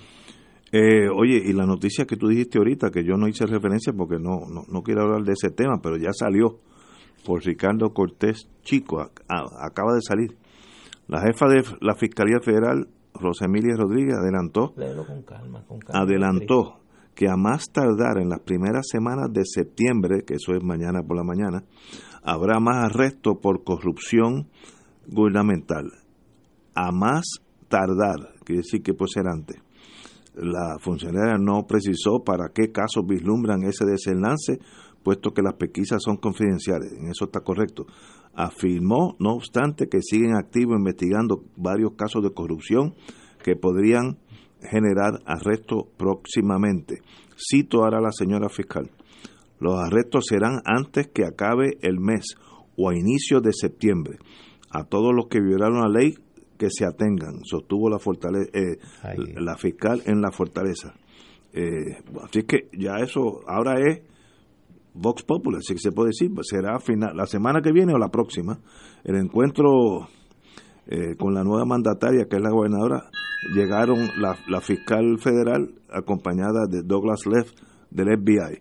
Eh, 0.71 1.09
oye, 1.09 1.41
y 1.45 1.53
la 1.53 1.65
noticia 1.65 2.05
que 2.05 2.15
tú 2.15 2.27
dijiste 2.27 2.59
ahorita, 2.59 2.91
que 2.91 3.03
yo 3.03 3.17
no 3.17 3.27
hice 3.27 3.45
referencia 3.45 3.91
porque 3.91 4.17
no, 4.19 4.41
no, 4.47 4.63
no 4.67 4.81
quiero 4.83 5.01
hablar 5.01 5.23
de 5.23 5.33
ese 5.33 5.49
tema, 5.49 5.79
pero 5.81 5.97
ya 5.97 6.11
salió 6.13 6.59
por 7.25 7.43
Ricardo 7.43 7.91
Cortés 7.93 8.47
Chico, 8.63 9.01
acaba 9.01 9.93
de 9.93 10.01
salir. 10.01 10.37
La 11.07 11.21
jefa 11.21 11.47
de 11.47 11.63
la 11.81 11.95
Fiscalía 11.95 12.39
Federal, 12.39 12.87
Rosemilia 13.15 13.75
Rodríguez, 13.75 14.15
adelantó, 14.15 14.73
con 14.75 15.23
calma, 15.23 15.63
con 15.67 15.79
calma, 15.79 16.03
adelantó 16.03 16.79
que 17.19 17.27
a 17.27 17.35
más 17.35 17.65
tardar 17.73 18.17
en 18.21 18.29
las 18.29 18.39
primeras 18.39 18.87
semanas 18.89 19.27
de 19.33 19.41
septiembre, 19.43 20.23
que 20.25 20.35
eso 20.35 20.53
es 20.53 20.63
mañana 20.63 21.03
por 21.03 21.17
la 21.17 21.25
mañana, 21.25 21.65
habrá 22.23 22.61
más 22.61 22.85
arrestos 22.85 23.39
por 23.41 23.65
corrupción 23.65 24.47
gubernamental. 25.05 25.91
A 26.75 26.93
más 26.93 27.25
tardar, 27.67 28.35
quiere 28.45 28.61
decir 28.61 28.81
que 28.81 28.93
puede 28.93 29.11
ser 29.15 29.27
antes. 29.27 29.57
La 30.33 30.77
funcionaria 30.79 31.37
no 31.37 31.67
precisó 31.67 32.23
para 32.23 32.53
qué 32.53 32.71
casos 32.71 33.05
vislumbran 33.05 33.63
ese 33.63 33.83
desenlace, 33.83 34.57
puesto 35.03 35.33
que 35.33 35.41
las 35.41 35.55
pesquisas 35.55 36.01
son 36.01 36.15
confidenciales. 36.15 36.93
En 36.93 37.09
eso 37.09 37.25
está 37.25 37.41
correcto. 37.41 37.85
Afirmó, 38.33 39.17
no 39.19 39.33
obstante, 39.33 39.89
que 39.89 40.01
siguen 40.01 40.37
activos 40.37 40.77
investigando 40.79 41.43
varios 41.57 41.95
casos 41.97 42.23
de 42.23 42.31
corrupción 42.31 42.95
que 43.43 43.57
podrían 43.57 44.19
generar 44.61 45.19
arrestos 45.25 45.83
próximamente. 45.97 47.01
Cito 47.37 47.83
ahora 47.83 47.99
a 47.99 48.01
la 48.01 48.11
señora 48.11 48.49
fiscal. 48.49 48.89
Los 49.59 49.75
arrestos 49.75 50.25
serán 50.27 50.61
antes 50.65 51.07
que 51.07 51.25
acabe 51.25 51.77
el 51.81 51.99
mes 51.99 52.35
o 52.77 52.89
a 52.89 52.95
inicios 52.95 53.41
de 53.43 53.51
septiembre. 53.53 54.17
A 54.71 54.83
todos 54.83 55.13
los 55.13 55.27
que 55.27 55.41
violaron 55.41 55.81
la 55.81 55.99
ley, 55.99 56.15
que 56.57 56.69
se 56.69 56.85
atengan, 56.85 57.43
sostuvo 57.43 57.89
la, 57.89 57.99
fortaleza, 57.99 58.49
eh, 58.53 58.77
la 59.37 59.55
fiscal 59.55 60.01
en 60.05 60.21
la 60.21 60.31
fortaleza. 60.31 60.93
Eh, 61.53 62.03
así 62.21 62.43
que 62.43 62.69
ya 62.77 62.97
eso 62.97 63.41
ahora 63.47 63.79
es 63.79 64.01
Vox 64.93 65.23
Popular, 65.23 65.61
si 65.63 65.77
se 65.77 65.91
puede 65.91 66.09
decir, 66.09 66.29
será 66.43 66.79
final, 66.79 67.15
la 67.15 67.25
semana 67.25 67.61
que 67.61 67.71
viene 67.71 67.93
o 67.93 67.97
la 67.97 68.09
próxima, 68.09 68.59
el 69.03 69.15
encuentro 69.15 70.09
eh, 70.91 71.15
con 71.17 71.35
la 71.35 71.43
nueva 71.43 71.65
mandataria, 71.65 72.25
que 72.25 72.37
es 72.37 72.41
la 72.41 72.49
gobernadora, 72.49 73.03
llegaron 73.53 73.99
la, 74.17 74.35
la 74.47 74.59
fiscal 74.59 75.19
federal 75.19 75.69
acompañada 75.91 76.65
de 76.67 76.81
Douglas 76.83 77.27
Leff 77.27 77.51
del 77.91 78.17
FBI. 78.17 78.59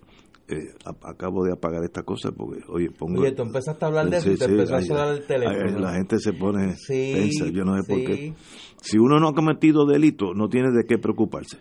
Eh, 0.50 0.74
acabo 1.02 1.44
de 1.44 1.52
apagar 1.52 1.82
esta 1.84 2.02
cosa 2.02 2.30
porque, 2.32 2.60
oye, 2.68 2.90
pongo... 2.90 3.22
Oye, 3.22 3.32
tú 3.32 3.42
empezaste 3.42 3.84
a 3.84 3.88
hablar 3.88 4.10
de 4.10 4.18
eso 4.18 4.30
y 4.30 4.36
te 4.36 4.44
empezó 4.44 4.76
a 4.76 4.82
sonar 4.82 5.14
el 5.14 5.26
teléfono. 5.26 5.78
la 5.78 5.94
gente 5.94 6.18
se 6.18 6.32
pone 6.34 6.74
tensa, 6.86 7.46
yo 7.50 7.64
no 7.64 7.80
sé 7.80 7.88
por 7.88 8.04
qué. 8.04 8.34
Si 8.80 8.98
uno 8.98 9.18
no 9.18 9.28
ha 9.28 9.32
cometido 9.32 9.86
delito, 9.86 10.34
no 10.34 10.48
tiene 10.48 10.70
de 10.70 10.84
qué 10.86 10.98
preocuparse. 10.98 11.58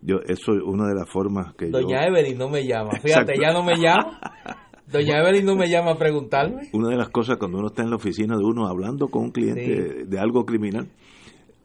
Yo, 0.00 0.18
eso 0.26 0.52
es 0.52 0.62
una 0.64 0.86
de 0.86 0.94
las 0.94 1.10
formas 1.10 1.54
que 1.56 1.70
Doña 1.70 2.06
Evelyn 2.06 2.38
no 2.38 2.48
me 2.48 2.64
llama, 2.64 2.92
fíjate, 3.02 3.34
ya 3.40 3.52
no 3.52 3.64
me 3.64 3.74
llama. 3.76 4.20
Doña 4.90 5.20
Evelyn 5.20 5.44
no 5.44 5.54
me 5.54 5.68
llama 5.68 5.92
a 5.92 5.98
preguntarme. 5.98 6.68
Una 6.72 6.88
de 6.88 6.96
las 6.96 7.10
cosas 7.10 7.36
cuando 7.36 7.58
uno 7.58 7.68
está 7.68 7.82
en 7.82 7.90
la 7.90 7.96
oficina 7.96 8.36
de 8.36 8.44
uno 8.44 8.66
hablando 8.66 9.08
con 9.08 9.24
un 9.24 9.30
cliente 9.30 10.04
de 10.06 10.18
algo 10.18 10.44
criminal, 10.44 10.88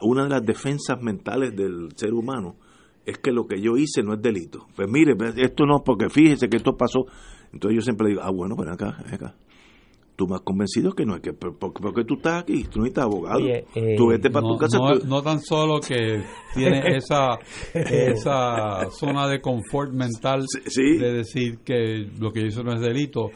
una 0.01 0.23
de 0.23 0.29
las 0.29 0.45
defensas 0.45 1.01
mentales 1.01 1.55
del 1.55 1.89
ser 1.95 2.13
humano 2.13 2.55
es 3.05 3.17
que 3.17 3.31
lo 3.31 3.47
que 3.47 3.61
yo 3.61 3.77
hice 3.77 4.03
no 4.03 4.13
es 4.13 4.21
delito. 4.21 4.67
Pues 4.75 4.89
mire, 4.89 5.13
esto 5.37 5.65
no, 5.65 5.83
porque 5.83 6.09
fíjese 6.09 6.49
que 6.49 6.57
esto 6.57 6.75
pasó. 6.77 7.05
Entonces 7.51 7.75
yo 7.75 7.81
siempre 7.81 8.09
digo, 8.09 8.21
ah, 8.23 8.31
bueno, 8.31 8.55
ven 8.57 8.69
acá, 8.69 8.97
ven 9.05 9.13
acá. 9.15 9.35
Tú 10.15 10.27
me 10.27 10.35
has 10.35 10.41
convencido 10.41 10.93
que 10.93 11.05
no 11.05 11.15
es 11.15 11.21
que, 11.21 11.33
porque, 11.33 12.03
tú 12.03 12.15
estás 12.15 12.43
aquí, 12.43 12.65
tú 12.65 12.81
no 12.81 12.85
estás 12.85 13.05
abogado. 13.05 13.39
Eh, 13.47 13.95
tú 13.97 14.09
vete 14.09 14.29
para 14.29 14.45
no, 14.45 14.53
tu 14.53 14.59
casa. 14.59 14.77
No, 15.05 15.21
tan 15.23 15.39
solo 15.39 15.79
que 15.79 16.21
tiene 16.53 16.81
esa, 16.97 17.39
esa 17.73 18.91
zona 18.91 19.27
de 19.27 19.41
confort 19.41 19.91
mental 19.91 20.45
de 20.75 21.11
decir 21.11 21.59
que 21.65 22.07
lo 22.19 22.31
que 22.31 22.45
hizo 22.45 22.63
no 22.63 22.73
es 22.73 22.81
delito, 22.81 23.31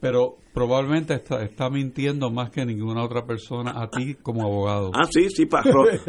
pero 0.00 0.36
probablemente 0.54 1.14
está, 1.14 1.42
está 1.42 1.68
mintiendo 1.68 2.30
más 2.30 2.50
que 2.50 2.64
ninguna 2.64 3.04
otra 3.04 3.24
persona 3.24 3.72
a 3.82 3.88
ti 3.88 4.14
como 4.22 4.42
abogado. 4.42 4.92
Ah, 4.94 5.08
sí, 5.10 5.28
sí, 5.30 5.46
para, 5.46 5.64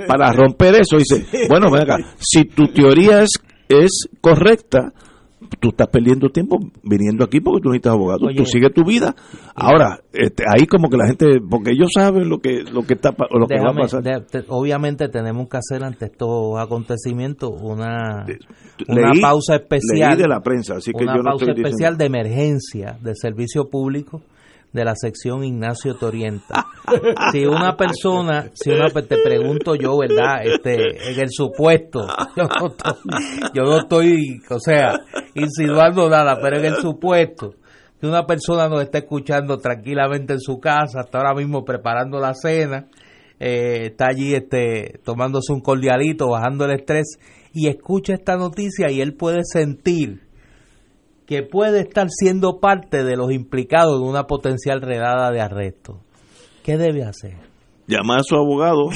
para 0.08 0.32
romper 0.34 0.76
eso. 0.76 0.98
Dice, 0.98 1.48
bueno, 1.48 1.72
ven 1.72 1.82
acá, 1.82 1.98
si 2.20 2.46
tu 2.46 2.68
teoría 2.68 3.24
es, 3.24 3.32
es 3.68 4.08
correcta, 4.22 4.94
tú 5.60 5.70
estás 5.70 5.88
perdiendo 5.88 6.30
tiempo 6.30 6.60
viniendo 6.84 7.24
aquí 7.24 7.40
porque 7.40 7.62
tú 7.62 7.70
no 7.70 7.74
necesitas 7.74 7.94
abogado. 7.94 8.28
tú 8.36 8.46
sigues 8.46 8.74
tu 8.74 8.84
vida. 8.84 9.16
Ahora, 9.56 10.00
este, 10.14 10.44
ahí 10.48 10.66
como 10.66 10.90
que 10.90 10.98
la 10.98 11.08
gente, 11.08 11.26
porque 11.50 11.72
ellos 11.72 11.90
saben 11.94 12.30
lo 12.30 12.40
que 12.40 12.64
lo 12.64 12.84
que 12.84 12.94
está 12.94 13.14
lo 13.32 13.48
que 13.48 13.60
va 13.60 13.72
a 13.72 13.76
pasar. 13.76 14.04
obviamente 14.48 15.10
tenemos 15.10 15.48
que 15.50 15.58
hacer 15.58 15.84
ante 15.84 16.06
estos 16.06 16.58
acontecimientos 16.58 17.52
una, 17.62 18.26
una 18.88 19.12
pausa 19.22 19.56
especial. 19.56 20.18
de 20.18 20.28
la 20.28 20.42
prensa, 20.42 20.76
así 20.76 20.92
que 20.92 21.04
una 21.04 21.16
yo 21.16 21.24
no 21.24 21.30
pausa 21.32 21.52
especial 21.52 21.98
de 21.98 22.06
emergencia 22.06 22.98
de 23.02 23.16
servicio 23.16 23.70
público 23.70 24.22
de 24.74 24.86
la 24.86 24.96
sección 24.96 25.44
Ignacio 25.44 25.96
Torienta. 25.96 26.66
Si 27.32 27.46
una 27.46 27.76
persona, 27.76 28.50
si 28.54 28.72
una 28.72 28.90
te 28.90 29.18
pregunto 29.24 29.76
yo, 29.76 29.98
¿verdad? 29.98 30.44
Este, 30.44 31.12
en 31.12 31.20
el 31.20 31.30
supuesto, 31.30 32.08
yo 32.36 32.44
no, 32.44 32.68
estoy, 32.68 32.96
yo 33.54 33.64
no 33.64 33.78
estoy, 33.80 34.42
o 34.50 34.60
sea, 34.60 35.02
insinuando 35.36 36.10
nada, 36.10 36.38
pero 36.42 36.58
en 36.58 36.66
el 36.66 36.76
supuesto 36.76 37.56
que 38.00 38.08
una 38.08 38.26
persona 38.26 38.68
nos 38.68 38.82
está 38.82 38.98
escuchando 38.98 39.58
tranquilamente 39.60 40.34
en 40.34 40.40
su 40.40 40.60
casa, 40.60 41.02
está 41.02 41.20
ahora 41.20 41.36
mismo 41.36 41.64
preparando 41.64 42.20
la 42.20 42.34
cena, 42.34 42.88
eh, 43.40 43.90
está 43.92 44.08
allí 44.08 44.34
este, 44.34 45.00
tomándose 45.04 45.54
un 45.54 45.62
cordialito, 45.62 46.30
bajando 46.30 46.66
el 46.66 46.72
estrés 46.72 47.20
y 47.54 47.68
escucha 47.68 48.14
esta 48.14 48.38
noticia 48.38 48.90
y 48.90 49.02
él 49.02 49.14
puede 49.14 49.42
sentir 49.44 50.31
que 51.32 51.44
puede 51.44 51.80
estar 51.80 52.08
siendo 52.10 52.60
parte 52.60 53.06
de 53.06 53.16
los 53.16 53.32
implicados 53.32 54.02
en 54.02 54.06
una 54.06 54.28
potencial 54.28 54.82
redada 54.82 55.32
de 55.32 55.40
arresto. 55.40 56.02
¿Qué 56.62 56.76
debe 56.76 57.06
hacer? 57.06 57.38
Llamar 57.88 58.20
a 58.20 58.24
su 58.24 58.36
abogado 58.36 58.90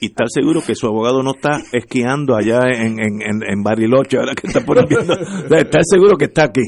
y 0.00 0.08
estar 0.08 0.26
seguro 0.28 0.60
que 0.60 0.74
su 0.74 0.86
abogado 0.86 1.22
no 1.22 1.30
está 1.30 1.62
esquiando 1.72 2.36
allá 2.36 2.60
en, 2.66 3.00
en, 3.00 3.42
en, 3.42 3.62
Bariloche, 3.62 4.18
ahora 4.18 4.34
que 4.34 4.48
está 4.48 4.60
por 4.60 4.86
viendo. 4.86 5.14
estar 5.56 5.80
seguro 5.82 6.18
que 6.18 6.26
está 6.26 6.44
aquí. 6.44 6.60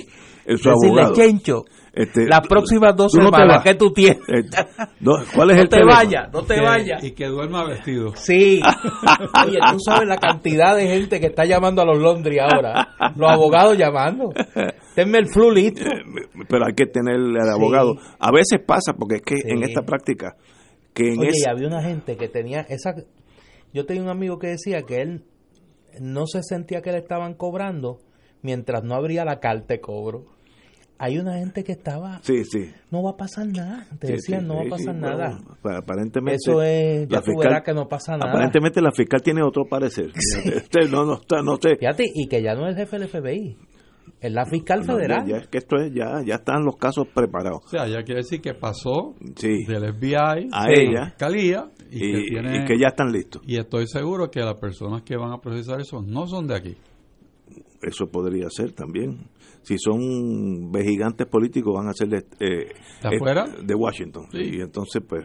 Su 0.57 0.70
abogado. 0.70 1.12
Chencho, 1.16 1.65
este, 1.93 2.27
las 2.27 2.40
próximas 2.48 2.97
dos 2.97 3.12
semanas 3.12 3.62
que 3.62 3.74
tú 3.74 3.93
tienes. 3.93 4.19
Eh, 4.28 4.44
¿Cuál 5.35 5.51
es 5.51 5.56
no 5.56 5.62
el 5.62 5.69
te 5.69 5.85
vayas, 5.85 6.32
no 6.32 6.43
te 6.43 6.59
vayas. 6.59 7.05
Y 7.05 7.12
que 7.12 7.27
duerma 7.27 7.64
vestido. 7.64 8.14
Sí. 8.16 8.60
Oye, 9.44 9.59
tú 9.70 9.78
sabes 9.85 10.09
la 10.09 10.16
cantidad 10.16 10.74
de 10.74 10.86
gente 10.86 11.20
que 11.20 11.27
está 11.27 11.44
llamando 11.44 11.82
a 11.82 11.85
los 11.85 11.98
Londres 11.98 12.39
ahora. 12.40 12.89
Los 13.14 13.31
abogados 13.31 13.77
llamando. 13.77 14.32
Tenme 14.94 15.19
el 15.19 15.27
flu 15.27 15.51
listo. 15.51 15.85
Pero 16.48 16.66
hay 16.66 16.74
que 16.74 16.86
tener 16.86 17.16
el 17.16 17.51
abogado. 17.51 17.97
A 18.19 18.32
veces 18.32 18.60
pasa, 18.66 18.94
porque 18.98 19.16
es 19.16 19.23
que 19.23 19.52
en 19.52 19.62
esta 19.62 19.82
práctica. 19.82 20.35
Que 20.94 21.12
en 21.12 21.20
Oye, 21.20 21.31
y 21.35 21.48
había 21.48 21.69
una 21.69 21.82
gente 21.82 22.16
que 22.16 22.28
tenía 22.28 22.60
esa. 22.70 22.94
Yo 23.74 23.85
tenía 23.85 24.02
un 24.02 24.09
amigo 24.09 24.39
que 24.39 24.48
decía 24.48 24.82
que 24.82 25.02
él 25.02 25.24
no 26.01 26.27
se 26.27 26.43
sentía 26.43 26.81
que 26.81 26.90
le 26.90 26.98
estaban 26.98 27.35
cobrando 27.35 27.98
mientras 28.40 28.82
no 28.82 28.94
abría 28.94 29.24
la 29.24 29.40
carta 29.40 29.74
de 29.74 29.81
cobro 29.81 30.24
Hay 30.98 31.19
una 31.19 31.35
gente 31.39 31.64
que 31.64 31.73
estaba, 31.73 32.20
Sí, 32.23 32.44
sí. 32.44 32.70
no 32.93 33.02
va 33.02 33.10
a 33.10 33.16
pasar 33.16 33.47
nada. 33.48 33.86
Te 33.98 34.06
Sí, 34.06 34.12
decían, 34.12 34.43
sí, 34.43 34.47
no 34.47 34.55
va 34.56 34.62
a 34.62 34.69
pasar 34.69 34.94
sí, 34.94 35.01
nada. 35.01 35.39
bueno, 35.62 35.78
aparentemente. 35.78 36.36
Eso 36.36 36.62
es, 36.62 37.09
ya 37.09 37.16
la 37.16 37.23
tú 37.23 37.32
fiscal- 37.32 37.48
verás 37.48 37.62
que 37.64 37.74
no 37.74 37.89
pasa 37.89 38.16
nada. 38.16 38.31
Aparentemente 38.31 38.81
la 38.81 38.93
fiscal 38.93 39.20
tiene 39.20 39.43
otro 39.43 39.64
parecer. 39.69 40.12
Este, 40.44 40.89
no, 40.89 41.05
no, 41.05 41.14
está, 41.14 41.43
no 41.43 41.56
sé. 41.60 41.77
Fíjate, 41.77 42.05
y 42.14 42.28
que 42.28 42.40
ya 42.43 42.55
no 42.55 42.69
es 42.69 42.77
jefe 42.77 42.98
del 43.01 43.09
FBI, 43.09 43.56
es 44.20 44.32
la 44.32 44.44
fiscal 44.47 44.81
No, 44.86 44.94
federal. 44.94 45.27
ya, 45.27 45.32
ya 45.32 45.36
es 45.43 45.48
que 45.48 45.59
esto 45.59 45.77
es, 45.77 45.93
ya, 45.93 46.23
ya 46.24 46.36
están 46.36 46.64
los 46.64 46.77
casos 46.77 47.09
preparados. 47.12 47.62
O 47.64 47.69
sea, 47.69 47.89
ya 47.89 48.05
quiere 48.05 48.20
decir 48.20 48.40
que 48.40 48.55
pasó 48.55 49.16
Sí. 49.35 49.64
del 49.66 49.94
FBI 49.94 50.48
A 50.52 50.70
ella. 50.70 51.06
Fiscalía 51.06 51.69
y, 51.90 51.97
Y, 51.97 52.12
que 52.12 52.23
tiene- 52.31 52.56
y 52.59 52.64
que 52.64 52.78
ya 52.78 52.89
están 52.89 53.10
listos. 53.10 53.43
y 53.44 53.59
estoy 53.59 53.89
seguro 53.89 54.31
que 54.31 54.39
las 54.40 54.55
personas 54.55 55.02
que 55.02 55.16
van 55.16 55.32
a 55.32 55.39
procesar 55.39 55.81
eso 55.81 56.01
no 56.01 56.28
son 56.28 56.47
de 56.47 56.55
aquí. 56.55 56.77
Eso 57.82 58.06
podría 58.06 58.47
ser 58.48 58.70
también. 58.73 59.27
Si 59.63 59.77
son 59.79 60.73
gigantes 60.75 61.27
políticos, 61.27 61.73
van 61.75 61.89
a 61.89 61.93
ser 61.93 62.09
de, 62.09 62.19
eh, 62.19 62.25
¿De 62.41 62.63
eh, 62.65 63.17
afuera? 63.17 63.47
de 63.47 63.75
Washington. 63.75 64.27
Sí. 64.33 64.57
Y 64.57 64.61
entonces, 64.61 65.03
pues, 65.09 65.25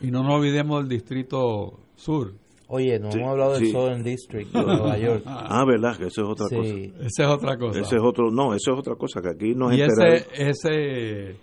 Y 0.00 0.10
no 0.10 0.22
nos 0.22 0.34
olvidemos 0.34 0.80
del 0.80 0.88
distrito 0.88 1.78
sur. 1.94 2.32
Oye, 2.68 2.98
no 2.98 3.12
Sí, 3.12 3.18
hemos 3.18 3.30
hablado 3.30 3.52
del 3.54 3.66
sí. 3.66 3.70
Southern 3.72 4.02
District 4.02 4.52
de 4.52 4.60
Nueva 4.64 4.98
York. 5.06 5.22
ah, 5.26 5.64
verdad, 5.66 5.96
que 5.96 6.06
eso 6.06 6.22
es 6.22 6.28
otra 6.28 6.46
cosa. 6.48 6.62
Sí. 6.74 6.92
Esa 7.00 7.22
es 7.24 7.28
otra 7.28 7.56
cosa. 7.56 7.80
Ese 7.80 7.96
es 7.96 8.02
otro, 8.02 8.30
no, 8.30 8.54
eso 8.54 8.72
es 8.72 8.78
otra 8.78 8.96
cosa, 8.96 9.20
que 9.22 9.28
aquí 9.28 9.54
nos 9.54 9.72
y 9.72 9.82
ese, 9.82 11.36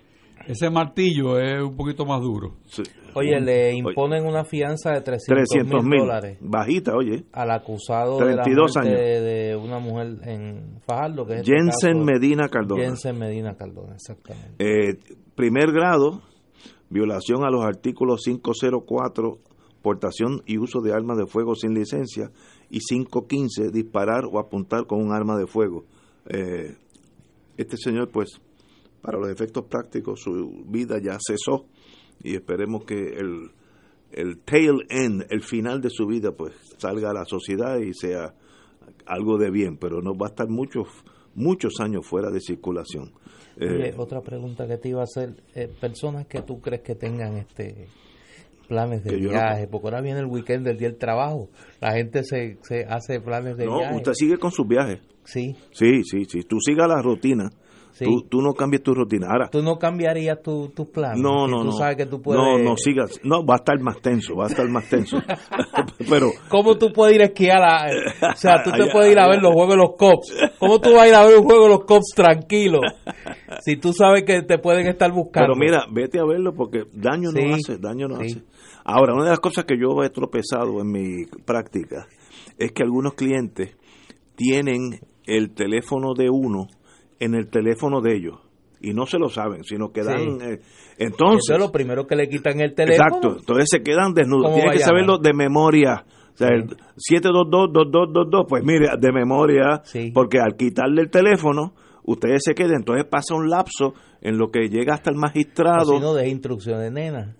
ese 0.46 0.70
martillo 0.70 1.38
es 1.38 1.62
un 1.62 1.76
poquito 1.76 2.04
más 2.04 2.20
duro. 2.20 2.56
Sí. 2.66 2.82
Oye, 3.16 3.40
le 3.40 3.68
Oye, 3.68 3.76
imponen 3.76 4.26
una 4.26 4.44
fianza 4.44 4.90
de 4.90 5.00
300 5.00 5.48
300 5.48 5.84
mil 5.84 6.00
dólares 6.00 6.38
Bajita, 6.40 6.96
oye. 6.96 7.24
al 7.32 7.50
acusado 7.52 8.16
32 8.16 8.72
de 8.72 8.80
la 8.80 8.86
años. 8.86 9.00
de 9.00 9.56
una 9.56 9.78
mujer 9.78 10.16
en 10.24 10.80
Fajardo, 10.84 11.24
que 11.24 11.34
es 11.34 11.40
este 11.40 11.52
Jensen 11.52 11.92
caso, 11.98 12.04
Medina 12.04 12.48
Cardona. 12.48 12.82
Jensen 12.82 13.18
Medina 13.18 13.54
Cardona, 13.56 13.94
exactamente. 13.94 14.54
Eh, 14.58 14.98
primer 15.36 15.70
grado, 15.70 16.22
violación 16.90 17.44
a 17.44 17.50
los 17.50 17.64
artículos 17.64 18.22
504, 18.24 19.38
portación 19.80 20.42
y 20.44 20.58
uso 20.58 20.80
de 20.80 20.92
armas 20.92 21.16
de 21.16 21.26
fuego 21.26 21.54
sin 21.54 21.72
licencia, 21.72 22.30
y 22.68 22.80
515, 22.80 23.70
disparar 23.70 24.24
o 24.24 24.40
apuntar 24.40 24.86
con 24.86 25.00
un 25.00 25.12
arma 25.12 25.36
de 25.36 25.46
fuego. 25.46 25.84
Eh, 26.28 26.74
este 27.56 27.76
señor, 27.76 28.10
pues, 28.10 28.40
para 29.04 29.18
los 29.18 29.28
efectos 29.28 29.66
prácticos, 29.66 30.20
su 30.22 30.64
vida 30.66 30.98
ya 30.98 31.18
cesó 31.24 31.66
y 32.22 32.34
esperemos 32.36 32.84
que 32.84 32.94
el, 33.18 33.50
el 34.12 34.38
tail 34.40 34.86
end, 34.88 35.26
el 35.28 35.42
final 35.42 35.82
de 35.82 35.90
su 35.90 36.06
vida, 36.06 36.32
pues, 36.32 36.54
salga 36.78 37.10
a 37.10 37.12
la 37.12 37.26
sociedad 37.26 37.78
y 37.80 37.92
sea 37.92 38.32
algo 39.04 39.36
de 39.36 39.50
bien, 39.50 39.76
pero 39.76 40.00
no 40.00 40.14
va 40.16 40.28
a 40.28 40.30
estar 40.30 40.48
muchos 40.48 40.88
muchos 41.34 41.74
años 41.80 42.06
fuera 42.06 42.30
de 42.30 42.40
circulación. 42.40 43.12
Eh, 43.60 43.92
otra 43.98 44.20
pregunta 44.22 44.66
que 44.66 44.78
te 44.78 44.88
iba 44.88 45.00
a 45.00 45.04
hacer, 45.04 45.34
eh, 45.54 45.68
personas 45.80 46.26
que 46.26 46.40
tú 46.42 46.60
crees 46.60 46.80
que 46.82 46.94
tengan 46.94 47.36
este 47.36 47.88
planes 48.68 49.04
de 49.04 49.20
no- 49.20 49.30
viaje, 49.30 49.66
porque 49.66 49.88
ahora 49.88 50.00
viene 50.00 50.20
el 50.20 50.26
weekend 50.26 50.64
del 50.64 50.78
día 50.78 50.88
del 50.88 50.96
trabajo, 50.98 51.50
la 51.80 51.92
gente 51.92 52.22
se, 52.24 52.56
se 52.62 52.84
hace 52.84 53.20
planes 53.20 53.56
de 53.58 53.66
no, 53.66 53.78
viaje. 53.78 53.96
usted 53.96 54.12
sigue 54.14 54.38
con 54.38 54.50
sus 54.52 54.66
viajes. 54.66 55.00
Sí, 55.24 55.54
Sí, 55.72 56.02
sí, 56.04 56.24
sí. 56.24 56.42
Tú 56.42 56.58
sigas 56.60 56.86
la 56.88 57.02
rutina. 57.02 57.50
Sí. 57.94 58.04
Tú, 58.04 58.22
tú 58.28 58.42
no 58.42 58.52
cambies 58.52 58.82
tu 58.82 58.92
rutina. 58.94 59.28
Ahora, 59.30 59.48
¿Tú 59.48 59.62
no 59.62 59.78
cambiarías 59.78 60.42
tu- 60.42 60.68
tus 60.68 60.88
planes? 60.90 61.20
no, 61.22 61.48
no, 61.48 61.60
tú 61.60 61.64
no. 61.66 61.72
sabes 61.72 61.96
que 61.96 62.06
tú 62.06 62.20
puedes... 62.20 62.42
No, 62.42 62.58
no 62.58 62.76
sigas. 62.76 63.18
No, 63.24 63.44
va 63.46 63.54
a 63.54 63.56
estar 63.56 63.80
más 63.80 64.00
tenso, 64.02 64.36
va 64.36 64.44
a 64.44 64.48
estar 64.48 64.68
más 64.68 64.88
tenso. 64.88 65.16
Pero, 66.10 66.30
¿Cómo 66.48 66.76
tú 66.76 66.92
puedes 66.92 67.14
ir 67.16 67.22
a 67.22 67.26
esquiar? 67.26 67.62
a- 67.62 67.86
o 68.32 68.36
sea, 68.36 68.62
tú 68.62 68.70
te 68.76 68.82
Allá, 68.82 68.92
puedes 68.92 69.10
ir 69.12 69.18
a 69.18 69.28
ver 69.28 69.40
los 69.40 69.52
juegos 69.52 69.70
de 69.74 69.76
los 69.78 69.90
Cops. 69.96 70.34
¿Cómo 70.58 70.80
tú 70.80 70.92
vas 70.92 71.02
a 71.02 71.08
ir 71.08 71.14
a 71.14 71.24
ver 71.24 71.38
un 71.38 71.44
juego 71.44 71.62
de 71.64 71.68
los 71.70 71.84
Cops 71.84 72.12
tranquilo? 72.14 72.80
Si 73.60 73.76
tú 73.76 73.92
sabes 73.92 74.24
que 74.24 74.42
te 74.42 74.58
pueden 74.58 74.86
estar 74.86 75.10
buscando. 75.12 75.54
pero 75.54 75.56
mira, 75.56 75.86
vete 75.90 76.18
a 76.18 76.24
verlo 76.24 76.52
porque 76.54 76.82
daño 76.92 77.30
Sí, 77.30 77.40
no 77.42 77.54
hace, 77.54 77.78
daño 77.78 78.08
no 78.08 78.16
sí. 78.16 78.26
hace. 78.26 78.42
Ahora, 78.84 79.14
una 79.14 79.24
de 79.24 79.30
las 79.30 79.40
cosas 79.40 79.64
que 79.64 79.78
yo 79.78 80.02
he 80.04 80.10
tropezado 80.10 80.80
en 80.80 80.90
mi 80.90 81.24
práctica 81.46 82.06
es 82.58 82.72
que 82.72 82.82
algunos 82.82 83.14
clientes 83.14 83.76
tienen 84.36 85.00
el 85.26 85.54
teléfono 85.54 86.12
de 86.14 86.28
uno 86.30 86.66
en 87.20 87.34
el 87.34 87.48
teléfono 87.48 88.00
de 88.00 88.16
ellos 88.16 88.40
y 88.80 88.92
no 88.92 89.06
se 89.06 89.18
lo 89.18 89.28
saben, 89.30 89.64
sino 89.64 89.92
que 89.92 90.02
dan... 90.02 90.18
Sí. 90.18 90.44
eh, 90.44 90.58
entonces, 90.98 91.44
Eso 91.48 91.54
es 91.54 91.58
lo 91.60 91.72
primero 91.72 92.06
que 92.06 92.14
le 92.16 92.28
quitan 92.28 92.60
el 92.60 92.74
teléfono. 92.74 93.06
Exacto, 93.08 93.36
entonces 93.40 93.66
se 93.70 93.82
quedan 93.82 94.12
desnudos. 94.14 94.44
¿Cómo 94.44 94.54
Tienen 94.56 94.72
que 94.72 94.78
saberlo 94.84 95.18
de 95.18 95.32
memoria. 95.32 96.04
O 96.34 96.36
sea, 96.36 96.48
el 96.48 96.66
722-2222, 97.48 98.46
pues 98.48 98.64
mire, 98.64 98.88
de 98.98 99.12
memoria, 99.12 99.80
Sí. 99.84 100.10
porque 100.12 100.38
al 100.40 100.56
quitarle 100.56 101.02
el 101.02 101.10
teléfono, 101.10 101.72
ustedes 102.04 102.42
se 102.44 102.54
quedan, 102.54 102.76
entonces 102.78 103.06
pasa 103.06 103.34
un 103.34 103.48
lapso 103.48 103.94
en 104.20 104.38
lo 104.38 104.50
que 104.50 104.68
llega 104.68 104.94
hasta 104.94 105.10
el 105.10 105.16
magistrado. 105.16 105.94
si 105.94 106.00
no, 106.00 106.14
de 106.14 106.28
instrucciones, 106.28 106.92
nena. 106.92 107.34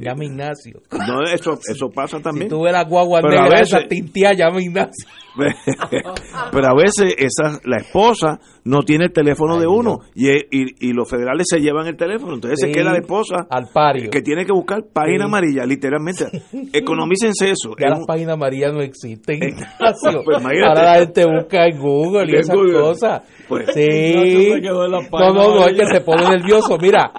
Llama 0.00 0.24
Ignacio. 0.24 0.80
No, 0.92 1.22
eso, 1.24 1.58
eso 1.68 1.90
pasa 1.90 2.18
Si 2.18 2.22
también. 2.22 2.48
tú 2.48 2.62
ves 2.62 2.72
la 2.72 2.84
guagua 2.84 3.20
negra 3.20 3.58
esa 3.60 3.80
tintia, 3.88 4.32
llama 4.32 4.62
Ignacio. 4.62 5.08
Pero 6.52 6.66
a 6.66 6.74
veces 6.74 7.14
esa, 7.18 7.58
la 7.64 7.78
esposa 7.78 8.38
no 8.64 8.82
tiene 8.82 9.06
el 9.06 9.12
teléfono 9.12 9.54
Ay, 9.54 9.60
de 9.60 9.66
uno 9.66 9.98
y, 10.14 10.28
y, 10.30 10.88
y 10.88 10.92
los 10.92 11.08
federales 11.08 11.46
se 11.48 11.60
llevan 11.60 11.86
el 11.86 11.96
teléfono, 11.96 12.34
entonces 12.34 12.58
se 12.60 12.66
Sí, 12.66 12.72
queda 12.72 12.92
la 12.92 12.98
esposa 12.98 13.46
al 13.48 13.68
pario. 13.72 14.10
que 14.10 14.20
tiene 14.22 14.44
que 14.44 14.52
buscar 14.52 14.80
página 14.92 15.24
Sí. 15.24 15.24
amarilla, 15.24 15.64
literalmente. 15.64 16.26
Economícense 16.72 17.50
eso. 17.50 17.70
Ya 17.78 17.86
Es 17.86 17.90
las 17.90 17.98
un- 18.00 18.06
páginas 18.06 18.34
amarillas 18.34 18.72
no 18.72 18.80
existen, 18.82 19.36
Ignacio. 19.42 20.22
Pues. 20.24 20.44
Ahora 20.44 20.82
la 20.82 20.94
gente 21.00 21.24
busca 21.24 21.66
en 21.66 21.78
Google 21.78 22.32
y 22.32 22.36
esas 22.36 22.54
Google. 22.56 22.80
cosas. 22.80 23.22
Pues, 23.48 23.66
sí. 23.74 23.82
Se 23.82 24.60
No, 24.60 25.32
no, 25.32 25.54
no, 25.54 25.66
es 25.66 25.78
que 25.78 25.86
se 25.86 26.00
pone 26.02 26.28
nervioso. 26.28 26.76
Mira, 26.80 27.10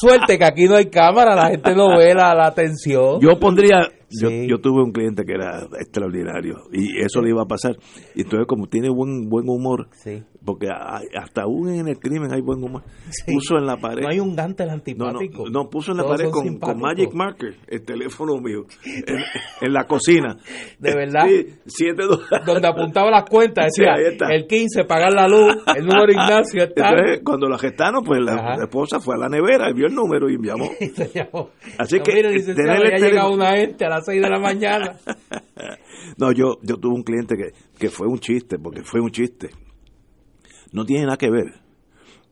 suerte 0.00 0.36
que 0.38 0.44
aquí 0.44 0.64
no 0.64 0.74
hay 0.76 0.86
cámara, 0.86 1.34
la 1.36 1.50
gente 1.50 1.74
no 1.74 1.96
ve 1.96 2.14
la, 2.14 2.34
la 2.34 2.46
atención. 2.46 3.20
Yo 3.20 3.38
pondría, 3.38 3.88
yo, 4.10 4.28
Sí. 4.28 4.46
yo 4.48 4.58
tuve 4.58 4.82
un 4.82 4.92
cliente 4.92 5.24
que 5.24 5.32
era 5.34 5.66
extraordinario 5.80 6.62
y 6.72 6.98
eso 7.00 7.20
le 7.22 7.30
iba 7.30 7.42
a 7.42 7.46
pasar. 7.46 7.76
Y 8.14 8.22
entonces 8.22 8.46
como 8.46 8.66
tiene 8.68 8.88
buen 8.88 9.28
buen 9.28 9.48
humor, 9.48 9.88
Sí. 9.92 10.22
porque 10.44 10.68
hay- 10.68 11.06
hasta 11.18 11.42
aún 11.42 11.68
en 11.70 11.88
el 11.88 11.98
crimen 11.98 12.32
hay 12.32 12.40
buen 12.40 12.62
humor, 12.62 12.82
puso 13.26 13.56
en 13.58 13.66
la 13.66 13.76
pared. 13.78 14.02
No 14.02 14.08
hay 14.08 14.20
un 14.20 14.36
Gantel 14.36 14.66
no, 14.68 14.72
no, 14.72 14.78
antipático. 14.78 15.50
no, 15.50 15.68
puso 15.68 15.92
en 15.92 15.98
la 15.98 16.02
Todos 16.04 16.16
pared 16.18 16.30
con, 16.30 16.58
con. 16.58 16.78
Magic 16.80 17.12
Marker 17.14 17.56
el 17.66 17.82
teléfono 17.84 18.38
mío 18.40 18.64
en, 18.84 19.16
en 19.62 19.72
la 19.72 19.84
cocina. 19.86 20.36
¿De 20.78 20.94
verdad? 20.94 21.26
Siete 21.66 22.02
Donde 22.46 22.68
apuntaba 22.68 23.10
las 23.10 23.24
cuentas, 23.28 23.66
decía 23.76 23.94
el 24.30 24.46
15, 24.46 24.84
pagar 24.84 25.12
la 25.12 25.26
luz, 25.28 25.56
el 25.76 25.84
número 25.86 26.12
Ignacio 26.12 26.62
está. 26.64 26.90
Entonces, 26.90 27.20
cuando 27.24 27.48
la 27.48 27.58
gestaron, 27.58 28.04
pues 28.04 28.20
la, 28.22 28.56
la 28.56 28.64
esposa 28.64 29.00
fue 29.00 29.14
a 29.14 29.18
la 29.18 29.28
nevera 29.28 29.70
y 29.70 29.74
vio 29.74 29.86
el 29.86 29.94
número 29.94 30.28
y 30.28 30.36
llamó. 30.42 30.66
Se 30.94 31.08
llamó. 31.12 31.50
Así 31.78 31.96
No, 31.98 32.02
que, 32.04 32.14
mire, 32.14 33.12
ya 33.12 33.28
una 33.28 33.56
gente 33.56 33.84
a 33.84 33.88
las 33.96 34.04
6 34.06 34.22
de 34.22 34.30
la 34.30 34.38
mañana. 34.38 34.96
No, 36.18 36.30
yo, 36.32 36.58
yo 36.62 36.76
tuve 36.76 36.94
un 36.94 37.02
cliente 37.02 37.36
que, 37.36 37.52
que 37.78 37.90
fue 37.90 38.06
un 38.06 38.18
chiste, 38.20 38.58
porque 38.58 38.82
fue 38.84 39.00
un 39.00 39.10
chiste. 39.10 39.50
No 40.72 40.84
tiene 40.84 41.04
nada 41.04 41.16
que 41.16 41.30
ver. 41.30 41.60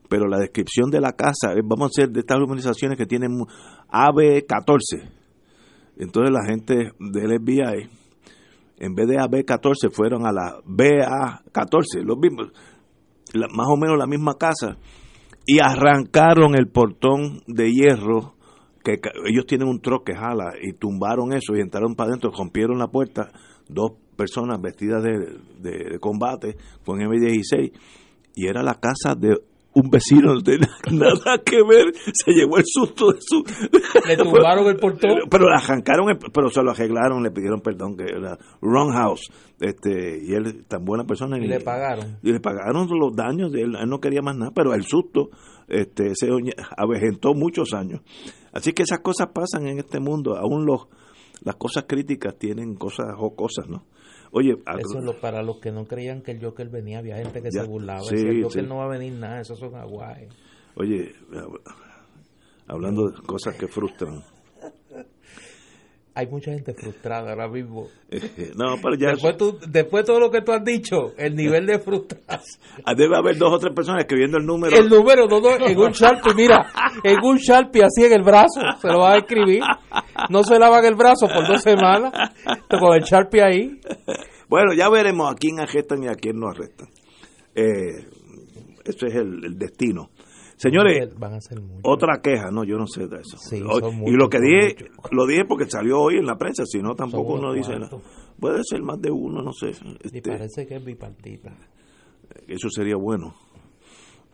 Pero 0.07 0.27
la 0.27 0.39
descripción 0.39 0.89
de 0.89 1.01
la 1.01 1.11
casa, 1.11 1.51
eh, 1.53 1.61
vamos 1.63 1.87
a 1.91 2.01
ser 2.01 2.09
de 2.09 2.21
estas 2.21 2.37
organizaciones 2.37 2.97
que 2.97 3.05
tienen 3.05 3.31
mu- 3.33 3.45
AB14. 3.91 5.09
Entonces 5.97 6.31
la 6.33 6.45
gente 6.47 6.91
del 6.99 7.39
FBI, 7.39 7.89
en 8.79 8.95
vez 8.95 9.07
de 9.07 9.17
AB14, 9.17 9.91
fueron 9.91 10.25
a 10.25 10.31
la 10.31 10.57
BA14, 10.65 12.01
los 12.03 12.17
mismos, 12.17 12.47
la- 13.33 13.47
más 13.49 13.67
o 13.69 13.77
menos 13.77 13.97
la 13.97 14.07
misma 14.07 14.35
casa, 14.39 14.77
y 15.45 15.59
arrancaron 15.59 16.55
el 16.55 16.67
portón 16.69 17.41
de 17.47 17.71
hierro 17.71 18.34
que 18.85 18.99
ellos 19.27 19.45
tienen 19.45 19.67
un 19.67 19.81
troque 19.81 20.13
que 20.13 20.17
jala 20.19 20.53
y 20.61 20.73
tumbaron 20.73 21.33
eso 21.33 21.55
y 21.55 21.59
entraron 21.61 21.95
para 21.95 22.09
adentro, 22.11 22.31
rompieron 22.31 22.77
la 22.77 22.87
puerta, 22.87 23.31
dos 23.67 23.93
personas 24.15 24.61
vestidas 24.61 25.03
de, 25.03 25.11
de- 25.59 25.89
de 25.91 25.99
combate 25.99 26.55
con 26.85 26.99
M16 26.99 27.71
y 28.35 28.47
era 28.47 28.61
la 28.63 28.75
casa 28.75 29.15
de 29.15 29.35
un 29.77 29.89
vecino, 29.89 30.33
no 30.35 30.41
tenía 30.41 30.69
nada 30.91 31.37
que 31.45 31.57
ver, 31.67 31.93
se 32.13 32.31
llevó 32.31 32.57
el 32.59 32.63
susto 32.65 33.11
de 33.11 33.17
su... 33.19 33.43
Le 34.07 34.15
tumbaron 34.15 34.67
el 34.67 34.77
portón. 34.77 35.11
Pero 35.29 35.49
le 35.49 35.55
arrancaron, 35.57 36.09
el- 36.11 36.17
pero 36.31 36.49
se 36.49 36.63
lo 36.63 36.71
arreglaron, 36.71 37.21
le 37.21 37.31
pidieron 37.31 37.59
perdón, 37.59 37.97
que 37.97 38.03
era 38.05 38.37
wrong 38.61 38.93
house, 38.93 39.29
este, 39.59 40.19
y 40.23 40.33
él 40.33 40.63
tan 40.69 40.85
buena 40.85 41.03
persona. 41.03 41.37
Y 41.37 41.47
le 41.47 41.59
pagaron. 41.59 42.19
Y 42.23 42.31
le 42.31 42.39
pagaron 42.39 42.87
los 42.97 43.13
daños, 43.17 43.53
él, 43.53 43.75
él 43.77 43.89
no 43.89 43.99
quería 43.99 44.21
más 44.21 44.37
nada, 44.37 44.51
pero 44.55 44.73
el 44.73 44.83
susto 44.83 45.29
este, 45.67 46.15
se 46.15 46.29
avejentó 46.77 47.33
muchos 47.33 47.73
años. 47.73 47.99
Así 48.55 48.71
que 48.73 48.81
esas 48.81 48.99
cosas 49.01 49.27
pasan 49.31 49.67
en 49.67 49.77
este 49.77 49.99
mundo, 49.99 50.35
aún 50.35 50.65
los 50.65 50.87
las 51.43 51.55
cosas 51.57 51.83
críticas 51.87 52.35
tienen 52.39 52.73
cosas 52.75 53.13
jocosas, 53.15 53.67
¿no? 53.67 53.85
Oye, 54.31 54.53
Eso 54.53 54.97
es 54.99 55.03
lo, 55.05 55.19
para 55.21 55.43
los 55.43 55.59
que 55.59 55.71
no 55.71 55.85
creían 55.85 56.21
que 56.23 56.31
el 56.31 56.43
Joker 56.43 56.69
venía, 56.69 56.99
había 56.99 57.17
gente 57.17 57.41
que 57.41 57.49
Ya, 57.53 57.61
se 57.61 57.67
burlaba. 57.67 58.01
sí, 58.01 58.15
decía, 58.15 58.31
el 58.31 58.43
Joker 58.43 58.63
sí. 58.63 58.67
no 58.67 58.77
va 58.77 58.85
a 58.85 58.87
venir 58.89 59.13
nada, 59.13 59.41
esos 59.41 59.59
son 59.59 59.75
aguajes. 59.75 60.29
oye, 60.75 61.13
hablando 62.67 63.09
de 63.09 63.21
cosas 63.21 63.55
que 63.55 63.67
frustran. 63.67 64.23
Hay 66.17 66.27
mucha 66.27 66.51
gente 66.51 66.73
frustrada 66.73 67.31
ahora 67.31 67.49
mismo. 67.49 67.89
no, 68.55 68.77
pero 68.81 68.95
ya 68.97 69.09
después, 69.09 69.35
después 69.67 70.03
de 70.03 70.07
todo 70.07 70.19
lo 70.21 70.31
que 70.31 70.41
tú 70.41 70.53
has 70.53 70.63
dicho, 70.63 71.13
el 71.17 71.35
nivel 71.35 71.65
de 71.65 71.79
frustración. 71.79 72.61
Ah, 72.85 72.93
debe 72.95 73.17
haber 73.17 73.37
dos 73.37 73.53
o 73.53 73.59
tres 73.59 73.73
personas 73.75 74.03
escribiendo 74.03 74.37
el 74.37 74.45
número. 74.45 74.75
El 74.77 74.87
número, 74.87 75.27
no, 75.27 75.41
no, 75.41 75.67
en 75.67 75.77
un 75.77 75.91
Sharpie, 75.91 76.33
mira, 76.33 76.71
en 77.03 77.17
un 77.21 77.37
Sharpie 77.37 77.83
así 77.83 78.05
en 78.05 78.13
el 78.13 78.23
brazo, 78.23 78.61
se 78.81 78.87
lo 78.87 78.99
va 78.99 79.13
a 79.13 79.17
escribir. 79.17 79.61
No 80.29 80.43
se 80.43 80.57
lavan 80.57 80.85
el 80.85 80.95
brazo 80.95 81.27
por 81.27 81.45
dos 81.45 81.61
semanas, 81.61 82.13
con 82.69 82.95
el 82.95 83.03
Sharpie 83.03 83.43
ahí. 83.43 83.81
Bueno, 84.47 84.73
ya 84.73 84.87
veremos 84.89 85.29
a 85.29 85.35
quién 85.35 85.59
arrestan 85.59 86.03
y 86.03 86.07
a 86.07 86.15
quién 86.15 86.39
no 86.39 86.47
arrestan. 86.47 86.87
Eh, 87.53 88.07
eso 88.85 89.05
es 89.05 89.15
el 89.15 89.57
destino. 89.57 90.09
Señores, 90.57 91.09
otra 91.83 92.21
queja, 92.21 92.49
no, 92.49 92.63
yo 92.63 92.77
no 92.77 92.87
sé 92.87 93.07
de 93.07 93.17
eso. 93.17 93.37
y 93.55 94.11
lo 94.11 94.29
que 94.29 94.39
dije, 94.39 94.89
lo 95.11 95.25
dije 95.25 95.43
porque 95.45 95.65
salió 95.69 95.99
hoy 95.99 96.17
en 96.17 96.25
la 96.25 96.37
prensa, 96.37 96.63
si 96.65 96.81
no 96.81 96.95
tampoco 96.95 97.33
uno 97.33 97.53
dice 97.53 97.77
nada. 97.77 97.97
Puede 98.39 98.61
ser 98.63 98.81
más 98.81 99.01
de 99.01 99.11
uno, 99.11 99.41
no 99.41 99.51
sé. 99.53 99.67
y 99.67 100.17
este, 100.17 100.21
parece 100.21 100.65
que 100.65 100.75
es 100.75 100.85
bipartita. 100.85 101.55
Eso 102.47 102.69
sería 102.69 102.95
bueno. 102.95 103.33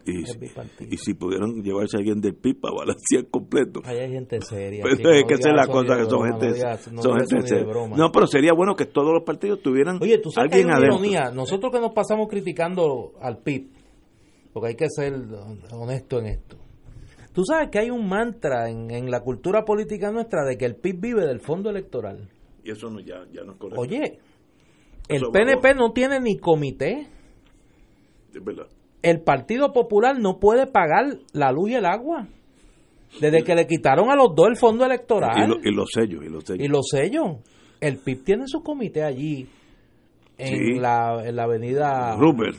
Y, 0.03 0.21
y, 0.21 0.97
si 0.97 1.13
pudieran 1.13 1.61
llevarse 1.61 1.97
a 1.97 1.99
alguien 1.99 2.19
del 2.21 2.33
PIB 2.33 2.59
para 2.59 2.73
balancear 2.73 3.27
completo. 3.29 3.81
hay 3.85 4.11
gente 4.11 4.41
seria. 4.41 4.83
Pero 4.83 5.11
es 5.11 5.23
que 5.25 5.33
esa 5.35 5.49
es 5.49 5.55
la 5.55 5.67
cosa, 5.67 5.95
que 5.95 6.05
son 6.05 6.23
gente, 6.23 6.59
no, 6.91 7.01
son 7.03 7.19
gente 7.19 7.47
seria. 7.47 7.73
No, 7.95 8.11
pero 8.11 8.25
sería 8.25 8.53
bueno 8.53 8.75
que 8.75 8.85
todos 8.85 9.13
los 9.13 9.23
partidos 9.23 9.61
tuvieran 9.61 9.99
Oye, 10.01 10.17
tú 10.17 10.31
sabes 10.31 10.51
alguien 10.51 10.69
que 10.69 10.75
hay 10.75 10.83
ironía. 10.85 11.31
Nosotros 11.31 11.71
que 11.71 11.79
nos 11.79 11.93
pasamos 11.93 12.27
criticando 12.29 13.13
al 13.21 13.43
PIB, 13.43 13.69
porque 14.53 14.69
hay 14.69 14.75
que 14.75 14.89
ser 14.89 15.13
honesto 15.71 16.19
en 16.19 16.25
esto. 16.27 16.57
Tú 17.33 17.43
sabes 17.45 17.69
que 17.69 17.79
hay 17.79 17.89
un 17.89 18.07
mantra 18.09 18.69
en, 18.69 19.09
la 19.09 19.21
cultura 19.21 19.63
política 19.63 20.11
nuestra 20.11 20.43
de 20.43 20.57
que 20.57 20.65
el 20.65 20.75
PIB 20.75 20.99
vive 20.99 21.25
del 21.25 21.39
fondo 21.39 21.69
electoral. 21.69 22.29
Y 22.63 22.71
eso 22.71 22.89
no, 22.89 22.99
ya, 22.99 23.25
ya 23.31 23.43
no 23.43 23.53
es 23.53 23.57
correcto. 23.57 23.81
Oye, 23.81 24.19
el 25.07 25.21
PNP 25.31 25.75
no 25.75 25.93
tiene 25.93 26.19
ni 26.19 26.37
comité. 26.37 27.07
Es 28.33 28.43
verdad. 28.43 28.67
El 29.01 29.21
Partido 29.21 29.71
Popular 29.71 30.19
no 30.19 30.39
puede 30.39 30.67
pagar 30.67 31.17
la 31.33 31.51
luz 31.51 31.71
y 31.71 31.75
el 31.75 31.85
agua. 31.85 32.27
Desde 33.19 33.43
que 33.43 33.55
le 33.55 33.65
quitaron 33.65 34.09
a 34.09 34.15
los 34.15 34.35
dos 34.35 34.47
el 34.49 34.57
fondo 34.57 34.85
electoral. 34.85 35.59
Y, 35.63 35.71
los 35.71 35.89
sellos. 35.91 36.23
Y 36.23 36.29
los 36.29 36.43
sellos. 36.43 36.65
Y 36.65 36.67
los 36.67 36.87
sellos. 36.89 37.37
El 37.79 37.97
PIB 37.97 38.23
tiene 38.23 38.43
su 38.47 38.61
comité 38.61 39.03
allí 39.03 39.47
en, 40.41 40.81
la, 40.81 41.21
en 41.25 41.35
la 41.35 41.43
avenida 41.43 42.15
Rubber, 42.15 42.53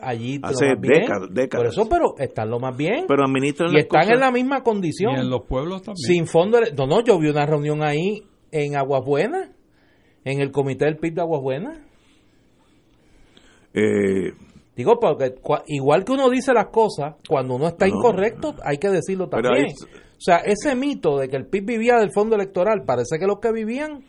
allí 0.00 0.40
hace 0.42 0.74
décadas, 0.76 1.28
Por 1.50 1.66
eso, 1.66 1.88
pero 1.88 2.14
están 2.18 2.50
lo 2.50 2.58
más 2.58 2.76
bien. 2.76 3.04
Pero 3.08 3.24
administran 3.24 3.72
y 3.74 3.78
están 3.78 4.10
en 4.10 4.20
la 4.20 4.30
misma 4.30 4.62
condición. 4.62 5.16
Y 5.16 5.20
en 5.20 5.30
los 5.30 5.44
pueblos 5.46 5.82
también. 5.82 5.96
Sin 5.96 6.26
fondo. 6.26 6.58
No, 6.76 6.86
no, 6.86 7.04
yo 7.04 7.18
vi 7.18 7.28
una 7.28 7.46
reunión 7.46 7.82
ahí 7.82 8.22
en 8.50 8.76
Aguas 8.76 9.04
Buenas, 9.04 9.50
en 10.24 10.40
el 10.40 10.50
comité 10.50 10.84
del 10.84 10.98
PIB 10.98 11.14
de 11.14 11.20
Aguas 11.20 11.42
Buenas. 11.42 11.78
Eh, 13.74 14.32
Digo, 14.74 14.98
porque 14.98 15.34
igual 15.66 16.04
que 16.04 16.12
uno 16.12 16.30
dice 16.30 16.54
las 16.54 16.68
cosas, 16.68 17.16
cuando 17.28 17.56
uno 17.56 17.68
está 17.68 17.86
incorrecto, 17.86 18.54
hay 18.64 18.78
que 18.78 18.88
decirlo 18.88 19.28
también. 19.28 19.66
o 19.66 20.20
sea, 20.20 20.38
ese 20.38 20.74
mito 20.74 21.18
de 21.18 21.28
que 21.28 21.36
el 21.36 21.46
PIB 21.46 21.66
vivía 21.66 21.96
del 21.96 22.10
fondo 22.10 22.36
electoral, 22.36 22.82
parece 22.86 23.18
que 23.18 23.26
los 23.26 23.38
que 23.38 23.52
vivían 23.52 24.02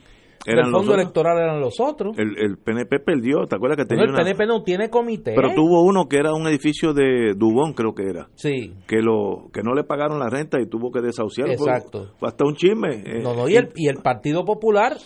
el 0.45 0.72
fondo 0.72 0.95
electoral 0.95 1.38
eran 1.38 1.60
los 1.60 1.80
otros. 1.80 2.18
El, 2.18 2.38
el, 2.38 2.57
PNP 2.57 2.99
perdió, 2.99 3.45
¿te 3.48 3.56
acuerdas 3.56 3.78
que 3.78 3.86
tenía 3.86 4.06
El 4.06 4.14
PNP 4.14 4.45
no 4.45 4.64
tiene 4.64 4.90
comité. 4.90 5.34
Pero 5.36 5.53
tuvo 5.53 5.84
uno 5.84 6.07
que 6.07 6.18
era 6.18 6.34
un 6.34 6.48
edificio 6.48 6.94
de 6.94 7.34
Dubón, 7.36 7.74
creo 7.74 7.94
que 7.94 8.03
era. 8.10 8.28
Sí. 8.36 8.74
Que 8.88 8.98
lo 9.02 9.49
que 9.53 9.61
no 9.64 9.74
le 9.74 9.84
pagaron 9.84 10.20
la 10.20 10.30
renta 10.30 10.60
y 10.61 10.68
tuvo 10.68 10.91
que 10.91 11.02
desahuciarlo. 11.02 11.53
Exacto. 11.53 12.14
Fue, 12.18 12.28
hasta 12.28 12.45
un 12.45 12.56
chisme. 12.56 13.03
Eh. 13.06 13.22
No, 13.22 13.34
no, 13.34 13.48
y 13.48 13.56
el, 13.56 13.70
y 13.76 13.88
el 13.88 13.98
Partido 13.98 14.44
Popular 14.45 14.98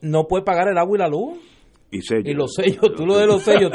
no 0.00 0.24
puede 0.24 0.44
pagar 0.44 0.68
el 0.68 0.78
agua 0.78 0.96
y 0.96 1.00
la 1.00 1.08
luz. 1.08 1.38
Y, 1.96 2.02
sellos. 2.02 2.26
y 2.26 2.34
los 2.34 2.54
sellos, 2.54 2.94
tú 2.96 3.06
lo 3.06 3.16
de 3.16 3.26
los 3.26 3.42
sellos, 3.42 3.70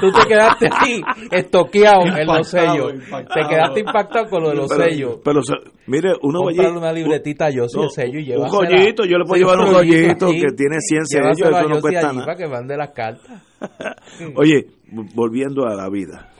tú, 0.00 0.10
te 0.12 0.28
quedaste 0.28 0.68
ahí 0.70 1.00
estoqueado 1.30 2.06
en 2.16 2.26
los 2.26 2.48
sellos. 2.48 2.92
Te 2.92 3.40
quedaste 3.48 3.80
impactado 3.80 4.28
con 4.28 4.42
lo 4.42 4.50
de 4.50 4.56
los 4.56 4.70
sellos. 4.70 5.18
Pero, 5.24 5.40
mire, 5.86 6.12
uno 6.22 6.40
va 6.44 6.66
a 6.66 6.72
una 6.72 6.92
libretita 6.92 7.50
yo 7.50 7.68
soy 7.68 7.84
el 7.84 7.90
sello 7.90 8.20
y 8.20 8.24
lleva 8.24 8.44
Un 8.44 8.50
joyito, 8.50 9.04
yo 9.04 9.18
le 9.18 9.24
puedo 9.24 9.40
llevar 9.40 9.58
un 9.58 9.74
joyito 9.74 10.30
que 10.30 10.52
tiene 10.56 10.80
100 10.80 11.06
sellos, 11.06 11.40
eso 11.40 11.68
no 11.68 11.80
cuesta 11.80 12.12
nada. 12.12 12.26
Para 12.26 12.36
que 12.36 12.48
mande 12.48 12.76
las 12.76 12.90
cartas. 12.90 13.42
Oye, 14.36 14.66
volviendo 15.14 15.66
a 15.66 15.74
la 15.74 15.88
vida. 15.88 16.30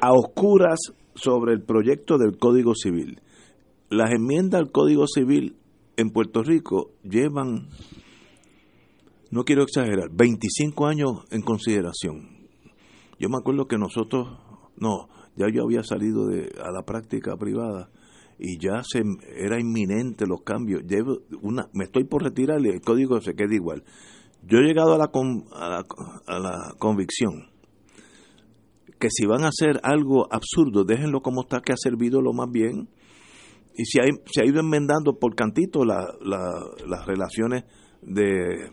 A 0.00 0.12
oscuras 0.12 0.78
sobre 1.14 1.52
el 1.52 1.62
proyecto 1.62 2.18
del 2.18 2.38
Código 2.38 2.74
Civil. 2.74 3.20
Las 3.90 4.12
enmiendas 4.12 4.60
al 4.60 4.70
Código 4.70 5.06
Civil 5.06 5.56
en 5.96 6.10
Puerto 6.10 6.42
Rico 6.42 6.90
llevan 7.02 7.68
no 9.30 9.44
quiero 9.44 9.62
exagerar, 9.62 10.10
25 10.12 10.86
años 10.86 11.10
en 11.30 11.42
consideración. 11.42 12.38
Yo 13.18 13.28
me 13.28 13.36
acuerdo 13.38 13.66
que 13.66 13.78
nosotros, 13.78 14.28
no, 14.76 15.08
ya 15.36 15.46
yo 15.52 15.64
había 15.64 15.82
salido 15.82 16.26
de, 16.26 16.50
a 16.62 16.70
la 16.70 16.82
práctica 16.84 17.36
privada 17.36 17.90
y 18.38 18.58
ya 18.58 18.82
se 18.84 19.02
era 19.36 19.60
inminente 19.60 20.26
los 20.26 20.42
cambios. 20.42 20.82
Llevo 20.84 21.18
una, 21.42 21.68
me 21.72 21.84
estoy 21.84 22.04
por 22.04 22.22
retirar 22.22 22.60
y 22.64 22.68
el 22.68 22.80
código 22.80 23.20
se 23.20 23.34
queda 23.34 23.54
igual. 23.54 23.84
Yo 24.42 24.58
he 24.58 24.62
llegado 24.62 24.94
a 24.94 24.98
la, 24.98 25.10
a 25.52 25.68
la, 25.68 25.84
a 26.26 26.38
la 26.38 26.74
convicción 26.78 27.50
que 28.98 29.08
si 29.10 29.26
van 29.26 29.44
a 29.44 29.48
hacer 29.48 29.80
algo 29.82 30.26
absurdo, 30.30 30.84
déjenlo 30.84 31.20
como 31.20 31.42
está, 31.42 31.60
que 31.60 31.72
ha 31.72 31.76
servido 31.76 32.20
lo 32.20 32.32
más 32.32 32.50
bien. 32.50 32.88
Y 33.74 33.84
si 33.84 33.98
se 34.26 34.42
ha 34.42 34.44
ido 34.44 34.60
enmendando 34.60 35.18
por 35.18 35.36
cantito 35.36 35.84
la, 35.84 36.04
las 36.20 37.06
relaciones 37.06 37.64
de 38.02 38.70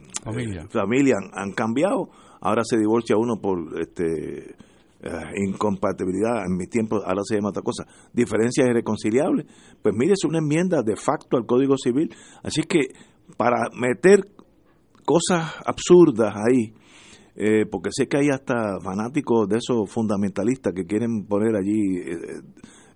familia, 0.73 1.15
han, 1.33 1.51
cambiado. 1.51 2.09
Ahora 2.41 2.63
se 2.63 2.77
divorcia 2.77 3.17
uno 3.17 3.39
por 3.41 3.79
este 3.79 4.55
eh, 5.01 5.09
incompatibilidad. 5.47 6.45
En 6.45 6.57
mi 6.57 6.67
tiempo 6.67 6.97
ahora 7.05 7.21
se 7.23 7.35
llama 7.35 7.49
otra 7.49 7.63
cosa. 7.63 7.85
Diferencias 8.13 8.67
irreconciliables. 8.67 9.45
Pues 9.81 9.95
mire, 9.97 10.13
es 10.13 10.23
una 10.25 10.39
enmienda 10.39 10.81
de 10.83 10.95
facto 10.95 11.37
al 11.37 11.45
Código 11.45 11.75
Civil. 11.77 12.13
Así 12.43 12.63
que 12.63 12.79
para 13.37 13.69
meter 13.73 14.27
cosas 15.05 15.53
absurdas 15.65 16.33
ahí, 16.35 16.73
eh, 17.35 17.65
porque 17.69 17.89
sé 17.91 18.07
que 18.07 18.17
hay 18.17 18.29
hasta 18.29 18.79
fanáticos 18.81 19.47
de 19.47 19.57
esos 19.57 19.89
fundamentalistas 19.91 20.73
que 20.73 20.85
quieren 20.85 21.25
poner 21.25 21.55
allí, 21.55 21.97
eh, 21.97 22.41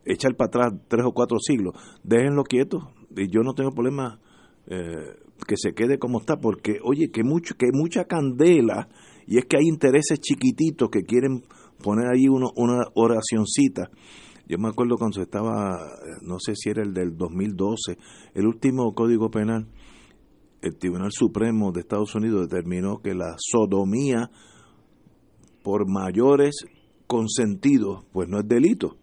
echar 0.05 0.35
para 0.35 0.47
atrás 0.47 0.73
tres 0.87 1.05
o 1.05 1.11
cuatro 1.11 1.37
siglos, 1.39 1.73
déjenlo 2.03 2.43
quieto. 2.43 2.91
Y 3.15 3.29
yo 3.29 3.41
no 3.41 3.53
tengo 3.53 3.71
problema 3.71 4.19
eh, 4.67 5.15
que 5.47 5.55
se 5.57 5.73
quede 5.73 5.97
como 5.97 6.19
está, 6.19 6.37
porque 6.37 6.79
oye, 6.83 7.11
que 7.11 7.23
mucho, 7.23 7.55
que 7.55 7.67
mucha 7.73 8.05
candela, 8.05 8.89
y 9.25 9.37
es 9.37 9.45
que 9.45 9.57
hay 9.57 9.67
intereses 9.67 10.19
chiquititos 10.19 10.89
que 10.89 11.03
quieren 11.03 11.43
poner 11.83 12.07
ahí 12.07 12.27
uno, 12.27 12.51
una 12.55 12.83
oracioncita. 12.95 13.89
Yo 14.47 14.57
me 14.57 14.69
acuerdo 14.69 14.95
cuando 14.97 15.21
estaba, 15.21 15.77
no 16.23 16.39
sé 16.39 16.55
si 16.55 16.69
era 16.69 16.81
el 16.81 16.93
del 16.93 17.15
2012, 17.15 17.97
el 18.33 18.47
último 18.47 18.93
código 18.93 19.29
penal, 19.29 19.67
el 20.61 20.77
Tribunal 20.77 21.11
Supremo 21.11 21.71
de 21.71 21.81
Estados 21.81 22.15
Unidos 22.15 22.49
determinó 22.49 22.97
que 23.01 23.13
la 23.13 23.35
sodomía 23.37 24.31
por 25.63 25.87
mayores 25.87 26.65
consentidos, 27.05 28.05
pues 28.11 28.27
no 28.27 28.39
es 28.39 28.47
delito. 28.47 28.97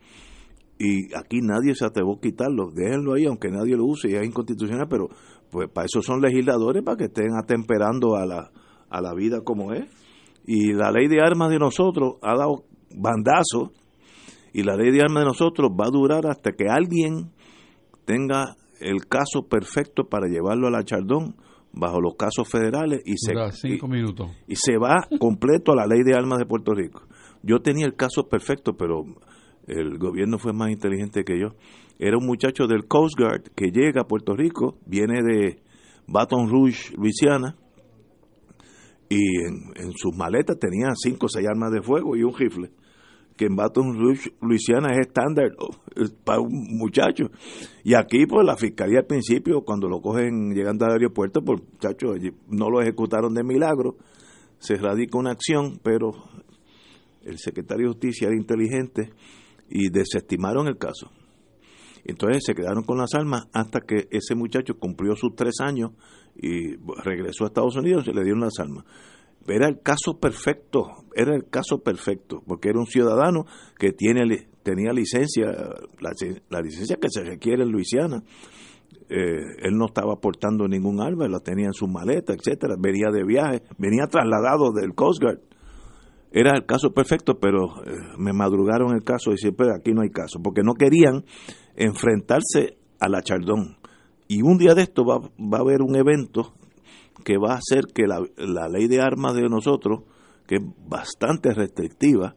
Y 0.79 1.15
aquí 1.17 1.41
nadie 1.41 1.75
se 1.75 1.87
atrevió 1.87 2.15
a 2.15 2.21
quitarlo, 2.21 2.71
déjenlo 2.75 3.15
ahí, 3.15 3.25
aunque 3.25 3.49
nadie 3.49 3.77
lo 3.77 3.87
use, 3.87 4.11
y 4.11 4.15
es 4.15 4.27
inconstitucional, 4.27 4.87
pero 4.89 5.09
pues 5.57 5.71
para 5.71 5.87
eso 5.87 6.03
son 6.03 6.21
legisladores, 6.21 6.83
para 6.83 6.99
que 6.99 7.05
estén 7.05 7.35
atemperando 7.35 8.15
a 8.15 8.27
la, 8.27 8.51
a 8.91 9.01
la 9.01 9.15
vida 9.15 9.41
como 9.43 9.73
es. 9.73 9.87
Y 10.45 10.75
la 10.75 10.91
ley 10.91 11.09
de 11.09 11.23
armas 11.23 11.49
de 11.49 11.59
nosotros 11.59 12.17
ha 12.21 12.37
dado 12.37 12.65
bandazo, 12.95 13.73
y 14.53 14.65
la 14.65 14.77
ley 14.77 14.91
de 14.91 15.01
armas 15.01 15.23
de 15.23 15.29
nosotros 15.29 15.71
va 15.71 15.87
a 15.87 15.91
durar 15.91 16.27
hasta 16.27 16.53
que 16.53 16.69
alguien 16.69 17.31
tenga 18.05 18.57
el 18.83 19.07
caso 19.07 19.49
perfecto 19.49 20.05
para 20.11 20.29
llevarlo 20.29 20.67
a 20.67 20.71
la 20.71 20.85
Chardón 20.85 21.37
bajo 21.73 22.03
los 22.03 22.17
casos 22.17 22.47
federales 22.47 23.01
y 23.07 23.15
se, 23.17 23.33
cinco 23.53 23.89
minutos. 23.89 24.29
y 24.47 24.57
se 24.57 24.77
va 24.77 25.09
completo 25.19 25.73
a 25.73 25.77
la 25.77 25.87
ley 25.87 26.03
de 26.05 26.15
armas 26.15 26.39
de 26.39 26.45
Puerto 26.45 26.75
Rico. 26.75 27.01
Yo 27.43 27.61
tenía 27.61 27.87
el 27.87 27.97
caso 27.97 28.29
perfecto, 28.29 28.77
pero 28.77 29.05
el 29.67 29.97
gobierno 29.97 30.37
fue 30.37 30.53
más 30.53 30.69
inteligente 30.69 31.25
que 31.25 31.41
yo. 31.41 31.55
Era 31.99 32.19
un 32.19 32.27
muchacho 32.27 32.67
del 32.67 32.87
Coast 32.87 33.19
Guard 33.19 33.43
que 33.55 33.71
llega 33.71 34.03
a 34.03 34.07
Puerto 34.07 34.35
Rico, 34.35 34.79
viene 34.87 35.23
de 35.23 35.63
Baton 36.07 36.49
Rouge, 36.49 36.95
Luisiana, 36.97 37.57
y 39.09 39.45
en, 39.45 39.93
sus 39.97 40.15
maletas 40.17 40.59
tenía 40.59 40.89
cinco 40.95 41.27
o 41.27 41.29
seis 41.29 41.47
armas 41.47 41.73
de 41.73 41.83
fuego 41.83 42.17
y 42.17 42.23
un 42.23 42.35
rifle, 42.35 42.71
que 43.37 43.47
en 43.47 43.57
Baton 43.57 43.99
Rouge, 43.99 44.33
Luisiana 44.41 44.89
es 44.93 45.07
estándar 45.07 45.53
oh, 45.59 45.71
para 46.25 46.41
un 46.41 46.77
muchacho. 46.77 47.31
Y 47.85 47.95
aquí, 47.95 48.27
pues 48.27 48.45
la 48.45 48.57
fiscalía 48.57 49.01
al 49.01 49.07
principio, 49.07 49.63
cuando 49.63 49.89
lo 49.89 50.01
cogen 50.01 50.55
llegando 50.55 50.85
al 50.85 50.93
aeropuerto, 50.93 51.43
pues 51.43 51.61
muchacho, 51.61 52.09
no 52.49 52.71
lo 52.71 52.81
ejecutaron 52.81 53.35
de 53.35 53.45
milagro, 53.45 53.97
se 54.59 54.77
radica 54.77 55.19
una 55.19 55.33
acción, 55.33 55.79
pero 55.83 56.13
el 57.25 57.39
secretario 57.39 57.87
de 57.87 57.93
Justicia 57.93 58.29
era 58.29 58.37
inteligente 58.37 59.13
y 59.69 59.91
desestimaron 59.91 60.67
el 60.67 60.79
caso. 60.79 61.11
Entonces 62.09 62.45
se 62.47 62.55
quedaron 62.55 62.85
con 62.85 62.99
las 62.99 63.15
armas 63.15 63.49
hasta 63.53 63.81
que 63.81 64.09
ese 64.11 64.35
muchacho 64.35 64.79
cumplió 64.79 65.17
sus 65.17 65.35
tres 65.35 65.57
años 65.61 65.91
y 66.37 66.77
regresó 67.03 67.45
a 67.45 67.49
Estados 67.49 67.77
Unidos 67.77 68.07
y 68.07 68.13
le 68.13 68.23
dieron 68.23 68.41
las 68.41 68.59
armas. 68.61 68.85
Era 69.49 69.69
el 69.69 69.81
caso 69.81 70.19
perfecto, 70.21 71.05
era 71.15 71.35
el 71.35 71.49
caso 71.49 71.79
perfecto, 71.79 72.43
porque 72.47 72.69
era 72.69 72.79
un 72.79 72.87
ciudadano 72.87 73.45
que 73.79 73.93
tiene, 73.93 74.49
tenía 74.63 74.93
licencia, 74.93 75.47
la, 76.01 76.61
licencia 76.61 76.97
que 76.97 77.09
se 77.09 77.23
requiere 77.23 77.63
en 77.63 77.71
Luisiana. 77.71 78.23
Eh, 79.09 79.39
él 79.63 79.77
no 79.77 79.87
estaba 79.87 80.17
portando 80.17 80.67
ningún 80.67 81.01
arma, 81.01 81.29
la 81.29 81.39
tenía 81.39 81.67
en 81.67 81.73
su 81.73 81.87
maleta, 81.87 82.35
etcétera, 82.35 82.75
venía 82.79 83.07
de 83.13 83.25
viaje, 83.25 83.63
venía 83.79 84.07
trasladado 84.09 84.73
del 84.73 84.95
Coast 84.95 85.23
Guard. 85.23 85.41
Era 86.33 86.57
el 86.57 86.67
caso 86.67 86.93
perfecto, 86.93 87.39
pero 87.41 87.83
eh, 87.85 87.93
me 88.19 88.33
madrugaron 88.33 88.95
el 88.95 89.05
caso 89.05 89.33
y 89.33 89.39
siempre 89.39 89.69
aquí 89.73 89.93
no 89.93 90.03
hay 90.03 90.11
caso, 90.11 90.41
porque 90.43 90.63
no 90.63 90.75
querían 90.75 91.25
enfrentarse 91.77 92.79
a 92.99 93.09
la 93.09 93.23
Chardón. 93.23 93.77
Y 94.29 94.43
un 94.43 94.59
día 94.59 94.75
de 94.75 94.83
esto 94.83 95.05
va, 95.05 95.19
va 95.21 95.59
a 95.59 95.61
haber 95.61 95.83
un 95.83 95.95
evento 95.97 96.55
que 97.25 97.39
va 97.39 97.55
a 97.55 97.59
hacer 97.59 97.87
que 97.95 98.07
la, 98.07 98.21
la 98.37 98.69
ley 98.69 98.89
de 98.89 99.01
armas 99.01 99.35
de 99.35 99.49
nosotros, 99.49 100.03
que 100.47 100.57
es 100.57 100.63
bastante 100.89 101.53
restrictiva, 101.53 102.35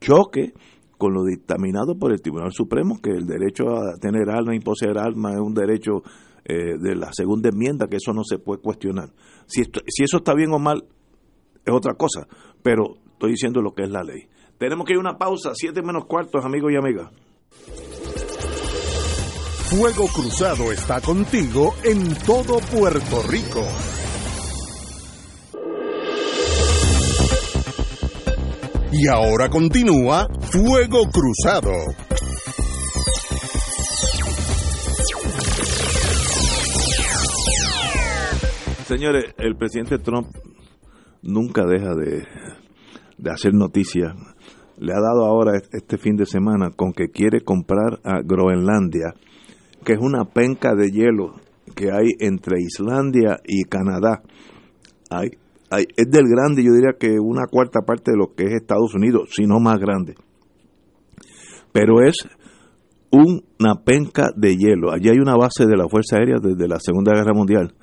choque 0.00 0.52
con 0.98 1.14
lo 1.14 1.24
dictaminado 1.24 1.98
por 1.98 2.12
el 2.12 2.20
Tribunal 2.20 2.52
Supremo, 2.52 3.00
que 3.02 3.10
el 3.10 3.26
derecho 3.26 3.64
a 3.70 3.96
tener 4.00 4.30
armas 4.30 4.54
y 4.54 4.60
poseer 4.60 4.98
armas 4.98 5.34
es 5.34 5.40
un 5.40 5.54
derecho 5.54 6.02
eh, 6.44 6.78
de 6.78 6.94
la 6.94 7.12
segunda 7.12 7.48
enmienda, 7.48 7.88
que 7.88 7.96
eso 7.96 8.12
no 8.12 8.22
se 8.24 8.38
puede 8.38 8.60
cuestionar. 8.60 9.10
Si, 9.46 9.62
si 9.64 10.04
eso 10.04 10.18
está 10.18 10.34
bien 10.34 10.52
o 10.52 10.58
mal, 10.58 10.84
es 11.64 11.72
otra 11.72 11.94
cosa, 11.94 12.26
pero 12.62 12.96
estoy 13.12 13.32
diciendo 13.32 13.60
lo 13.62 13.74
que 13.74 13.82
es 13.84 13.90
la 13.90 14.02
ley. 14.02 14.28
Tenemos 14.58 14.86
que 14.86 14.92
ir 14.92 14.98
a 14.98 15.00
una 15.00 15.18
pausa, 15.18 15.52
siete 15.54 15.82
menos 15.82 16.04
cuartos, 16.06 16.44
amigos 16.44 16.72
y 16.72 16.76
amigas. 16.76 17.10
Fuego 19.74 20.06
Cruzado 20.08 20.70
está 20.70 21.00
contigo 21.00 21.74
en 21.82 22.14
todo 22.26 22.58
Puerto 22.58 23.22
Rico. 23.26 23.62
Y 28.92 29.08
ahora 29.08 29.48
continúa 29.48 30.28
Fuego 30.42 31.08
Cruzado. 31.10 31.72
Señores, 38.84 39.34
el 39.38 39.56
presidente 39.56 39.98
Trump 39.98 40.26
nunca 41.22 41.64
deja 41.64 41.94
de, 41.94 42.26
de 43.16 43.30
hacer 43.30 43.54
noticias. 43.54 44.12
Le 44.76 44.92
ha 44.92 45.00
dado 45.00 45.24
ahora 45.24 45.56
este 45.72 45.96
fin 45.96 46.16
de 46.16 46.26
semana 46.26 46.72
con 46.76 46.92
que 46.92 47.08
quiere 47.08 47.40
comprar 47.40 48.00
a 48.04 48.20
Groenlandia 48.22 49.14
que 49.84 49.94
es 49.94 49.98
una 50.00 50.24
penca 50.24 50.74
de 50.74 50.90
hielo 50.90 51.34
que 51.74 51.90
hay 51.90 52.08
entre 52.20 52.60
Islandia 52.60 53.40
y 53.46 53.64
Canadá. 53.64 54.22
Hay, 55.10 55.30
hay, 55.70 55.84
es 55.96 56.10
del 56.10 56.26
grande, 56.28 56.62
yo 56.62 56.72
diría 56.72 56.92
que 56.98 57.18
una 57.20 57.46
cuarta 57.50 57.80
parte 57.80 58.12
de 58.12 58.16
lo 58.16 58.34
que 58.34 58.44
es 58.44 58.52
Estados 58.52 58.94
Unidos, 58.94 59.30
si 59.32 59.44
no 59.44 59.60
más 59.60 59.78
grande. 59.78 60.14
Pero 61.72 62.02
es 62.02 62.16
una 63.10 63.82
penca 63.84 64.30
de 64.36 64.56
hielo. 64.56 64.92
Allí 64.92 65.08
hay 65.08 65.18
una 65.18 65.36
base 65.36 65.66
de 65.66 65.76
la 65.76 65.88
Fuerza 65.88 66.16
Aérea 66.16 66.36
desde 66.42 66.68
la 66.68 66.78
Segunda 66.80 67.12
Guerra 67.14 67.34
Mundial 67.34 67.74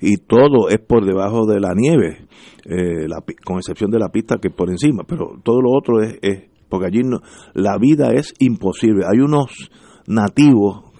y 0.00 0.18
todo 0.18 0.68
es 0.68 0.78
por 0.78 1.04
debajo 1.04 1.46
de 1.46 1.60
la 1.60 1.72
nieve, 1.74 2.26
eh, 2.64 3.06
con 3.44 3.56
excepción 3.56 3.90
de 3.90 3.98
la 3.98 4.10
pista 4.10 4.38
que 4.40 4.50
por 4.50 4.70
encima, 4.70 5.04
pero 5.06 5.40
todo 5.42 5.60
lo 5.60 5.70
otro 5.70 6.02
es, 6.02 6.18
es 6.22 6.50
porque 6.68 6.86
allí 6.86 7.02
no, 7.02 7.20
la 7.54 7.78
vida 7.78 8.12
es 8.12 8.34
imposible. 8.38 9.04
Hay 9.10 9.20
unos 9.20 9.70
nativos 10.06 10.92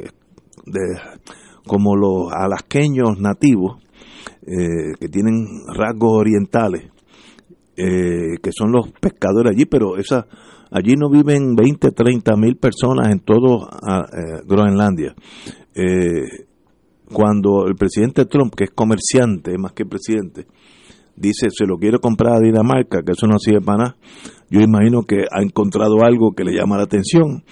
de, 0.66 0.98
como 1.66 1.96
los 1.96 2.32
alasqueños 2.32 3.18
nativos, 3.18 3.78
eh, 4.46 4.94
que 5.00 5.08
tienen 5.08 5.44
rasgos 5.66 6.12
orientales, 6.12 6.84
eh, 7.76 8.38
que 8.42 8.50
son 8.52 8.70
los 8.70 8.92
pescadores 9.00 9.52
allí, 9.52 9.66
pero 9.66 9.96
esa, 9.96 10.26
allí 10.70 10.94
no 10.96 11.10
viven 11.10 11.56
20, 11.56 11.90
30 11.90 12.36
mil 12.36 12.56
personas 12.56 13.10
en 13.10 13.20
todo 13.20 13.68
ah, 13.68 14.06
eh, 14.12 14.42
Groenlandia. 14.46 15.14
cuando 17.12 17.66
el 17.66 17.74
presidente 17.74 18.24
Trump, 18.26 18.54
que 18.54 18.64
es 18.64 18.70
comerciante 18.70 19.58
más 19.58 19.72
que 19.72 19.84
presidente, 19.84 20.46
dice 21.16 21.48
se 21.50 21.66
lo 21.66 21.76
quiere 21.76 21.98
comprar 21.98 22.34
a 22.34 22.40
Dinamarca, 22.40 23.02
que 23.02 23.12
eso 23.12 23.26
no 23.26 23.38
sirve 23.38 23.60
para 23.60 23.78
nada, 23.78 23.96
yo 24.48 24.60
imagino 24.60 25.02
que 25.02 25.24
ha 25.30 25.42
encontrado 25.42 26.04
algo 26.04 26.32
que 26.36 26.44
le 26.44 26.52
llama 26.52 26.76
la 26.76 26.84
atención 26.84 27.42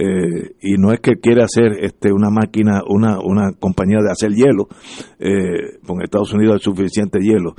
eh, 0.00 0.52
y 0.62 0.74
no 0.78 0.92
es 0.92 1.00
que 1.00 1.16
quiera 1.16 1.44
hacer 1.44 1.72
este 1.80 2.12
una 2.12 2.30
máquina, 2.30 2.82
una, 2.88 3.18
una 3.18 3.50
compañía 3.58 3.98
de 3.98 4.12
hacer 4.12 4.30
hielo, 4.30 4.68
eh, 5.18 5.80
con 5.84 6.00
Estados 6.02 6.32
Unidos 6.32 6.54
hay 6.54 6.60
suficiente 6.60 7.18
hielo, 7.18 7.56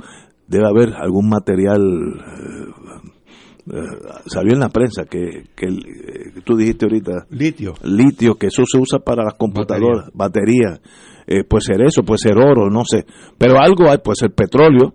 debe 0.48 0.66
haber 0.66 0.94
algún 0.94 1.28
material, 1.28 1.82
eh, 1.82 2.92
eh, 3.72 3.80
salió 4.24 4.54
en 4.54 4.60
la 4.60 4.70
prensa 4.70 5.04
que, 5.04 5.48
que, 5.54 5.68
tú 6.42 6.56
dijiste 6.56 6.86
ahorita, 6.86 7.26
litio, 7.28 7.74
litio, 7.82 8.36
que 8.36 8.46
eso 8.46 8.62
se 8.64 8.78
usa 8.78 9.00
para 9.00 9.22
las 9.22 9.34
computadoras, 9.34 10.10
batería, 10.14 10.80
puede 11.46 11.60
ser 11.60 11.82
eso, 11.82 12.02
puede 12.02 12.18
ser 12.18 12.38
oro, 12.38 12.70
no 12.70 12.84
sé, 12.86 13.04
pero 13.36 13.60
algo 13.60 13.90
hay, 13.90 13.98
puede 13.98 14.16
ser 14.16 14.30
petróleo, 14.32 14.94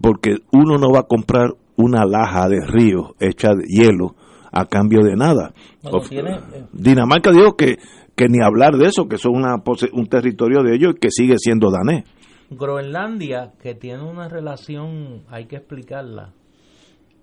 porque 0.00 0.36
uno 0.52 0.78
no 0.78 0.92
va 0.92 1.00
a 1.00 1.08
comprar 1.08 1.50
una 1.76 2.06
laja 2.06 2.48
de 2.48 2.64
río 2.64 3.16
hecha 3.18 3.48
de 3.54 3.64
hielo, 3.66 4.14
a 4.52 4.66
cambio 4.66 5.02
de 5.02 5.16
nada. 5.16 5.52
Eh, 5.82 6.64
Dinamarca 6.72 7.30
dijo 7.30 7.56
que, 7.56 7.76
que 8.14 8.28
ni 8.28 8.42
hablar 8.42 8.76
de 8.76 8.86
eso, 8.88 9.08
que 9.08 9.18
son 9.18 9.36
una, 9.36 9.56
un 9.92 10.06
territorio 10.06 10.62
de 10.62 10.74
ellos 10.74 10.94
y 10.96 11.00
que 11.00 11.08
sigue 11.10 11.34
siendo 11.38 11.70
danés. 11.70 12.04
Groenlandia, 12.50 13.52
que 13.60 13.74
tiene 13.74 14.02
una 14.04 14.28
relación, 14.28 15.22
hay 15.28 15.46
que 15.46 15.56
explicarla, 15.56 16.32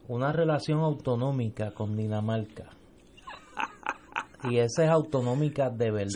una 0.07 0.33
relación 0.33 0.79
autonómica 0.79 1.71
con 1.71 1.95
Dinamarca. 1.95 2.69
Y 4.49 4.57
esa 4.57 4.83
es 4.83 4.89
autonómica 4.89 5.69
de 5.69 5.89
verdad. 5.89 6.11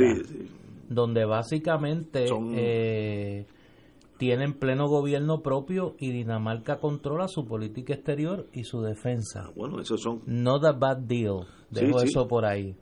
Donde 0.90 1.24
básicamente 1.24 2.26
eh, 2.56 3.46
tienen 4.18 4.54
pleno 4.54 4.88
gobierno 4.88 5.42
propio 5.42 5.96
y 6.00 6.12
Dinamarca 6.12 6.80
controla 6.80 7.28
su 7.28 7.46
política 7.46 7.94
exterior 7.94 8.48
y 8.54 8.64
su 8.64 8.82
defensa. 8.82 9.46
Ah, 9.48 9.52
bueno, 9.56 9.80
esos 9.80 10.02
son. 10.02 10.22
Not 10.26 10.66
a 10.66 10.72
bad 10.74 10.98
deal. 10.98 11.48
Dejo 11.70 12.02
eso 12.02 12.28
por 12.28 12.46
ahí. 12.46 12.76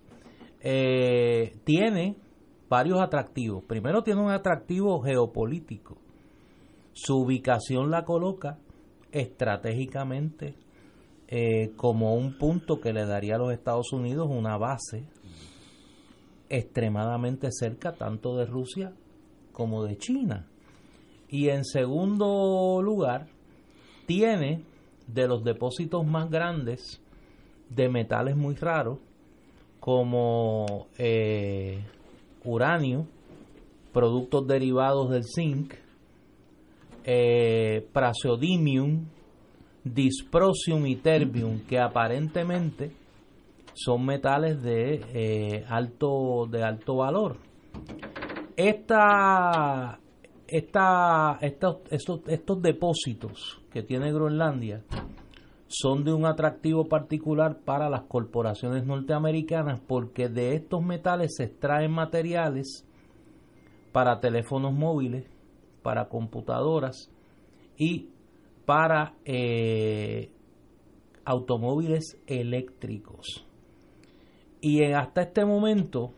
Eh, 0.62 1.58
tiene 1.64 2.18
varios 2.70 3.00
atractivos. 3.02 3.64
Primero 3.66 4.04
tiene 4.04 4.22
un 4.22 4.32
atractivo 4.32 5.02
geopolítico. 5.02 5.98
Su 6.94 7.18
ubicación 7.18 7.92
la 7.92 8.06
coloca 8.06 8.58
estratégicamente 9.12 10.56
eh, 11.28 11.72
como 11.76 12.16
un 12.16 12.38
punto 12.38 12.80
que 12.80 12.94
le 12.94 13.06
daría 13.06 13.36
a 13.36 13.40
los 13.40 13.52
Estados 13.52 13.92
Unidos 13.92 14.28
una 14.30 14.58
base 14.58 15.08
extremadamente 16.50 17.50
cerca 17.52 17.94
tanto 17.94 18.36
de 18.38 18.46
Rusia 18.46 18.94
como 19.52 19.84
de 19.84 19.98
China. 19.98 20.48
Y 21.30 21.50
en 21.50 21.66
segundo 21.66 22.82
lugar, 22.82 23.28
tiene 24.06 24.64
de 25.08 25.28
los 25.28 25.44
depósitos 25.44 26.06
más 26.06 26.30
grandes 26.30 27.02
de 27.70 27.90
metales 27.90 28.36
muy 28.36 28.56
raros, 28.56 29.00
como 29.80 30.88
eh, 30.98 31.84
uranio, 32.44 33.06
productos 33.92 34.48
derivados 34.48 35.10
del 35.10 35.24
zinc, 35.24 35.74
eh, 37.04 37.88
praseodymium, 37.94 39.06
disprosium 39.84 40.88
y 40.88 40.96
terbium, 40.96 41.60
que 41.68 41.80
aparentemente 41.80 42.92
son 43.74 44.06
metales 44.06 44.62
de 44.64 45.02
eh, 45.14 45.66
alto 45.70 46.48
de 46.50 46.64
alto 46.64 46.96
valor. 46.96 47.38
Esta 48.56 50.00
esta, 50.48 51.38
estos, 51.42 51.78
estos, 51.90 52.62
depósitos 52.62 53.62
que 53.72 53.84
tiene 53.84 54.12
Groenlandia 54.12 54.84
son 55.68 56.04
de 56.04 56.14
un 56.14 56.26
atractivo 56.26 56.88
particular 56.88 57.60
para 57.66 57.90
las 57.90 58.04
corporaciones 58.04 58.86
norteamericanas 58.86 59.82
porque 59.88 60.30
de 60.30 60.56
estos 60.56 60.84
metales 60.84 61.36
se 61.36 61.46
extraen 61.46 61.92
materiales 61.92 62.86
para 63.92 64.20
teléfonos 64.20 64.74
móviles, 64.74 65.26
para 65.82 66.08
computadoras 66.08 67.12
y 67.78 68.10
para 68.66 69.16
eh, 69.26 70.30
automóviles 71.26 72.22
eléctricos. 72.28 73.46
Y 74.62 74.84
hasta 74.94 75.22
este 75.22 75.46
momento, 75.46 76.14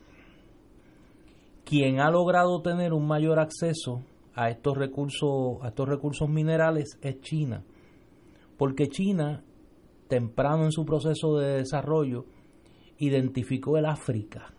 quien 1.66 2.00
ha 2.00 2.10
logrado 2.10 2.62
tener 2.62 2.94
un 2.94 3.08
mayor 3.08 3.40
acceso 3.40 4.04
a 4.38 4.52
estos 4.52 4.78
recursos, 4.78 5.58
a 5.64 5.70
estos 5.70 5.90
recursos 5.90 6.30
minerales 6.30 7.00
es 7.02 7.20
China. 7.22 7.64
Porque 8.56 8.88
China, 8.88 9.44
temprano 10.08 10.64
en 10.66 10.72
su 10.72 10.86
proceso 10.86 11.38
de 11.38 11.58
desarrollo, 11.58 12.26
identificó 13.00 13.78
el 13.78 13.86
África 13.86 14.54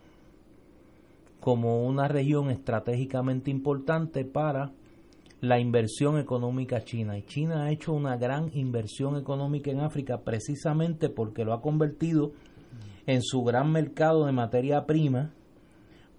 como 1.40 1.86
una 1.86 2.08
región 2.08 2.50
estratégicamente 2.50 3.52
importante 3.52 4.24
para 4.24 4.72
la 5.40 5.60
inversión 5.60 6.18
económica 6.18 6.82
china. 6.82 7.16
Y 7.16 7.22
China 7.22 7.62
ha 7.62 7.70
hecho 7.70 7.92
una 7.92 8.16
gran 8.16 8.50
inversión 8.54 9.16
económica 9.16 9.70
en 9.70 9.78
África 9.78 10.22
precisamente 10.22 11.08
porque 11.08 11.44
lo 11.44 11.52
ha 11.52 11.62
convertido 11.62 12.32
en 13.06 13.22
su 13.22 13.44
gran 13.44 13.70
mercado 13.70 14.26
de 14.26 14.32
materia 14.32 14.84
prima, 14.84 15.32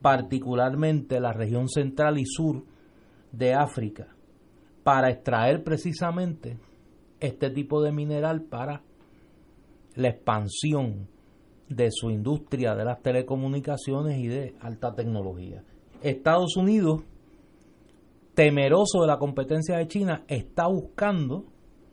particularmente 0.02 1.20
la 1.20 1.34
región 1.34 1.68
central 1.68 2.18
y 2.18 2.26
sur 2.26 2.64
de 3.32 3.54
África, 3.54 4.08
para 4.84 5.10
extraer 5.10 5.64
precisamente 5.64 6.58
este 7.20 7.50
tipo 7.50 7.82
de 7.82 7.92
mineral 7.92 8.44
para 8.44 8.82
la 9.96 10.10
expansión 10.10 11.08
de 11.68 11.90
su 11.92 12.10
industria 12.10 12.74
de 12.76 12.86
las 12.86 13.02
telecomunicaciones 13.02 14.18
y 14.18 14.28
de 14.28 14.56
alta 14.60 14.94
tecnología. 14.96 15.64
Estados 16.02 16.56
Unidos, 16.58 17.04
temeroso 18.34 19.02
de 19.02 19.08
la 19.08 19.18
competencia 19.20 19.78
de 19.78 19.88
China, 19.88 20.24
está 20.28 20.68
buscando 20.68 21.46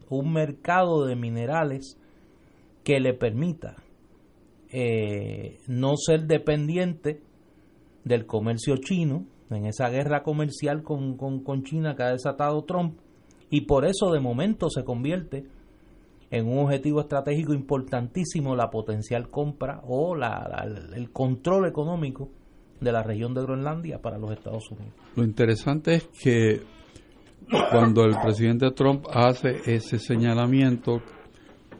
un 0.09 0.33
mercado 0.33 1.05
de 1.05 1.17
minerales 1.17 1.99
que 2.85 3.01
le 3.01 3.15
permita 3.15 3.75
eh, 4.71 5.59
no 5.67 5.97
ser 5.97 6.27
dependiente 6.27 7.21
del 8.05 8.27
comercio 8.27 8.77
chino, 8.77 9.27
en 9.51 9.66
esa 9.66 9.89
guerra 9.89 10.23
comercial 10.23 10.82
con, 10.82 11.16
con, 11.16 11.62
China 11.62 11.94
que 11.94 12.02
ha 12.02 12.10
desatado 12.10 12.64
Trump, 12.64 12.98
y 13.51 13.62
por 13.62 13.85
eso 13.85 14.10
de 14.10 14.20
momento 14.20 14.68
se 14.70 14.85
convierte 14.85 15.47
en 16.31 16.48
un 16.48 16.59
objetivo 16.59 17.01
estratégico 17.01 17.55
importantísimo 17.55 18.56
la 18.56 18.70
potencial 18.70 19.31
compra 19.31 19.81
o 19.85 20.16
la, 20.16 20.66
el 20.94 21.10
control 21.12 21.68
económico 21.68 22.31
de 22.81 22.93
la 22.93 23.02
región 23.02 23.32
de 23.35 23.43
Groenlandia 23.43 24.01
para 24.01 24.18
los 24.18 24.32
Estados 24.32 24.68
Unidos. 24.70 24.93
Lo 25.14 25.24
interesante 25.24 25.94
es 25.94 26.09
que 26.20 26.60
cuando 27.70 28.05
el 28.05 28.16
presidente 28.20 28.70
Trump 28.73 29.06
hace 29.12 29.60
ese 29.66 29.98
señalamiento, 29.98 31.01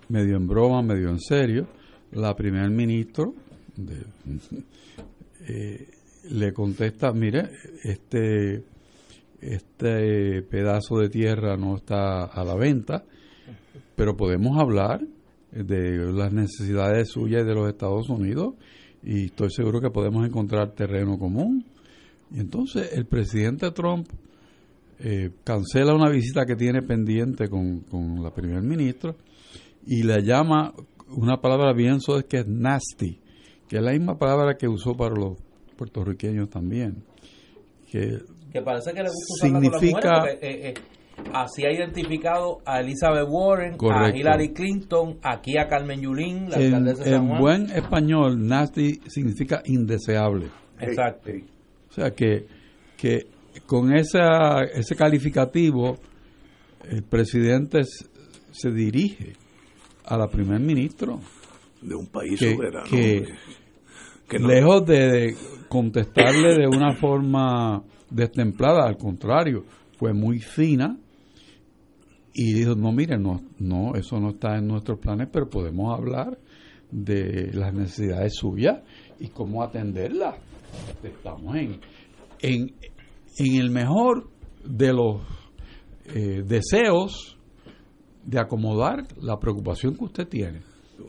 medio 0.09 0.37
en 0.37 0.47
broma, 0.47 0.83
medio 0.83 1.09
en 1.09 1.19
serio, 1.19 1.67
la 2.13 2.35
primer 2.35 2.71
ministro 2.71 3.35
eh, 5.49 5.89
le 6.31 6.53
contesta, 6.53 7.13
mire, 7.13 7.51
este, 7.83 8.65
este 9.41 10.43
pedazo 10.43 10.99
de 10.99 11.09
tierra 11.09 11.57
no 11.57 11.77
está 11.77 12.25
a 12.25 12.45
la 12.45 12.55
venta, 12.55 13.05
pero 13.95 14.17
podemos 14.17 14.59
hablar 14.59 15.01
de 15.53 16.13
las 16.13 16.33
necesidades 16.33 17.09
suyas 17.11 17.43
y 17.43 17.47
de 17.47 17.55
los 17.55 17.69
Estados 17.69 18.09
Unidos 18.09 18.55
y 19.03 19.27
estoy 19.27 19.51
seguro 19.51 19.81
que 19.81 19.91
podemos 19.91 20.27
encontrar 20.27 20.73
terreno 20.73 21.19
común. 21.19 21.65
Y 22.31 22.41
entonces 22.41 22.93
el 22.93 23.07
presidente 23.07 23.71
Trump 23.71 24.09
eh, 24.99 25.31
cancela 25.45 25.95
una 25.95 26.11
visita 26.11 26.45
que 26.45 26.57
tiene 26.57 26.83
pendiente 26.83 27.49
con, 27.49 27.81
con 27.81 28.23
la 28.23 28.35
primer 28.35 28.63
ministra 28.63 29.15
y 29.87 30.03
le 30.03 30.23
llama 30.23 30.75
una 31.09 31.41
palabra 31.41 31.73
bien 31.73 32.01
suave 32.01 32.25
que 32.25 32.39
es 32.39 32.49
nasty, 32.49 33.21
que 33.69 33.77
es 33.77 33.83
la 33.83 33.93
misma 33.93 34.19
palabra 34.19 34.57
que 34.57 34.67
usó 34.67 34.97
para 34.97 35.15
los 35.15 35.39
puertorriqueños 35.77 36.49
también. 36.51 37.05
Que, 37.91 38.19
parece 38.65 38.93
que 38.93 39.03
le 39.03 39.09
gusta 39.09 39.47
significa, 39.47 40.25
eh, 40.31 40.39
eh, 40.43 40.75
así 41.33 41.65
ha 41.65 41.73
identificado 41.73 42.59
a 42.65 42.81
Elizabeth 42.81 43.27
Warren, 43.29 43.77
a 43.81 44.11
Hillary 44.11 44.53
Clinton, 44.53 45.19
aquí 45.23 45.57
a 45.59 45.69
Carmen 45.69 46.01
Yulín, 46.01 46.51
la 46.51 46.57
alcaldesa 46.57 47.05
de 47.05 47.11
San 47.11 47.27
Juan. 47.27 47.37
En 47.37 47.41
buen 47.41 47.71
español, 47.71 48.47
nasty 48.47 49.01
significa 49.07 49.63
indeseable. 49.67 50.51
Exacto. 50.81 51.31
O 51.89 51.93
sea 51.93 52.11
que, 52.11 52.47
que 52.97 53.27
con 53.67 53.95
esa, 53.95 54.65
ese 54.65 54.95
calificativo, 54.97 55.97
el 56.91 57.03
presidente 57.03 57.83
se 58.51 58.71
dirige 58.71 59.35
a 60.05 60.17
la 60.17 60.29
primer 60.29 60.61
ministro. 60.61 61.21
De 61.81 61.95
un 61.95 62.07
país 62.07 62.39
soberano. 62.39 62.89
Que, 62.89 63.25
lejos 64.31 64.87
de 64.87 65.35
contestarle 65.69 66.57
de 66.57 66.67
una 66.67 66.95
forma 66.95 67.83
destemplada, 68.11 68.87
al 68.87 68.97
contrario, 68.97 69.65
fue 69.99 70.13
muy 70.13 70.41
fina 70.41 70.99
y 72.33 72.53
dijo, 72.53 72.75
no, 72.75 72.93
mire, 72.93 73.19
no, 73.19 73.41
no, 73.59 73.95
eso 73.95 74.21
no 74.21 74.31
está 74.31 74.59
en 74.59 74.67
nuestros 74.67 74.99
planes, 74.99 75.29
pero 75.33 75.49
podemos 75.49 75.97
hablar 75.97 76.39
de 76.91 77.51
las 77.53 77.73
necesidades 77.73 78.35
suyas 78.35 78.83
y 79.19 79.29
cómo 79.29 79.63
atenderlas. 79.63 80.37
Estamos 81.03 81.57
en, 81.57 81.81
en, 82.41 82.75
en 83.39 83.61
el 83.61 83.71
mejor 83.71 84.29
de 84.65 84.93
los 84.93 85.23
eh, 86.15 86.43
deseos 86.45 87.39
de 88.25 88.39
acomodar 88.39 89.07
la 89.21 89.39
preocupación 89.39 89.97
que 89.97 90.05
usted 90.05 90.29
tiene. 90.29 90.61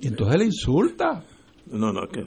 Y 0.02 0.08
entonces 0.08 0.38
le 0.38 0.46
insulta. 0.46 1.24
No, 1.72 1.92
no, 1.92 2.08
que, 2.08 2.26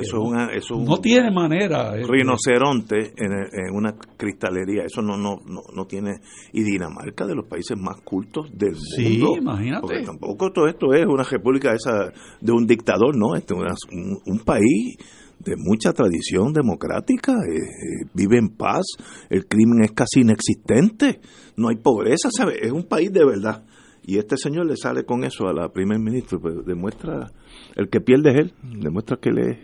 eso, 0.00 0.76
no 0.78 0.98
tiene 0.98 1.30
manera. 1.30 1.94
Rinoceronte 1.94 3.12
en, 3.16 3.74
una 3.74 3.94
cristalería, 4.16 4.84
eso 4.84 5.02
no, 5.02 5.16
no, 5.16 5.36
no, 5.44 5.86
tiene. 5.86 6.20
Y 6.52 6.62
Dinamarca, 6.62 7.26
de 7.26 7.34
los 7.34 7.46
países 7.46 7.76
más 7.76 8.00
cultos 8.02 8.50
del 8.56 8.76
sí, 8.76 9.18
mundo. 9.18 9.36
imagínate. 9.36 9.80
Porque 9.80 10.02
tampoco 10.04 10.52
todo 10.52 10.68
esto 10.68 10.92
es 10.94 11.06
una 11.06 11.24
república 11.24 11.72
esa 11.74 12.12
de 12.40 12.52
un 12.52 12.66
dictador, 12.66 13.16
no, 13.16 13.34
este 13.34 13.54
es 13.54 13.78
un, 14.26 14.38
país 14.40 14.96
de 15.40 15.54
mucha 15.56 15.92
tradición 15.92 16.52
democrática, 16.52 17.32
eh, 17.32 17.56
eh, 17.56 18.08
vive 18.14 18.38
en 18.38 18.48
paz, 18.56 18.84
el 19.28 19.46
crimen 19.46 19.82
es 19.82 19.92
casi 19.92 20.20
inexistente, 20.20 21.20
no 21.56 21.68
hay 21.68 21.76
pobreza, 21.76 22.28
¿sabe? 22.30 22.58
Es 22.62 22.72
un 22.72 22.84
país 22.84 23.12
de 23.12 23.24
verdad. 23.24 23.64
Y 24.08 24.16
este 24.16 24.38
señor 24.38 24.64
le 24.64 24.74
sale 24.74 25.04
con 25.04 25.22
eso 25.22 25.48
a 25.48 25.52
la 25.52 25.68
primer 25.68 25.98
ministro, 25.98 26.40
pues 26.40 26.54
demuestra, 26.64 27.30
el 27.78 27.88
que 27.88 28.00
pierde 28.00 28.30
es 28.30 28.36
él, 28.36 28.52
demuestra 28.80 29.16
que 29.16 29.28
él 29.30 29.38
es 29.38 29.58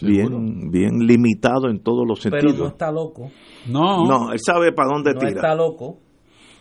bien, 0.00 0.70
bien 0.70 1.06
limitado 1.06 1.68
en 1.68 1.80
todos 1.80 2.04
los 2.08 2.20
sentidos. 2.20 2.52
Pero 2.52 2.64
no 2.64 2.68
está 2.70 2.90
loco. 2.90 3.30
No. 3.68 4.06
No, 4.06 4.32
él 4.32 4.38
sabe 4.44 4.72
para 4.72 4.88
dónde 4.94 5.12
no 5.12 5.20
tira. 5.20 5.32
está 5.32 5.54
loco. 5.54 5.98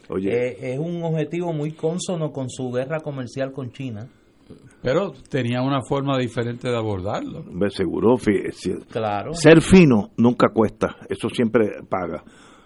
Oye. 0.09 0.29
Eh, 0.29 0.73
es 0.73 0.79
un 0.79 1.01
objetivo 1.01 1.53
muy 1.53 1.71
consono 1.71 2.31
con 2.31 2.49
su 2.49 2.69
guerra 2.71 2.99
comercial 2.99 3.53
con 3.53 3.71
China. 3.71 4.07
Pero 4.83 5.13
tenía 5.29 5.61
una 5.61 5.79
forma 5.81 6.17
diferente 6.19 6.69
de 6.69 6.77
abordarlo. 6.77 7.43
Me 7.45 7.69
seguro, 7.69 8.17
claro. 8.91 9.33
Ser 9.33 9.61
fino 9.61 10.11
nunca 10.17 10.49
cuesta, 10.49 10.97
eso 11.09 11.29
siempre 11.29 11.69
paga. 11.89 12.23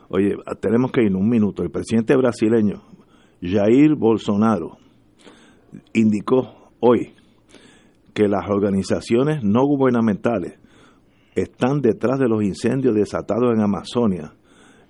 Oye, 0.09 0.35
tenemos 0.59 0.91
que 0.91 1.03
ir 1.03 1.15
un 1.15 1.29
minuto. 1.29 1.63
El 1.63 1.69
presidente 1.69 2.17
brasileño, 2.17 2.81
Jair 3.41 3.95
Bolsonaro 3.95 4.77
indicó 5.93 6.71
hoy 6.81 7.13
que 8.19 8.27
las 8.27 8.49
organizaciones 8.49 9.45
no 9.45 9.65
gubernamentales 9.65 10.59
están 11.35 11.79
detrás 11.79 12.19
de 12.19 12.27
los 12.27 12.43
incendios 12.43 12.93
desatados 12.93 13.53
en 13.55 13.61
Amazonia 13.61 14.33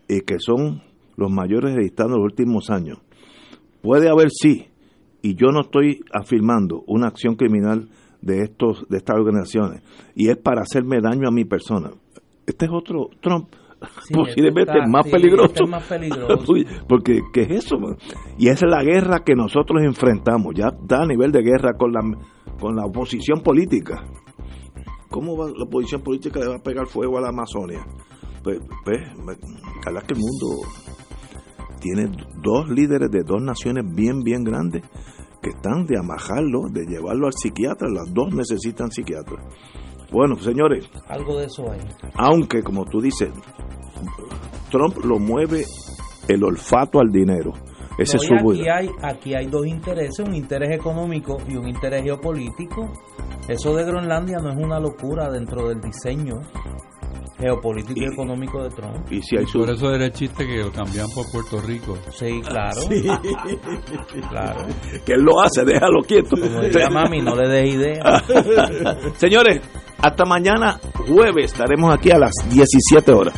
y 0.08 0.22
que 0.22 0.38
son 0.40 0.82
los 1.16 1.30
mayores 1.30 1.76
registrados 1.76 2.14
en 2.14 2.24
los 2.24 2.32
últimos 2.32 2.72
años. 2.72 2.98
Puede 3.84 4.10
haber 4.10 4.30
sí, 4.32 4.66
y 5.22 5.36
yo 5.36 5.52
no 5.52 5.62
estoy 5.62 6.00
afirmando 6.12 6.84
una 6.88 7.06
acción 7.06 7.36
criminal 7.36 7.90
de 8.20 8.42
estos 8.42 8.88
de 8.90 8.98
estas 8.98 9.18
organizaciones 9.18 9.84
y 10.16 10.30
es 10.30 10.38
para 10.38 10.62
hacerme 10.62 11.00
daño 11.00 11.28
a 11.28 11.32
mi 11.32 11.46
persona. 11.46 11.92
Este 12.48 12.66
es 12.66 12.72
otro 12.74 13.12
Trump 13.22 13.50
posiblemente 14.14 14.74
más, 14.88 15.08
peligroso. 15.08 15.66
más 15.68 15.84
peligroso. 15.84 16.54
Porque, 16.88 17.22
¿qué 17.34 17.42
es 17.42 17.66
eso? 17.66 17.78
Y 18.38 18.48
esa 18.50 18.66
es 18.66 18.72
la 18.72 18.84
guerra 18.84 19.20
que 19.26 19.36
nosotros 19.36 19.82
enfrentamos, 19.84 20.54
ya 20.56 20.72
da 20.82 21.04
a 21.04 21.06
nivel 21.06 21.32
de 21.32 21.42
guerra 21.42 21.74
con 21.78 21.92
la, 21.92 22.02
con 22.60 22.76
la 22.76 22.86
oposición 22.86 23.42
política. 23.42 24.04
¿Cómo 25.10 25.36
va 25.36 25.48
la 25.48 25.66
oposición 25.66 26.02
política 26.02 26.40
le 26.40 26.48
va 26.48 26.56
a 26.56 26.64
pegar 26.64 26.88
fuego 26.88 27.18
a 27.18 27.22
la 27.22 27.30
Amazonia? 27.30 27.86
Pues, 28.44 28.60
pues 28.86 29.00
ojalá 29.80 30.02
que 30.02 30.14
el 30.14 30.20
mundo 30.20 30.68
tiene 31.80 32.12
dos 32.42 32.70
líderes 32.70 33.10
de 33.10 33.24
dos 33.24 33.42
naciones 33.42 33.84
bien, 33.96 34.22
bien 34.24 34.44
grandes 34.44 34.84
que 35.42 35.50
están 35.50 35.86
de 35.86 35.98
amajarlo, 35.98 36.68
de 36.70 36.86
llevarlo 36.86 37.28
al 37.28 37.34
psiquiatra. 37.34 37.88
Las 37.90 38.14
dos 38.14 38.34
necesitan 38.34 38.92
psiquiatra. 38.92 39.38
Bueno, 40.12 40.36
señores. 40.38 40.90
Algo 41.08 41.38
de 41.38 41.46
eso 41.46 41.72
hay. 41.72 41.80
Aunque, 42.16 42.64
como 42.64 42.86
tú 42.86 43.00
dices, 43.02 43.30
Trump 44.72 44.98
lo 45.04 45.20
mueve 45.20 45.66
el 46.28 46.44
olfato 46.44 47.00
al 47.00 47.12
dinero. 47.12 47.54
Ese 47.98 48.16
es 48.16 48.24
su 48.24 48.34
aquí 48.34 48.70
hay, 48.70 48.90
aquí 49.02 49.36
hay 49.36 49.48
dos 49.48 49.68
intereses, 49.68 50.20
un 50.20 50.34
interés 50.34 50.72
económico 50.72 51.38
y 51.50 51.58
un 51.58 51.68
interés 51.68 52.04
geopolítico. 52.04 52.90
Eso 53.48 53.76
de 53.76 53.84
Groenlandia 53.84 54.38
no 54.38 54.52
es 54.52 54.58
una 54.58 54.80
locura 54.80 55.30
dentro 55.30 55.68
del 55.68 55.82
diseño 55.82 56.36
geopolítico 57.38 58.00
y, 58.00 58.06
económico 58.06 58.64
de 58.64 58.70
Trump. 58.70 59.12
Y 59.12 59.22
si 59.22 59.38
hay 59.38 59.46
Por 59.46 59.70
eso 59.70 59.92
era 59.92 60.06
el 60.06 60.14
chiste 60.14 60.46
que 60.46 60.58
lo 60.58 60.72
cambian 60.72 61.08
por 61.14 61.30
Puerto 61.32 61.60
Rico. 61.62 61.98
Sí, 62.12 62.42
claro. 62.42 62.82
claro. 64.30 64.66
Que 65.06 65.14
él 65.14 65.22
lo 65.22 65.42
hace, 65.42 65.66
déjalo 65.66 66.02
quieto. 66.02 66.38
Como 66.40 66.62
diría 66.62 66.90
mami, 66.90 67.22
no 67.22 67.36
le 67.36 67.50
des 67.50 67.76
idea. 67.76 68.24
Señores, 69.16 69.62
Hasta 70.02 70.24
mañana 70.26 70.80
jueves 71.08 71.52
estaremos 71.52 71.94
aquí 71.94 72.12
a 72.12 72.18
las 72.18 72.32
17 72.50 73.12
horas. 73.12 73.34